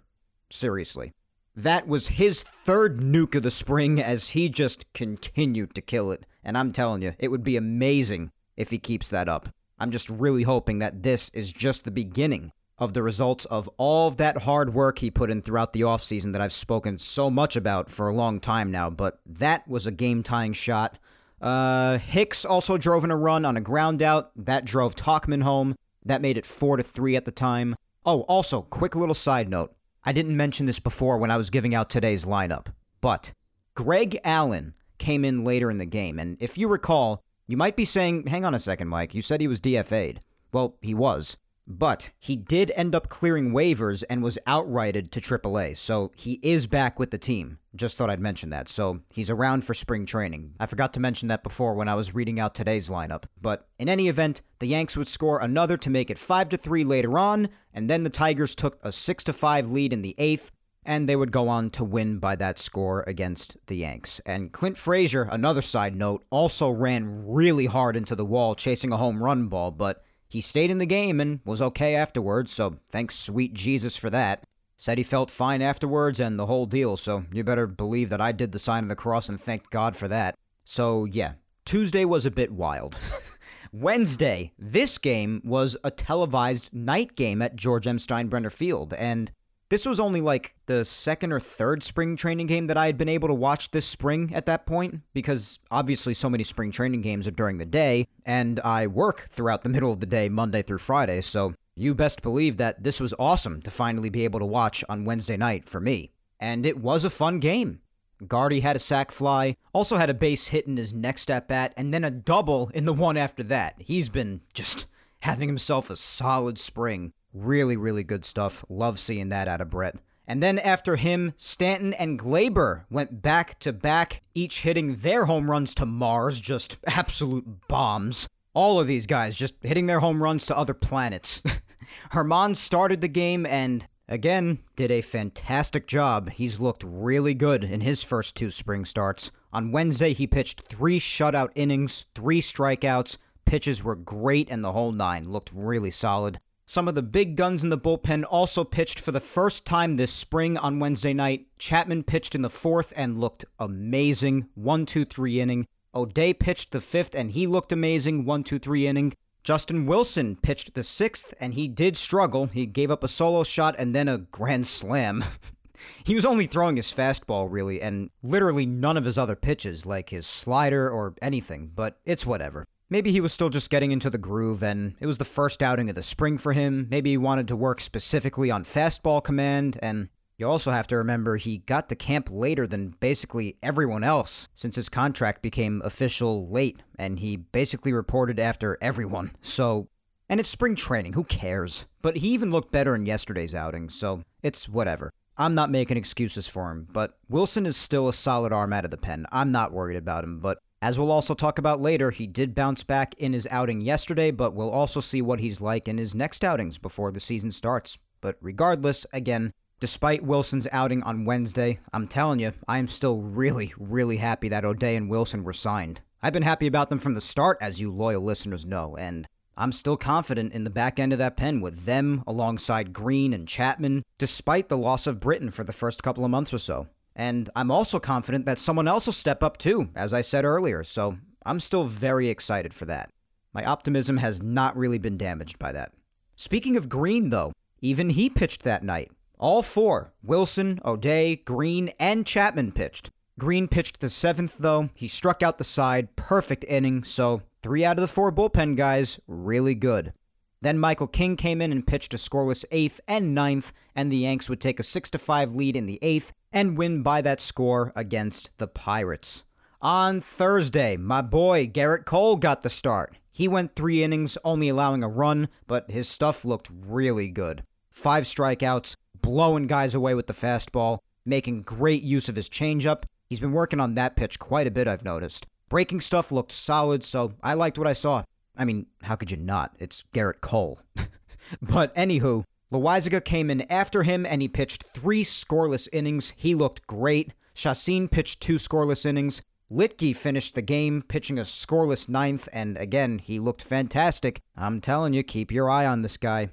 Seriously. 0.49 1.13
That 1.55 1.87
was 1.87 2.07
his 2.07 2.43
third 2.43 2.99
nuke 2.99 3.35
of 3.35 3.43
the 3.43 3.51
spring 3.51 4.01
as 4.01 4.29
he 4.29 4.47
just 4.47 4.91
continued 4.93 5.75
to 5.75 5.81
kill 5.81 6.11
it. 6.11 6.25
And 6.43 6.57
I'm 6.57 6.71
telling 6.71 7.01
you, 7.01 7.13
it 7.19 7.29
would 7.29 7.43
be 7.43 7.57
amazing 7.57 8.31
if 8.55 8.71
he 8.71 8.79
keeps 8.79 9.09
that 9.09 9.27
up. 9.27 9.49
I'm 9.77 9.91
just 9.91 10.09
really 10.09 10.43
hoping 10.43 10.79
that 10.79 11.03
this 11.03 11.29
is 11.31 11.51
just 11.51 11.83
the 11.83 11.91
beginning 11.91 12.51
of 12.77 12.93
the 12.93 13.03
results 13.03 13.45
of 13.45 13.69
all 13.77 14.07
of 14.07 14.17
that 14.17 14.43
hard 14.43 14.73
work 14.73 14.99
he 14.99 15.11
put 15.11 15.29
in 15.29 15.41
throughout 15.41 15.73
the 15.73 15.81
offseason 15.81 16.31
that 16.31 16.41
I've 16.41 16.53
spoken 16.53 16.97
so 16.97 17.29
much 17.29 17.55
about 17.55 17.91
for 17.91 18.07
a 18.07 18.13
long 18.13 18.39
time 18.39 18.71
now. 18.71 18.89
But 18.89 19.19
that 19.25 19.67
was 19.67 19.85
a 19.85 19.91
game 19.91 20.23
tying 20.23 20.53
shot. 20.53 20.97
Uh, 21.41 21.97
Hicks 21.97 22.45
also 22.45 22.77
drove 22.77 23.03
in 23.03 23.11
a 23.11 23.17
run 23.17 23.45
on 23.45 23.57
a 23.57 23.61
ground 23.61 24.01
out. 24.01 24.31
That 24.35 24.65
drove 24.65 24.95
Tauchman 24.95 25.43
home. 25.43 25.75
That 26.05 26.21
made 26.21 26.37
it 26.37 26.45
4 26.45 26.77
to 26.77 26.83
3 26.83 27.15
at 27.15 27.25
the 27.25 27.31
time. 27.31 27.75
Oh, 28.05 28.21
also, 28.21 28.61
quick 28.61 28.95
little 28.95 29.15
side 29.15 29.49
note. 29.49 29.73
I 30.03 30.13
didn't 30.13 30.37
mention 30.37 30.65
this 30.65 30.79
before 30.79 31.17
when 31.17 31.31
I 31.31 31.37
was 31.37 31.49
giving 31.49 31.75
out 31.75 31.89
today's 31.89 32.25
lineup, 32.25 32.67
but 33.01 33.33
Greg 33.75 34.17
Allen 34.23 34.73
came 34.97 35.23
in 35.23 35.43
later 35.43 35.69
in 35.69 35.77
the 35.77 35.85
game. 35.85 36.17
And 36.17 36.37
if 36.39 36.57
you 36.57 36.67
recall, 36.67 37.23
you 37.47 37.57
might 37.57 37.75
be 37.75 37.85
saying, 37.85 38.27
hang 38.27 38.43
on 38.43 38.55
a 38.55 38.59
second, 38.59 38.87
Mike, 38.87 39.13
you 39.13 39.21
said 39.21 39.41
he 39.41 39.47
was 39.47 39.61
DFA'd. 39.61 40.21
Well, 40.51 40.77
he 40.81 40.93
was. 40.95 41.37
But 41.77 42.11
he 42.19 42.35
did 42.35 42.73
end 42.75 42.93
up 42.93 43.07
clearing 43.07 43.53
waivers 43.53 44.03
and 44.09 44.21
was 44.21 44.37
outrighted 44.45 45.09
to 45.11 45.21
AAA, 45.21 45.77
so 45.77 46.11
he 46.15 46.37
is 46.43 46.67
back 46.67 46.99
with 46.99 47.11
the 47.11 47.17
team. 47.17 47.59
Just 47.73 47.97
thought 47.97 48.09
I'd 48.09 48.19
mention 48.19 48.49
that. 48.49 48.67
So 48.67 48.99
he's 49.13 49.29
around 49.29 49.63
for 49.63 49.73
spring 49.73 50.05
training. 50.05 50.53
I 50.59 50.65
forgot 50.65 50.93
to 50.93 50.99
mention 50.99 51.29
that 51.29 51.43
before 51.43 51.73
when 51.73 51.87
I 51.87 51.95
was 51.95 52.13
reading 52.13 52.41
out 52.41 52.53
today's 52.53 52.89
lineup. 52.89 53.23
But 53.41 53.69
in 53.79 53.87
any 53.87 54.09
event, 54.09 54.41
the 54.59 54.67
Yanks 54.67 54.97
would 54.97 55.07
score 55.07 55.39
another 55.39 55.77
to 55.77 55.89
make 55.89 56.09
it 56.09 56.17
5 56.17 56.49
to 56.49 56.57
3 56.57 56.83
later 56.83 57.17
on, 57.17 57.47
and 57.73 57.89
then 57.89 58.03
the 58.03 58.09
Tigers 58.09 58.53
took 58.53 58.77
a 58.83 58.91
6 58.91 59.23
to 59.23 59.31
5 59.31 59.71
lead 59.71 59.93
in 59.93 60.01
the 60.01 60.15
8th, 60.17 60.51
and 60.85 61.07
they 61.07 61.15
would 61.15 61.31
go 61.31 61.47
on 61.47 61.69
to 61.69 61.85
win 61.85 62.17
by 62.17 62.35
that 62.35 62.59
score 62.59 63.05
against 63.07 63.55
the 63.67 63.77
Yanks. 63.77 64.19
And 64.25 64.51
Clint 64.51 64.77
Frazier, 64.77 65.23
another 65.31 65.61
side 65.61 65.95
note, 65.95 66.25
also 66.31 66.69
ran 66.69 67.25
really 67.25 67.67
hard 67.67 67.95
into 67.95 68.15
the 68.15 68.25
wall 68.25 68.55
chasing 68.55 68.91
a 68.91 68.97
home 68.97 69.23
run 69.23 69.47
ball, 69.47 69.71
but 69.71 70.03
he 70.31 70.39
stayed 70.39 70.71
in 70.71 70.77
the 70.77 70.85
game 70.85 71.19
and 71.19 71.41
was 71.43 71.61
okay 71.61 71.93
afterwards, 71.93 72.53
so 72.53 72.77
thanks 72.87 73.15
sweet 73.15 73.53
Jesus 73.53 73.97
for 73.97 74.09
that. 74.09 74.43
Said 74.77 74.97
he 74.97 75.03
felt 75.03 75.29
fine 75.29 75.61
afterwards 75.61 76.21
and 76.21 76.39
the 76.39 76.45
whole 76.45 76.65
deal, 76.65 76.95
so 76.95 77.25
you 77.33 77.43
better 77.43 77.67
believe 77.67 78.07
that 78.09 78.21
I 78.21 78.31
did 78.31 78.53
the 78.53 78.57
sign 78.57 78.83
of 78.83 78.89
the 78.89 78.95
cross 78.95 79.27
and 79.27 79.39
thanked 79.39 79.71
God 79.71 79.93
for 79.93 80.07
that. 80.07 80.35
So, 80.63 81.03
yeah, 81.03 81.33
Tuesday 81.65 82.05
was 82.05 82.25
a 82.25 82.31
bit 82.31 82.51
wild. 82.51 82.97
Wednesday, 83.73 84.53
this 84.57 84.97
game 84.97 85.41
was 85.43 85.75
a 85.83 85.91
televised 85.91 86.73
night 86.73 87.17
game 87.17 87.41
at 87.41 87.57
George 87.57 87.85
M. 87.85 87.97
Steinbrenner 87.97 88.53
Field, 88.53 88.93
and 88.93 89.33
this 89.71 89.85
was 89.85 90.01
only 90.01 90.19
like 90.19 90.53
the 90.65 90.83
second 90.83 91.31
or 91.31 91.39
third 91.39 91.81
spring 91.81 92.17
training 92.17 92.45
game 92.45 92.67
that 92.67 92.75
I 92.75 92.87
had 92.87 92.97
been 92.97 93.07
able 93.07 93.29
to 93.29 93.33
watch 93.33 93.71
this 93.71 93.85
spring 93.85 94.29
at 94.35 94.45
that 94.45 94.65
point, 94.65 94.99
because 95.13 95.59
obviously 95.71 96.13
so 96.13 96.29
many 96.29 96.43
spring 96.43 96.71
training 96.71 96.99
games 96.99 97.25
are 97.25 97.31
during 97.31 97.57
the 97.57 97.65
day, 97.65 98.05
and 98.25 98.59
I 98.59 98.87
work 98.87 99.29
throughout 99.29 99.63
the 99.63 99.69
middle 99.75 99.93
of 99.93 100.01
the 100.01 100.05
day, 100.05 100.27
Monday 100.27 100.61
through 100.61 100.79
Friday, 100.79 101.21
so 101.21 101.53
you 101.73 101.95
best 101.95 102.21
believe 102.21 102.57
that 102.57 102.83
this 102.83 102.99
was 102.99 103.13
awesome 103.17 103.61
to 103.61 103.71
finally 103.71 104.09
be 104.09 104.25
able 104.25 104.41
to 104.41 104.45
watch 104.45 104.83
on 104.89 105.05
Wednesday 105.05 105.37
night 105.37 105.63
for 105.63 105.79
me. 105.79 106.11
And 106.37 106.65
it 106.65 106.77
was 106.77 107.05
a 107.05 107.09
fun 107.09 107.39
game. 107.39 107.79
Gardy 108.27 108.59
had 108.59 108.75
a 108.75 108.79
sac 108.79 109.09
fly, 109.09 109.55
also 109.71 109.95
had 109.95 110.09
a 110.09 110.13
base 110.13 110.47
hit 110.47 110.67
in 110.67 110.75
his 110.75 110.93
next 110.93 111.31
at 111.31 111.47
bat, 111.47 111.73
and 111.77 111.93
then 111.93 112.03
a 112.03 112.11
double 112.11 112.69
in 112.73 112.83
the 112.83 112.91
one 112.93 113.15
after 113.15 113.41
that. 113.43 113.75
He's 113.77 114.09
been 114.09 114.41
just 114.53 114.85
having 115.21 115.47
himself 115.47 115.89
a 115.89 115.95
solid 115.95 116.59
spring. 116.59 117.13
Really, 117.33 117.77
really 117.77 118.03
good 118.03 118.25
stuff. 118.25 118.65
Love 118.69 118.99
seeing 118.99 119.29
that 119.29 119.47
out 119.47 119.61
of 119.61 119.69
Brett. 119.69 119.95
And 120.27 120.41
then 120.41 120.59
after 120.59 120.95
him, 120.95 121.33
Stanton 121.35 121.93
and 121.93 122.17
Gleyber 122.17 122.85
went 122.89 123.21
back 123.21 123.59
to 123.59 123.73
back, 123.73 124.21
each 124.33 124.61
hitting 124.61 124.95
their 124.97 125.25
home 125.25 125.51
runs 125.51 125.75
to 125.75 125.85
Mars, 125.85 126.39
just 126.39 126.77
absolute 126.87 127.67
bombs. 127.67 128.27
All 128.53 128.79
of 128.79 128.87
these 128.87 129.07
guys 129.07 129.35
just 129.35 129.55
hitting 129.61 129.87
their 129.87 129.99
home 129.99 130.21
runs 130.21 130.45
to 130.45 130.57
other 130.57 130.73
planets. 130.73 131.41
Germán 132.11 132.55
started 132.55 133.01
the 133.01 133.07
game 133.07 133.45
and, 133.45 133.87
again, 134.07 134.59
did 134.75 134.91
a 134.91 135.01
fantastic 135.01 135.87
job. 135.87 136.29
He's 136.29 136.59
looked 136.59 136.83
really 136.85 137.33
good 137.33 137.63
in 137.63 137.81
his 137.81 138.03
first 138.03 138.35
two 138.35 138.49
spring 138.49 138.85
starts. 138.85 139.31
On 139.53 139.71
Wednesday, 139.71 140.13
he 140.13 140.27
pitched 140.27 140.61
three 140.61 140.99
shutout 140.99 141.49
innings, 141.55 142.07
three 142.15 142.41
strikeouts. 142.41 143.17
Pitches 143.45 143.83
were 143.83 143.95
great, 143.95 144.49
and 144.49 144.63
the 144.63 144.71
whole 144.71 144.91
nine 144.91 145.29
looked 145.29 145.51
really 145.53 145.91
solid. 145.91 146.39
Some 146.71 146.87
of 146.87 146.95
the 146.95 147.01
big 147.01 147.35
guns 147.35 147.63
in 147.63 147.69
the 147.69 147.77
bullpen 147.77 148.23
also 148.29 148.63
pitched 148.63 148.97
for 148.97 149.11
the 149.11 149.19
first 149.19 149.65
time 149.65 149.97
this 149.97 150.13
spring 150.13 150.55
on 150.55 150.79
Wednesday 150.79 151.11
night. 151.13 151.47
Chapman 151.59 152.03
pitched 152.03 152.33
in 152.33 152.43
the 152.43 152.49
fourth 152.49 152.93
and 152.95 153.17
looked 153.17 153.43
amazing. 153.59 154.47
One, 154.55 154.85
two, 154.85 155.03
three 155.03 155.41
inning. 155.41 155.67
O'Day 155.93 156.33
pitched 156.33 156.71
the 156.71 156.79
fifth 156.79 157.13
and 157.13 157.33
he 157.33 157.45
looked 157.45 157.73
amazing. 157.73 158.23
One, 158.23 158.41
two, 158.43 158.57
three 158.57 158.87
inning. 158.87 159.11
Justin 159.43 159.85
Wilson 159.85 160.37
pitched 160.37 160.73
the 160.73 160.85
sixth 160.85 161.33
and 161.41 161.55
he 161.55 161.67
did 161.67 161.97
struggle. 161.97 162.45
He 162.45 162.65
gave 162.65 162.89
up 162.89 163.03
a 163.03 163.09
solo 163.09 163.43
shot 163.43 163.75
and 163.77 163.93
then 163.93 164.07
a 164.07 164.19
grand 164.19 164.65
slam. 164.65 165.25
he 166.05 166.15
was 166.15 166.23
only 166.23 166.47
throwing 166.47 166.77
his 166.77 166.93
fastball, 166.93 167.49
really, 167.51 167.81
and 167.81 168.11
literally 168.23 168.65
none 168.65 168.95
of 168.95 169.03
his 169.03 169.17
other 169.17 169.35
pitches, 169.35 169.85
like 169.85 170.11
his 170.11 170.25
slider 170.25 170.89
or 170.89 171.15
anything, 171.21 171.69
but 171.75 171.99
it's 172.05 172.25
whatever. 172.25 172.65
Maybe 172.91 173.13
he 173.13 173.21
was 173.21 173.31
still 173.31 173.47
just 173.47 173.69
getting 173.69 173.93
into 173.93 174.09
the 174.09 174.17
groove 174.17 174.61
and 174.61 174.95
it 174.99 175.05
was 175.05 175.17
the 175.17 175.23
first 175.23 175.63
outing 175.63 175.89
of 175.89 175.95
the 175.95 176.03
spring 176.03 176.37
for 176.37 176.51
him. 176.51 176.87
Maybe 176.91 177.11
he 177.11 177.17
wanted 177.17 177.47
to 177.47 177.55
work 177.55 177.79
specifically 177.79 178.51
on 178.51 178.65
fastball 178.65 179.23
command, 179.23 179.79
and 179.81 180.09
you 180.37 180.45
also 180.45 180.71
have 180.71 180.87
to 180.87 180.97
remember 180.97 181.37
he 181.37 181.59
got 181.59 181.87
to 181.87 181.95
camp 181.95 182.27
later 182.29 182.67
than 182.67 182.95
basically 182.99 183.55
everyone 183.63 184.03
else 184.03 184.49
since 184.53 184.75
his 184.75 184.89
contract 184.89 185.41
became 185.41 185.81
official 185.85 186.49
late 186.49 186.83
and 186.99 187.19
he 187.19 187.37
basically 187.37 187.93
reported 187.93 188.41
after 188.41 188.77
everyone. 188.81 189.31
So, 189.41 189.87
and 190.27 190.41
it's 190.41 190.49
spring 190.49 190.75
training, 190.75 191.13
who 191.13 191.23
cares? 191.23 191.85
But 192.01 192.17
he 192.17 192.27
even 192.33 192.51
looked 192.51 192.73
better 192.73 192.93
in 192.93 193.05
yesterday's 193.05 193.55
outing, 193.55 193.89
so 193.89 194.23
it's 194.43 194.67
whatever. 194.67 195.13
I'm 195.37 195.55
not 195.55 195.69
making 195.69 195.95
excuses 195.95 196.45
for 196.45 196.69
him, 196.71 196.89
but 196.91 197.17
Wilson 197.29 197.65
is 197.65 197.77
still 197.77 198.09
a 198.09 198.13
solid 198.13 198.51
arm 198.51 198.73
out 198.73 198.83
of 198.83 198.91
the 198.91 198.97
pen. 198.97 199.27
I'm 199.31 199.53
not 199.53 199.71
worried 199.71 199.95
about 199.95 200.25
him, 200.25 200.41
but 200.41 200.57
as 200.81 200.97
we'll 200.97 201.11
also 201.11 201.35
talk 201.35 201.59
about 201.59 201.79
later, 201.79 202.09
he 202.09 202.25
did 202.25 202.55
bounce 202.55 202.83
back 202.83 203.13
in 203.15 203.33
his 203.33 203.47
outing 203.51 203.81
yesterday, 203.81 204.31
but 204.31 204.55
we'll 204.55 204.71
also 204.71 204.99
see 204.99 205.21
what 205.21 205.39
he's 205.39 205.61
like 205.61 205.87
in 205.87 205.99
his 205.99 206.15
next 206.15 206.43
outings 206.43 206.79
before 206.79 207.11
the 207.11 207.19
season 207.19 207.51
starts. 207.51 207.99
But 208.19 208.37
regardless, 208.41 209.05
again, 209.13 209.53
despite 209.79 210.23
Wilson's 210.23 210.67
outing 210.71 211.03
on 211.03 211.25
Wednesday, 211.25 211.79
I'm 211.93 212.07
telling 212.07 212.39
you, 212.39 212.53
I 212.67 212.79
am 212.79 212.87
still 212.87 213.21
really, 213.21 213.73
really 213.77 214.17
happy 214.17 214.49
that 214.49 214.65
O'Day 214.65 214.95
and 214.95 215.07
Wilson 215.07 215.43
were 215.43 215.53
signed. 215.53 216.01
I've 216.23 216.33
been 216.33 216.43
happy 216.43 216.67
about 216.67 216.89
them 216.89 216.99
from 216.99 217.13
the 217.13 217.21
start, 217.21 217.59
as 217.61 217.79
you 217.79 217.91
loyal 217.91 218.23
listeners 218.23 218.65
know, 218.65 218.95
and 218.97 219.27
I'm 219.57 219.71
still 219.71 219.97
confident 219.97 220.53
in 220.53 220.63
the 220.63 220.69
back 220.71 220.99
end 220.99 221.13
of 221.13 221.19
that 221.19 221.37
pen 221.37 221.61
with 221.61 221.85
them 221.85 222.23
alongside 222.25 222.93
Green 222.93 223.33
and 223.33 223.47
Chapman, 223.47 224.03
despite 224.17 224.69
the 224.69 224.77
loss 224.77 225.05
of 225.05 225.19
Britton 225.19 225.51
for 225.51 225.63
the 225.63 225.73
first 225.73 226.01
couple 226.01 226.25
of 226.25 226.31
months 226.31 226.53
or 226.53 226.57
so. 226.57 226.87
And 227.15 227.49
I'm 227.55 227.71
also 227.71 227.99
confident 227.99 228.45
that 228.45 228.59
someone 228.59 228.87
else 228.87 229.05
will 229.05 229.13
step 229.13 229.43
up 229.43 229.57
too, 229.57 229.89
as 229.95 230.13
I 230.13 230.21
said 230.21 230.45
earlier, 230.45 230.83
so 230.83 231.17
I'm 231.45 231.59
still 231.59 231.85
very 231.85 232.29
excited 232.29 232.73
for 232.73 232.85
that. 232.85 233.09
My 233.53 233.63
optimism 233.63 234.17
has 234.17 234.41
not 234.41 234.77
really 234.77 234.97
been 234.97 235.17
damaged 235.17 235.59
by 235.59 235.71
that. 235.73 235.91
Speaking 236.35 236.77
of 236.77 236.89
Green, 236.89 237.29
though, 237.29 237.51
even 237.81 238.11
he 238.11 238.29
pitched 238.29 238.63
that 238.63 238.83
night. 238.83 239.11
All 239.37 239.61
four 239.61 240.13
Wilson, 240.23 240.79
O'Day, 240.85 241.35
Green, 241.35 241.91
and 241.99 242.25
Chapman 242.25 242.71
pitched. 242.71 243.09
Green 243.39 243.67
pitched 243.67 243.99
the 243.99 244.09
seventh, 244.09 244.57
though. 244.59 244.89
He 244.93 245.07
struck 245.07 245.41
out 245.41 245.57
the 245.57 245.63
side, 245.63 246.15
perfect 246.15 246.63
inning, 246.65 247.03
so 247.03 247.41
three 247.63 247.83
out 247.83 247.97
of 247.97 248.01
the 248.01 248.07
four 248.07 248.31
bullpen 248.31 248.77
guys, 248.77 249.19
really 249.27 249.73
good. 249.73 250.13
Then 250.61 250.77
Michael 250.77 251.07
King 251.07 251.35
came 251.37 251.59
in 251.59 251.71
and 251.71 251.85
pitched 251.85 252.13
a 252.13 252.17
scoreless 252.17 252.65
eighth 252.71 252.99
and 253.07 253.33
ninth, 253.33 253.73
and 253.95 254.11
the 254.11 254.17
Yanks 254.17 254.47
would 254.47 254.61
take 254.61 254.79
a 254.79 254.83
6 254.83 255.09
5 255.09 255.55
lead 255.55 255.75
in 255.75 255.87
the 255.87 255.97
eighth 256.03 256.33
and 256.53 256.77
win 256.77 257.01
by 257.01 257.21
that 257.21 257.41
score 257.41 257.91
against 257.95 258.51
the 258.57 258.67
Pirates. 258.67 259.43
On 259.81 260.21
Thursday, 260.21 260.97
my 260.97 261.21
boy 261.21 261.67
Gerrit 261.67 262.05
Cole 262.05 262.35
got 262.35 262.61
the 262.61 262.69
start. 262.69 263.15
He 263.31 263.47
went 263.47 263.75
three 263.75 264.03
innings, 264.03 264.37
only 264.43 264.69
allowing 264.69 265.03
a 265.03 265.09
run, 265.09 265.47
but 265.67 265.89
his 265.89 266.07
stuff 266.07 266.45
looked 266.45 266.69
really 266.71 267.29
good. 267.29 267.63
Five 267.89 268.25
strikeouts, 268.25 268.95
blowing 269.21 269.67
guys 269.67 269.95
away 269.95 270.13
with 270.13 270.27
the 270.27 270.33
fastball, 270.33 270.99
making 271.25 271.63
great 271.63 272.03
use 272.03 272.29
of 272.29 272.35
his 272.35 272.49
changeup. 272.49 273.03
He's 273.29 273.39
been 273.39 273.53
working 273.53 273.79
on 273.79 273.95
that 273.95 274.15
pitch 274.15 274.37
quite 274.37 274.67
a 274.67 274.71
bit, 274.71 274.87
I've 274.87 275.05
noticed. 275.05 275.47
Breaking 275.69 276.01
stuff 276.01 276.31
looked 276.31 276.51
solid, 276.51 277.03
so 277.03 277.33
I 277.41 277.53
liked 277.53 277.77
what 277.77 277.87
I 277.87 277.93
saw. 277.93 278.23
I 278.57 278.65
mean, 278.65 278.87
how 279.03 279.15
could 279.15 279.31
you 279.31 279.37
not? 279.37 279.73
It's 279.79 280.03
Gerrit 280.13 280.41
Cole. 280.41 280.81
but 281.61 281.95
anywho, 281.95 282.43
Loaisiga 282.71 283.23
came 283.23 283.49
in 283.49 283.69
after 283.71 284.03
him 284.03 284.25
and 284.25 284.41
he 284.41 284.47
pitched 284.47 284.83
three 284.83 285.23
scoreless 285.23 285.89
innings. 285.91 286.33
He 286.37 286.55
looked 286.55 286.87
great. 286.87 287.33
Chacin 287.53 288.07
pitched 288.07 288.39
two 288.39 288.55
scoreless 288.55 289.05
innings. 289.05 289.41
Luetge 289.69 290.15
finished 290.15 290.55
the 290.55 290.61
game 290.61 291.01
pitching 291.01 291.37
a 291.39 291.43
scoreless 291.43 292.09
ninth, 292.09 292.49
and 292.51 292.77
again, 292.77 293.19
he 293.19 293.39
looked 293.39 293.63
fantastic. 293.63 294.41
I'm 294.57 294.81
telling 294.81 295.13
you, 295.13 295.23
keep 295.23 295.49
your 295.49 295.69
eye 295.69 295.85
on 295.85 296.01
this 296.01 296.17
guy. 296.17 296.49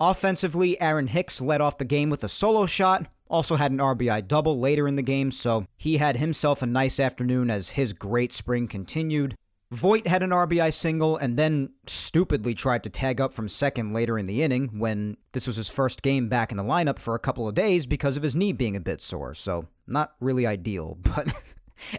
Offensively, 0.00 0.80
Aaron 0.80 1.06
Hicks 1.06 1.40
led 1.40 1.60
off 1.60 1.78
the 1.78 1.84
game 1.84 2.10
with 2.10 2.24
a 2.24 2.28
solo 2.28 2.66
shot, 2.66 3.06
also 3.28 3.54
had 3.54 3.70
an 3.70 3.78
RBI 3.78 4.26
double 4.26 4.58
later 4.58 4.88
in 4.88 4.96
the 4.96 5.02
game, 5.02 5.30
so 5.30 5.66
he 5.76 5.98
had 5.98 6.16
himself 6.16 6.60
a 6.60 6.66
nice 6.66 6.98
afternoon 6.98 7.50
as 7.50 7.70
his 7.70 7.92
great 7.92 8.32
spring 8.32 8.66
continued. 8.66 9.36
Voit 9.76 10.06
had 10.06 10.22
an 10.22 10.30
RBI 10.30 10.72
single 10.72 11.18
and 11.18 11.36
then 11.36 11.68
stupidly 11.86 12.54
tried 12.54 12.82
to 12.84 12.88
tag 12.88 13.20
up 13.20 13.34
from 13.34 13.46
second 13.46 13.92
later 13.92 14.18
in 14.18 14.24
the 14.24 14.42
inning 14.42 14.78
when 14.78 15.18
this 15.32 15.46
was 15.46 15.56
his 15.56 15.68
first 15.68 16.00
game 16.00 16.30
back 16.30 16.50
in 16.50 16.56
the 16.56 16.64
lineup 16.64 16.98
for 16.98 17.14
a 17.14 17.18
couple 17.18 17.46
of 17.46 17.54
days 17.54 17.86
because 17.86 18.16
of 18.16 18.22
his 18.22 18.34
knee 18.34 18.54
being 18.54 18.74
a 18.74 18.80
bit 18.80 19.02
sore, 19.02 19.34
so 19.34 19.66
not 19.86 20.14
really 20.18 20.46
ideal. 20.46 20.96
But 21.14 21.30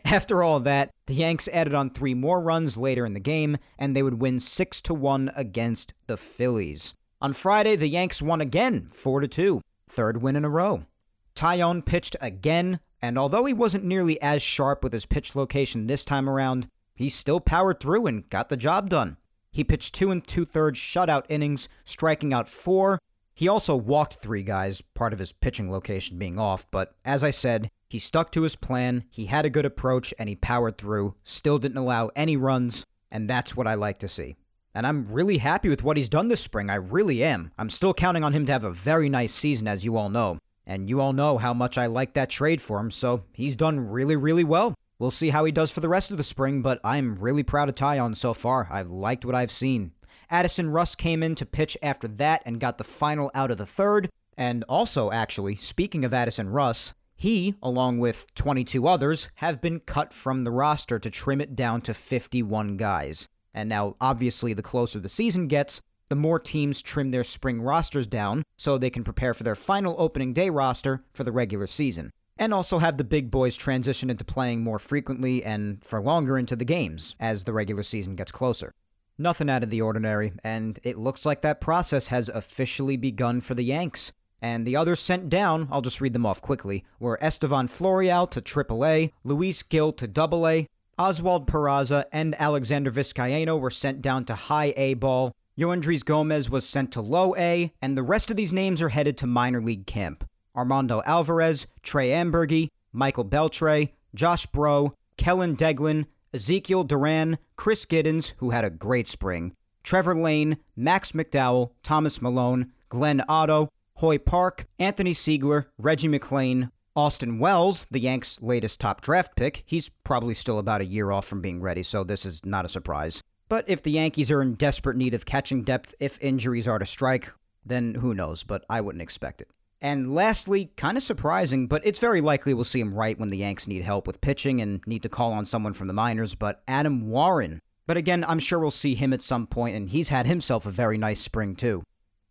after 0.06 0.42
all 0.42 0.60
that, 0.62 0.90
the 1.06 1.14
Yanks 1.14 1.48
added 1.54 1.76
on 1.76 1.92
three 1.92 2.16
more 2.16 2.42
runs 2.42 2.78
later 2.78 3.06
in 3.06 3.14
the 3.14 3.20
game 3.20 3.58
and 3.78 3.96
they 3.96 4.02
would 4.02 4.20
win 4.20 4.40
6 4.40 4.82
to 4.82 4.96
1 4.96 5.30
against 5.36 5.94
the 6.08 6.18
Phillies. 6.18 6.96
On 7.22 7.32
Friday, 7.32 7.76
the 7.76 7.88
Yanks 7.88 8.24
won 8.24 8.42
again, 8.42 8.88
4 8.88 9.22
to 9.22 9.28
2, 9.28 9.62
third 9.88 10.24
win 10.24 10.36
in 10.36 10.44
a 10.44 10.50
row. 10.50 10.88
Taillon 11.36 11.86
pitched 11.86 12.16
again, 12.22 12.80
and 13.04 13.20
although 13.20 13.46
he 13.46 13.54
wasn't 13.54 13.84
nearly 13.84 14.20
as 14.20 14.42
sharp 14.42 14.84
with 14.84 14.94
his 14.94 15.06
pitch 15.06 15.36
location 15.36 15.86
this 15.86 16.04
time 16.04 16.28
around, 16.28 16.68
he 16.98 17.10
still 17.10 17.40
powered 17.40 17.80
through 17.80 18.08
and 18.08 18.30
got 18.30 18.50
the 18.50 18.58
job 18.58 18.90
done. 18.90 19.18
He 19.52 19.64
pitched 19.64 19.96
two 19.96 20.12
and 20.12 20.26
two 20.26 20.46
thirds 20.46 20.80
shutout 20.80 21.26
innings, 21.30 21.70
striking 21.86 22.34
out 22.34 22.50
four. 22.50 23.00
He 23.36 23.48
also 23.48 23.76
walked 23.76 24.16
three 24.16 24.42
guys, 24.44 24.82
part 24.82 25.14
of 25.14 25.20
his 25.20 25.32
pitching 25.32 25.72
location 25.72 26.18
being 26.18 26.40
off, 26.40 26.66
but 26.72 26.96
as 27.06 27.24
I 27.24 27.30
said, 27.30 27.70
he 27.88 28.00
stuck 28.00 28.32
to 28.32 28.42
his 28.42 28.56
plan, 28.56 29.06
he 29.12 29.28
had 29.28 29.46
a 29.46 29.50
good 29.50 29.66
approach, 29.66 30.14
and 30.18 30.28
he 30.28 30.36
powered 30.36 30.78
through, 30.78 31.16
still 31.24 31.60
didn't 31.60 31.78
allow 31.78 32.10
any 32.16 32.36
runs, 32.36 32.84
and 33.12 33.30
that's 33.30 33.56
what 33.56 33.68
I 33.68 33.76
like 33.76 34.00
to 34.00 34.08
see. 34.08 34.36
And 34.74 34.86
I'm 34.86 35.06
really 35.06 35.38
happy 35.38 35.70
with 35.70 35.84
what 35.84 35.98
he's 35.98 36.10
done 36.10 36.28
this 36.28 36.42
spring, 36.42 36.70
I 36.70 36.76
really 36.76 37.24
am. 37.24 37.52
I'm 37.58 37.70
still 37.70 37.94
counting 37.94 38.24
on 38.24 38.34
him 38.34 38.46
to 38.48 38.52
have 38.52 38.64
a 38.64 38.72
very 38.72 39.08
nice 39.08 39.34
season, 39.34 39.68
as 39.68 39.86
you 39.86 39.98
all 39.98 40.10
know. 40.10 40.40
And 40.66 40.90
you 40.90 41.00
all 41.00 41.14
know 41.14 41.38
how 41.38 41.54
much 41.54 41.78
I 41.78 41.86
like 41.86 42.14
that 42.14 42.30
trade 42.30 42.62
for 42.62 42.80
him, 42.80 42.92
so 42.92 43.24
he's 43.34 43.56
done 43.56 43.80
really, 43.80 44.16
really 44.16 44.44
well. 44.44 44.74
We'll 45.00 45.12
see 45.12 45.30
how 45.30 45.46
he 45.46 45.52
does 45.52 45.72
for 45.72 45.80
the 45.80 45.90
rest 45.90 46.10
of 46.10 46.18
the 46.18 46.24
spring, 46.24 46.64
but 46.64 46.80
I'm 46.84 47.16
really 47.16 47.44
proud 47.44 47.70
of 47.70 47.76
Taillon 47.76 48.16
so 48.16 48.34
far. 48.34 48.68
I've 48.72 48.90
liked 48.90 49.26
what 49.26 49.36
I've 49.36 49.52
seen. 49.52 49.92
Addison 50.30 50.72
Russ 50.72 50.96
came 50.96 51.22
in 51.22 51.36
to 51.36 51.46
pitch 51.46 51.78
after 51.84 52.08
that 52.08 52.42
and 52.46 52.60
got 52.60 52.80
the 52.80 52.84
final 52.84 53.30
out 53.36 53.52
of 53.52 53.58
the 53.58 53.66
third. 53.66 54.10
And 54.36 54.64
also, 54.68 55.12
actually, 55.12 55.56
speaking 55.56 56.04
of 56.04 56.16
Addison 56.16 56.50
Russ, 56.50 56.94
he, 57.16 57.56
along 57.62 58.00
with 58.00 58.34
22 58.34 58.88
others, 58.88 59.30
have 59.36 59.62
been 59.62 59.82
cut 59.82 60.14
from 60.14 60.44
the 60.44 60.52
roster 60.52 60.98
to 60.98 61.12
trim 61.12 61.42
it 61.42 61.56
down 61.56 61.82
to 61.82 61.94
51 61.94 62.78
guys. 62.78 63.28
And 63.54 63.70
now, 63.70 63.96
obviously, 64.02 64.54
the 64.54 64.64
closer 64.64 65.00
the 65.00 65.10
season 65.10 65.48
gets, 65.48 65.80
the 66.10 66.16
more 66.16 66.40
teams 66.40 66.82
trim 66.82 67.12
their 67.12 67.24
spring 67.24 67.62
rosters 67.62 68.08
down 68.08 68.44
so 68.56 68.78
they 68.78 68.90
can 68.90 69.04
prepare 69.04 69.36
for 69.36 69.44
their 69.44 69.56
final 69.56 69.96
opening 70.00 70.34
day 70.34 70.50
roster 70.50 71.04
for 71.14 71.24
the 71.24 71.32
regular 71.32 71.68
season 71.68 72.12
and 72.40 72.54
also 72.54 72.80
have 72.80 72.98
the 72.98 73.04
big 73.04 73.32
boys 73.32 73.56
transition 73.56 74.10
into 74.10 74.24
playing 74.24 74.64
more 74.64 74.80
frequently 74.80 75.44
and 75.44 75.84
for 75.84 76.02
longer 76.02 76.38
into 76.38 76.56
the 76.56 76.66
games 76.66 77.16
as 77.20 77.44
the 77.44 77.54
regular 77.54 77.84
season 77.84 78.16
gets 78.16 78.32
closer. 78.32 78.74
Nothing 79.18 79.50
out 79.50 79.64
of 79.64 79.72
the 79.72 79.82
ordinary, 79.82 80.34
and 80.44 80.80
it 80.84 80.98
looks 80.98 81.26
like 81.26 81.42
that 81.42 81.60
process 81.60 82.10
has 82.10 82.30
officially 82.30 82.98
begun 82.98 83.42
for 83.42 83.56
the 83.56 83.64
Yanks. 83.64 84.12
And 84.42 84.68
the 84.68 84.76
others 84.76 85.00
sent 85.00 85.30
down, 85.30 85.68
I'll 85.72 85.82
just 85.82 86.02
read 86.02 86.14
them 86.14 86.26
off 86.26 86.42
quickly, 86.42 86.86
were 87.00 87.18
Estevan 87.20 87.68
Florial 87.68 88.30
to 88.30 88.42
AAA, 88.42 89.12
Luis 89.24 89.64
Gil 89.64 89.92
to 89.94 90.08
AA, 90.08 90.68
Oswald 91.00 91.48
Peraza 91.48 92.06
and 92.12 92.36
Alexander 92.40 92.92
Vizcaino 92.92 93.60
were 93.60 93.72
sent 93.72 94.02
down 94.02 94.26
to 94.26 94.36
high 94.36 94.74
A 94.78 94.94
ball, 94.96 95.34
Yoendrys 95.58 96.06
Gomez 96.06 96.52
was 96.52 96.70
sent 96.70 96.92
to 96.92 97.02
low 97.02 97.36
A, 97.36 97.72
and 97.82 97.98
the 97.98 98.04
rest 98.04 98.30
of 98.30 98.38
these 98.38 98.54
names 98.54 98.80
are 98.82 98.90
headed 98.90 99.18
to 99.18 99.26
minor 99.26 99.60
league 99.62 99.88
camp. 99.88 100.24
Armando 100.58 101.02
Alvarez, 101.06 101.68
Trey 101.84 102.10
Amburgey, 102.10 102.70
Michael 102.92 103.26
Beltre, 103.26 103.92
Josh 104.16 104.48
Breaux, 104.48 104.94
Kellin 105.16 105.56
Deglan, 105.56 106.06
Ezequiel 106.34 106.86
Duran, 106.86 107.38
Chris 107.56 107.86
Gittens, 107.86 108.34
who 108.38 108.50
had 108.50 108.66
a 108.66 108.70
great 108.70 109.08
spring, 109.08 109.54
Trevor 109.84 110.16
Lane, 110.16 110.58
Max 110.76 111.14
McDowell, 111.14 111.72
Thomas 111.84 112.22
Milone, 112.22 112.74
Glenn 112.90 113.22
Otto, 113.30 113.70
Hoy 113.96 114.18
Park, 114.18 114.68
Anthony 114.80 115.14
Seigler, 115.14 115.66
Reggie 115.78 116.10
McClain, 116.10 116.72
Austin 116.96 117.40
Wells, 117.40 117.86
the 117.92 118.00
Yanks' 118.00 118.42
latest 118.42 118.80
top 118.80 119.02
draft 119.02 119.36
pick. 119.36 119.64
He's 119.66 119.90
probably 120.04 120.34
still 120.34 120.60
about 120.60 120.82
a 120.82 120.86
year 120.86 121.12
off 121.12 121.26
from 121.26 121.42
being 121.42 121.62
ready, 121.62 121.84
so 121.84 122.04
this 122.04 122.26
is 122.26 122.44
not 122.44 122.66
a 122.66 122.70
surprise. 122.70 123.22
But 123.50 123.70
if 123.70 123.82
the 123.82 123.92
Yankees 123.92 124.32
are 124.32 124.42
in 124.42 124.56
desperate 124.56 124.98
need 124.98 125.14
of 125.14 125.26
catching 125.26 125.64
depth 125.64 125.96
if 126.00 126.22
injuries 126.22 126.68
are 126.68 126.80
to 126.80 126.86
strike, 126.86 127.32
then 127.66 127.96
who 127.96 128.14
knows, 128.14 128.44
but 128.44 128.66
I 128.70 128.82
wouldn't 128.82 129.02
expect 129.02 129.42
it. 129.42 129.50
And 129.82 130.14
lastly, 130.14 130.72
kind 130.76 130.98
of 130.98 131.04
surprising, 131.04 131.68
but 131.68 131.86
it's 131.86 132.00
very 132.00 132.20
likely 132.20 132.54
we'll 132.54 132.64
see 132.64 132.80
him 132.80 132.96
right 132.96 133.20
when 133.20 133.30
the 133.30 133.38
Yanks 133.38 133.68
need 133.68 133.84
help 133.84 134.08
with 134.08 134.22
pitching 134.22 134.60
and 134.60 134.82
need 134.88 135.04
to 135.04 135.10
call 135.10 135.34
on 135.34 135.46
someone 135.46 135.74
from 135.74 135.88
the 135.88 135.94
minors, 135.94 136.34
but 136.34 136.64
Adam 136.68 137.10
Warren. 137.10 137.60
But 137.86 137.98
again, 137.98 138.26
I'm 138.28 138.40
sure 138.40 138.60
we'll 138.60 138.72
see 138.72 138.96
him 138.96 139.14
at 139.14 139.22
some 139.22 139.46
point, 139.46 139.76
and 139.76 139.90
he's 139.90 140.10
had 140.10 140.26
himself 140.26 140.66
a 140.66 140.72
very 140.72 140.98
nice 140.98 141.22
spring 141.22 141.56
too. 141.56 141.84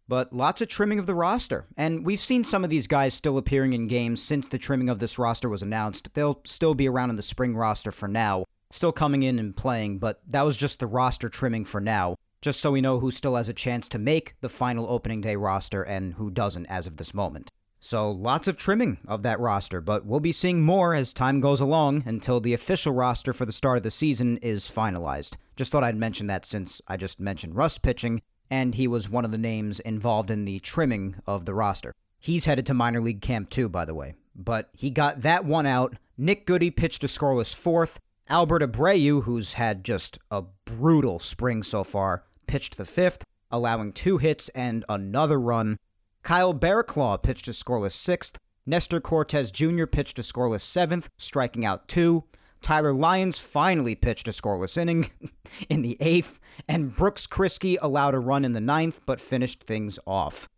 But 0.08 0.32
lots 0.32 0.60
of 0.60 0.68
trimming 0.68 0.98
of 0.98 1.06
the 1.06 1.14
roster, 1.14 1.66
and 1.76 2.04
we've 2.04 2.20
seen 2.20 2.44
some 2.44 2.62
of 2.64 2.70
these 2.70 2.86
guys 2.86 3.14
still 3.14 3.38
appearing 3.38 3.72
in 3.72 3.88
games 3.88 4.22
since 4.22 4.46
the 4.46 4.58
trimming 4.58 4.88
of 4.88 4.98
this 4.98 5.18
roster 5.18 5.48
was 5.48 5.62
announced. 5.62 6.14
They'll 6.14 6.40
still 6.44 6.74
be 6.74 6.88
around 6.88 7.10
in 7.10 7.16
the 7.16 7.22
spring 7.22 7.56
roster 7.56 7.90
for 7.90 8.06
now, 8.06 8.44
still 8.70 8.92
coming 8.92 9.22
in 9.22 9.38
and 9.38 9.56
playing, 9.56 9.98
but 9.98 10.20
that 10.28 10.42
was 10.42 10.56
just 10.56 10.78
the 10.78 10.86
roster 10.86 11.28
trimming 11.28 11.64
for 11.64 11.80
now 11.80 12.16
just 12.46 12.60
so 12.60 12.70
we 12.70 12.80
know 12.80 13.00
who 13.00 13.10
still 13.10 13.34
has 13.34 13.48
a 13.48 13.52
chance 13.52 13.88
to 13.88 13.98
make 13.98 14.36
the 14.40 14.48
final 14.48 14.88
opening 14.88 15.20
day 15.20 15.34
roster 15.34 15.82
and 15.82 16.14
who 16.14 16.30
doesn't 16.30 16.64
as 16.66 16.86
of 16.86 16.96
this 16.96 17.12
moment. 17.12 17.50
So, 17.80 18.08
lots 18.08 18.46
of 18.46 18.56
trimming 18.56 18.98
of 19.08 19.24
that 19.24 19.40
roster, 19.40 19.80
but 19.80 20.06
we'll 20.06 20.20
be 20.20 20.30
seeing 20.30 20.62
more 20.62 20.94
as 20.94 21.12
time 21.12 21.40
goes 21.40 21.60
along 21.60 22.04
until 22.06 22.38
the 22.38 22.54
official 22.54 22.94
roster 22.94 23.32
for 23.32 23.46
the 23.46 23.52
start 23.52 23.78
of 23.78 23.82
the 23.82 23.90
season 23.90 24.36
is 24.36 24.70
finalized. 24.70 25.34
Just 25.56 25.72
thought 25.72 25.82
I'd 25.82 25.96
mention 25.96 26.28
that 26.28 26.44
since 26.44 26.80
I 26.86 26.96
just 26.96 27.18
mentioned 27.18 27.56
Russ 27.56 27.78
pitching, 27.78 28.22
and 28.48 28.76
he 28.76 28.86
was 28.86 29.10
one 29.10 29.24
of 29.24 29.32
the 29.32 29.38
names 29.38 29.80
involved 29.80 30.30
in 30.30 30.44
the 30.44 30.60
trimming 30.60 31.16
of 31.26 31.46
the 31.46 31.54
roster. 31.54 31.92
He's 32.20 32.44
headed 32.44 32.64
to 32.66 32.74
minor 32.74 33.00
league 33.00 33.22
camp 33.22 33.50
too, 33.50 33.68
by 33.68 33.84
the 33.84 33.94
way. 33.94 34.14
But 34.36 34.70
he 34.72 34.90
got 34.90 35.22
that 35.22 35.44
one 35.44 35.66
out. 35.66 35.96
Nick 36.16 36.46
Goody 36.46 36.70
pitched 36.70 37.02
a 37.02 37.08
scoreless 37.08 37.52
fourth, 37.52 37.98
Albert 38.28 38.62
Abreu, 38.62 39.24
who's 39.24 39.54
had 39.54 39.84
just 39.84 40.16
a 40.30 40.44
brutal 40.64 41.18
spring 41.18 41.64
so 41.64 41.82
far, 41.84 42.24
pitched 42.46 42.76
the 42.76 42.84
fifth, 42.84 43.24
allowing 43.50 43.92
two 43.92 44.18
hits 44.18 44.48
and 44.50 44.84
another 44.88 45.38
run. 45.38 45.76
Kyle 46.22 46.54
Barraclough 46.54 47.22
pitched 47.22 47.48
a 47.48 47.52
scoreless 47.52 47.92
sixth. 47.92 48.38
Nestor 48.66 49.00
Cortes 49.00 49.52
Jr. 49.52 49.86
pitched 49.86 50.18
a 50.18 50.22
scoreless 50.22 50.62
seventh, 50.62 51.08
striking 51.16 51.64
out 51.64 51.86
two. 51.88 52.24
Tyler 52.62 52.92
Lyons 52.92 53.38
finally 53.38 53.94
pitched 53.94 54.26
a 54.26 54.32
scoreless 54.32 54.76
inning 54.76 55.10
in 55.68 55.82
the 55.82 55.96
eighth, 56.00 56.40
and 56.66 56.96
Brooks 56.96 57.26
Kriske 57.26 57.76
allowed 57.80 58.14
a 58.14 58.18
run 58.18 58.44
in 58.44 58.52
the 58.52 58.60
ninth 58.60 59.00
but 59.06 59.20
finished 59.20 59.62
things 59.62 59.98
off. 60.06 60.48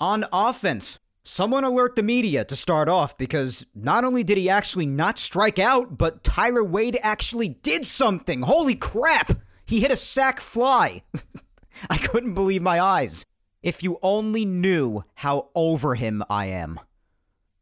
On 0.00 0.24
offense, 0.32 0.98
Someone 1.22 1.64
alert 1.64 1.96
the 1.96 2.02
media 2.02 2.44
to 2.46 2.56
start 2.56 2.88
off 2.88 3.16
because 3.18 3.66
not 3.74 4.04
only 4.04 4.24
did 4.24 4.38
he 4.38 4.48
actually 4.48 4.86
not 4.86 5.18
strike 5.18 5.58
out, 5.58 5.98
but 5.98 6.24
Tyler 6.24 6.64
Wade 6.64 6.98
actually 7.02 7.50
did 7.50 7.84
something. 7.84 8.42
Holy 8.42 8.74
crap! 8.74 9.32
He 9.70 9.78
hit 9.78 9.92
a 9.92 9.96
sac 9.96 10.40
fly. 10.40 11.04
I 11.90 11.96
couldn't 11.96 12.34
believe 12.34 12.60
my 12.60 12.80
eyes. 12.80 13.24
If 13.62 13.84
you 13.84 14.00
only 14.02 14.44
knew 14.44 15.04
how 15.14 15.50
over 15.54 15.94
him 15.94 16.24
I 16.28 16.46
am. 16.46 16.80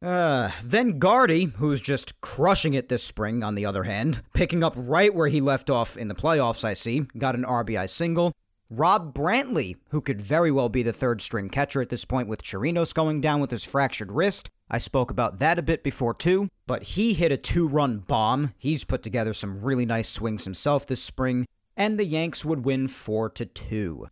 Uh, 0.01 0.51
then 0.65 0.99
Gardy, 0.99 1.53
who's 1.57 1.83
just 1.83 2.19
crushing 2.23 2.73
it 2.73 2.89
this 2.89 3.03
spring, 3.03 3.45
on 3.45 3.57
the 3.57 3.67
other 3.67 3.83
hand, 3.83 4.23
picking 4.33 4.65
up 4.65 4.73
right 4.75 5.15
where 5.15 5.29
he 5.29 5.43
left 5.43 5.69
off 5.69 5.99
in 5.99 6.09
the 6.09 6.15
playoffs, 6.15 6.65
I 6.65 6.73
see, 6.73 7.01
got 7.19 7.35
an 7.35 7.45
RBI 7.45 7.91
single. 7.91 8.33
Rob 8.71 9.13
Brantley, 9.13 9.77
who 9.91 10.01
could 10.01 10.23
very 10.23 10.51
well 10.51 10.71
be 10.71 10.83
the 10.83 10.95
third 10.95 11.21
string 11.21 11.51
catcher 11.51 11.83
at 11.83 11.91
this 11.91 12.07
point 12.07 12.27
with 12.27 12.43
Chirinos 12.43 12.95
going 12.95 13.21
down 13.21 13.43
with 13.43 13.51
his 13.51 13.65
fractured 13.65 14.13
wrist. 14.13 14.49
I 14.71 14.79
spoke 14.79 15.11
about 15.11 15.41
that 15.41 15.59
a 15.59 15.63
bit 15.63 15.83
before 15.83 16.15
too, 16.15 16.49
but 16.67 16.83
he 16.85 17.13
hit 17.13 17.33
a 17.33 17.37
two 17.37 17.69
run 17.69 17.99
bomb. 17.99 18.55
He's 18.57 18.85
put 18.85 19.03
together 19.03 19.35
some 19.35 19.61
really 19.61 19.85
nice 19.85 20.09
swings 20.09 20.45
himself 20.45 20.87
this 20.87 21.03
spring, 21.03 21.45
and 21.79 21.99
the 21.99 22.05
Yanks 22.05 22.45
would 22.45 22.65
win 22.65 22.89
4 22.89 23.31
to 23.31 23.47
2. 23.47 24.09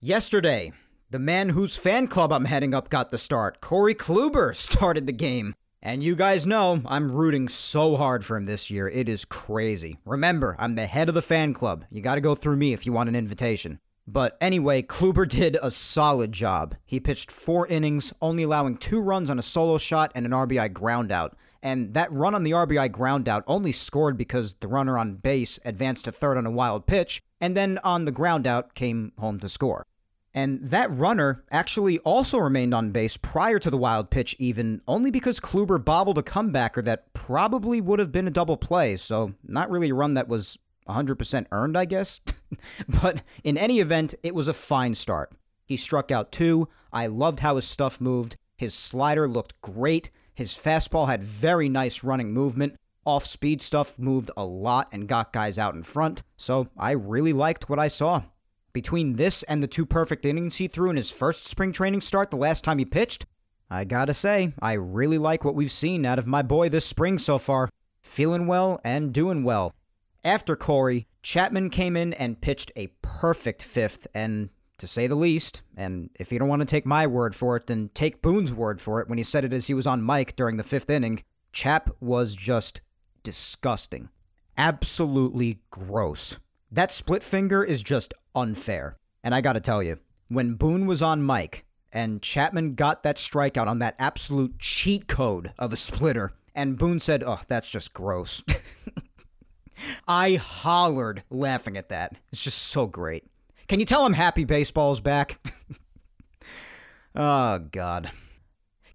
Yesterday, 0.00 0.72
the 1.10 1.18
man 1.18 1.50
whose 1.50 1.76
fan 1.76 2.06
club 2.06 2.32
I'm 2.32 2.44
heading 2.44 2.72
up 2.72 2.88
got 2.88 3.10
the 3.10 3.18
start. 3.18 3.60
Corey 3.60 3.96
Kluber 3.96 4.54
started 4.56 5.06
the 5.06 5.12
game. 5.12 5.54
And 5.82 6.02
you 6.02 6.14
guys 6.14 6.46
know 6.46 6.82
I'm 6.86 7.10
rooting 7.10 7.48
so 7.48 7.96
hard 7.96 8.24
for 8.24 8.36
him 8.36 8.44
this 8.44 8.70
year. 8.70 8.86
It 8.88 9.08
is 9.08 9.24
crazy. 9.24 9.98
Remember, 10.04 10.54
I'm 10.58 10.74
the 10.74 10.86
head 10.86 11.08
of 11.08 11.14
the 11.14 11.22
fan 11.22 11.54
club. 11.54 11.84
You 11.90 12.02
got 12.02 12.14
to 12.16 12.20
go 12.20 12.34
through 12.34 12.56
me 12.56 12.74
if 12.74 12.84
you 12.86 12.92
want 12.92 13.08
an 13.08 13.16
invitation. 13.16 13.80
But 14.06 14.36
anyway, 14.40 14.82
Kluber 14.82 15.26
did 15.28 15.56
a 15.60 15.70
solid 15.70 16.32
job. 16.32 16.76
He 16.84 17.00
pitched 17.00 17.32
four 17.32 17.66
innings, 17.66 18.12
only 18.20 18.42
allowing 18.42 18.76
two 18.76 19.00
runs 19.00 19.30
on 19.30 19.38
a 19.38 19.42
solo 19.42 19.78
shot 19.78 20.12
and 20.14 20.26
an 20.26 20.32
RBI 20.32 20.72
groundout. 20.74 21.32
And 21.62 21.94
that 21.94 22.12
run 22.12 22.34
on 22.34 22.42
the 22.42 22.52
RBI 22.52 22.90
groundout 22.90 23.42
only 23.46 23.72
scored 23.72 24.16
because 24.16 24.54
the 24.54 24.68
runner 24.68 24.96
on 24.98 25.16
base 25.16 25.58
advanced 25.64 26.06
to 26.06 26.12
third 26.12 26.38
on 26.38 26.46
a 26.46 26.50
wild 26.50 26.86
pitch, 26.86 27.20
and 27.40 27.56
then 27.56 27.78
on 27.84 28.04
the 28.04 28.12
groundout 28.12 28.74
came 28.74 29.12
home 29.18 29.38
to 29.40 29.48
score. 29.48 29.84
And 30.32 30.68
that 30.68 30.90
runner 30.90 31.44
actually 31.50 31.98
also 32.00 32.38
remained 32.38 32.72
on 32.72 32.92
base 32.92 33.16
prior 33.16 33.58
to 33.58 33.70
the 33.70 33.76
wild 33.76 34.10
pitch, 34.10 34.36
even 34.38 34.80
only 34.86 35.10
because 35.10 35.40
Kluber 35.40 35.84
bobbled 35.84 36.18
a 36.18 36.22
comebacker 36.22 36.84
that 36.84 37.12
probably 37.12 37.80
would 37.80 37.98
have 37.98 38.12
been 38.12 38.28
a 38.28 38.30
double 38.30 38.56
play. 38.56 38.96
So, 38.96 39.34
not 39.42 39.70
really 39.70 39.90
a 39.90 39.94
run 39.94 40.14
that 40.14 40.28
was 40.28 40.56
100% 40.88 41.46
earned, 41.50 41.76
I 41.76 41.84
guess. 41.84 42.20
but 43.02 43.22
in 43.42 43.58
any 43.58 43.80
event, 43.80 44.14
it 44.22 44.34
was 44.34 44.46
a 44.46 44.54
fine 44.54 44.94
start. 44.94 45.32
He 45.66 45.76
struck 45.76 46.10
out 46.10 46.32
two. 46.32 46.68
I 46.92 47.06
loved 47.08 47.40
how 47.40 47.56
his 47.56 47.66
stuff 47.66 48.00
moved. 48.00 48.36
His 48.56 48.74
slider 48.74 49.26
looked 49.28 49.60
great. 49.62 50.10
His 50.40 50.52
fastball 50.52 51.06
had 51.06 51.22
very 51.22 51.68
nice 51.68 52.02
running 52.02 52.32
movement. 52.32 52.76
Off 53.04 53.26
speed 53.26 53.60
stuff 53.60 53.98
moved 53.98 54.30
a 54.38 54.44
lot 54.46 54.88
and 54.90 55.06
got 55.06 55.34
guys 55.34 55.58
out 55.58 55.74
in 55.74 55.82
front. 55.82 56.22
So 56.38 56.70
I 56.78 56.92
really 56.92 57.34
liked 57.34 57.68
what 57.68 57.78
I 57.78 57.88
saw. 57.88 58.22
Between 58.72 59.16
this 59.16 59.42
and 59.42 59.62
the 59.62 59.68
two 59.68 59.84
perfect 59.84 60.24
innings 60.24 60.56
he 60.56 60.66
threw 60.66 60.88
in 60.88 60.96
his 60.96 61.10
first 61.10 61.44
spring 61.44 61.72
training 61.72 62.00
start 62.00 62.30
the 62.30 62.38
last 62.38 62.64
time 62.64 62.78
he 62.78 62.86
pitched, 62.86 63.26
I 63.68 63.84
gotta 63.84 64.14
say, 64.14 64.54
I 64.62 64.72
really 64.72 65.18
like 65.18 65.44
what 65.44 65.54
we've 65.54 65.70
seen 65.70 66.06
out 66.06 66.18
of 66.18 66.26
my 66.26 66.40
boy 66.40 66.70
this 66.70 66.86
spring 66.86 67.18
so 67.18 67.36
far. 67.36 67.68
Feeling 68.00 68.46
well 68.46 68.80
and 68.82 69.12
doing 69.12 69.44
well. 69.44 69.74
After 70.24 70.56
Corey, 70.56 71.06
Chapman 71.22 71.68
came 71.68 71.98
in 71.98 72.14
and 72.14 72.40
pitched 72.40 72.72
a 72.76 72.94
perfect 73.02 73.62
fifth, 73.62 74.06
and 74.14 74.48
to 74.80 74.86
say 74.86 75.06
the 75.06 75.14
least, 75.14 75.62
and 75.76 76.10
if 76.18 76.32
you 76.32 76.38
don't 76.38 76.48
want 76.48 76.60
to 76.60 76.66
take 76.66 76.84
my 76.84 77.06
word 77.06 77.34
for 77.34 77.56
it, 77.56 77.66
then 77.66 77.90
take 77.94 78.22
Boone's 78.22 78.52
word 78.52 78.80
for 78.80 79.00
it 79.00 79.08
when 79.08 79.18
he 79.18 79.24
said 79.24 79.44
it 79.44 79.52
as 79.52 79.68
he 79.68 79.74
was 79.74 79.86
on 79.86 80.04
mic 80.04 80.34
during 80.36 80.56
the 80.56 80.62
fifth 80.62 80.90
inning. 80.90 81.22
Chap 81.52 81.90
was 82.00 82.34
just 82.34 82.80
disgusting. 83.22 84.08
Absolutely 84.56 85.60
gross. 85.70 86.38
That 86.70 86.92
split 86.92 87.22
finger 87.22 87.62
is 87.64 87.82
just 87.82 88.14
unfair. 88.34 88.96
And 89.22 89.34
I 89.34 89.40
gotta 89.40 89.60
tell 89.60 89.82
you, 89.82 89.98
when 90.28 90.54
Boone 90.54 90.86
was 90.86 91.02
on 91.02 91.24
mic 91.24 91.64
and 91.92 92.22
Chapman 92.22 92.74
got 92.74 93.02
that 93.02 93.16
strikeout 93.16 93.66
on 93.66 93.80
that 93.80 93.96
absolute 93.98 94.58
cheat 94.58 95.08
code 95.08 95.52
of 95.58 95.72
a 95.72 95.76
splitter, 95.76 96.32
and 96.54 96.78
Boone 96.78 97.00
said, 97.00 97.22
Oh, 97.24 97.40
that's 97.48 97.70
just 97.70 97.92
gross. 97.92 98.42
I 100.08 100.34
hollered 100.34 101.22
laughing 101.30 101.76
at 101.76 101.88
that. 101.88 102.14
It's 102.32 102.44
just 102.44 102.58
so 102.58 102.86
great. 102.86 103.24
Can 103.70 103.78
you 103.78 103.86
tell 103.86 104.04
I'm 104.04 104.14
happy 104.14 104.44
baseball's 104.44 105.00
back? 105.00 105.38
oh, 107.14 107.60
God. 107.70 108.10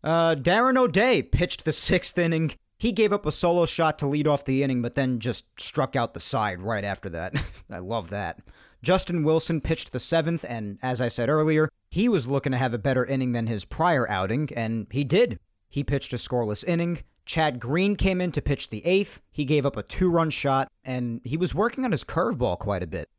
Uh, 0.04 0.36
Darren 0.36 0.76
O'Day 0.76 1.24
pitched 1.24 1.64
the 1.64 1.72
sixth 1.72 2.18
inning. 2.18 2.52
He 2.78 2.92
gave 2.92 3.14
up 3.14 3.26
a 3.26 3.32
solo 3.32 3.66
shot 3.66 3.98
to 4.00 4.06
lead 4.06 4.28
off 4.28 4.44
the 4.44 4.64
inning, 4.64 4.82
but 4.82 4.96
then 4.96 5.22
just 5.22 5.46
struck 5.58 5.96
out 5.96 6.14
the 6.14 6.20
side 6.20 6.62
right 6.62 6.84
after 6.84 7.08
that. 7.12 7.42
I 7.72 7.78
love 7.78 8.10
that. 8.10 8.42
Justin 8.84 9.24
Wilson 9.24 9.62
pitched 9.62 9.94
the 9.94 10.00
seventh, 10.02 10.44
and 10.46 10.78
as 10.84 11.00
I 11.00 11.08
said 11.08 11.30
earlier, 11.30 11.70
he 11.90 12.10
was 12.10 12.28
looking 12.28 12.52
to 12.52 12.58
have 12.58 12.74
a 12.74 12.78
better 12.78 13.06
inning 13.06 13.32
than 13.32 13.48
his 13.48 13.64
prior 13.64 14.06
outing, 14.10 14.50
and 14.58 14.88
he 14.92 15.06
did. 15.06 15.40
He 15.70 15.86
pitched 15.86 16.12
a 16.12 16.18
scoreless 16.18 16.66
inning, 16.66 17.00
Chad 17.26 17.62
Green 17.62 17.96
came 17.96 18.20
in 18.20 18.34
to 18.34 18.42
pitch 18.42 18.70
the 18.70 18.86
eighth. 18.86 19.22
He 19.32 19.46
gave 19.46 19.66
up 19.66 19.78
a 19.78 19.84
two 19.84 20.10
run 20.10 20.32
shot, 20.32 20.70
and 20.84 21.22
he 21.24 21.38
was 21.38 21.56
working 21.56 21.86
on 21.86 21.92
his 21.92 22.04
curveball 22.04 22.60
quite 22.60 22.84
a 22.84 22.88
bit. 22.88 23.10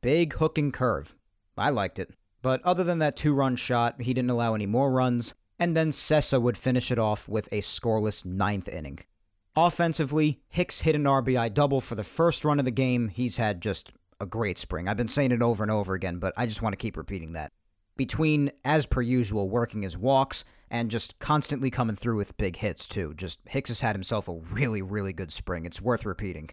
Big 0.00 0.34
hooking 0.34 0.70
curve. 0.70 1.16
I 1.56 1.70
liked 1.70 1.98
it. 1.98 2.10
But 2.40 2.62
other 2.64 2.84
than 2.84 3.00
that 3.00 3.16
two 3.16 3.34
run 3.34 3.56
shot, 3.56 4.00
he 4.00 4.14
didn't 4.14 4.30
allow 4.30 4.54
any 4.54 4.66
more 4.66 4.92
runs, 4.92 5.34
and 5.58 5.76
then 5.76 5.90
Cessa 5.90 6.40
would 6.40 6.56
finish 6.56 6.92
it 6.92 6.98
off 6.98 7.28
with 7.28 7.48
a 7.52 7.62
scoreless 7.62 8.24
ninth 8.24 8.68
inning. 8.68 9.00
Offensively, 9.56 10.40
Hicks 10.48 10.82
hit 10.82 10.94
an 10.94 11.02
RBI 11.02 11.52
double 11.52 11.80
for 11.80 11.96
the 11.96 12.04
first 12.04 12.44
run 12.44 12.60
of 12.60 12.64
the 12.64 12.70
game. 12.70 13.08
He's 13.08 13.38
had 13.38 13.60
just 13.60 13.90
a 14.20 14.26
great 14.26 14.56
spring. 14.56 14.86
I've 14.86 14.96
been 14.96 15.08
saying 15.08 15.32
it 15.32 15.42
over 15.42 15.64
and 15.64 15.70
over 15.72 15.94
again, 15.94 16.18
but 16.18 16.32
I 16.36 16.46
just 16.46 16.62
want 16.62 16.74
to 16.74 16.78
keep 16.78 16.96
repeating 16.96 17.32
that. 17.32 17.50
Between, 17.96 18.52
as 18.64 18.86
per 18.86 19.02
usual, 19.02 19.48
working 19.48 19.82
his 19.82 19.98
walks 19.98 20.44
and 20.70 20.92
just 20.92 21.18
constantly 21.18 21.70
coming 21.70 21.96
through 21.96 22.18
with 22.18 22.36
big 22.36 22.54
hits, 22.54 22.86
too. 22.86 23.14
Just 23.14 23.40
Hicks 23.48 23.70
has 23.70 23.80
had 23.80 23.96
himself 23.96 24.28
a 24.28 24.34
really, 24.34 24.80
really 24.80 25.12
good 25.12 25.32
spring. 25.32 25.66
It's 25.66 25.82
worth 25.82 26.06
repeating. 26.06 26.50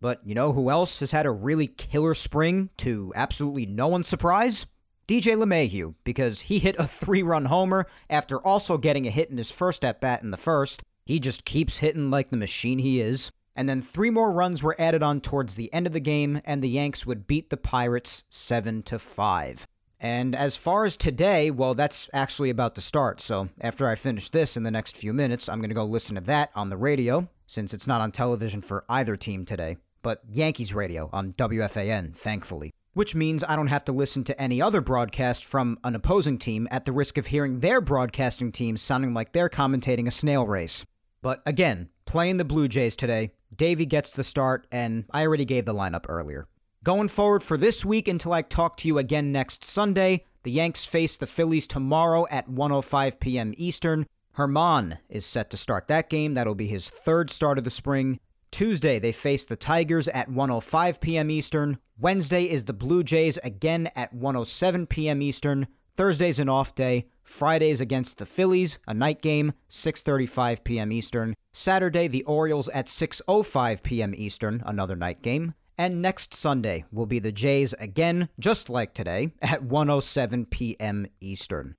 But 0.00 0.20
you 0.24 0.34
know 0.34 0.52
who 0.52 0.70
else 0.70 1.00
has 1.00 1.10
had 1.10 1.26
a 1.26 1.30
really 1.30 1.66
killer 1.66 2.14
spring 2.14 2.70
to 2.78 3.12
absolutely 3.14 3.66
no 3.66 3.88
one's 3.88 4.08
surprise? 4.08 4.66
DJ 5.08 5.36
LeMahieu, 5.36 5.94
because 6.04 6.42
he 6.42 6.58
hit 6.58 6.76
a 6.78 6.86
three 6.86 7.22
run 7.22 7.46
homer 7.46 7.86
after 8.10 8.38
also 8.40 8.76
getting 8.76 9.06
a 9.06 9.10
hit 9.10 9.30
in 9.30 9.38
his 9.38 9.52
first 9.52 9.84
at 9.84 10.00
bat 10.00 10.22
in 10.22 10.32
the 10.32 10.36
first. 10.36 10.82
He 11.04 11.20
just 11.20 11.44
keeps 11.44 11.78
hitting 11.78 12.10
like 12.10 12.30
the 12.30 12.36
machine 12.36 12.80
he 12.80 13.00
is. 13.00 13.30
And 13.54 13.68
then 13.68 13.80
three 13.80 14.10
more 14.10 14.32
runs 14.32 14.62
were 14.62 14.76
added 14.78 15.02
on 15.02 15.20
towards 15.20 15.54
the 15.54 15.72
end 15.72 15.86
of 15.86 15.94
the 15.94 16.00
game, 16.00 16.42
and 16.44 16.62
the 16.62 16.68
Yanks 16.68 17.06
would 17.06 17.26
beat 17.26 17.48
the 17.48 17.56
Pirates 17.56 18.24
7 18.28 18.82
to 18.82 18.98
5. 18.98 19.66
And 19.98 20.36
as 20.36 20.58
far 20.58 20.84
as 20.84 20.96
today, 20.96 21.50
well, 21.50 21.74
that's 21.74 22.10
actually 22.12 22.50
about 22.50 22.74
to 22.74 22.82
start. 22.82 23.22
So 23.22 23.48
after 23.60 23.88
I 23.88 23.94
finish 23.94 24.28
this 24.28 24.56
in 24.56 24.62
the 24.62 24.70
next 24.70 24.96
few 24.96 25.14
minutes, 25.14 25.48
I'm 25.48 25.60
going 25.60 25.70
to 25.70 25.74
go 25.74 25.86
listen 25.86 26.16
to 26.16 26.20
that 26.22 26.50
on 26.54 26.68
the 26.68 26.76
radio, 26.76 27.28
since 27.46 27.72
it's 27.72 27.86
not 27.86 28.02
on 28.02 28.12
television 28.12 28.60
for 28.60 28.84
either 28.90 29.16
team 29.16 29.46
today, 29.46 29.78
but 30.06 30.22
Yankees 30.30 30.72
radio 30.72 31.10
on 31.12 31.32
WFAN, 31.32 32.16
thankfully 32.16 32.70
which 32.94 33.14
means 33.14 33.44
I 33.46 33.56
don't 33.56 33.66
have 33.66 33.84
to 33.86 33.92
listen 33.92 34.24
to 34.24 34.40
any 34.40 34.62
other 34.62 34.80
broadcast 34.80 35.44
from 35.44 35.78
an 35.84 35.94
opposing 35.94 36.38
team 36.38 36.66
at 36.70 36.86
the 36.86 36.92
risk 36.92 37.18
of 37.18 37.26
hearing 37.26 37.60
their 37.60 37.82
broadcasting 37.82 38.52
team 38.52 38.78
sounding 38.78 39.12
like 39.12 39.32
they're 39.32 39.50
commentating 39.50 40.06
a 40.06 40.10
snail 40.10 40.46
race. 40.46 40.82
But 41.20 41.42
again, 41.44 41.90
playing 42.06 42.38
the 42.38 42.44
Blue 42.46 42.68
Jays 42.68 42.96
today, 42.96 43.32
Deivi 43.54 43.86
gets 43.86 44.12
the 44.12 44.24
start, 44.24 44.66
and 44.72 45.04
I 45.10 45.26
already 45.26 45.44
gave 45.44 45.66
the 45.66 45.74
lineup 45.74 46.06
earlier. 46.08 46.48
Going 46.84 47.08
forward 47.08 47.42
for 47.42 47.58
this 47.58 47.84
week 47.84 48.08
until 48.08 48.32
I 48.32 48.40
talk 48.40 48.76
to 48.78 48.88
you 48.88 48.96
again 48.96 49.30
next 49.30 49.62
Sunday, 49.62 50.24
the 50.42 50.52
Yanks 50.52 50.86
face 50.86 51.18
the 51.18 51.26
Phillies 51.26 51.66
tomorrow 51.66 52.26
at 52.30 52.48
1:05 52.48 53.20
p.m. 53.20 53.52
Eastern. 53.58 54.06
Germán 54.38 55.00
is 55.10 55.26
set 55.26 55.50
to 55.50 55.58
start 55.58 55.88
that 55.88 56.08
game. 56.08 56.32
That'll 56.32 56.54
be 56.54 56.66
his 56.66 56.88
third 56.88 57.28
start 57.28 57.58
of 57.58 57.64
the 57.64 57.70
spring. 57.70 58.20
Tuesday, 58.56 58.98
they 58.98 59.12
face 59.12 59.44
the 59.44 59.54
Tigers 59.54 60.08
at 60.08 60.30
1:05 60.30 61.02
p.m. 61.02 61.30
Eastern. 61.30 61.76
Wednesday 61.98 62.44
is 62.44 62.64
the 62.64 62.72
Blue 62.72 63.04
Jays 63.04 63.36
again 63.44 63.90
at 63.94 64.14
1:07 64.14 64.88
p.m. 64.88 65.20
Eastern. 65.20 65.66
Thursday's 65.94 66.40
an 66.40 66.48
off 66.48 66.74
day. 66.74 67.04
Friday's 67.22 67.82
against 67.82 68.16
the 68.16 68.24
Phillies, 68.24 68.78
a 68.88 68.94
night 68.94 69.20
game, 69.20 69.52
6:35 69.68 70.64
p.m. 70.64 70.90
Eastern. 70.90 71.34
Saturday, 71.52 72.08
the 72.08 72.22
Orioles 72.22 72.70
at 72.70 72.86
6:05 72.86 73.82
p.m. 73.82 74.14
Eastern, 74.16 74.62
another 74.64 74.96
night 74.96 75.20
game. 75.20 75.52
And 75.76 76.00
next 76.00 76.32
Sunday 76.32 76.86
will 76.90 77.04
be 77.04 77.18
the 77.18 77.32
Jays 77.32 77.74
again, 77.74 78.30
just 78.40 78.70
like 78.70 78.94
today, 78.94 79.34
at 79.42 79.64
1:07 79.64 80.48
p.m. 80.48 81.08
Eastern. 81.20 81.76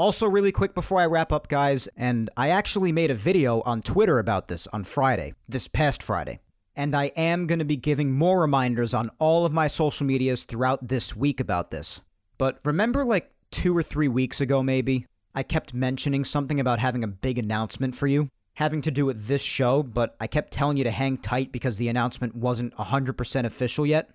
Also, 0.00 0.26
really 0.26 0.50
quick 0.50 0.74
before 0.74 0.98
I 0.98 1.04
wrap 1.04 1.30
up, 1.30 1.46
guys, 1.48 1.86
and 1.94 2.30
I 2.34 2.48
actually 2.48 2.90
made 2.90 3.10
a 3.10 3.14
video 3.14 3.60
on 3.66 3.82
Twitter 3.82 4.18
about 4.18 4.48
this 4.48 4.66
on 4.68 4.82
Friday, 4.82 5.34
this 5.46 5.68
past 5.68 6.02
Friday. 6.02 6.40
And 6.74 6.96
I 6.96 7.12
am 7.16 7.46
going 7.46 7.58
to 7.58 7.66
be 7.66 7.76
giving 7.76 8.10
more 8.10 8.40
reminders 8.40 8.94
on 8.94 9.10
all 9.18 9.44
of 9.44 9.52
my 9.52 9.66
social 9.66 10.06
medias 10.06 10.44
throughout 10.44 10.88
this 10.88 11.14
week 11.14 11.38
about 11.38 11.70
this. 11.70 12.00
But 12.38 12.60
remember, 12.64 13.04
like 13.04 13.30
two 13.50 13.76
or 13.76 13.82
three 13.82 14.08
weeks 14.08 14.40
ago, 14.40 14.62
maybe, 14.62 15.04
I 15.34 15.42
kept 15.42 15.74
mentioning 15.74 16.24
something 16.24 16.58
about 16.58 16.78
having 16.78 17.04
a 17.04 17.06
big 17.06 17.36
announcement 17.36 17.94
for 17.94 18.06
you, 18.06 18.30
having 18.54 18.80
to 18.80 18.90
do 18.90 19.04
with 19.04 19.26
this 19.26 19.42
show, 19.42 19.82
but 19.82 20.16
I 20.18 20.28
kept 20.28 20.50
telling 20.50 20.78
you 20.78 20.84
to 20.84 20.90
hang 20.90 21.18
tight 21.18 21.52
because 21.52 21.76
the 21.76 21.88
announcement 21.88 22.34
wasn't 22.34 22.74
100% 22.76 23.44
official 23.44 23.84
yet? 23.84 24.08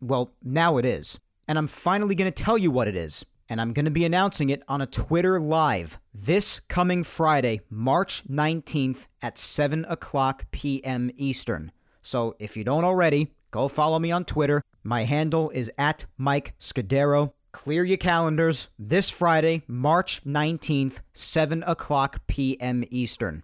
Well, 0.00 0.32
now 0.42 0.78
it 0.78 0.84
is. 0.84 1.20
And 1.46 1.56
I'm 1.58 1.68
finally 1.68 2.16
going 2.16 2.32
to 2.32 2.42
tell 2.42 2.58
you 2.58 2.72
what 2.72 2.88
it 2.88 2.96
is 2.96 3.24
and 3.48 3.60
I'm 3.60 3.72
going 3.72 3.86
to 3.86 3.90
be 3.90 4.04
announcing 4.04 4.50
it 4.50 4.62
on 4.68 4.80
a 4.80 4.86
Twitter 4.86 5.40
Live 5.40 5.98
this 6.12 6.60
coming 6.68 7.02
Friday, 7.02 7.60
March 7.70 8.24
19th 8.28 9.06
at 9.22 9.38
7 9.38 9.86
o'clock 9.88 10.44
p.m. 10.50 11.10
Eastern. 11.16 11.72
So 12.02 12.36
if 12.38 12.56
you 12.56 12.64
don't 12.64 12.84
already, 12.84 13.32
go 13.50 13.68
follow 13.68 13.98
me 13.98 14.10
on 14.10 14.24
Twitter. 14.24 14.62
My 14.82 15.04
handle 15.04 15.50
is 15.50 15.70
at 15.78 16.06
Mike 16.16 16.54
Scudero. 16.58 17.32
Clear 17.52 17.84
your 17.84 17.96
calendars 17.96 18.68
this 18.78 19.10
Friday, 19.10 19.62
March 19.66 20.22
19th, 20.24 21.00
7 21.12 21.62
o'clock 21.66 22.26
p.m. 22.26 22.84
Eastern. 22.90 23.42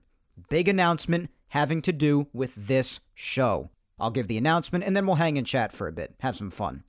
Big 0.49 0.69
announcement 0.69 1.31
having 1.49 1.81
to 1.83 1.93
do 1.93 2.29
with 2.33 2.55
this 2.55 3.01
show. 3.15 3.71
I'll 3.99 4.11
give 4.11 4.29
the 4.29 4.39
announcement 4.39 4.85
and 4.85 4.97
then 4.97 5.07
we'll 5.07 5.17
hang 5.17 5.39
and 5.39 5.47
chat 5.47 5.73
for 5.73 5.87
a 5.87 5.93
bit, 5.93 6.15
have 6.21 6.37
some 6.37 6.51
fun. 6.51 6.85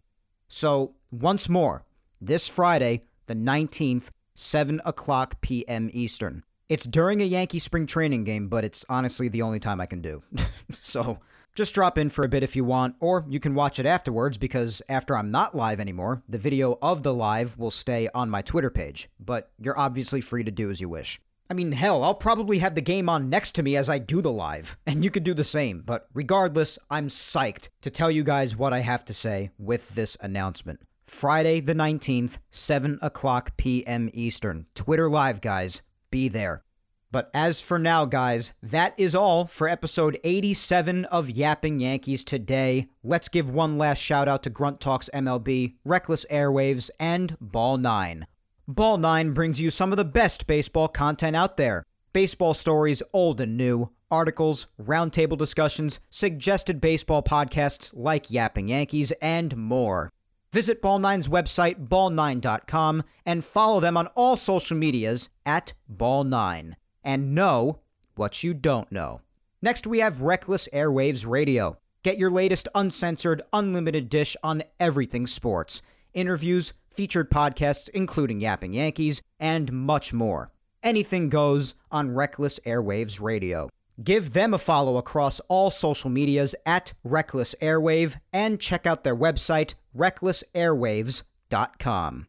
So, 0.48 0.96
once 1.12 1.48
more, 1.48 1.86
this 2.22 2.50
Friday, 2.50 3.02
the 3.28 3.36
19th, 3.36 4.10
7 4.36 4.82
o'clock 4.86 5.42
p.m. 5.42 5.90
Eastern. 5.94 6.44
It's 6.68 6.86
during 6.86 7.22
a 7.22 7.26
Yankee 7.26 7.60
spring 7.60 7.86
training 7.86 8.24
game, 8.24 8.48
but 8.48 8.64
it's 8.64 8.84
honestly 8.90 9.28
the 9.28 9.44
only 9.44 9.60
time 9.60 9.80
I 9.80 9.86
can 9.86 10.02
do. 10.02 10.24
so 10.72 11.20
just 11.56 11.74
drop 11.74 11.98
in 11.98 12.10
for 12.10 12.26
a 12.26 12.28
bit 12.28 12.44
if 12.44 12.56
you 12.56 12.66
want, 12.66 12.96
or 13.00 13.26
you 13.30 13.40
can 13.40 13.56
watch 13.56 13.80
it 13.80 13.86
afterwards 13.86 14.38
because 14.38 14.82
after 14.90 15.16
I'm 15.16 15.32
not 15.32 15.56
live 15.56 15.80
anymore, 15.80 16.22
the 16.28 16.38
video 16.38 16.78
of 16.82 17.04
the 17.04 17.14
live 17.14 17.58
will 17.58 17.72
stay 17.72 18.10
on 18.14 18.30
my 18.30 18.42
Twitter 18.42 18.70
page, 18.70 19.10
but 19.20 19.52
you're 19.62 19.80
obviously 19.80 20.22
free 20.22 20.44
to 20.44 20.52
do 20.52 20.70
as 20.70 20.82
you 20.82 20.90
wish. 20.90 21.22
I 21.50 21.54
mean, 21.54 21.74
hell, 21.74 22.04
I'll 22.04 22.16
probably 22.16 22.58
have 22.58 22.74
the 22.74 22.82
game 22.82 23.08
on 23.08 23.30
next 23.30 23.52
to 23.54 23.64
me 23.64 23.76
as 23.76 23.88
I 23.88 24.00
do 24.00 24.22
the 24.22 24.32
live, 24.32 24.76
and 24.86 25.04
you 25.04 25.12
could 25.12 25.24
do 25.24 25.34
the 25.34 25.44
same, 25.44 25.84
but 25.86 26.08
regardless, 26.14 26.80
I'm 26.90 27.08
psyched 27.08 27.70
to 27.82 27.90
tell 27.90 28.10
you 28.10 28.24
guys 28.24 28.58
what 28.58 28.74
I 28.74 28.80
have 28.80 29.06
to 29.06 29.14
say 29.14 29.52
with 29.60 29.96
this 29.96 30.18
announcement. 30.20 30.82
Friday 31.07 31.60
the 31.60 31.73
19th, 31.73 32.40
7 32.52 32.99
o'clock 33.02 33.56
p.m. 33.57 34.10
Eastern. 34.14 34.65
Twitter 34.76 35.10
Live, 35.10 35.40
guys. 35.40 35.82
Be 36.10 36.27
there. 36.27 36.64
But 37.11 37.30
as 37.34 37.61
for 37.61 37.80
now, 37.80 38.06
guys, 38.06 38.53
that 38.61 38.94
is 38.98 39.15
all 39.15 39.45
for 39.45 39.69
episode 39.69 40.19
87 40.23 41.06
of 41.06 41.30
Yapping 41.30 41.80
Yankees 41.80 42.26
today. 42.26 42.88
Let's 43.03 43.30
give 43.30 43.49
one 43.49 43.77
last 43.77 43.99
shout 43.99 44.27
out 44.27 44.44
to 44.44 44.49
Grunt 44.49 44.82
Talks 44.82 45.10
MLB, 45.14 45.76
Reckless 45.86 46.26
Airwaves, 46.30 46.90
and 46.99 47.38
Ball 47.40 47.77
9. 47.77 48.27
Ball 48.68 48.98
9 48.98 49.34
brings 49.34 49.61
you 49.61 49.69
some 49.69 49.94
of 49.94 49.98
the 49.98 50.03
best 50.03 50.48
baseball 50.48 50.88
content 50.88 51.36
out 51.36 51.56
there. 51.56 51.84
Baseball 52.11 52.53
stories, 52.53 53.02
old 53.14 53.40
and 53.40 53.56
new, 53.56 53.91
articles, 54.10 54.68
roundtable 54.82 55.38
discussions, 55.38 55.99
suggested 56.10 56.82
baseball 56.82 57.22
podcasts 57.23 57.94
like 57.95 58.32
Yapping 58.32 58.68
Yankees, 58.68 59.11
and 59.22 59.56
more. 59.56 60.10
Visit 60.56 60.82
Ball9's 60.82 61.27
website, 61.27 61.90
ball9.com, 61.90 63.03
and 63.26 63.44
follow 63.44 63.82
them 63.82 63.98
on 63.98 64.07
all 64.15 64.38
social 64.38 64.77
medias 64.77 65.30
at 65.45 65.73
Ball9. 65.94 66.76
And 67.03 67.36
know 67.36 67.82
what 68.15 68.41
you 68.41 68.53
don't 68.53 68.90
know. 68.90 69.19
Next, 69.61 69.86
we 69.86 69.99
have 69.99 70.22
Reckless 70.22 70.69
Airwaves 70.72 71.27
Radio. 71.27 71.77
Get 72.03 72.18
your 72.18 72.30
latest 72.30 72.69
uncensored, 72.73 73.41
unlimited 73.52 74.07
dish 74.07 74.38
on 74.44 74.64
everything 74.80 75.27
sports 75.27 75.82
interviews, 76.14 76.72
featured 76.88 77.30
podcasts, 77.30 77.90
including 77.90 78.40
Yapping 78.40 78.73
Yankees, 78.76 79.22
and 79.38 79.73
much 79.73 80.14
more. 80.14 80.53
Anything 80.82 81.27
goes 81.27 81.76
on 81.91 82.15
Reckless 82.15 82.61
Airwaves 82.61 83.19
Radio. 83.19 83.68
Give 84.02 84.32
them 84.32 84.53
a 84.53 84.57
follow 84.57 84.95
across 84.95 85.41
all 85.49 85.69
social 85.69 86.10
medias 86.10 86.56
at 86.65 86.94
Reckless 87.03 87.56
Airwave 87.61 88.15
and 88.32 88.60
check 88.60 88.86
out 88.86 89.03
their 89.03 89.15
website, 89.15 89.73
recklessairwaves.com. 89.95 92.27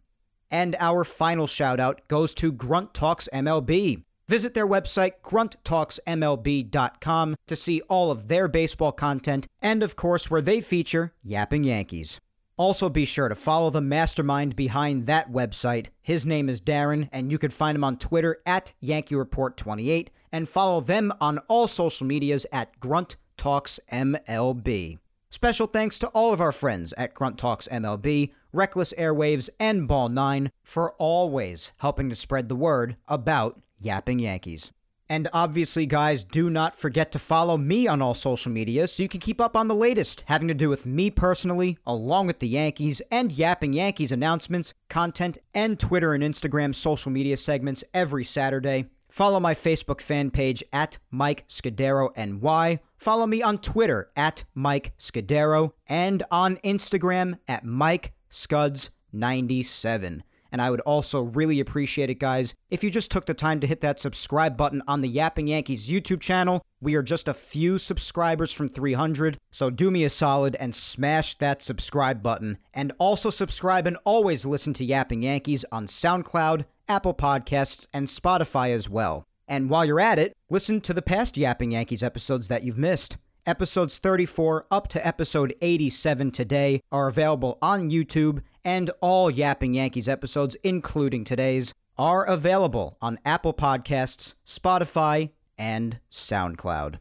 And 0.50 0.76
our 0.78 1.04
final 1.04 1.46
shout 1.46 1.78
out 1.80 2.06
goes 2.08 2.34
to 2.36 2.52
Grunt 2.52 2.94
Talks 2.94 3.28
MLB. 3.32 4.02
Visit 4.28 4.54
their 4.54 4.66
website, 4.66 5.12
grunttalksmlb.com, 5.22 7.36
to 7.46 7.56
see 7.56 7.80
all 7.82 8.10
of 8.10 8.26
their 8.28 8.48
baseball 8.48 8.92
content 8.92 9.46
and, 9.62 9.82
of 9.82 9.96
course, 9.96 10.30
where 10.30 10.40
they 10.40 10.60
feature 10.60 11.12
Yapping 11.22 11.64
Yankees. 11.64 12.20
Also, 12.58 12.88
be 12.88 13.04
sure 13.04 13.28
to 13.28 13.34
follow 13.34 13.68
the 13.70 13.82
mastermind 13.82 14.56
behind 14.56 15.04
that 15.06 15.30
website. 15.30 15.88
His 16.02 16.24
name 16.24 16.48
is 16.48 16.60
Darren, 16.60 17.08
and 17.12 17.30
you 17.30 17.38
can 17.38 17.50
find 17.50 17.76
him 17.76 17.84
on 17.84 17.98
Twitter 17.98 18.38
at 18.46 18.72
Yankee 18.80 19.14
Report 19.14 19.58
28 19.58 20.10
and 20.32 20.48
follow 20.48 20.80
them 20.80 21.12
on 21.20 21.38
all 21.48 21.68
social 21.68 22.06
medias 22.06 22.46
at 22.50 22.80
Grunt 22.80 23.16
Talks 23.36 23.78
MLB. 23.92 24.98
Special 25.36 25.66
thanks 25.66 25.98
to 25.98 26.08
all 26.08 26.32
of 26.32 26.40
our 26.40 26.50
friends 26.50 26.94
at 26.96 27.12
Grunt 27.12 27.36
Talks 27.36 27.68
MLB, 27.68 28.32
Reckless 28.54 28.94
Airwaves, 28.96 29.50
and 29.60 29.86
Ball 29.86 30.08
9 30.08 30.50
for 30.64 30.92
always 30.92 31.72
helping 31.76 32.08
to 32.08 32.16
spread 32.16 32.48
the 32.48 32.56
word 32.56 32.96
about 33.06 33.60
Yapping 33.78 34.18
Yankees. 34.18 34.72
And 35.10 35.28
obviously, 35.34 35.84
guys, 35.84 36.24
do 36.24 36.48
not 36.48 36.74
forget 36.74 37.12
to 37.12 37.18
follow 37.18 37.58
me 37.58 37.86
on 37.86 38.00
all 38.00 38.14
social 38.14 38.50
media 38.50 38.88
so 38.88 39.02
you 39.02 39.10
can 39.10 39.20
keep 39.20 39.38
up 39.38 39.54
on 39.54 39.68
the 39.68 39.74
latest 39.74 40.24
having 40.26 40.48
to 40.48 40.54
do 40.54 40.70
with 40.70 40.86
me 40.86 41.10
personally, 41.10 41.76
along 41.86 42.28
with 42.28 42.38
the 42.38 42.48
Yankees 42.48 43.02
and 43.10 43.30
Yapping 43.30 43.74
Yankees 43.74 44.10
announcements, 44.10 44.72
content, 44.88 45.36
and 45.52 45.78
Twitter 45.78 46.14
and 46.14 46.24
Instagram 46.24 46.74
social 46.74 47.12
media 47.12 47.36
segments 47.36 47.84
every 47.92 48.24
Saturday. 48.24 48.86
Follow 49.08 49.40
my 49.40 49.54
Facebook 49.54 50.00
fan 50.00 50.30
page 50.30 50.62
at 50.72 50.98
Mike 51.10 51.46
Scudero 51.48 52.10
NY. 52.16 52.80
Follow 52.98 53.26
me 53.26 53.42
on 53.42 53.58
Twitter 53.58 54.10
at 54.16 54.44
Mike 54.54 54.92
Scudero 54.98 55.72
and 55.86 56.22
on 56.30 56.56
Instagram 56.56 57.38
at 57.46 57.64
Mike 57.64 58.12
Scuds97. 58.30 60.22
And 60.52 60.62
I 60.62 60.70
would 60.70 60.80
also 60.80 61.22
really 61.22 61.60
appreciate 61.60 62.08
it, 62.08 62.18
guys, 62.18 62.54
if 62.70 62.82
you 62.82 62.90
just 62.90 63.10
took 63.10 63.26
the 63.26 63.34
time 63.34 63.60
to 63.60 63.66
hit 63.66 63.80
that 63.82 64.00
subscribe 64.00 64.56
button 64.56 64.82
on 64.86 65.00
the 65.00 65.08
Yapping 65.08 65.48
Yankees 65.48 65.88
YouTube 65.88 66.20
channel. 66.20 66.62
We 66.80 66.94
are 66.94 67.02
just 67.02 67.28
a 67.28 67.34
few 67.34 67.78
subscribers 67.78 68.52
from 68.52 68.68
300, 68.68 69.38
so 69.50 69.70
do 69.70 69.90
me 69.90 70.04
a 70.04 70.08
solid 70.08 70.56
and 70.56 70.74
smash 70.74 71.34
that 71.36 71.62
subscribe 71.62 72.22
button. 72.22 72.58
And 72.72 72.92
also 72.98 73.28
subscribe 73.28 73.86
and 73.86 73.98
always 74.04 74.46
listen 74.46 74.72
to 74.74 74.84
Yapping 74.84 75.22
Yankees 75.22 75.64
on 75.72 75.88
SoundCloud, 75.88 76.64
Apple 76.88 77.14
Podcasts, 77.14 77.86
and 77.92 78.06
Spotify 78.06 78.70
as 78.70 78.88
well. 78.88 79.24
And 79.48 79.70
while 79.70 79.84
you're 79.84 80.00
at 80.00 80.18
it, 80.18 80.36
listen 80.50 80.80
to 80.82 80.94
the 80.94 81.02
past 81.02 81.36
Yapping 81.36 81.72
Yankees 81.72 82.02
episodes 82.02 82.48
that 82.48 82.62
you've 82.64 82.78
missed. 82.78 83.16
Episodes 83.46 83.98
34 83.98 84.66
up 84.70 84.88
to 84.88 85.06
episode 85.06 85.54
87 85.62 86.32
today 86.32 86.80
are 86.90 87.06
available 87.06 87.58
on 87.62 87.90
YouTube, 87.90 88.42
and 88.64 88.90
all 89.00 89.30
Yapping 89.30 89.74
Yankees 89.74 90.08
episodes, 90.08 90.56
including 90.64 91.22
today's, 91.22 91.72
are 91.96 92.24
available 92.24 92.96
on 93.00 93.20
Apple 93.24 93.54
Podcasts, 93.54 94.34
Spotify, 94.44 95.30
and 95.56 96.00
SoundCloud. 96.10 96.98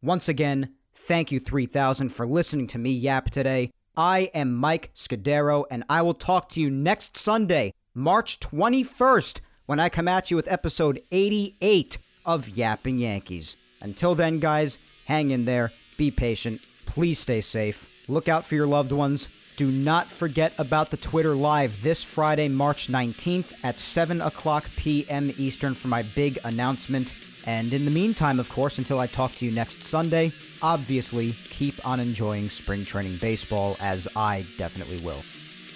Once 0.00 0.28
again, 0.28 0.74
thank 0.94 1.32
you 1.32 1.40
3000 1.40 2.10
for 2.10 2.26
listening 2.26 2.68
to 2.68 2.78
me 2.78 2.92
yap 2.92 3.30
today. 3.30 3.72
I 3.96 4.30
am 4.32 4.54
Mike 4.54 4.92
Scudero, 4.94 5.64
and 5.68 5.82
I 5.88 6.02
will 6.02 6.14
talk 6.14 6.48
to 6.50 6.60
you 6.60 6.70
next 6.70 7.16
Sunday, 7.16 7.72
March 7.98 8.38
21st, 8.38 9.40
when 9.66 9.80
I 9.80 9.88
come 9.88 10.06
at 10.06 10.30
you 10.30 10.36
with 10.36 10.46
episode 10.46 11.02
88 11.10 11.98
of 12.24 12.48
Yapping 12.48 13.00
Yankees. 13.00 13.56
Until 13.80 14.14
then, 14.14 14.38
guys, 14.38 14.78
hang 15.06 15.32
in 15.32 15.46
there. 15.46 15.72
Be 15.96 16.12
patient. 16.12 16.60
Please 16.86 17.18
stay 17.18 17.40
safe. 17.40 17.88
Look 18.06 18.28
out 18.28 18.46
for 18.46 18.54
your 18.54 18.68
loved 18.68 18.92
ones. 18.92 19.28
Do 19.56 19.72
not 19.72 20.12
forget 20.12 20.52
about 20.58 20.92
the 20.92 20.96
Twitter 20.96 21.34
Live 21.34 21.82
this 21.82 22.04
Friday, 22.04 22.48
March 22.48 22.86
19th 22.86 23.52
at 23.64 23.80
7 23.80 24.20
o'clock 24.20 24.70
p.m. 24.76 25.32
Eastern 25.36 25.74
for 25.74 25.88
my 25.88 26.04
big 26.04 26.38
announcement. 26.44 27.14
And 27.46 27.74
in 27.74 27.84
the 27.84 27.90
meantime, 27.90 28.38
of 28.38 28.48
course, 28.48 28.78
until 28.78 29.00
I 29.00 29.08
talk 29.08 29.34
to 29.34 29.44
you 29.44 29.50
next 29.50 29.82
Sunday, 29.82 30.32
obviously 30.62 31.32
keep 31.50 31.84
on 31.84 31.98
enjoying 31.98 32.48
spring 32.48 32.84
training 32.84 33.18
baseball 33.20 33.76
as 33.80 34.06
I 34.14 34.46
definitely 34.56 35.00
will. 35.00 35.24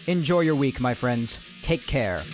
Enjoy 0.07 0.41
your 0.41 0.57
week, 0.57 0.81
my 0.81 0.95
friends. 0.95 1.39
Take 1.62 1.87
care. 1.87 2.24